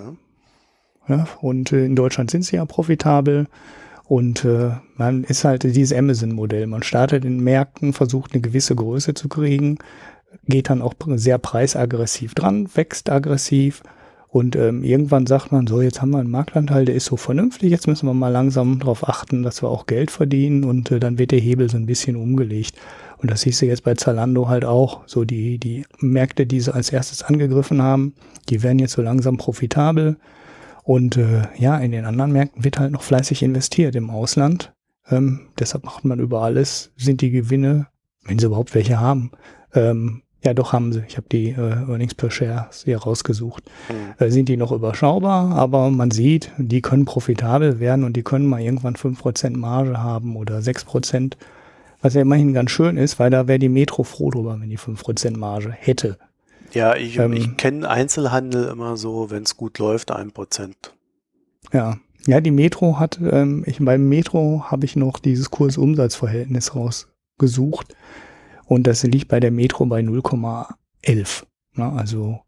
Ja. 1.08 1.16
ja 1.16 1.28
und 1.40 1.72
äh, 1.72 1.84
in 1.84 1.96
Deutschland 1.96 2.30
sind 2.30 2.44
sie 2.44 2.56
ja 2.56 2.64
profitabel. 2.64 3.46
Und 4.04 4.44
äh, 4.44 4.70
man 4.96 5.24
ist 5.24 5.44
halt 5.44 5.62
dieses 5.62 5.96
Amazon-Modell. 5.96 6.66
Man 6.66 6.82
startet 6.82 7.24
in 7.26 7.40
Märkten, 7.40 7.92
versucht 7.92 8.32
eine 8.32 8.40
gewisse 8.40 8.74
Größe 8.74 9.12
zu 9.12 9.28
kriegen, 9.28 9.78
geht 10.46 10.70
dann 10.70 10.82
auch 10.82 10.94
sehr 11.14 11.38
preisaggressiv 11.38 12.34
dran, 12.34 12.68
wächst 12.74 13.10
aggressiv 13.10 13.82
und 14.30 14.56
ähm, 14.56 14.84
irgendwann 14.84 15.26
sagt 15.26 15.52
man 15.52 15.66
so, 15.66 15.80
jetzt 15.80 16.02
haben 16.02 16.10
wir 16.10 16.18
einen 16.18 16.30
Marktanteil, 16.30 16.84
der 16.84 16.94
ist 16.94 17.06
so 17.06 17.16
vernünftig, 17.16 17.70
jetzt 17.70 17.86
müssen 17.86 18.06
wir 18.06 18.12
mal 18.12 18.28
langsam 18.28 18.78
darauf 18.78 19.08
achten, 19.08 19.42
dass 19.42 19.62
wir 19.62 19.70
auch 19.70 19.86
Geld 19.86 20.10
verdienen 20.10 20.64
und 20.64 20.90
äh, 20.90 21.00
dann 21.00 21.18
wird 21.18 21.30
der 21.30 21.40
Hebel 21.40 21.70
so 21.70 21.78
ein 21.78 21.86
bisschen 21.86 22.14
umgelegt. 22.14 22.76
Und 23.16 23.30
das 23.30 23.40
siehst 23.40 23.62
du 23.62 23.66
jetzt 23.66 23.84
bei 23.84 23.94
Zalando 23.94 24.48
halt 24.48 24.66
auch. 24.66 25.00
So 25.06 25.24
die, 25.24 25.58
die 25.58 25.86
Märkte, 25.98 26.46
die 26.46 26.60
sie 26.60 26.72
als 26.72 26.90
erstes 26.90 27.22
angegriffen 27.22 27.82
haben, 27.82 28.14
die 28.50 28.62
werden 28.62 28.78
jetzt 28.78 28.92
so 28.92 29.02
langsam 29.02 29.38
profitabel. 29.38 30.18
Und 30.84 31.16
äh, 31.16 31.42
ja, 31.56 31.78
in 31.78 31.90
den 31.90 32.04
anderen 32.04 32.32
Märkten 32.32 32.64
wird 32.64 32.78
halt 32.78 32.92
noch 32.92 33.02
fleißig 33.02 33.42
investiert 33.42 33.96
im 33.96 34.10
Ausland. 34.10 34.74
Ähm, 35.10 35.48
deshalb 35.58 35.84
macht 35.84 36.04
man 36.04 36.20
über 36.20 36.42
alles, 36.42 36.92
sind 36.96 37.22
die 37.22 37.30
Gewinne, 37.30 37.86
wenn 38.24 38.38
sie 38.38 38.46
überhaupt 38.46 38.74
welche 38.74 39.00
haben, 39.00 39.30
ähm, 39.74 40.22
ja, 40.44 40.54
doch 40.54 40.72
haben 40.72 40.92
sie. 40.92 41.02
Ich 41.08 41.16
habe 41.16 41.26
die 41.30 41.50
äh, 41.50 41.58
Earnings 41.58 42.14
per 42.14 42.30
Share 42.30 42.68
hier 42.84 42.98
rausgesucht. 42.98 43.64
Mhm. 43.88 44.24
Äh, 44.24 44.30
sind 44.30 44.48
die 44.48 44.56
noch 44.56 44.70
überschaubar, 44.70 45.52
aber 45.56 45.90
man 45.90 46.10
sieht, 46.10 46.52
die 46.58 46.80
können 46.80 47.04
profitabel 47.04 47.80
werden 47.80 48.04
und 48.04 48.16
die 48.16 48.22
können 48.22 48.46
mal 48.46 48.60
irgendwann 48.60 48.96
fünf 48.96 49.20
Prozent 49.20 49.56
Marge 49.56 50.00
haben 50.00 50.36
oder 50.36 50.62
sechs 50.62 50.84
Prozent. 50.84 51.36
Was 52.00 52.14
ja 52.14 52.20
immerhin 52.20 52.54
ganz 52.54 52.70
schön 52.70 52.96
ist, 52.96 53.18
weil 53.18 53.30
da 53.30 53.48
wäre 53.48 53.58
die 53.58 53.68
Metro 53.68 54.04
froh 54.04 54.30
drüber, 54.30 54.56
wenn 54.60 54.70
die 54.70 54.76
fünf 54.76 55.02
Prozent 55.02 55.36
Marge 55.36 55.72
hätte. 55.72 56.18
Ja, 56.72 56.94
ich, 56.94 57.18
ähm, 57.18 57.32
ich 57.32 57.56
kenne 57.56 57.88
Einzelhandel 57.88 58.68
immer 58.68 58.96
so, 58.96 59.30
wenn 59.30 59.42
es 59.42 59.56
gut 59.56 59.78
läuft, 59.78 60.12
ein 60.12 60.30
Prozent. 60.30 60.94
Ja. 61.72 61.98
Ja, 62.26 62.40
die 62.40 62.50
Metro 62.50 62.98
hat, 62.98 63.18
ähm, 63.22 63.64
ich, 63.66 63.78
beim 63.80 64.08
Metro 64.08 64.64
habe 64.66 64.84
ich 64.84 64.96
noch 64.96 65.18
dieses 65.18 65.50
Kurs-Umsatz-Verhältnis 65.50 66.74
rausgesucht. 66.74 67.94
Und 68.68 68.86
das 68.86 69.02
liegt 69.02 69.28
bei 69.28 69.40
der 69.40 69.50
Metro 69.50 69.86
bei 69.86 70.00
0,11. 70.00 71.44
Ne? 71.74 71.92
Also 71.92 72.40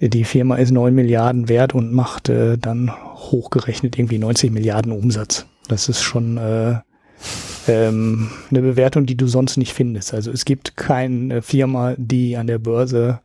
die 0.00 0.24
Firma 0.24 0.56
ist 0.56 0.72
9 0.72 0.92
Milliarden 0.92 1.48
wert 1.48 1.74
und 1.74 1.92
macht 1.92 2.28
äh, 2.28 2.58
dann 2.58 2.90
hochgerechnet 3.14 3.96
irgendwie 3.96 4.18
90 4.18 4.50
Milliarden 4.50 4.90
Umsatz. 4.90 5.46
Das 5.68 5.88
ist 5.88 6.02
schon 6.02 6.38
äh, 6.38 6.80
ähm, 7.68 8.30
eine 8.50 8.62
Bewertung, 8.62 9.06
die 9.06 9.16
du 9.16 9.28
sonst 9.28 9.56
nicht 9.58 9.72
findest. 9.72 10.12
Also 10.12 10.32
es 10.32 10.44
gibt 10.44 10.76
keine 10.76 11.40
Firma, 11.40 11.94
die 11.96 12.36
an 12.36 12.48
der 12.48 12.58
Börse 12.58 13.20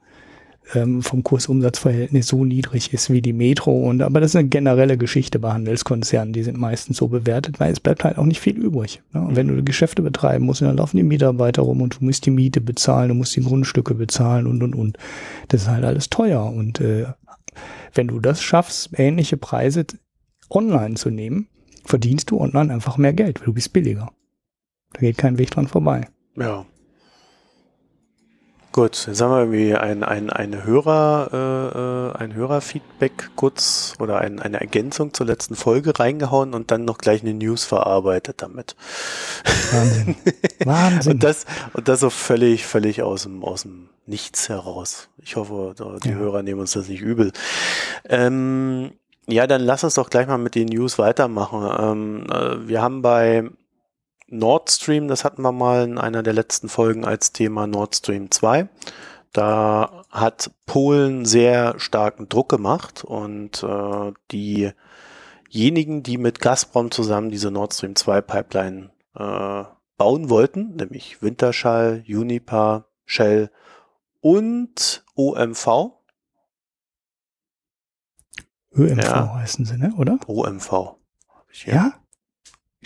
ähm, 0.73 1.01
vom 1.01 1.23
Kursumsatzverhältnis 1.23 2.27
so 2.27 2.43
niedrig 2.43 2.93
ist 2.93 3.09
wie 3.09 3.21
die 3.21 3.33
Metro. 3.33 3.71
Und 3.71 4.01
aber 4.01 4.19
das 4.19 4.31
ist 4.31 4.35
eine 4.35 4.49
generelle 4.49 4.97
Geschichte 4.97 5.39
bei 5.39 5.53
Handelskonzernen. 5.53 6.33
Die 6.33 6.43
sind 6.43 6.57
meistens 6.57 6.97
so 6.97 7.07
bewertet, 7.07 7.59
weil 7.59 7.71
es 7.71 7.79
bleibt 7.79 8.03
halt 8.03 8.17
auch 8.17 8.25
nicht 8.25 8.39
viel 8.39 8.57
übrig. 8.57 9.01
Ne? 9.13 9.21
Und 9.21 9.35
wenn 9.35 9.47
du 9.47 9.63
Geschäfte 9.63 10.01
betreiben 10.01 10.45
musst, 10.45 10.61
dann 10.61 10.77
laufen 10.77 10.97
die 10.97 11.03
Mitarbeiter 11.03 11.61
rum 11.61 11.81
und 11.81 11.99
du 11.99 12.05
musst 12.05 12.25
die 12.25 12.31
Miete 12.31 12.61
bezahlen, 12.61 13.09
du 13.09 13.15
musst 13.15 13.35
die 13.35 13.43
Grundstücke 13.43 13.93
bezahlen 13.93 14.47
und 14.47 14.61
und 14.63 14.75
und. 14.75 14.97
Das 15.47 15.63
ist 15.63 15.67
halt 15.69 15.85
alles 15.85 16.09
teuer. 16.09 16.45
Und 16.45 16.81
äh, 16.81 17.05
wenn 17.93 18.07
du 18.07 18.19
das 18.19 18.41
schaffst, 18.41 18.89
ähnliche 18.97 19.37
Preise 19.37 19.85
online 20.49 20.95
zu 20.95 21.09
nehmen, 21.09 21.47
verdienst 21.85 22.31
du 22.31 22.39
online 22.39 22.73
einfach 22.73 22.97
mehr 22.97 23.13
Geld, 23.13 23.39
weil 23.39 23.45
du 23.45 23.53
bist 23.53 23.73
billiger. 23.73 24.11
Da 24.93 24.99
geht 24.99 25.17
kein 25.17 25.37
Weg 25.37 25.51
dran 25.51 25.67
vorbei. 25.67 26.07
Ja. 26.35 26.65
Gut, 28.77 29.07
jetzt 29.07 29.21
haben 29.21 29.31
wir 29.31 29.39
irgendwie 29.39 29.75
ein, 29.75 30.03
ein, 30.03 30.29
eine 30.29 30.63
Hörer, 30.63 32.13
äh, 32.13 32.19
ein 32.19 32.35
Hörerfeedback 32.35 33.31
kurz 33.35 33.95
oder 33.97 34.19
ein, 34.19 34.39
eine 34.39 34.61
Ergänzung 34.61 35.15
zur 35.15 35.25
letzten 35.25 35.55
Folge 35.55 35.97
reingehauen 35.97 36.53
und 36.53 36.69
dann 36.69 36.85
noch 36.85 36.99
gleich 36.99 37.23
eine 37.23 37.33
News 37.33 37.65
verarbeitet 37.65 38.43
damit. 38.43 38.75
Wahnsinn. 39.71 40.15
Wahnsinn. 40.63 41.13
und 41.13 41.23
das, 41.23 41.47
und 41.73 41.87
das 41.87 42.01
so 42.01 42.11
völlig, 42.11 42.67
völlig 42.67 43.01
aus 43.01 43.23
dem, 43.23 43.43
aus 43.43 43.63
dem 43.63 43.89
Nichts 44.05 44.47
heraus. 44.47 45.09
Ich 45.23 45.37
hoffe, 45.37 45.73
die 46.03 46.09
ja. 46.09 46.15
Hörer 46.15 46.43
nehmen 46.43 46.59
uns 46.59 46.73
das 46.73 46.87
nicht 46.87 47.01
übel. 47.01 47.31
Ähm, 48.07 48.91
ja, 49.27 49.47
dann 49.47 49.61
lass 49.61 49.85
uns 49.85 49.95
doch 49.95 50.11
gleich 50.11 50.27
mal 50.27 50.37
mit 50.37 50.53
den 50.53 50.67
News 50.67 50.99
weitermachen. 50.99 51.67
Ähm, 51.79 52.27
äh, 52.31 52.67
wir 52.67 52.83
haben 52.83 53.01
bei 53.01 53.49
Nord 54.27 54.69
Stream, 54.69 55.07
das 55.07 55.23
hatten 55.23 55.41
wir 55.41 55.51
mal 55.51 55.83
in 55.83 55.97
einer 55.97 56.23
der 56.23 56.33
letzten 56.33 56.69
Folgen 56.69 57.05
als 57.05 57.31
Thema 57.31 57.65
Nord 57.67 57.95
Stream 57.95 58.29
2. 58.29 58.67
Da 59.33 60.03
hat 60.09 60.51
Polen 60.65 61.25
sehr 61.25 61.79
starken 61.79 62.27
Druck 62.27 62.49
gemacht 62.49 63.03
und 63.03 63.63
äh, 63.63 64.13
diejenigen, 64.31 66.03
die 66.03 66.17
mit 66.17 66.39
Gazprom 66.41 66.91
zusammen 66.91 67.29
diese 67.29 67.51
Nord 67.51 67.73
Stream 67.73 67.95
2 67.95 68.21
Pipeline 68.21 68.89
äh, 69.15 69.63
bauen 69.97 70.29
wollten, 70.29 70.75
nämlich 70.75 71.21
Winterschall, 71.21 72.03
Unipa, 72.07 72.85
Shell 73.05 73.49
und 74.21 75.05
OMV. 75.15 75.93
ÖMV 78.73 79.03
ja. 79.03 79.35
heißen 79.35 79.65
sie, 79.65 79.77
ne? 79.77 79.93
oder? 79.97 80.19
OMV. 80.27 80.97
Ja? 81.65 81.93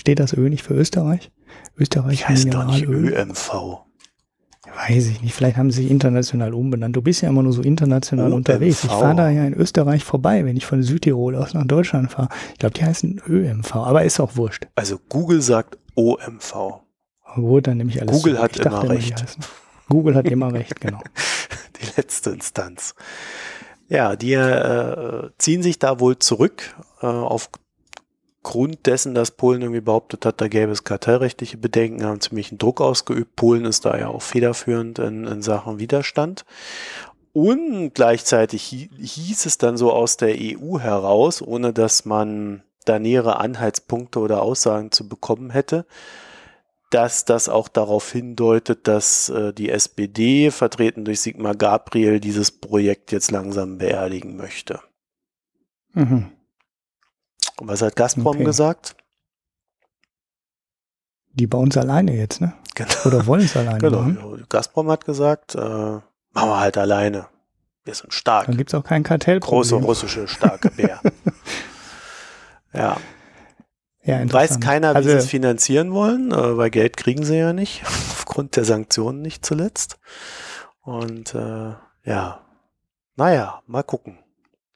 Steht 0.01 0.17
das 0.17 0.33
Ö 0.33 0.49
nicht 0.49 0.63
für 0.63 0.73
Österreich? 0.73 1.29
Österreich 1.77 2.27
heißt 2.27 2.51
doch 2.51 2.65
nicht 2.65 2.87
ÖMV. 2.87 3.83
Weiß 4.87 5.05
ich 5.09 5.21
nicht, 5.21 5.35
vielleicht 5.35 5.57
haben 5.57 5.69
sie 5.69 5.83
sich 5.83 5.91
international 5.91 6.55
umbenannt. 6.55 6.95
Du 6.95 7.03
bist 7.03 7.21
ja 7.21 7.29
immer 7.29 7.43
nur 7.43 7.53
so 7.53 7.61
international 7.61 8.25
OMV. 8.25 8.35
unterwegs. 8.35 8.83
Ich 8.83 8.89
fahre 8.89 9.13
da 9.13 9.29
ja 9.29 9.45
in 9.45 9.53
Österreich 9.53 10.03
vorbei, 10.03 10.43
wenn 10.43 10.57
ich 10.57 10.65
von 10.65 10.81
Südtirol 10.81 11.35
aus 11.35 11.53
nach 11.53 11.67
Deutschland 11.67 12.11
fahre. 12.11 12.29
Ich 12.53 12.57
glaube, 12.57 12.73
die 12.73 12.83
heißen 12.83 13.21
ÖMV, 13.27 13.75
aber 13.75 14.03
ist 14.03 14.19
auch 14.19 14.35
wurscht. 14.37 14.65
Also 14.73 14.97
Google 15.07 15.43
sagt 15.43 15.77
OMV. 15.93 16.81
Gut, 17.35 17.67
dann 17.67 17.77
nehme 17.77 17.91
ich 17.91 18.01
alles. 18.01 18.11
Google 18.15 18.39
hat 18.39 18.57
immer 18.57 18.89
recht. 18.89 19.19
Immer, 19.19 19.45
Google 19.87 20.15
hat 20.15 20.25
immer 20.25 20.51
recht, 20.51 20.81
genau. 20.81 21.03
Die 21.79 21.85
letzte 21.95 22.31
Instanz. 22.31 22.95
Ja, 23.87 24.15
die 24.15 24.33
äh, 24.33 25.29
ziehen 25.37 25.61
sich 25.61 25.77
da 25.77 25.99
wohl 25.99 26.17
zurück 26.17 26.75
äh, 27.01 27.05
auf 27.05 27.49
Grund 28.43 28.87
dessen, 28.87 29.13
dass 29.13 29.31
Polen 29.31 29.61
irgendwie 29.61 29.81
behauptet 29.81 30.25
hat, 30.25 30.41
da 30.41 30.47
gäbe 30.47 30.71
es 30.71 30.83
kartellrechtliche 30.83 31.57
Bedenken, 31.57 32.03
haben 32.03 32.21
ziemlichen 32.21 32.57
Druck 32.57 32.81
ausgeübt. 32.81 33.35
Polen 33.35 33.65
ist 33.65 33.85
da 33.85 33.97
ja 33.97 34.07
auch 34.07 34.23
federführend 34.23 34.99
in, 34.99 35.25
in 35.25 35.41
Sachen 35.41 35.79
Widerstand. 35.79 36.45
Und 37.33 37.93
gleichzeitig 37.93 38.89
hieß 38.97 39.45
es 39.45 39.57
dann 39.57 39.77
so 39.77 39.91
aus 39.91 40.17
der 40.17 40.35
EU 40.35 40.79
heraus, 40.79 41.41
ohne 41.41 41.71
dass 41.71 42.03
man 42.03 42.63
da 42.85 42.99
nähere 42.99 43.39
Anhaltspunkte 43.39 44.19
oder 44.19 44.41
Aussagen 44.41 44.91
zu 44.91 45.07
bekommen 45.07 45.51
hätte, 45.51 45.85
dass 46.89 47.23
das 47.23 47.47
auch 47.47 47.67
darauf 47.69 48.11
hindeutet, 48.11 48.87
dass 48.87 49.29
äh, 49.29 49.53
die 49.53 49.69
SPD, 49.69 50.51
vertreten 50.51 51.05
durch 51.05 51.21
Sigmar 51.21 51.55
Gabriel, 51.55 52.19
dieses 52.19 52.51
Projekt 52.51 53.11
jetzt 53.11 53.31
langsam 53.31 53.77
beerdigen 53.77 54.35
möchte. 54.35 54.81
Mhm. 55.93 56.31
Und 57.61 57.67
was 57.67 57.83
hat 57.83 57.95
Gazprom 57.95 58.37
okay. 58.37 58.43
gesagt? 58.43 58.95
Die 61.33 61.45
bauen 61.45 61.69
es 61.69 61.77
alleine 61.77 62.17
jetzt, 62.17 62.41
ne? 62.41 62.53
Genau. 62.73 62.91
Oder 63.05 63.27
wollen 63.27 63.43
es 63.43 63.55
alleine 63.55 63.77
genau. 63.77 64.01
machen? 64.01 64.45
Gazprom 64.49 64.89
hat 64.89 65.05
gesagt, 65.05 65.53
äh, 65.53 65.59
machen 65.59 66.01
wir 66.33 66.59
halt 66.59 66.79
alleine. 66.79 67.27
Wir 67.83 67.93
sind 67.93 68.15
stark. 68.15 68.47
Dann 68.47 68.57
gibt 68.57 68.71
es 68.71 68.73
auch 68.73 68.83
kein 68.83 69.03
Kartell. 69.03 69.39
Große 69.39 69.75
russische 69.75 70.27
starke 70.27 70.71
Bär. 70.75 71.01
ja. 72.73 72.97
Ja, 74.03 74.33
Weiß 74.33 74.59
keiner, 74.59 74.93
wie 74.93 74.95
also, 74.95 75.09
sie 75.09 75.17
es 75.17 75.27
finanzieren 75.27 75.93
wollen, 75.93 76.31
äh, 76.31 76.57
weil 76.57 76.71
Geld 76.71 76.97
kriegen 76.97 77.23
sie 77.23 77.37
ja 77.37 77.53
nicht, 77.53 77.83
aufgrund 77.85 78.55
der 78.55 78.65
Sanktionen 78.65 79.21
nicht 79.21 79.45
zuletzt. 79.45 79.99
Und 80.81 81.35
äh, 81.35 81.75
ja, 82.05 82.41
naja, 83.15 83.61
mal 83.67 83.83
gucken 83.83 84.17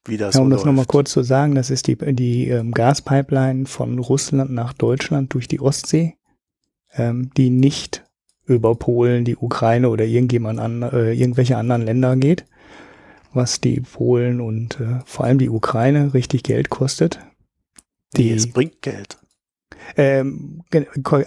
wie 0.05 0.17
das 0.17 0.35
ja, 0.35 0.41
um 0.41 0.49
so 0.49 0.55
das 0.55 0.65
nochmal 0.65 0.85
kurz 0.85 1.11
zu 1.11 1.23
sagen, 1.23 1.55
das 1.55 1.69
ist 1.69 1.87
die, 1.87 1.97
die 1.97 2.49
ähm, 2.49 2.71
Gaspipeline 2.71 3.65
von 3.65 3.99
Russland 3.99 4.51
nach 4.51 4.73
Deutschland 4.73 5.33
durch 5.33 5.47
die 5.47 5.59
Ostsee, 5.59 6.15
ähm, 6.93 7.31
die 7.35 7.49
nicht 7.49 8.03
über 8.45 8.75
Polen, 8.75 9.25
die 9.25 9.35
Ukraine 9.35 9.89
oder 9.89 10.05
irgendjemand 10.05 10.59
an, 10.59 10.83
äh, 10.83 11.13
irgendwelche 11.13 11.57
anderen 11.57 11.81
Länder 11.81 12.15
geht, 12.15 12.45
was 13.33 13.59
die 13.59 13.81
Polen 13.81 14.39
und 14.39 14.79
äh, 14.79 14.99
vor 15.05 15.25
allem 15.25 15.39
die 15.39 15.49
Ukraine 15.49 16.13
richtig 16.13 16.43
Geld 16.43 16.69
kostet. 16.69 17.19
Die, 18.15 18.31
es 18.31 18.51
bringt 18.51 18.81
Geld. 18.81 19.17
Ähm, 19.97 20.61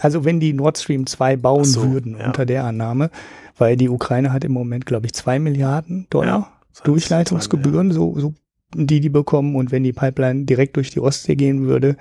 also 0.01 0.25
wenn 0.25 0.41
die 0.41 0.53
Nord 0.53 0.79
Stream 0.79 1.07
2 1.07 1.37
bauen 1.37 1.65
so, 1.65 1.93
würden 1.93 2.17
ja. 2.19 2.27
unter 2.27 2.47
der 2.47 2.65
Annahme, 2.65 3.11
weil 3.57 3.77
die 3.77 3.89
Ukraine 3.89 4.33
hat 4.33 4.45
im 4.45 4.53
Moment, 4.53 4.87
glaube 4.87 5.07
ich, 5.07 5.13
zwei 5.13 5.39
Milliarden 5.39 6.07
Dollar 6.11 6.53
ja, 6.75 6.83
Durchleitungsgebühren, 6.85 7.93
so, 7.93 8.19
so 8.19 8.35
die 8.75 9.01
die 9.01 9.09
bekommen. 9.09 9.57
Und 9.57 9.73
wenn 9.73 9.83
die 9.83 9.93
Pipeline 9.93 10.45
direkt 10.45 10.77
durch 10.77 10.91
die 10.91 11.01
Ostsee 11.01 11.37
gehen 11.37 11.67
würde, 11.67 11.97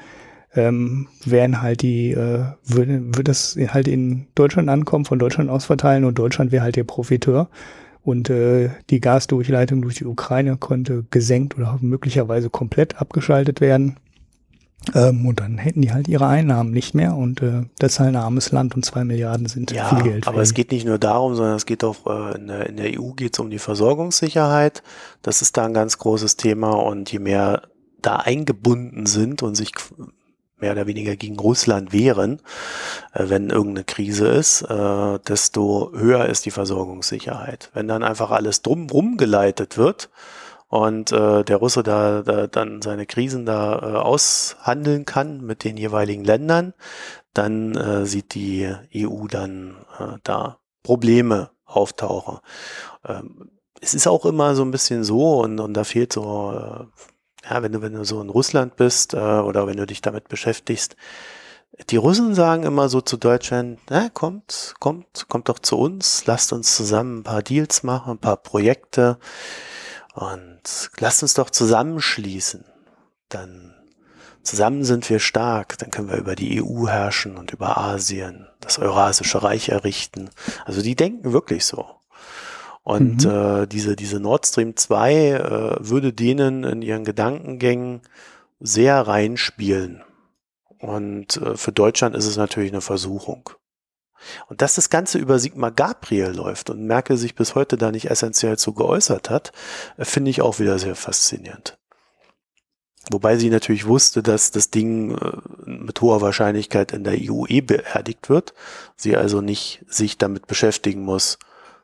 ähm, 0.56 1.08
wären 1.26 1.62
halt 1.62 1.82
die, 1.82 2.12
äh, 2.12 2.46
würde, 2.66 3.02
würde 3.06 3.24
das 3.24 3.58
halt 3.70 3.88
in 3.88 4.28
Deutschland 4.36 4.70
ankommen, 4.70 5.06
von 5.06 5.20
Deutschland 5.20 5.50
aus 5.50 5.66
verteilen 5.66 6.04
und 6.04 6.18
Deutschland 6.18 6.52
wäre 6.52 6.64
halt 6.64 6.76
der 6.76 6.84
Profiteur. 6.84 7.50
Und 8.04 8.30
äh, 8.30 8.70
die 8.90 9.02
Gasdurchleitung 9.02 9.82
durch 9.82 9.96
die 9.96 10.06
Ukraine 10.06 10.56
konnte 10.56 11.06
gesenkt 11.12 11.58
oder 11.58 11.78
möglicherweise 11.82 12.50
komplett 12.50 13.02
abgeschaltet 13.02 13.60
werden. 13.60 13.98
Ähm, 14.94 15.26
und 15.26 15.40
dann 15.40 15.58
hätten 15.58 15.82
die 15.82 15.92
halt 15.92 16.08
ihre 16.08 16.28
Einnahmen 16.28 16.72
nicht 16.72 16.94
mehr 16.94 17.16
und 17.16 17.42
äh, 17.42 17.64
das 17.80 17.94
ist 17.94 18.00
halt 18.00 18.10
ein 18.10 18.16
armes 18.16 18.52
Land 18.52 18.76
und 18.76 18.86
zwei 18.86 19.04
Milliarden 19.04 19.48
sind 19.48 19.72
ja, 19.72 19.90
viel 19.90 20.04
Geld. 20.04 20.28
Aber 20.28 20.42
es 20.42 20.54
geht 20.54 20.72
nicht 20.72 20.86
nur 20.86 20.98
darum, 20.98 21.36
sondern 21.36 21.56
es 21.56 21.66
geht 21.66 21.84
auch 21.84 22.06
äh, 22.06 22.38
in, 22.38 22.48
der, 22.48 22.68
in 22.68 22.78
der 22.78 23.00
EU 23.00 23.12
geht 23.12 23.36
es 23.36 23.40
um 23.40 23.50
die 23.50 23.60
Versorgungssicherheit. 23.60 24.84
Das 25.22 25.42
ist 25.42 25.58
da 25.58 25.66
ein 25.66 25.74
ganz 25.74 25.98
großes 25.98 26.38
Thema 26.38 26.72
und 26.72 27.12
je 27.12 27.20
mehr 27.20 27.64
da 28.02 28.18
eingebunden 28.18 29.08
sind 29.08 29.44
und 29.44 29.56
sich 29.56 29.72
mehr 30.60 30.72
oder 30.72 30.88
weniger 30.88 31.16
gegen 31.16 31.38
Russland 31.38 31.94
wehren, 31.94 32.42
äh, 33.14 33.26
wenn 33.28 33.50
irgendeine 33.50 33.84
Krise 33.84 34.28
ist, 34.28 34.62
äh, 34.64 35.20
desto 35.28 35.92
höher 35.96 36.26
ist 36.28 36.46
die 36.46 36.52
Versorgungssicherheit. 36.52 37.70
Wenn 37.74 37.88
dann 37.88 38.04
einfach 38.04 38.32
alles 38.32 38.62
drumrum 38.62 39.18
geleitet 39.18 39.78
wird, 39.78 40.10
und 40.68 41.12
äh, 41.12 41.44
der 41.44 41.58
Russe 41.58 41.84
da, 41.84 42.22
da 42.22 42.48
dann 42.48 42.82
seine 42.82 43.06
Krisen 43.06 43.46
da 43.46 43.80
äh, 43.80 43.96
aushandeln 43.98 45.06
kann 45.06 45.42
mit 45.42 45.64
den 45.64 45.78
jeweiligen 45.78 46.24
Ländern, 46.24 46.74
dann 47.34 47.76
äh, 47.76 48.06
sieht 48.06 48.34
die 48.34 48.74
EU 48.96 49.28
dann 49.28 49.78
äh, 50.00 50.18
da 50.24 50.60
Probleme 50.84 51.52
auftauchen. 51.66 52.40
Ähm, 53.06 53.52
es 53.80 53.94
ist 53.94 54.08
auch 54.08 54.26
immer 54.26 54.56
so 54.56 54.64
ein 54.64 54.72
bisschen 54.72 55.04
so 55.04 55.40
und, 55.42 55.60
und 55.60 55.74
da 55.74 55.84
fehlt 55.84 56.14
so, 56.14 56.54
äh, 56.54 57.50
ja, 57.50 57.64
wenn 57.64 57.72
du, 57.72 57.82
wenn 57.82 57.94
du 57.94 58.04
so 58.04 58.22
in 58.22 58.30
Russland 58.30 58.76
bist 58.76 59.14
äh, 59.14 59.18
oder 59.18 59.68
wenn 59.68 59.78
du 59.78 59.86
dich 59.86 60.02
damit 60.02 60.28
beschäftigst, 60.28 60.96
die 61.90 61.98
Russen 61.98 62.34
sagen 62.34 62.64
immer 62.64 62.90
so 62.90 63.02
zu 63.02 63.18
Deutschland, 63.18 63.80
na, 63.90 64.10
kommt, 64.10 64.74
kommt, 64.80 65.28
kommt 65.30 65.48
doch 65.48 65.60
zu 65.60 65.78
uns, 65.78 66.26
lasst 66.26 66.52
uns 66.52 66.76
zusammen 66.76 67.20
ein 67.20 67.24
paar 67.24 67.44
Deals 67.44 67.84
machen, 67.84 68.14
ein 68.14 68.18
paar 68.18 68.38
Projekte. 68.38 69.20
Und 70.16 70.57
lasst 71.00 71.22
uns 71.24 71.34
doch 71.34 71.50
zusammenschließen. 71.50 72.66
Dann 73.30 73.74
zusammen 74.44 74.84
sind 74.84 75.10
wir 75.10 75.20
stark. 75.20 75.78
Dann 75.78 75.92
können 75.92 76.10
wir 76.10 76.18
über 76.18 76.36
die 76.36 76.62
EU 76.62 76.88
herrschen 76.88 77.38
und 77.38 77.52
über 77.52 77.78
Asien, 77.78 78.48
das 78.60 78.80
Eurasische 78.80 79.44
Reich 79.44 79.70
errichten. 79.70 80.30
Also 80.66 80.82
die 80.82 80.96
denken 80.96 81.34
wirklich 81.34 81.66
so. 81.66 81.86
Und 82.84 83.26
mhm. 83.26 83.32
äh, 83.32 83.68
diese, 83.68 83.98
diese 83.98 84.20
Nord 84.20 84.48
Stream 84.48 84.78
2 84.78 85.14
äh, 85.14 85.76
würde 85.80 86.14
denen 86.14 86.64
in 86.64 86.82
ihren 86.82 87.04
Gedankengängen 87.04 88.02
sehr 88.62 89.06
reinspielen. 89.06 90.04
Und 90.80 91.38
äh, 91.38 91.58
für 91.58 91.72
Deutschland 91.74 92.16
ist 92.16 92.28
es 92.28 92.38
natürlich 92.38 92.72
eine 92.72 92.82
Versuchung. 92.82 93.50
Und 94.48 94.62
dass 94.62 94.76
das 94.76 94.90
Ganze 94.90 95.18
über 95.18 95.40
Sigmar 95.40 95.72
Gabriel 95.72 96.32
läuft 96.32 96.70
und 96.70 96.86
Merkel 96.86 97.18
sich 97.18 97.36
bis 97.36 97.56
heute 97.56 97.78
da 97.78 97.92
nicht 97.92 98.10
essentiell 98.10 98.58
zu 98.58 98.74
geäußert 98.74 99.30
hat, 99.30 99.52
äh, 99.98 100.06
finde 100.06 100.32
ich 100.32 100.42
auch 100.42 100.60
wieder 100.60 100.80
sehr 100.80 100.96
faszinierend. 100.96 101.78
Wobei 103.10 103.38
sie 103.38 103.50
natürlich 103.50 103.88
wusste, 103.88 104.22
dass 104.22 104.52
das 104.52 104.70
Ding 104.70 105.18
äh, 105.18 105.38
mit 105.66 106.02
hoher 106.02 106.22
Wahrscheinlichkeit 106.22 106.92
in 106.92 107.04
der 107.04 107.18
EU 107.20 107.46
eh 107.48 107.62
beerdigt 107.62 108.30
wird. 108.30 108.54
Sie 108.96 109.16
also 109.16 109.42
nicht 109.42 109.86
sich 109.88 110.18
damit 110.18 110.48
beschäftigen 110.48 111.04
muss, 111.04 111.40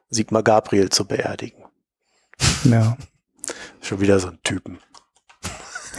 Sigmar 0.10 0.44
Gabriel 0.44 0.90
zu 0.90 1.06
beerdigen. 1.06 1.64
Ja. 2.66 2.98
Schon 3.82 4.02
wieder 4.02 4.20
so 4.20 4.30
ein 4.30 4.40
Typen. 4.44 4.80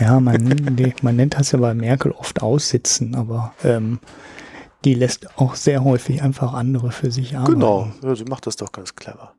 Ja, 0.00 0.18
man, 0.18 0.42
man 1.02 1.16
nennt 1.16 1.34
das 1.34 1.52
ja 1.52 1.58
bei 1.58 1.72
Merkel 1.74 2.10
oft 2.12 2.42
aussitzen, 2.42 3.14
aber 3.14 3.54
ähm, 3.62 4.00
die 4.84 4.94
lässt 4.94 5.38
auch 5.38 5.54
sehr 5.54 5.82
häufig 5.84 6.22
einfach 6.22 6.52
andere 6.54 6.90
für 6.92 7.10
sich 7.10 7.36
arbeiten. 7.36 7.54
Genau, 7.54 7.90
ja, 8.02 8.14
sie 8.14 8.24
macht 8.24 8.46
das 8.46 8.56
doch 8.56 8.72
ganz 8.72 8.94
clever. 8.94 9.32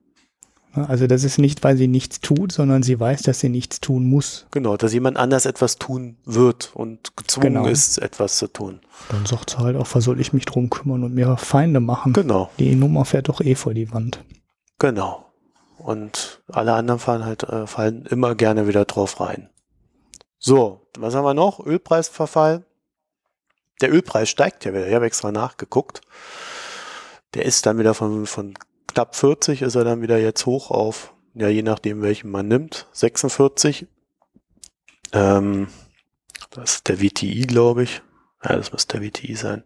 Also 0.74 1.08
das 1.08 1.24
ist 1.24 1.38
nicht, 1.38 1.64
weil 1.64 1.78
sie 1.78 1.88
nichts 1.88 2.20
tut, 2.20 2.52
sondern 2.52 2.84
sie 2.84 3.00
weiß, 3.00 3.22
dass 3.22 3.40
sie 3.40 3.48
nichts 3.48 3.80
tun 3.80 4.04
muss. 4.10 4.46
Genau, 4.52 4.76
dass 4.76 4.92
jemand 4.92 5.16
anders 5.16 5.46
etwas 5.46 5.78
tun 5.78 6.18
wird 6.26 6.72
und 6.76 7.16
gezwungen 7.16 7.54
Genau. 7.54 7.66
ist, 7.68 7.98
etwas 8.00 8.38
zu 8.38 8.48
tun. 8.52 8.82
Dann 9.10 9.26
sagt 9.26 9.52
sie 9.52 9.58
halt 9.60 9.78
auch, 9.78 9.88
was 9.94 10.04
soll 10.04 10.20
ich 10.20 10.34
mich 10.34 10.44
drum 10.44 10.70
kümmern 10.70 11.04
und 11.06 11.14
mir 11.14 11.38
Feinde 11.38 11.80
machen? 11.80 12.12
Genau, 12.12 12.50
Die 12.60 12.76
Nummer 12.76 13.06
fährt 13.06 13.30
doch 13.30 13.40
eh 13.40 13.56
vor 13.56 13.74
die 13.74 13.94
Wand. 13.94 14.24
genau. 14.80 15.22
Und 15.78 16.42
alle 16.52 16.74
anderen 16.74 17.00
fallen 17.00 17.24
halt, 17.26 17.44
äh, 17.44 17.68
fallen 17.68 18.06
immer 18.08 18.34
gerne 18.34 18.68
wieder 18.68 18.86
drauf 18.86 19.20
rein. 19.20 19.50
So, 20.40 20.88
was 20.98 21.14
haben 21.14 21.26
wir 21.26 21.34
noch? 21.36 21.64
Ölpreisverfall. 21.64 22.66
Der 23.81 23.91
Ölpreis 23.91 24.30
steigt 24.30 24.65
ja 24.65 24.73
wieder. 24.73 24.88
Ich 24.88 24.93
habe 24.93 25.06
extra 25.06 25.31
nachgeguckt. 25.31 26.02
Der 27.34 27.45
ist 27.45 27.65
dann 27.65 27.77
wieder 27.77 27.93
von, 27.93 28.26
von 28.26 28.53
knapp 28.88 29.15
40 29.15 29.61
ist 29.61 29.76
er 29.76 29.84
dann 29.84 30.02
wieder 30.02 30.18
jetzt 30.18 30.45
hoch 30.45 30.72
auf, 30.72 31.14
ja, 31.34 31.49
je 31.49 31.64
nachdem 31.64 32.02
welchen 32.02 32.31
man 32.31 32.47
nimmt, 32.47 32.88
46. 32.93 33.88
Ähm, 35.11 35.68
das 36.52 36.76
ist 36.76 36.88
der 36.88 37.02
WTI, 37.02 37.41
glaube 37.41 37.84
ich. 37.84 38.02
Ja, 38.43 38.56
das 38.56 38.72
muss 38.72 38.88
der 38.88 39.02
WTI 39.02 39.35
sein. 39.35 39.64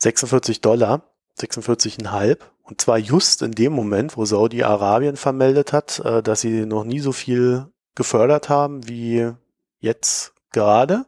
46 0.00 0.60
Dollar, 0.60 1.10
46,5. 1.38 2.38
Und 2.62 2.80
zwar 2.80 2.98
just 2.98 3.42
in 3.42 3.52
dem 3.52 3.72
Moment, 3.72 4.16
wo 4.16 4.24
Saudi-Arabien 4.24 5.16
vermeldet 5.16 5.72
hat, 5.72 6.00
äh, 6.00 6.22
dass 6.22 6.42
sie 6.42 6.66
noch 6.66 6.84
nie 6.84 7.00
so 7.00 7.12
viel 7.12 7.66
gefördert 7.94 8.48
haben 8.48 8.86
wie 8.88 9.30
jetzt 9.78 10.34
gerade. 10.52 11.06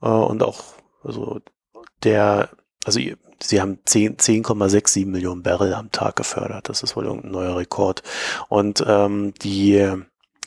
Äh, 0.00 0.08
und 0.08 0.42
auch, 0.42 0.73
also 1.04 1.40
der, 2.02 2.50
also 2.84 3.00
sie 3.42 3.60
haben 3.60 3.78
10 3.84 4.16
10,67 4.16 5.06
Millionen 5.06 5.42
Barrel 5.42 5.74
am 5.74 5.90
Tag 5.90 6.16
gefördert. 6.16 6.68
Das 6.68 6.82
ist 6.82 6.96
wohl 6.96 7.04
irgendein 7.04 7.32
neuer 7.32 7.56
Rekord. 7.56 8.02
Und 8.48 8.84
ähm, 8.86 9.34
die 9.42 9.92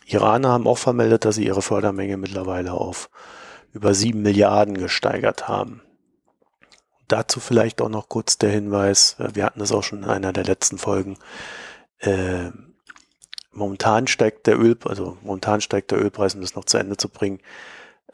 Iraner 0.05 0.49
haben 0.49 0.67
auch 0.67 0.77
vermeldet, 0.77 1.25
dass 1.25 1.35
sie 1.35 1.45
ihre 1.45 1.61
Fördermenge 1.61 2.17
mittlerweile 2.17 2.73
auf 2.73 3.09
über 3.73 3.93
7 3.93 4.21
Milliarden 4.21 4.77
gesteigert 4.77 5.47
haben. 5.47 5.81
Dazu 7.07 7.39
vielleicht 7.39 7.81
auch 7.81 7.89
noch 7.89 8.09
kurz 8.09 8.37
der 8.37 8.49
Hinweis, 8.49 9.15
wir 9.17 9.45
hatten 9.45 9.59
das 9.59 9.71
auch 9.71 9.83
schon 9.83 10.03
in 10.03 10.09
einer 10.09 10.33
der 10.33 10.43
letzten 10.43 10.77
Folgen, 10.77 11.17
äh, 11.99 12.51
momentan 13.51 14.07
steigt 14.07 14.47
der 14.47 14.59
Öl, 14.59 14.77
also 14.85 15.17
momentan 15.21 15.61
steigt 15.61 15.91
der 15.91 15.99
Ölpreis, 15.99 16.35
um 16.35 16.41
das 16.41 16.55
noch 16.55 16.65
zu 16.65 16.77
Ende 16.77 16.97
zu 16.97 17.09
bringen, 17.09 17.39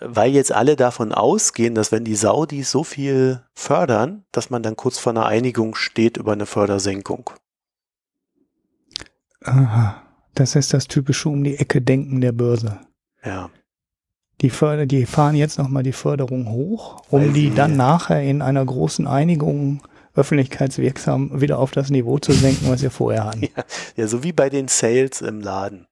weil 0.05 0.31
jetzt 0.31 0.51
alle 0.51 0.75
davon 0.75 1.11
ausgehen, 1.11 1.75
dass 1.75 1.91
wenn 1.91 2.03
die 2.03 2.15
Saudis 2.15 2.71
so 2.71 2.83
viel 2.83 3.41
fördern, 3.53 4.25
dass 4.31 4.49
man 4.49 4.63
dann 4.63 4.75
kurz 4.75 4.97
vor 4.97 5.11
einer 5.11 5.25
Einigung 5.25 5.75
steht 5.75 6.17
über 6.17 6.33
eine 6.33 6.45
Fördersenkung. 6.45 7.29
Aha. 9.43 10.01
Das 10.35 10.55
ist 10.55 10.73
das 10.73 10.87
typische 10.87 11.29
um 11.29 11.43
die 11.43 11.57
Ecke 11.57 11.81
Denken 11.81 12.21
der 12.21 12.31
Börse. 12.31 12.79
Ja, 13.23 13.49
Die, 14.41 14.49
Förder, 14.49 14.85
die 14.85 15.05
fahren 15.05 15.35
jetzt 15.35 15.57
nochmal 15.57 15.83
die 15.83 15.93
Förderung 15.93 16.49
hoch, 16.49 17.03
um 17.09 17.21
Weil 17.21 17.33
die 17.33 17.53
dann 17.53 17.77
nachher 17.77 18.21
in 18.21 18.41
einer 18.41 18.65
großen 18.65 19.07
Einigung 19.07 19.81
öffentlichkeitswirksam 20.15 21.41
wieder 21.41 21.59
auf 21.59 21.71
das 21.71 21.89
Niveau 21.89 22.19
zu 22.19 22.33
senken, 22.33 22.69
was 22.69 22.81
wir 22.81 22.91
vorher 22.91 23.25
hatten. 23.25 23.47
ja, 23.95 24.07
so 24.07 24.23
wie 24.23 24.33
bei 24.33 24.49
den 24.49 24.67
Sales 24.67 25.21
im 25.21 25.41
Laden. 25.41 25.87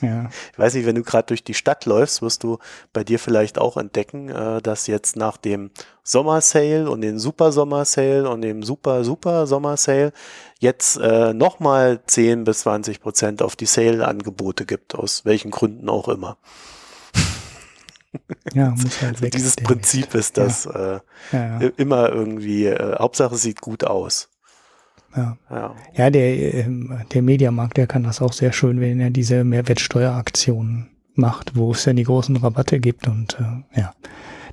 Ja. 0.00 0.30
Ich 0.52 0.58
weiß 0.58 0.74
nicht, 0.74 0.86
wenn 0.86 0.94
du 0.94 1.02
gerade 1.02 1.26
durch 1.26 1.42
die 1.42 1.54
Stadt 1.54 1.84
läufst, 1.84 2.22
wirst 2.22 2.44
du 2.44 2.58
bei 2.92 3.04
dir 3.04 3.18
vielleicht 3.18 3.58
auch 3.58 3.76
entdecken, 3.76 4.28
äh, 4.28 4.62
dass 4.62 4.86
jetzt 4.86 5.16
nach 5.16 5.36
dem 5.36 5.70
Sommersale 6.02 6.90
und 6.90 7.00
dem 7.00 7.18
Super 7.18 7.52
Sommersale 7.52 8.28
und 8.28 8.42
dem 8.42 8.62
Super 8.62 9.04
Super 9.04 9.46
Sommersale 9.46 10.12
jetzt 10.60 10.96
äh, 10.98 11.34
nochmal 11.34 12.00
10 12.06 12.44
bis 12.44 12.60
20 12.60 13.00
Prozent 13.00 13.42
auf 13.42 13.56
die 13.56 13.66
Sale-Angebote 13.66 14.66
gibt, 14.66 14.94
aus 14.94 15.24
welchen 15.24 15.50
Gründen 15.50 15.88
auch 15.88 16.08
immer. 16.08 16.38
ja, 18.54 18.70
muss 18.70 19.02
halt 19.02 19.14
Also 19.14 19.22
weg. 19.22 19.32
dieses. 19.32 19.56
Prinzip 19.56 20.14
ist 20.14 20.36
das 20.36 20.66
äh, 20.66 21.00
Ja, 21.32 21.60
ja, 21.60 21.68
immer 21.76 22.08
irgendwie, 22.08 22.66
äh, 22.66 22.96
Hauptsache 22.98 23.34
es 23.34 23.42
sieht 23.42 23.60
gut 23.60 23.84
aus. 23.84 24.30
Ja. 25.16 25.36
Ja. 25.50 25.74
ja 25.94 26.10
der, 26.10 26.54
ähm, 26.54 27.00
der 27.12 27.22
Mediamarkt, 27.22 27.76
der 27.76 27.86
kann 27.86 28.04
das 28.04 28.20
auch 28.22 28.32
sehr 28.32 28.52
schön, 28.52 28.80
wenn 28.80 29.00
er 29.00 29.10
diese 29.10 29.44
Mehrwertsteueraktionen 29.44 30.88
macht, 31.14 31.56
wo 31.56 31.72
es 31.72 31.84
ja 31.84 31.92
die 31.92 32.04
großen 32.04 32.36
Rabatte 32.36 32.78
gibt 32.80 33.08
und 33.08 33.38
äh, 33.40 33.80
ja. 33.80 33.92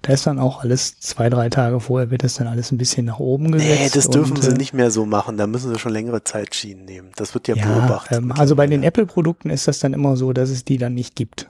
Da 0.02 0.14
ist 0.14 0.28
dann 0.28 0.38
auch 0.38 0.62
alles 0.62 1.00
zwei, 1.00 1.32
drei 1.32 1.50
Tage 1.50 1.80
vorher 1.80 2.12
wird 2.12 2.24
das 2.24 2.36
dann 2.36 2.46
alles 2.46 2.72
ein 2.72 2.78
bisschen 2.78 3.08
nach 3.08 3.18
oben 3.18 3.52
gesetzt. 3.52 3.80
Nee, 3.82 3.90
das 3.92 4.08
dürfen 4.08 4.34
und, 4.34 4.44
sie 4.44 4.52
äh, 4.52 4.54
nicht 4.54 4.72
mehr 4.72 4.92
so 4.92 5.08
machen. 5.08 5.36
Da 5.38 5.48
müssen 5.48 5.74
sie 5.74 5.80
schon 5.80 5.94
längere 5.94 6.24
Zeitschienen 6.24 6.86
nehmen. 6.86 7.10
Das 7.16 7.34
wird 7.34 7.48
ja, 7.48 7.56
Ja, 7.56 7.66
beobachtet. 7.66 8.20
ähm, 8.20 8.32
also 8.32 8.56
bei 8.56 8.68
den. 8.68 8.84
Apple-Produkten 8.84 9.50
ist 9.50 9.68
das 9.68 9.80
dann 9.80 9.94
immer 9.94 10.16
so, 10.16 10.32
dass 10.32 10.52
es 10.52 10.64
die 10.64 10.78
dann 10.78 10.94
nicht 10.94 11.16
gibt. 11.16 11.50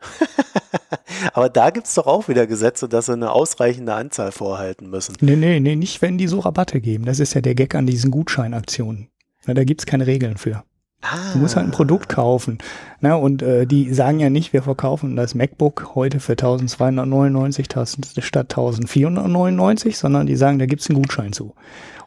Aber 1.32 1.48
da 1.48 1.70
gibt's 1.70 1.94
doch 1.94 2.06
auch 2.06 2.28
wieder 2.28 2.46
Gesetze, 2.46 2.88
dass 2.88 3.06
sie 3.06 3.12
eine 3.14 3.32
ausreichende 3.32 3.94
Anzahl 3.94 4.32
vorhalten 4.32 4.90
müssen. 4.90 5.14
Nee, 5.20 5.36
nee, 5.36 5.60
nee, 5.60 5.76
nicht 5.76 6.02
wenn 6.02 6.18
die 6.18 6.28
so 6.28 6.40
Rabatte 6.40 6.80
geben. 6.80 7.04
Das 7.04 7.20
ist 7.20 7.34
ja 7.34 7.40
der 7.40 7.54
Gag 7.54 7.74
an 7.74 7.86
diesen 7.86 8.10
Gutscheinaktionen. 8.10 9.08
Na, 9.46 9.54
da 9.54 9.64
gibt's 9.64 9.86
keine 9.86 10.06
Regeln 10.06 10.36
für. 10.36 10.62
Ah, 11.00 11.32
Du 11.32 11.38
musst 11.38 11.54
halt 11.54 11.66
ein 11.66 11.70
Produkt 11.70 12.08
kaufen. 12.08 12.58
Na, 13.00 13.14
und 13.14 13.40
äh, 13.40 13.66
die 13.66 13.94
sagen 13.94 14.18
ja 14.18 14.30
nicht, 14.30 14.52
wir 14.52 14.62
verkaufen 14.62 15.14
das 15.14 15.34
MacBook 15.34 15.92
heute 15.94 16.18
für 16.18 16.32
1299 16.32 17.68
tausend- 17.68 18.08
statt 18.18 18.46
1499, 18.50 19.96
sondern 19.96 20.26
die 20.26 20.36
sagen, 20.36 20.58
da 20.58 20.66
gibt's 20.66 20.88
einen 20.90 21.00
Gutschein 21.00 21.32
zu. 21.32 21.54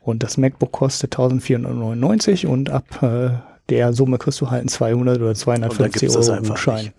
Und 0.02 0.24
das 0.24 0.38
MacBook 0.38 0.72
kostet 0.72 1.14
1499 1.14 2.48
und 2.48 2.70
ab 2.70 3.02
äh, 3.04 3.30
der 3.70 3.94
Summe 3.94 4.18
kriegst 4.18 4.42
du 4.42 4.50
halt 4.52 4.62
einen 4.62 4.68
200 4.70 5.18
oder 5.18 5.28
Und 5.28 5.30
dann 5.30 5.36
250 5.36 6.00
gibt's 6.02 6.16
das 6.16 6.30
Euro 6.30 6.42
Gutschein. 6.44 6.86
nicht. 6.86 6.94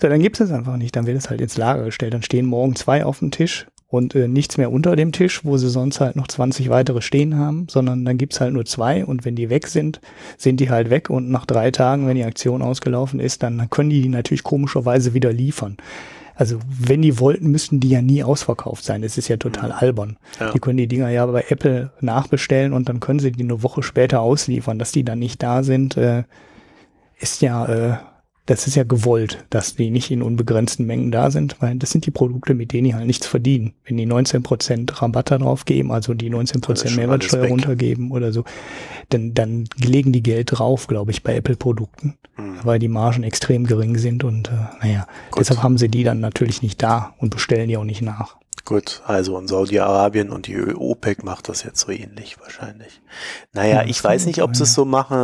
So, 0.00 0.08
dann 0.08 0.20
gibt 0.20 0.40
es 0.40 0.50
einfach 0.50 0.76
nicht. 0.76 0.96
Dann 0.96 1.06
wird 1.06 1.16
es 1.16 1.30
halt 1.30 1.40
ins 1.40 1.56
Lager 1.56 1.84
gestellt. 1.84 2.14
Dann 2.14 2.22
stehen 2.22 2.46
morgen 2.46 2.76
zwei 2.76 3.04
auf 3.04 3.20
dem 3.20 3.30
Tisch 3.30 3.66
und 3.88 4.14
äh, 4.14 4.28
nichts 4.28 4.58
mehr 4.58 4.72
unter 4.72 4.96
dem 4.96 5.12
Tisch, 5.12 5.44
wo 5.44 5.56
sie 5.56 5.68
sonst 5.68 6.00
halt 6.00 6.16
noch 6.16 6.28
20 6.28 6.70
weitere 6.70 7.02
stehen 7.02 7.36
haben, 7.36 7.66
sondern 7.70 8.04
dann 8.04 8.18
gibt's 8.18 8.40
halt 8.40 8.52
nur 8.52 8.64
zwei 8.64 9.04
und 9.04 9.24
wenn 9.24 9.36
die 9.36 9.48
weg 9.48 9.68
sind, 9.68 10.00
sind 10.36 10.58
die 10.58 10.70
halt 10.70 10.90
weg 10.90 11.08
und 11.08 11.30
nach 11.30 11.46
drei 11.46 11.70
Tagen, 11.70 12.06
wenn 12.06 12.16
die 12.16 12.24
Aktion 12.24 12.62
ausgelaufen 12.62 13.20
ist, 13.20 13.42
dann 13.42 13.70
können 13.70 13.90
die 13.90 14.02
die 14.02 14.08
natürlich 14.08 14.42
komischerweise 14.42 15.14
wieder 15.14 15.32
liefern. 15.32 15.76
Also 16.34 16.58
wenn 16.68 17.00
die 17.00 17.18
wollten, 17.18 17.50
müssten 17.50 17.80
die 17.80 17.88
ja 17.88 18.02
nie 18.02 18.22
ausverkauft 18.22 18.84
sein. 18.84 19.00
Das 19.00 19.16
ist 19.16 19.28
ja 19.28 19.38
total 19.38 19.72
albern. 19.72 20.18
Ja. 20.38 20.50
Die 20.50 20.58
können 20.58 20.76
die 20.76 20.86
Dinger 20.86 21.08
ja 21.08 21.24
bei 21.24 21.46
Apple 21.48 21.92
nachbestellen 22.00 22.74
und 22.74 22.90
dann 22.90 23.00
können 23.00 23.20
sie 23.20 23.32
die 23.32 23.42
eine 23.42 23.62
Woche 23.62 23.82
später 23.82 24.20
ausliefern. 24.20 24.78
Dass 24.78 24.92
die 24.92 25.02
dann 25.02 25.18
nicht 25.18 25.42
da 25.42 25.62
sind, 25.62 25.96
äh, 25.96 26.24
ist 27.18 27.40
ja, 27.40 27.64
äh, 27.66 27.96
das 28.46 28.66
ist 28.66 28.76
ja 28.76 28.84
gewollt, 28.84 29.44
dass 29.50 29.74
die 29.74 29.90
nicht 29.90 30.10
in 30.10 30.22
unbegrenzten 30.22 30.86
Mengen 30.86 31.10
da 31.10 31.30
sind, 31.30 31.56
weil 31.60 31.76
das 31.76 31.90
sind 31.90 32.06
die 32.06 32.10
Produkte, 32.12 32.54
mit 32.54 32.72
denen 32.72 32.84
die 32.84 32.94
halt 32.94 33.06
nichts 33.06 33.26
verdienen. 33.26 33.74
Wenn 33.84 33.96
die 33.96 34.06
19% 34.06 35.02
Rabatt 35.02 35.32
da 35.32 35.38
drauf 35.38 35.64
geben, 35.64 35.90
also 35.90 36.14
die 36.14 36.30
Dann 36.30 36.40
ist 36.42 36.54
19% 36.54 36.88
schon 36.88 36.96
Mehrwertsteuer 36.96 37.48
runtergeben 37.48 38.12
oder 38.12 38.32
so, 38.32 38.44
dann, 39.08 39.34
dann 39.34 39.64
legen 39.76 40.12
die 40.12 40.22
Geld 40.22 40.52
drauf, 40.52 40.86
glaube 40.86 41.10
ich, 41.10 41.22
bei 41.22 41.34
Apple-Produkten, 41.36 42.14
Hm. 42.36 42.58
weil 42.62 42.78
die 42.78 42.88
Margen 42.88 43.22
extrem 43.22 43.66
gering 43.66 43.96
sind 43.98 44.22
und 44.22 44.48
äh, 44.48 44.84
naja, 44.86 45.06
Gut. 45.30 45.40
deshalb 45.40 45.62
haben 45.62 45.78
sie 45.78 45.88
die 45.88 46.04
dann 46.04 46.20
natürlich 46.20 46.62
nicht 46.62 46.82
da 46.82 47.14
und 47.18 47.30
bestellen 47.30 47.68
die 47.68 47.76
auch 47.76 47.84
nicht 47.84 48.02
nach. 48.02 48.36
Gut, 48.66 49.00
also 49.06 49.38
in 49.38 49.46
Saudi-Arabien 49.46 50.30
und 50.30 50.48
die 50.48 50.74
OPEC 50.74 51.22
macht 51.22 51.48
das 51.48 51.62
jetzt 51.62 51.78
so 51.78 51.92
ähnlich 51.92 52.36
wahrscheinlich. 52.40 53.00
Naja, 53.52 53.82
Ja, 53.82 53.84
ich 53.84 54.02
weiß 54.02 54.26
nicht, 54.26 54.42
ob 54.42 54.56
sie 54.56 54.64
es 54.64 54.74
so 54.74 54.84
machen. 54.84 55.16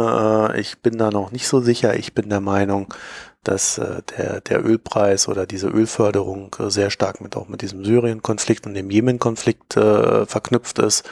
Äh, 0.55 0.60
Ich 0.60 0.78
bin 0.78 0.97
da 0.97 1.10
noch 1.10 1.32
nicht 1.32 1.48
so 1.48 1.60
sicher. 1.60 1.97
Ich 1.98 2.14
bin 2.14 2.31
der 2.31 2.40
Meinung, 2.40 2.94
dass 3.43 3.78
äh, 3.78 4.02
der, 4.16 4.43
der 4.43 4.64
Ölpreis 4.64 5.27
oder 5.27 5.44
diese 5.44 5.66
Ölförderung 5.66 6.55
äh, 6.60 6.70
sehr 6.70 6.90
stark 6.90 7.20
mit 7.20 7.36
auch 7.36 7.48
mit 7.48 7.62
diesem 7.62 7.85
Syrien-Konflikt 7.85 8.64
und 8.64 8.74
dem 8.74 8.90
Jemen-Konflikt 8.90 9.74
verknüpft 9.74 10.78
ist. 10.78 11.02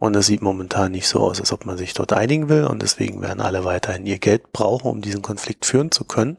Und 0.00 0.16
es 0.16 0.26
sieht 0.26 0.42
momentan 0.42 0.90
nicht 0.90 1.06
so 1.06 1.20
aus, 1.20 1.38
als 1.38 1.52
ob 1.52 1.64
man 1.64 1.78
sich 1.78 1.94
dort 1.94 2.12
einigen 2.12 2.48
will. 2.48 2.64
Und 2.64 2.82
deswegen 2.82 3.22
werden 3.22 3.40
alle 3.40 3.64
weiterhin 3.64 4.04
ihr 4.04 4.18
Geld 4.18 4.52
brauchen, 4.52 4.90
um 4.90 5.00
diesen 5.00 5.22
Konflikt 5.22 5.64
führen 5.64 5.92
zu 5.92 6.04
können. 6.04 6.38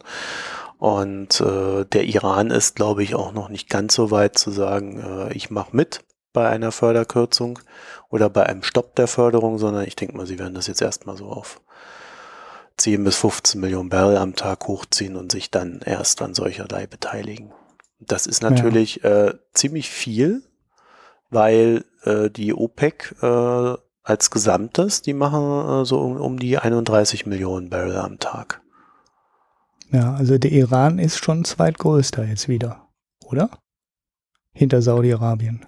Und 0.80 1.42
äh, 1.42 1.84
der 1.84 2.06
Iran 2.06 2.52
ist, 2.52 2.78
glaube 2.78 3.04
ich, 3.04 3.14
auch 3.14 3.34
noch 3.34 3.50
nicht 3.50 3.70
ganz 3.70 3.94
so 3.94 4.12
weit 4.12 4.38
zu 4.38 4.50
sagen, 4.50 5.02
äh, 5.02 5.34
ich 5.34 5.50
mache 5.50 5.76
mit 5.76 6.00
bei 6.32 6.48
einer 6.48 6.72
Förderkürzung 6.72 7.60
oder 8.10 8.30
bei 8.30 8.46
einem 8.46 8.64
Stopp 8.64 8.96
der 8.96 9.08
Förderung, 9.08 9.58
sondern 9.58 9.86
ich 9.86 9.98
denke 9.98 10.16
mal, 10.16 10.26
sie 10.26 10.40
werden 10.40 10.54
das 10.54 10.68
jetzt 10.68 10.82
erstmal 10.82 11.18
so 11.18 11.26
auf 11.28 11.60
10 12.78 13.04
bis 13.04 13.18
15 13.18 13.60
Millionen 13.60 13.90
Barrel 13.90 14.16
am 14.16 14.36
Tag 14.36 14.68
hochziehen 14.68 15.18
und 15.18 15.34
sich 15.34 15.52
dann 15.52 15.82
erst 15.84 16.22
an 16.22 16.34
solcherlei 16.34 16.88
beteiligen. 16.88 17.52
Das 18.00 18.26
ist 18.26 18.42
natürlich 18.42 19.04
äh, 19.04 19.34
ziemlich 19.54 19.90
viel, 19.90 20.44
weil 21.30 21.84
äh, 22.04 22.30
die 22.30 22.54
OPEC 22.54 23.16
äh, 23.22 23.76
als 24.04 24.32
Gesamtes, 24.32 25.02
die 25.02 25.14
machen 25.14 25.82
äh, 25.82 25.86
so 25.86 26.00
um, 26.00 26.16
um 26.22 26.40
die 26.40 26.58
31 26.58 27.26
Millionen 27.26 27.70
Barrel 27.70 27.98
am 27.98 28.18
Tag. 28.20 28.62
Ja, 29.92 30.14
also 30.14 30.38
der 30.38 30.52
Iran 30.52 31.00
ist 31.00 31.18
schon 31.18 31.44
zweitgrößter 31.46 32.26
jetzt 32.26 32.48
wieder, 32.48 32.88
oder? 33.26 33.50
Hinter 34.54 34.82
Saudi-Arabien. 34.82 35.66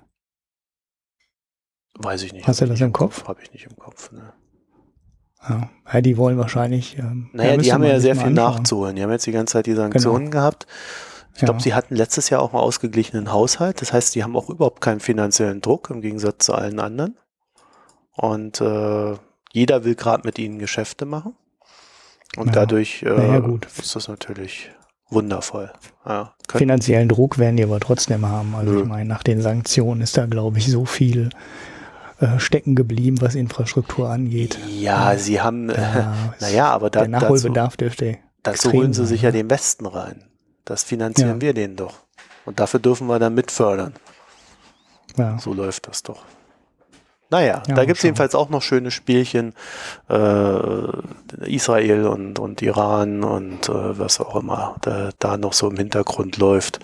Weiß 1.98 2.24
ich 2.24 2.34
nicht. 2.34 2.48
Hast 2.48 2.62
du 2.62 2.66
das 2.66 2.82
im 2.82 2.94
Kopf? 2.94 3.28
Habe 3.28 3.42
ich 3.42 3.52
nicht 3.52 3.66
im 3.66 3.76
Kopf. 3.76 4.12
Ne. 4.12 4.34
Ja, 5.48 5.70
ja 5.92 6.02
die 6.02 6.18
wollen 6.18 6.38
wahrscheinlich. 6.38 6.98
Ähm, 6.98 7.30
naja, 7.34 7.52
ja, 7.52 7.58
die 7.58 7.74
haben 7.74 7.84
ja 7.84 8.00
sehr 8.00 8.16
viel 8.16 8.28
anschauen. 8.28 8.56
nachzuholen. 8.58 8.96
Die 8.96 9.04
haben 9.04 9.12
jetzt 9.12 9.26
die 9.26 9.32
ganze 9.32 9.54
Zeit 9.54 9.66
die 9.66 9.74
Sanktionen 9.74 10.32
gehabt. 10.32 10.68
Ich 11.34 11.42
Ja. 11.42 11.46
glaube, 11.48 11.62
sie 11.62 11.74
hatten 11.74 11.96
letztes 11.96 12.30
Jahr 12.30 12.42
auch 12.42 12.54
einen 12.54 12.62
ausgeglichenen 12.62 13.32
Haushalt. 13.32 13.82
Das 13.82 13.94
heißt, 13.94 14.14
die 14.16 14.24
haben 14.24 14.36
auch 14.36 14.50
überhaupt 14.50 14.82
keinen 14.82 15.00
finanziellen 15.00 15.62
Druck 15.62 15.90
im 15.90 16.02
Gegensatz 16.02 16.46
zu 16.46 16.54
allen 16.54 16.80
anderen. 16.80 17.18
Und 18.16 18.62
äh, 18.62 19.16
jeder 19.54 19.84
will 19.84 19.96
gerade 19.96 20.24
mit 20.26 20.38
ihnen 20.40 20.60
Geschäfte 20.60 21.06
machen. 21.06 21.36
Und 22.38 22.48
Ja. 22.48 22.52
dadurch 22.54 23.04
äh, 23.04 23.10
Naja, 23.10 23.40
gut. 23.40 23.68
ist 23.78 23.96
das 23.96 24.08
natürlich 24.08 24.72
wundervoll. 25.10 25.72
Ja, 26.06 26.34
Finanziellen 26.50 27.10
Druck 27.10 27.38
werden 27.38 27.58
die 27.58 27.64
aber 27.64 27.80
trotzdem 27.80 28.26
haben. 28.28 28.56
Also 28.56 28.72
Nö. 28.72 28.80
ich 28.82 28.86
meine, 28.88 29.06
nach 29.10 29.24
den 29.24 29.42
Sanktionen 29.42 30.02
ist 30.02 30.16
da, 30.18 30.26
glaube 30.26 30.58
ich, 30.60 30.72
so 30.72 30.86
viel 30.86 31.30
äh, 32.20 32.40
stecken 32.40 32.76
geblieben, 32.76 33.20
was 33.20 33.36
Infrastruktur 33.36 34.10
angeht. 34.10 34.58
ja, 34.70 35.18
sie 35.18 35.42
haben, 35.42 35.70
Ja, 35.76 36.14
naja, 36.40 36.70
aber 36.70 36.90
da, 36.90 37.02
der 37.02 37.10
dazu, 37.10 37.26
Nachholbedarf 37.26 37.76
dürfte. 37.78 38.18
dazu 38.44 38.72
holen 38.72 38.94
sie 38.94 39.06
sich 39.06 39.24
ja 39.24 39.30
ne? 39.30 39.40
den 39.40 39.50
Westen 39.50 39.86
rein. 39.86 40.24
Das 40.64 40.84
finanzieren 40.84 41.38
Ja. 41.38 41.42
wir 41.42 41.54
denen 41.54 41.76
doch. 41.76 41.96
Und 42.46 42.60
dafür 42.60 42.80
dürfen 42.80 43.08
wir 43.08 43.20
dann 43.20 43.34
mitfördern. 43.36 43.94
Ja. 45.18 45.38
So 45.40 45.54
läuft 45.54 45.88
das 45.88 46.04
doch. 46.04 46.24
Naja, 47.32 47.64
Ja, 47.66 47.76
da 47.76 47.86
gibt 47.86 47.98
es 47.98 48.04
jedenfalls 48.04 48.36
auch 48.36 48.50
noch 48.50 48.62
schöne 48.62 48.92
Spielchen. 48.92 49.54
Äh, 50.10 51.48
Israel 51.48 52.06
und, 52.08 52.40
und 52.40 52.62
Iran 52.62 53.24
und 53.24 53.70
äh, 53.70 54.00
was 54.00 54.20
auch 54.20 54.36
immer 54.36 54.76
da, 54.82 55.10
da 55.18 55.38
noch 55.38 55.54
so 55.54 55.70
im 55.70 55.78
Hintergrund 55.78 56.38
läuft. 56.38 56.80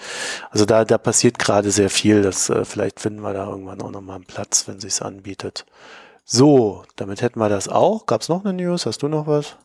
Also 0.49 0.65
da, 0.65 0.85
da 0.85 0.97
passiert 0.97 1.37
gerade 1.37 1.69
sehr 1.69 1.89
viel. 1.89 2.21
Das, 2.21 2.49
äh, 2.49 2.63
vielleicht 2.63 3.01
finden 3.01 3.21
wir 3.21 3.33
da 3.33 3.45
irgendwann 3.45 3.81
auch 3.81 3.91
nochmal 3.91 4.15
einen 4.15 4.25
Platz, 4.25 4.67
wenn 4.67 4.79
sich's 4.79 5.01
anbietet. 5.01 5.65
So, 6.23 6.83
damit 6.95 7.21
hätten 7.21 7.39
wir 7.39 7.49
das 7.49 7.67
auch. 7.67 8.05
Gab 8.05 8.21
es 8.21 8.29
noch 8.29 8.45
eine 8.45 8.53
News? 8.53 8.85
Hast 8.85 9.03
du 9.03 9.09
noch 9.09 9.27
was? 9.27 9.57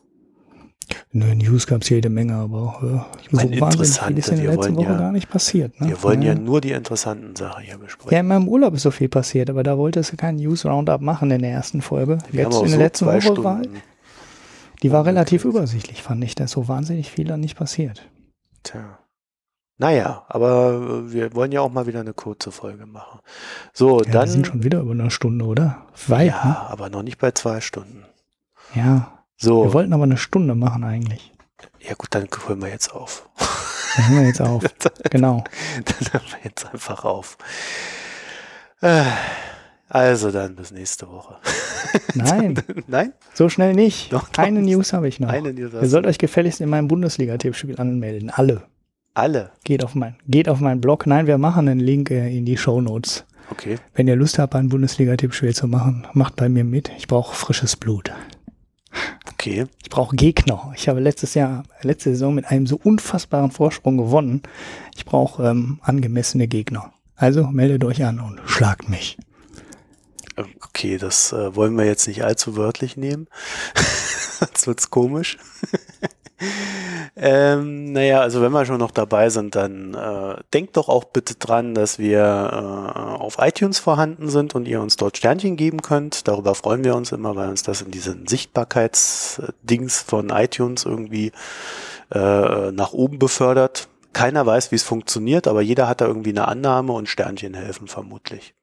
Nö, 1.11 1.33
News 1.35 1.67
gab 1.67 1.81
es 1.83 1.89
jede 1.89 2.09
Menge, 2.09 2.35
aber 2.35 2.57
auch 2.61 2.83
äh, 2.83 2.85
so 2.87 3.37
meine, 3.37 3.61
wahnsinnig 3.61 3.89
viel 3.99 4.07
interessante, 4.09 4.19
ist 4.19 4.27
in 4.29 4.37
der 4.37 4.55
letzten 4.55 4.75
Woche 4.75 4.85
ja- 4.91 4.97
gar 4.97 5.11
nicht 5.11 5.29
passiert. 5.29 5.79
Ne? 5.79 5.87
Wir 5.89 6.03
wollen 6.03 6.21
ja 6.21 6.33
ja 6.33 6.39
nur 6.39 6.61
die 6.61 6.71
interessanten 6.71 7.35
Sachen 7.35 7.63
hier 7.63 7.77
besprechen. 7.77 8.11
Ja, 8.13 8.19
in 8.19 8.27
meinem 8.27 8.47
Urlaub 8.47 8.73
ist 8.73 8.81
so 8.83 8.91
viel 8.91 9.09
passiert, 9.09 9.49
aber 9.49 9.63
da 9.63 9.77
wollte 9.77 9.99
es 9.99 10.11
kein 10.17 10.35
News 10.37 10.65
Roundup 10.65 11.01
machen 11.01 11.31
in 11.31 11.41
der 11.41 11.51
ersten 11.51 11.81
Folge. 11.81 12.17
Wir 12.31 12.43
Jetzt 12.45 12.55
in 12.55 12.61
der 12.63 12.69
so 12.69 12.77
letzten 12.77 13.05
Woche 13.05 13.43
war, 13.43 13.59
Stunden. 13.59 13.81
die 14.81 14.91
war 14.91 15.05
relativ 15.05 15.45
übersichtlich, 15.45 16.01
fand 16.01 16.23
ich. 16.23 16.35
Da 16.35 16.45
ist 16.45 16.51
so 16.51 16.67
wahnsinnig 16.67 17.11
viel 17.11 17.25
dann 17.25 17.39
nicht 17.39 17.55
passiert. 17.57 18.09
Tja. 18.63 18.99
Naja, 19.79 20.23
aber 20.29 21.03
äh, 21.07 21.11
wir 21.13 21.33
wollen 21.35 21.51
ja 21.51 21.61
auch 21.61 21.71
mal 21.71 21.87
wieder 21.87 21.99
eine 22.01 22.13
kurze 22.13 22.51
Folge 22.51 22.85
machen. 22.85 23.19
So, 23.73 23.99
Ja, 24.03 24.11
dann. 24.11 24.27
wir 24.27 24.31
sind 24.31 24.47
schon 24.47 24.63
wieder 24.63 24.81
über 24.81 24.91
eine 24.91 25.09
Stunde, 25.11 25.45
oder? 25.45 25.87
Weit, 26.07 26.27
ja, 26.27 26.67
aber 26.69 26.89
noch 26.89 27.01
nicht 27.03 27.17
bei 27.17 27.31
zwei 27.31 27.59
Stunden. 27.59 27.99
ne? 28.75 28.81
Ja. 28.81 29.22
So, 29.43 29.65
Wir 29.65 29.73
wollten 29.73 29.91
aber 29.93 30.03
eine 30.03 30.15
Stunde 30.17 30.55
machen 30.55 30.83
eigentlich. 30.85 31.33
ja 31.81 31.93
gut, 31.95 32.07
dann 32.11 32.27
hören 32.47 32.61
wir 32.61 32.69
jetzt 32.69 32.93
auf. 32.93 33.29
Da 33.97 34.07
hören 34.07 34.19
wir 34.21 34.27
jetzt 34.27 34.41
auf. 34.49 34.63
genau. 35.09 35.43
dann 35.85 36.13
hören 36.13 36.25
wir 36.31 36.39
jetzt 36.45 36.65
einfach 36.73 37.03
auf. 37.03 37.37
Äh, 38.81 39.03
Also 39.89 40.31
dann 40.31 40.55
bis 40.55 40.71
nächste 40.71 41.09
Woche. 41.09 41.35
Nein, 42.15 42.55
Nein? 42.87 43.11
so 43.33 43.49
schnell 43.49 43.73
nicht. 43.73 44.13
Doch, 44.13 44.29
doch. 44.29 44.41
Eine 44.43 44.61
News 44.61 44.93
habe 44.93 45.07
ich 45.09 45.19
noch. 45.19 45.29
Eine 45.29 45.53
News 45.53 45.73
Ihr 45.73 45.87
sollt 45.89 46.07
euch 46.07 46.17
gefälligst 46.17 46.61
in 46.61 46.69
meinem 46.69 46.87
Bundesliga-Tippspiel 46.87 47.79
anmelden. 47.79 48.29
Alle. 48.29 48.63
Alle. 49.13 49.51
Geht 49.65 49.83
auf 49.83 49.93
mein, 49.93 50.15
geht 50.25 50.47
auf 50.49 50.59
meinen 50.61 50.79
Blog. 50.81 51.05
Nein, 51.05 51.27
wir 51.27 51.37
machen 51.37 51.67
einen 51.67 51.79
Link 51.81 52.09
äh, 52.11 52.35
in 52.35 52.45
die 52.45 52.57
Show 52.57 52.79
Notes. 52.81 53.25
Okay. 53.51 53.77
Wenn 53.93 54.07
ihr 54.07 54.15
Lust 54.15 54.39
habt, 54.39 54.55
ein 54.55 54.69
Bundesliga-Tippspiel 54.69 55.53
zu 55.53 55.67
machen, 55.67 56.07
macht 56.13 56.37
bei 56.37 56.47
mir 56.49 56.63
mit. 56.63 56.89
Ich 56.97 57.07
brauche 57.07 57.35
frisches 57.35 57.75
Blut. 57.75 58.11
Okay. 59.31 59.65
Ich 59.81 59.89
brauche 59.89 60.15
Gegner. 60.15 60.71
Ich 60.75 60.87
habe 60.87 60.99
letztes 60.99 61.33
Jahr, 61.33 61.63
letzte 61.81 62.11
Saison 62.11 62.33
mit 62.33 62.45
einem 62.45 62.65
so 62.65 62.79
unfassbaren 62.81 63.51
Vorsprung 63.51 63.97
gewonnen. 63.97 64.41
Ich 64.95 65.05
brauche 65.05 65.43
ähm, 65.43 65.79
angemessene 65.81 66.47
Gegner. 66.47 66.93
Also 67.15 67.47
meldet 67.47 67.83
euch 67.83 68.03
an 68.03 68.19
und 68.19 68.39
schlagt 68.45 68.89
mich. 68.89 69.17
Okay, 70.35 70.97
das 70.97 71.31
äh, 71.31 71.55
wollen 71.55 71.77
wir 71.77 71.85
jetzt 71.85 72.07
nicht 72.07 72.23
allzu 72.23 72.55
wörtlich 72.55 72.97
nehmen. 72.97 73.27
Sonst 74.39 74.67
wird's 74.67 74.89
komisch. 74.89 75.37
ähm, 77.15 77.91
naja, 77.91 78.21
also 78.21 78.41
wenn 78.41 78.51
wir 78.51 78.65
schon 78.65 78.79
noch 78.79 78.91
dabei 78.91 79.29
sind, 79.29 79.55
dann 79.55 79.93
äh, 79.93 80.35
denkt 80.53 80.77
doch 80.77 80.89
auch 80.89 81.03
bitte 81.03 81.35
dran, 81.35 81.75
dass 81.75 81.99
wir 81.99 82.19
äh, 82.19 83.19
auf 83.19 83.37
iTunes 83.39 83.79
vorhanden 83.79 84.29
sind 84.29 84.55
und 84.55 84.67
ihr 84.67 84.81
uns 84.81 84.95
dort 84.95 85.17
Sternchen 85.17 85.55
geben 85.55 85.81
könnt. 85.81 86.27
Darüber 86.27 86.55
freuen 86.55 86.83
wir 86.83 86.95
uns 86.95 87.11
immer, 87.11 87.35
weil 87.35 87.49
uns 87.49 87.63
das 87.63 87.81
in 87.81 87.91
diesen 87.91 88.27
Sichtbarkeitsdings 88.27 90.01
von 90.01 90.29
iTunes 90.29 90.85
irgendwie 90.85 91.31
äh, 92.11 92.71
nach 92.71 92.93
oben 92.93 93.19
befördert. 93.19 93.87
Keiner 94.13 94.45
weiß, 94.45 94.71
wie 94.71 94.75
es 94.75 94.83
funktioniert, 94.83 95.47
aber 95.47 95.61
jeder 95.61 95.87
hat 95.87 96.01
da 96.01 96.05
irgendwie 96.05 96.29
eine 96.31 96.47
Annahme 96.47 96.93
und 96.93 97.09
Sternchen 97.09 97.53
helfen 97.53 97.87
vermutlich. 97.87 98.53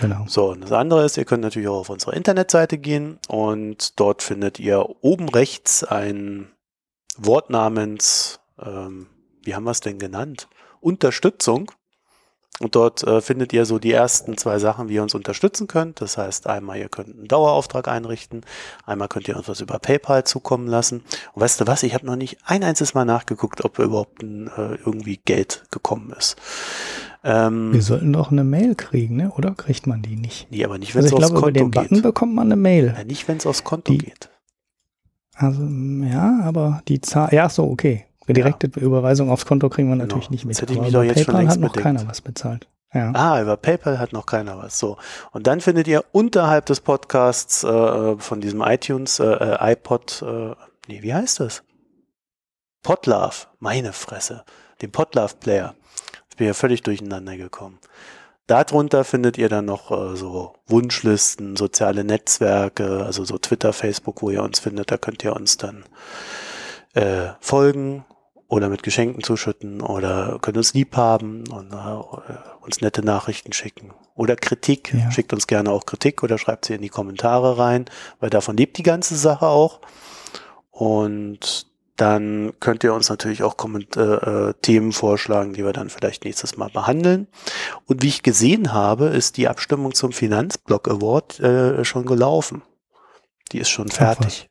Genau. 0.00 0.24
So, 0.28 0.50
und 0.50 0.62
das 0.62 0.72
andere 0.72 1.04
ist, 1.04 1.16
ihr 1.16 1.24
könnt 1.24 1.42
natürlich 1.42 1.68
auch 1.68 1.80
auf 1.80 1.90
unsere 1.90 2.14
Internetseite 2.14 2.78
gehen 2.78 3.18
und 3.28 3.98
dort 3.98 4.22
findet 4.22 4.60
ihr 4.60 4.86
oben 5.00 5.28
rechts 5.28 5.82
ein 5.82 6.48
Wort 7.18 7.50
namens, 7.50 8.40
ähm, 8.60 9.06
wie 9.44 9.54
haben 9.54 9.64
wir 9.64 9.70
es 9.72 9.80
denn 9.80 9.98
genannt? 9.98 10.48
Unterstützung. 10.80 11.70
Und 12.60 12.74
dort 12.74 13.04
äh, 13.04 13.20
findet 13.20 13.52
ihr 13.52 13.64
so 13.66 13.78
die 13.78 13.92
ersten 13.92 14.36
zwei 14.36 14.58
Sachen, 14.58 14.88
wie 14.88 14.94
ihr 14.94 15.02
uns 15.04 15.14
unterstützen 15.14 15.68
könnt. 15.68 16.00
Das 16.00 16.18
heißt, 16.18 16.48
einmal 16.48 16.76
ihr 16.78 16.88
könnt 16.88 17.14
einen 17.16 17.28
Dauerauftrag 17.28 17.86
einrichten, 17.86 18.40
einmal 18.84 19.06
könnt 19.06 19.28
ihr 19.28 19.36
uns 19.36 19.46
was 19.46 19.60
über 19.60 19.78
PayPal 19.78 20.24
zukommen 20.24 20.66
lassen. 20.66 21.04
Und 21.34 21.42
weißt 21.42 21.60
du 21.60 21.68
was, 21.68 21.84
ich 21.84 21.94
habe 21.94 22.04
noch 22.04 22.16
nicht 22.16 22.38
ein 22.44 22.64
einziges 22.64 22.94
Mal 22.94 23.04
nachgeguckt, 23.04 23.64
ob 23.64 23.78
überhaupt 23.78 24.24
ein, 24.24 24.48
äh, 24.56 24.74
irgendwie 24.74 25.20
Geld 25.24 25.66
gekommen 25.70 26.12
ist. 26.18 26.34
Ähm, 27.22 27.72
Wir 27.74 27.82
sollten 27.82 28.12
doch 28.12 28.32
eine 28.32 28.42
Mail 28.42 28.74
kriegen, 28.74 29.14
ne? 29.14 29.30
oder 29.36 29.52
kriegt 29.54 29.86
man 29.86 30.02
die 30.02 30.16
nicht? 30.16 30.50
Nee, 30.50 30.64
aber 30.64 30.78
nicht, 30.78 30.96
wenn 30.96 31.04
Also 31.04 31.16
es 31.16 31.20
ich 31.20 31.24
aufs 31.26 31.30
glaube, 31.34 31.50
über 31.50 31.60
Konto 31.60 31.60
den 31.60 31.70
Button 31.70 31.94
geht. 31.94 32.02
bekommt 32.02 32.34
man 32.34 32.48
eine 32.48 32.56
Mail. 32.56 32.92
Ja, 32.96 33.04
nicht, 33.04 33.28
wenn 33.28 33.36
es 33.36 33.46
aufs 33.46 33.62
Konto 33.62 33.92
Die- 33.92 33.98
geht. 33.98 34.30
Also, 35.38 35.62
ja, 35.62 36.40
aber 36.44 36.82
die 36.88 37.00
Zahl, 37.00 37.32
ja, 37.32 37.48
so, 37.48 37.64
okay. 37.64 38.04
Direkte 38.28 38.66
Überweisung 38.78 39.30
aufs 39.30 39.46
Konto 39.46 39.70
kriegen 39.70 39.88
wir 39.88 39.94
Genau. 39.94 40.04
natürlich 40.04 40.28
nicht 40.28 40.44
mit. 40.44 40.56
Das 40.56 40.62
hätte 40.62 40.74
ich 40.74 40.80
mich 40.80 40.92
doch 40.92 41.02
jetzt 41.02 41.24
schon 41.24 41.26
PayPal 41.32 41.40
längst 41.42 41.56
hat 41.56 41.60
noch 41.62 41.72
bedenkt. 41.72 41.98
keiner 41.98 42.10
was 42.10 42.20
bezahlt. 42.20 42.68
Ja. 42.92 43.10
Ah, 43.14 43.40
über 43.40 43.56
PayPal 43.56 43.98
hat 43.98 44.12
noch 44.12 44.26
keiner 44.26 44.58
was. 44.58 44.78
So. 44.78 44.98
Und 45.32 45.46
dann 45.46 45.60
findet 45.62 45.88
ihr 45.88 46.04
unterhalb 46.12 46.66
des 46.66 46.80
Podcasts 46.82 47.64
äh, 47.64 48.16
von 48.18 48.40
diesem 48.42 48.60
iTunes, 48.60 49.18
äh, 49.18 49.24
äh, 49.24 49.72
iPod, 49.72 50.22
äh, 50.26 50.54
nee, 50.88 51.02
wie 51.02 51.14
heißt 51.14 51.40
das? 51.40 51.62
Podlove, 52.82 53.46
meine 53.60 53.92
Fresse. 53.92 54.44
Den 54.82 54.92
Podlove 54.92 55.34
Player. 55.40 55.74
Ich 56.30 56.36
bin 56.36 56.46
ja 56.46 56.54
völlig 56.54 56.82
durcheinander 56.82 57.36
gekommen. 57.36 57.78
Darunter 58.48 59.04
findet 59.04 59.36
ihr 59.36 59.50
dann 59.50 59.66
noch 59.66 59.90
äh, 59.90 60.16
so 60.16 60.54
Wunschlisten, 60.66 61.54
soziale 61.54 62.02
Netzwerke, 62.02 63.04
also 63.04 63.24
so 63.24 63.36
Twitter, 63.36 63.74
Facebook, 63.74 64.22
wo 64.22 64.30
ihr 64.30 64.42
uns 64.42 64.58
findet. 64.58 64.90
Da 64.90 64.96
könnt 64.96 65.22
ihr 65.22 65.36
uns 65.36 65.58
dann 65.58 65.84
äh, 66.94 67.28
folgen 67.40 68.06
oder 68.48 68.70
mit 68.70 68.82
Geschenken 68.82 69.22
zuschütten 69.22 69.82
oder 69.82 70.38
könnt 70.40 70.56
uns 70.56 70.72
lieb 70.72 70.96
haben 70.96 71.44
und 71.48 71.72
äh, 71.72 72.64
uns 72.64 72.80
nette 72.80 73.02
Nachrichten 73.02 73.52
schicken. 73.52 73.92
Oder 74.14 74.34
Kritik. 74.34 74.94
Ja. 74.94 75.10
Schickt 75.10 75.34
uns 75.34 75.46
gerne 75.46 75.70
auch 75.70 75.84
Kritik 75.84 76.22
oder 76.22 76.38
schreibt 76.38 76.64
sie 76.64 76.74
in 76.74 76.82
die 76.82 76.88
Kommentare 76.88 77.58
rein, 77.58 77.84
weil 78.18 78.30
davon 78.30 78.56
lebt 78.56 78.78
die 78.78 78.82
ganze 78.82 79.16
Sache 79.16 79.46
auch. 79.46 79.80
Und 80.70 81.66
dann 81.98 82.52
könnt 82.60 82.84
ihr 82.84 82.94
uns 82.94 83.08
natürlich 83.08 83.42
auch 83.42 83.56
Komment 83.56 83.96
äh, 83.96 84.00
äh, 84.50 84.54
Themen 84.62 84.92
vorschlagen, 84.92 85.52
die 85.52 85.64
wir 85.64 85.72
dann 85.72 85.90
vielleicht 85.90 86.24
nächstes 86.24 86.56
Mal 86.56 86.70
behandeln. 86.70 87.26
Und 87.86 88.02
wie 88.02 88.08
ich 88.08 88.22
gesehen 88.22 88.72
habe, 88.72 89.06
ist 89.06 89.36
die 89.36 89.48
Abstimmung 89.48 89.94
zum 89.94 90.12
Finanzblock 90.12 90.88
Award 90.88 91.40
äh, 91.40 91.84
schon 91.84 92.06
gelaufen. 92.06 92.62
Die 93.52 93.58
ist 93.58 93.70
schon 93.70 93.88
fertig. 93.88 94.48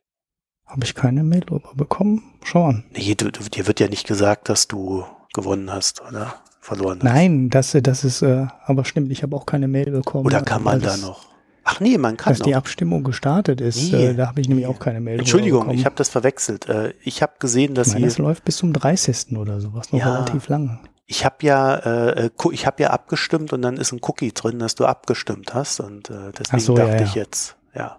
Habe 0.66 0.84
ich 0.84 0.94
keine 0.94 1.24
Mail 1.24 1.40
drüber 1.40 1.72
bekommen? 1.74 2.22
Schau 2.44 2.66
an. 2.66 2.84
Nee, 2.90 3.14
du, 3.14 3.32
du, 3.32 3.42
dir 3.44 3.66
wird 3.66 3.80
ja 3.80 3.88
nicht 3.88 4.06
gesagt, 4.06 4.50
dass 4.50 4.68
du 4.68 5.04
gewonnen 5.32 5.72
hast 5.72 6.02
oder 6.02 6.34
verloren 6.60 6.98
hast. 6.98 7.04
Nein, 7.04 7.48
das, 7.48 7.74
das 7.82 8.04
ist, 8.04 8.20
äh, 8.20 8.46
aber 8.66 8.84
stimmt, 8.84 9.10
ich 9.10 9.22
habe 9.22 9.34
auch 9.34 9.46
keine 9.46 9.68
Mail 9.68 9.90
bekommen. 9.90 10.26
Oder 10.26 10.42
kann 10.42 10.62
man 10.62 10.80
da 10.82 10.98
noch? 10.98 11.27
Ach 11.70 11.80
nee, 11.80 11.98
man 11.98 12.16
kann 12.16 12.32
Dass 12.32 12.40
die 12.40 12.50
noch. 12.52 12.58
Abstimmung 12.58 13.04
gestartet 13.04 13.60
ist, 13.60 13.92
Nee. 13.92 14.06
äh, 14.06 14.14
da 14.14 14.28
habe 14.28 14.40
ich 14.40 14.48
nämlich 14.48 14.66
auch 14.66 14.78
keine 14.78 15.00
drüber 15.00 15.12
Entschuldigung, 15.18 15.70
ich 15.70 15.84
habe 15.84 15.96
das 15.96 16.08
verwechselt. 16.08 16.66
Äh, 16.68 16.94
Ich 17.04 17.20
habe 17.20 17.34
gesehen, 17.38 17.74
dass 17.74 17.88
ich 17.88 17.92
meine, 17.94 18.06
sie. 18.06 18.16
das 18.16 18.18
läuft 18.18 18.44
bis 18.44 18.56
zum 18.56 18.72
30. 18.72 19.36
oder 19.36 19.60
sowas, 19.60 19.92
noch 19.92 19.98
Ja. 20.00 20.14
relativ 20.14 20.48
lang. 20.48 20.80
Ich 21.04 21.24
habe 21.26 21.36
ja, 21.42 21.76
äh, 21.76 22.30
gu- 22.36 22.52
ich 22.52 22.66
habe 22.66 22.82
ja 22.82 22.90
abgestimmt 22.90 23.52
und 23.52 23.60
dann 23.62 23.76
ist 23.76 23.92
ein 23.92 24.00
Cookie 24.02 24.32
drin, 24.32 24.58
dass 24.58 24.74
du 24.76 24.86
abgestimmt 24.86 25.52
hast 25.54 25.80
und 25.80 26.08
äh, 26.10 26.32
deswegen 26.38 26.60
so, 26.60 26.76
ja, 26.76 26.86
dachte 26.86 27.02
ja. 27.02 27.08
ich 27.08 27.14
jetzt, 27.14 27.56
ja. 27.74 27.98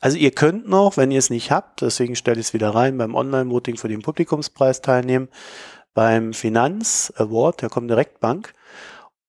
Also 0.00 0.16
ihr 0.16 0.30
könnt 0.30 0.68
noch, 0.68 0.96
wenn 0.96 1.10
ihr 1.10 1.18
es 1.18 1.28
nicht 1.30 1.50
habt, 1.50 1.82
deswegen 1.82 2.14
stelle 2.16 2.40
ich 2.40 2.46
es 2.48 2.54
wieder 2.54 2.70
rein, 2.74 2.96
beim 2.98 3.14
Online-Voting 3.14 3.76
für 3.78 3.88
den 3.88 4.02
Publikumspreis 4.02 4.80
teilnehmen, 4.80 5.28
beim 5.92 6.32
Finanz 6.34 7.12
Award 7.16 7.62
der 7.62 7.68
Comdirect 7.68 8.20
Bank 8.20 8.54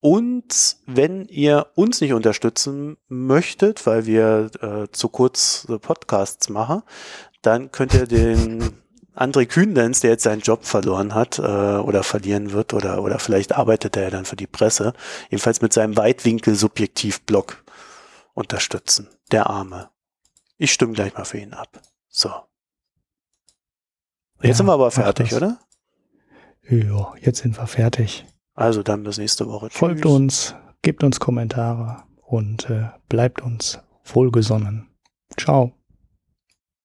Und 0.02 0.78
wenn 0.88 1.28
ihr 1.28 1.68
uns 1.76 2.02
nicht 2.02 2.14
unterstützen 2.14 2.98
möchtet, 3.07 3.86
weil 3.86 4.07
wir 4.07 4.49
äh, 4.60 4.91
zu 4.91 5.10
kurz 5.10 5.68
Podcasts 5.82 6.49
machen, 6.49 6.82
dann 7.44 7.72
könnt 7.72 7.94
ihr 7.94 8.07
den 8.07 8.73
André 9.15 9.45
Kühnlenz, 9.45 9.99
der 9.99 10.10
jetzt 10.10 10.23
seinen 10.23 10.41
Job 10.41 10.65
verloren 10.65 11.14
hat 11.14 11.38
äh, 11.38 11.41
oder 11.41 12.02
verlieren 12.02 12.52
wird 12.52 12.73
oder, 12.73 13.03
oder 13.03 13.19
vielleicht 13.19 13.53
arbeitet 13.53 13.95
er 13.95 14.10
dann 14.10 14.26
für 14.26 14.36
die 14.36 14.48
Presse, 14.48 14.94
jedenfalls 15.30 15.61
mit 15.61 15.72
seinem 15.72 15.95
Weitwinkel-Subjektiv-Blog 15.95 17.64
unterstützen. 18.34 19.07
Der 19.32 19.52
Arme. 19.52 19.91
Ich 20.57 20.73
stimme 20.73 20.94
gleich 20.94 21.14
mal 21.14 21.26
für 21.26 21.38
ihn 21.38 21.53
ab. 21.53 21.80
So. 22.07 22.30
Jetzt 24.38 24.48
ja, 24.48 24.53
sind 24.56 24.65
wir 24.65 24.73
aber 24.73 24.90
fertig, 24.90 25.34
oder? 25.36 25.60
Ja, 26.68 27.14
jetzt 27.22 27.44
sind 27.44 27.56
wir 27.57 27.68
fertig. 27.68 28.26
Also 28.53 28.84
dann 28.84 29.03
bis 29.03 29.18
nächste 29.18 29.48
Woche. 29.48 29.69
Folgt 29.69 30.02
Tschüss. 30.02 30.11
uns, 30.11 30.56
gebt 30.82 31.03
uns 31.03 31.19
Kommentare 31.19 32.03
und 32.22 32.69
äh, 32.69 32.90
bleibt 33.10 33.41
uns 33.41 33.80
wohlgesonnen. 34.06 34.90
Ciao. 35.38 35.73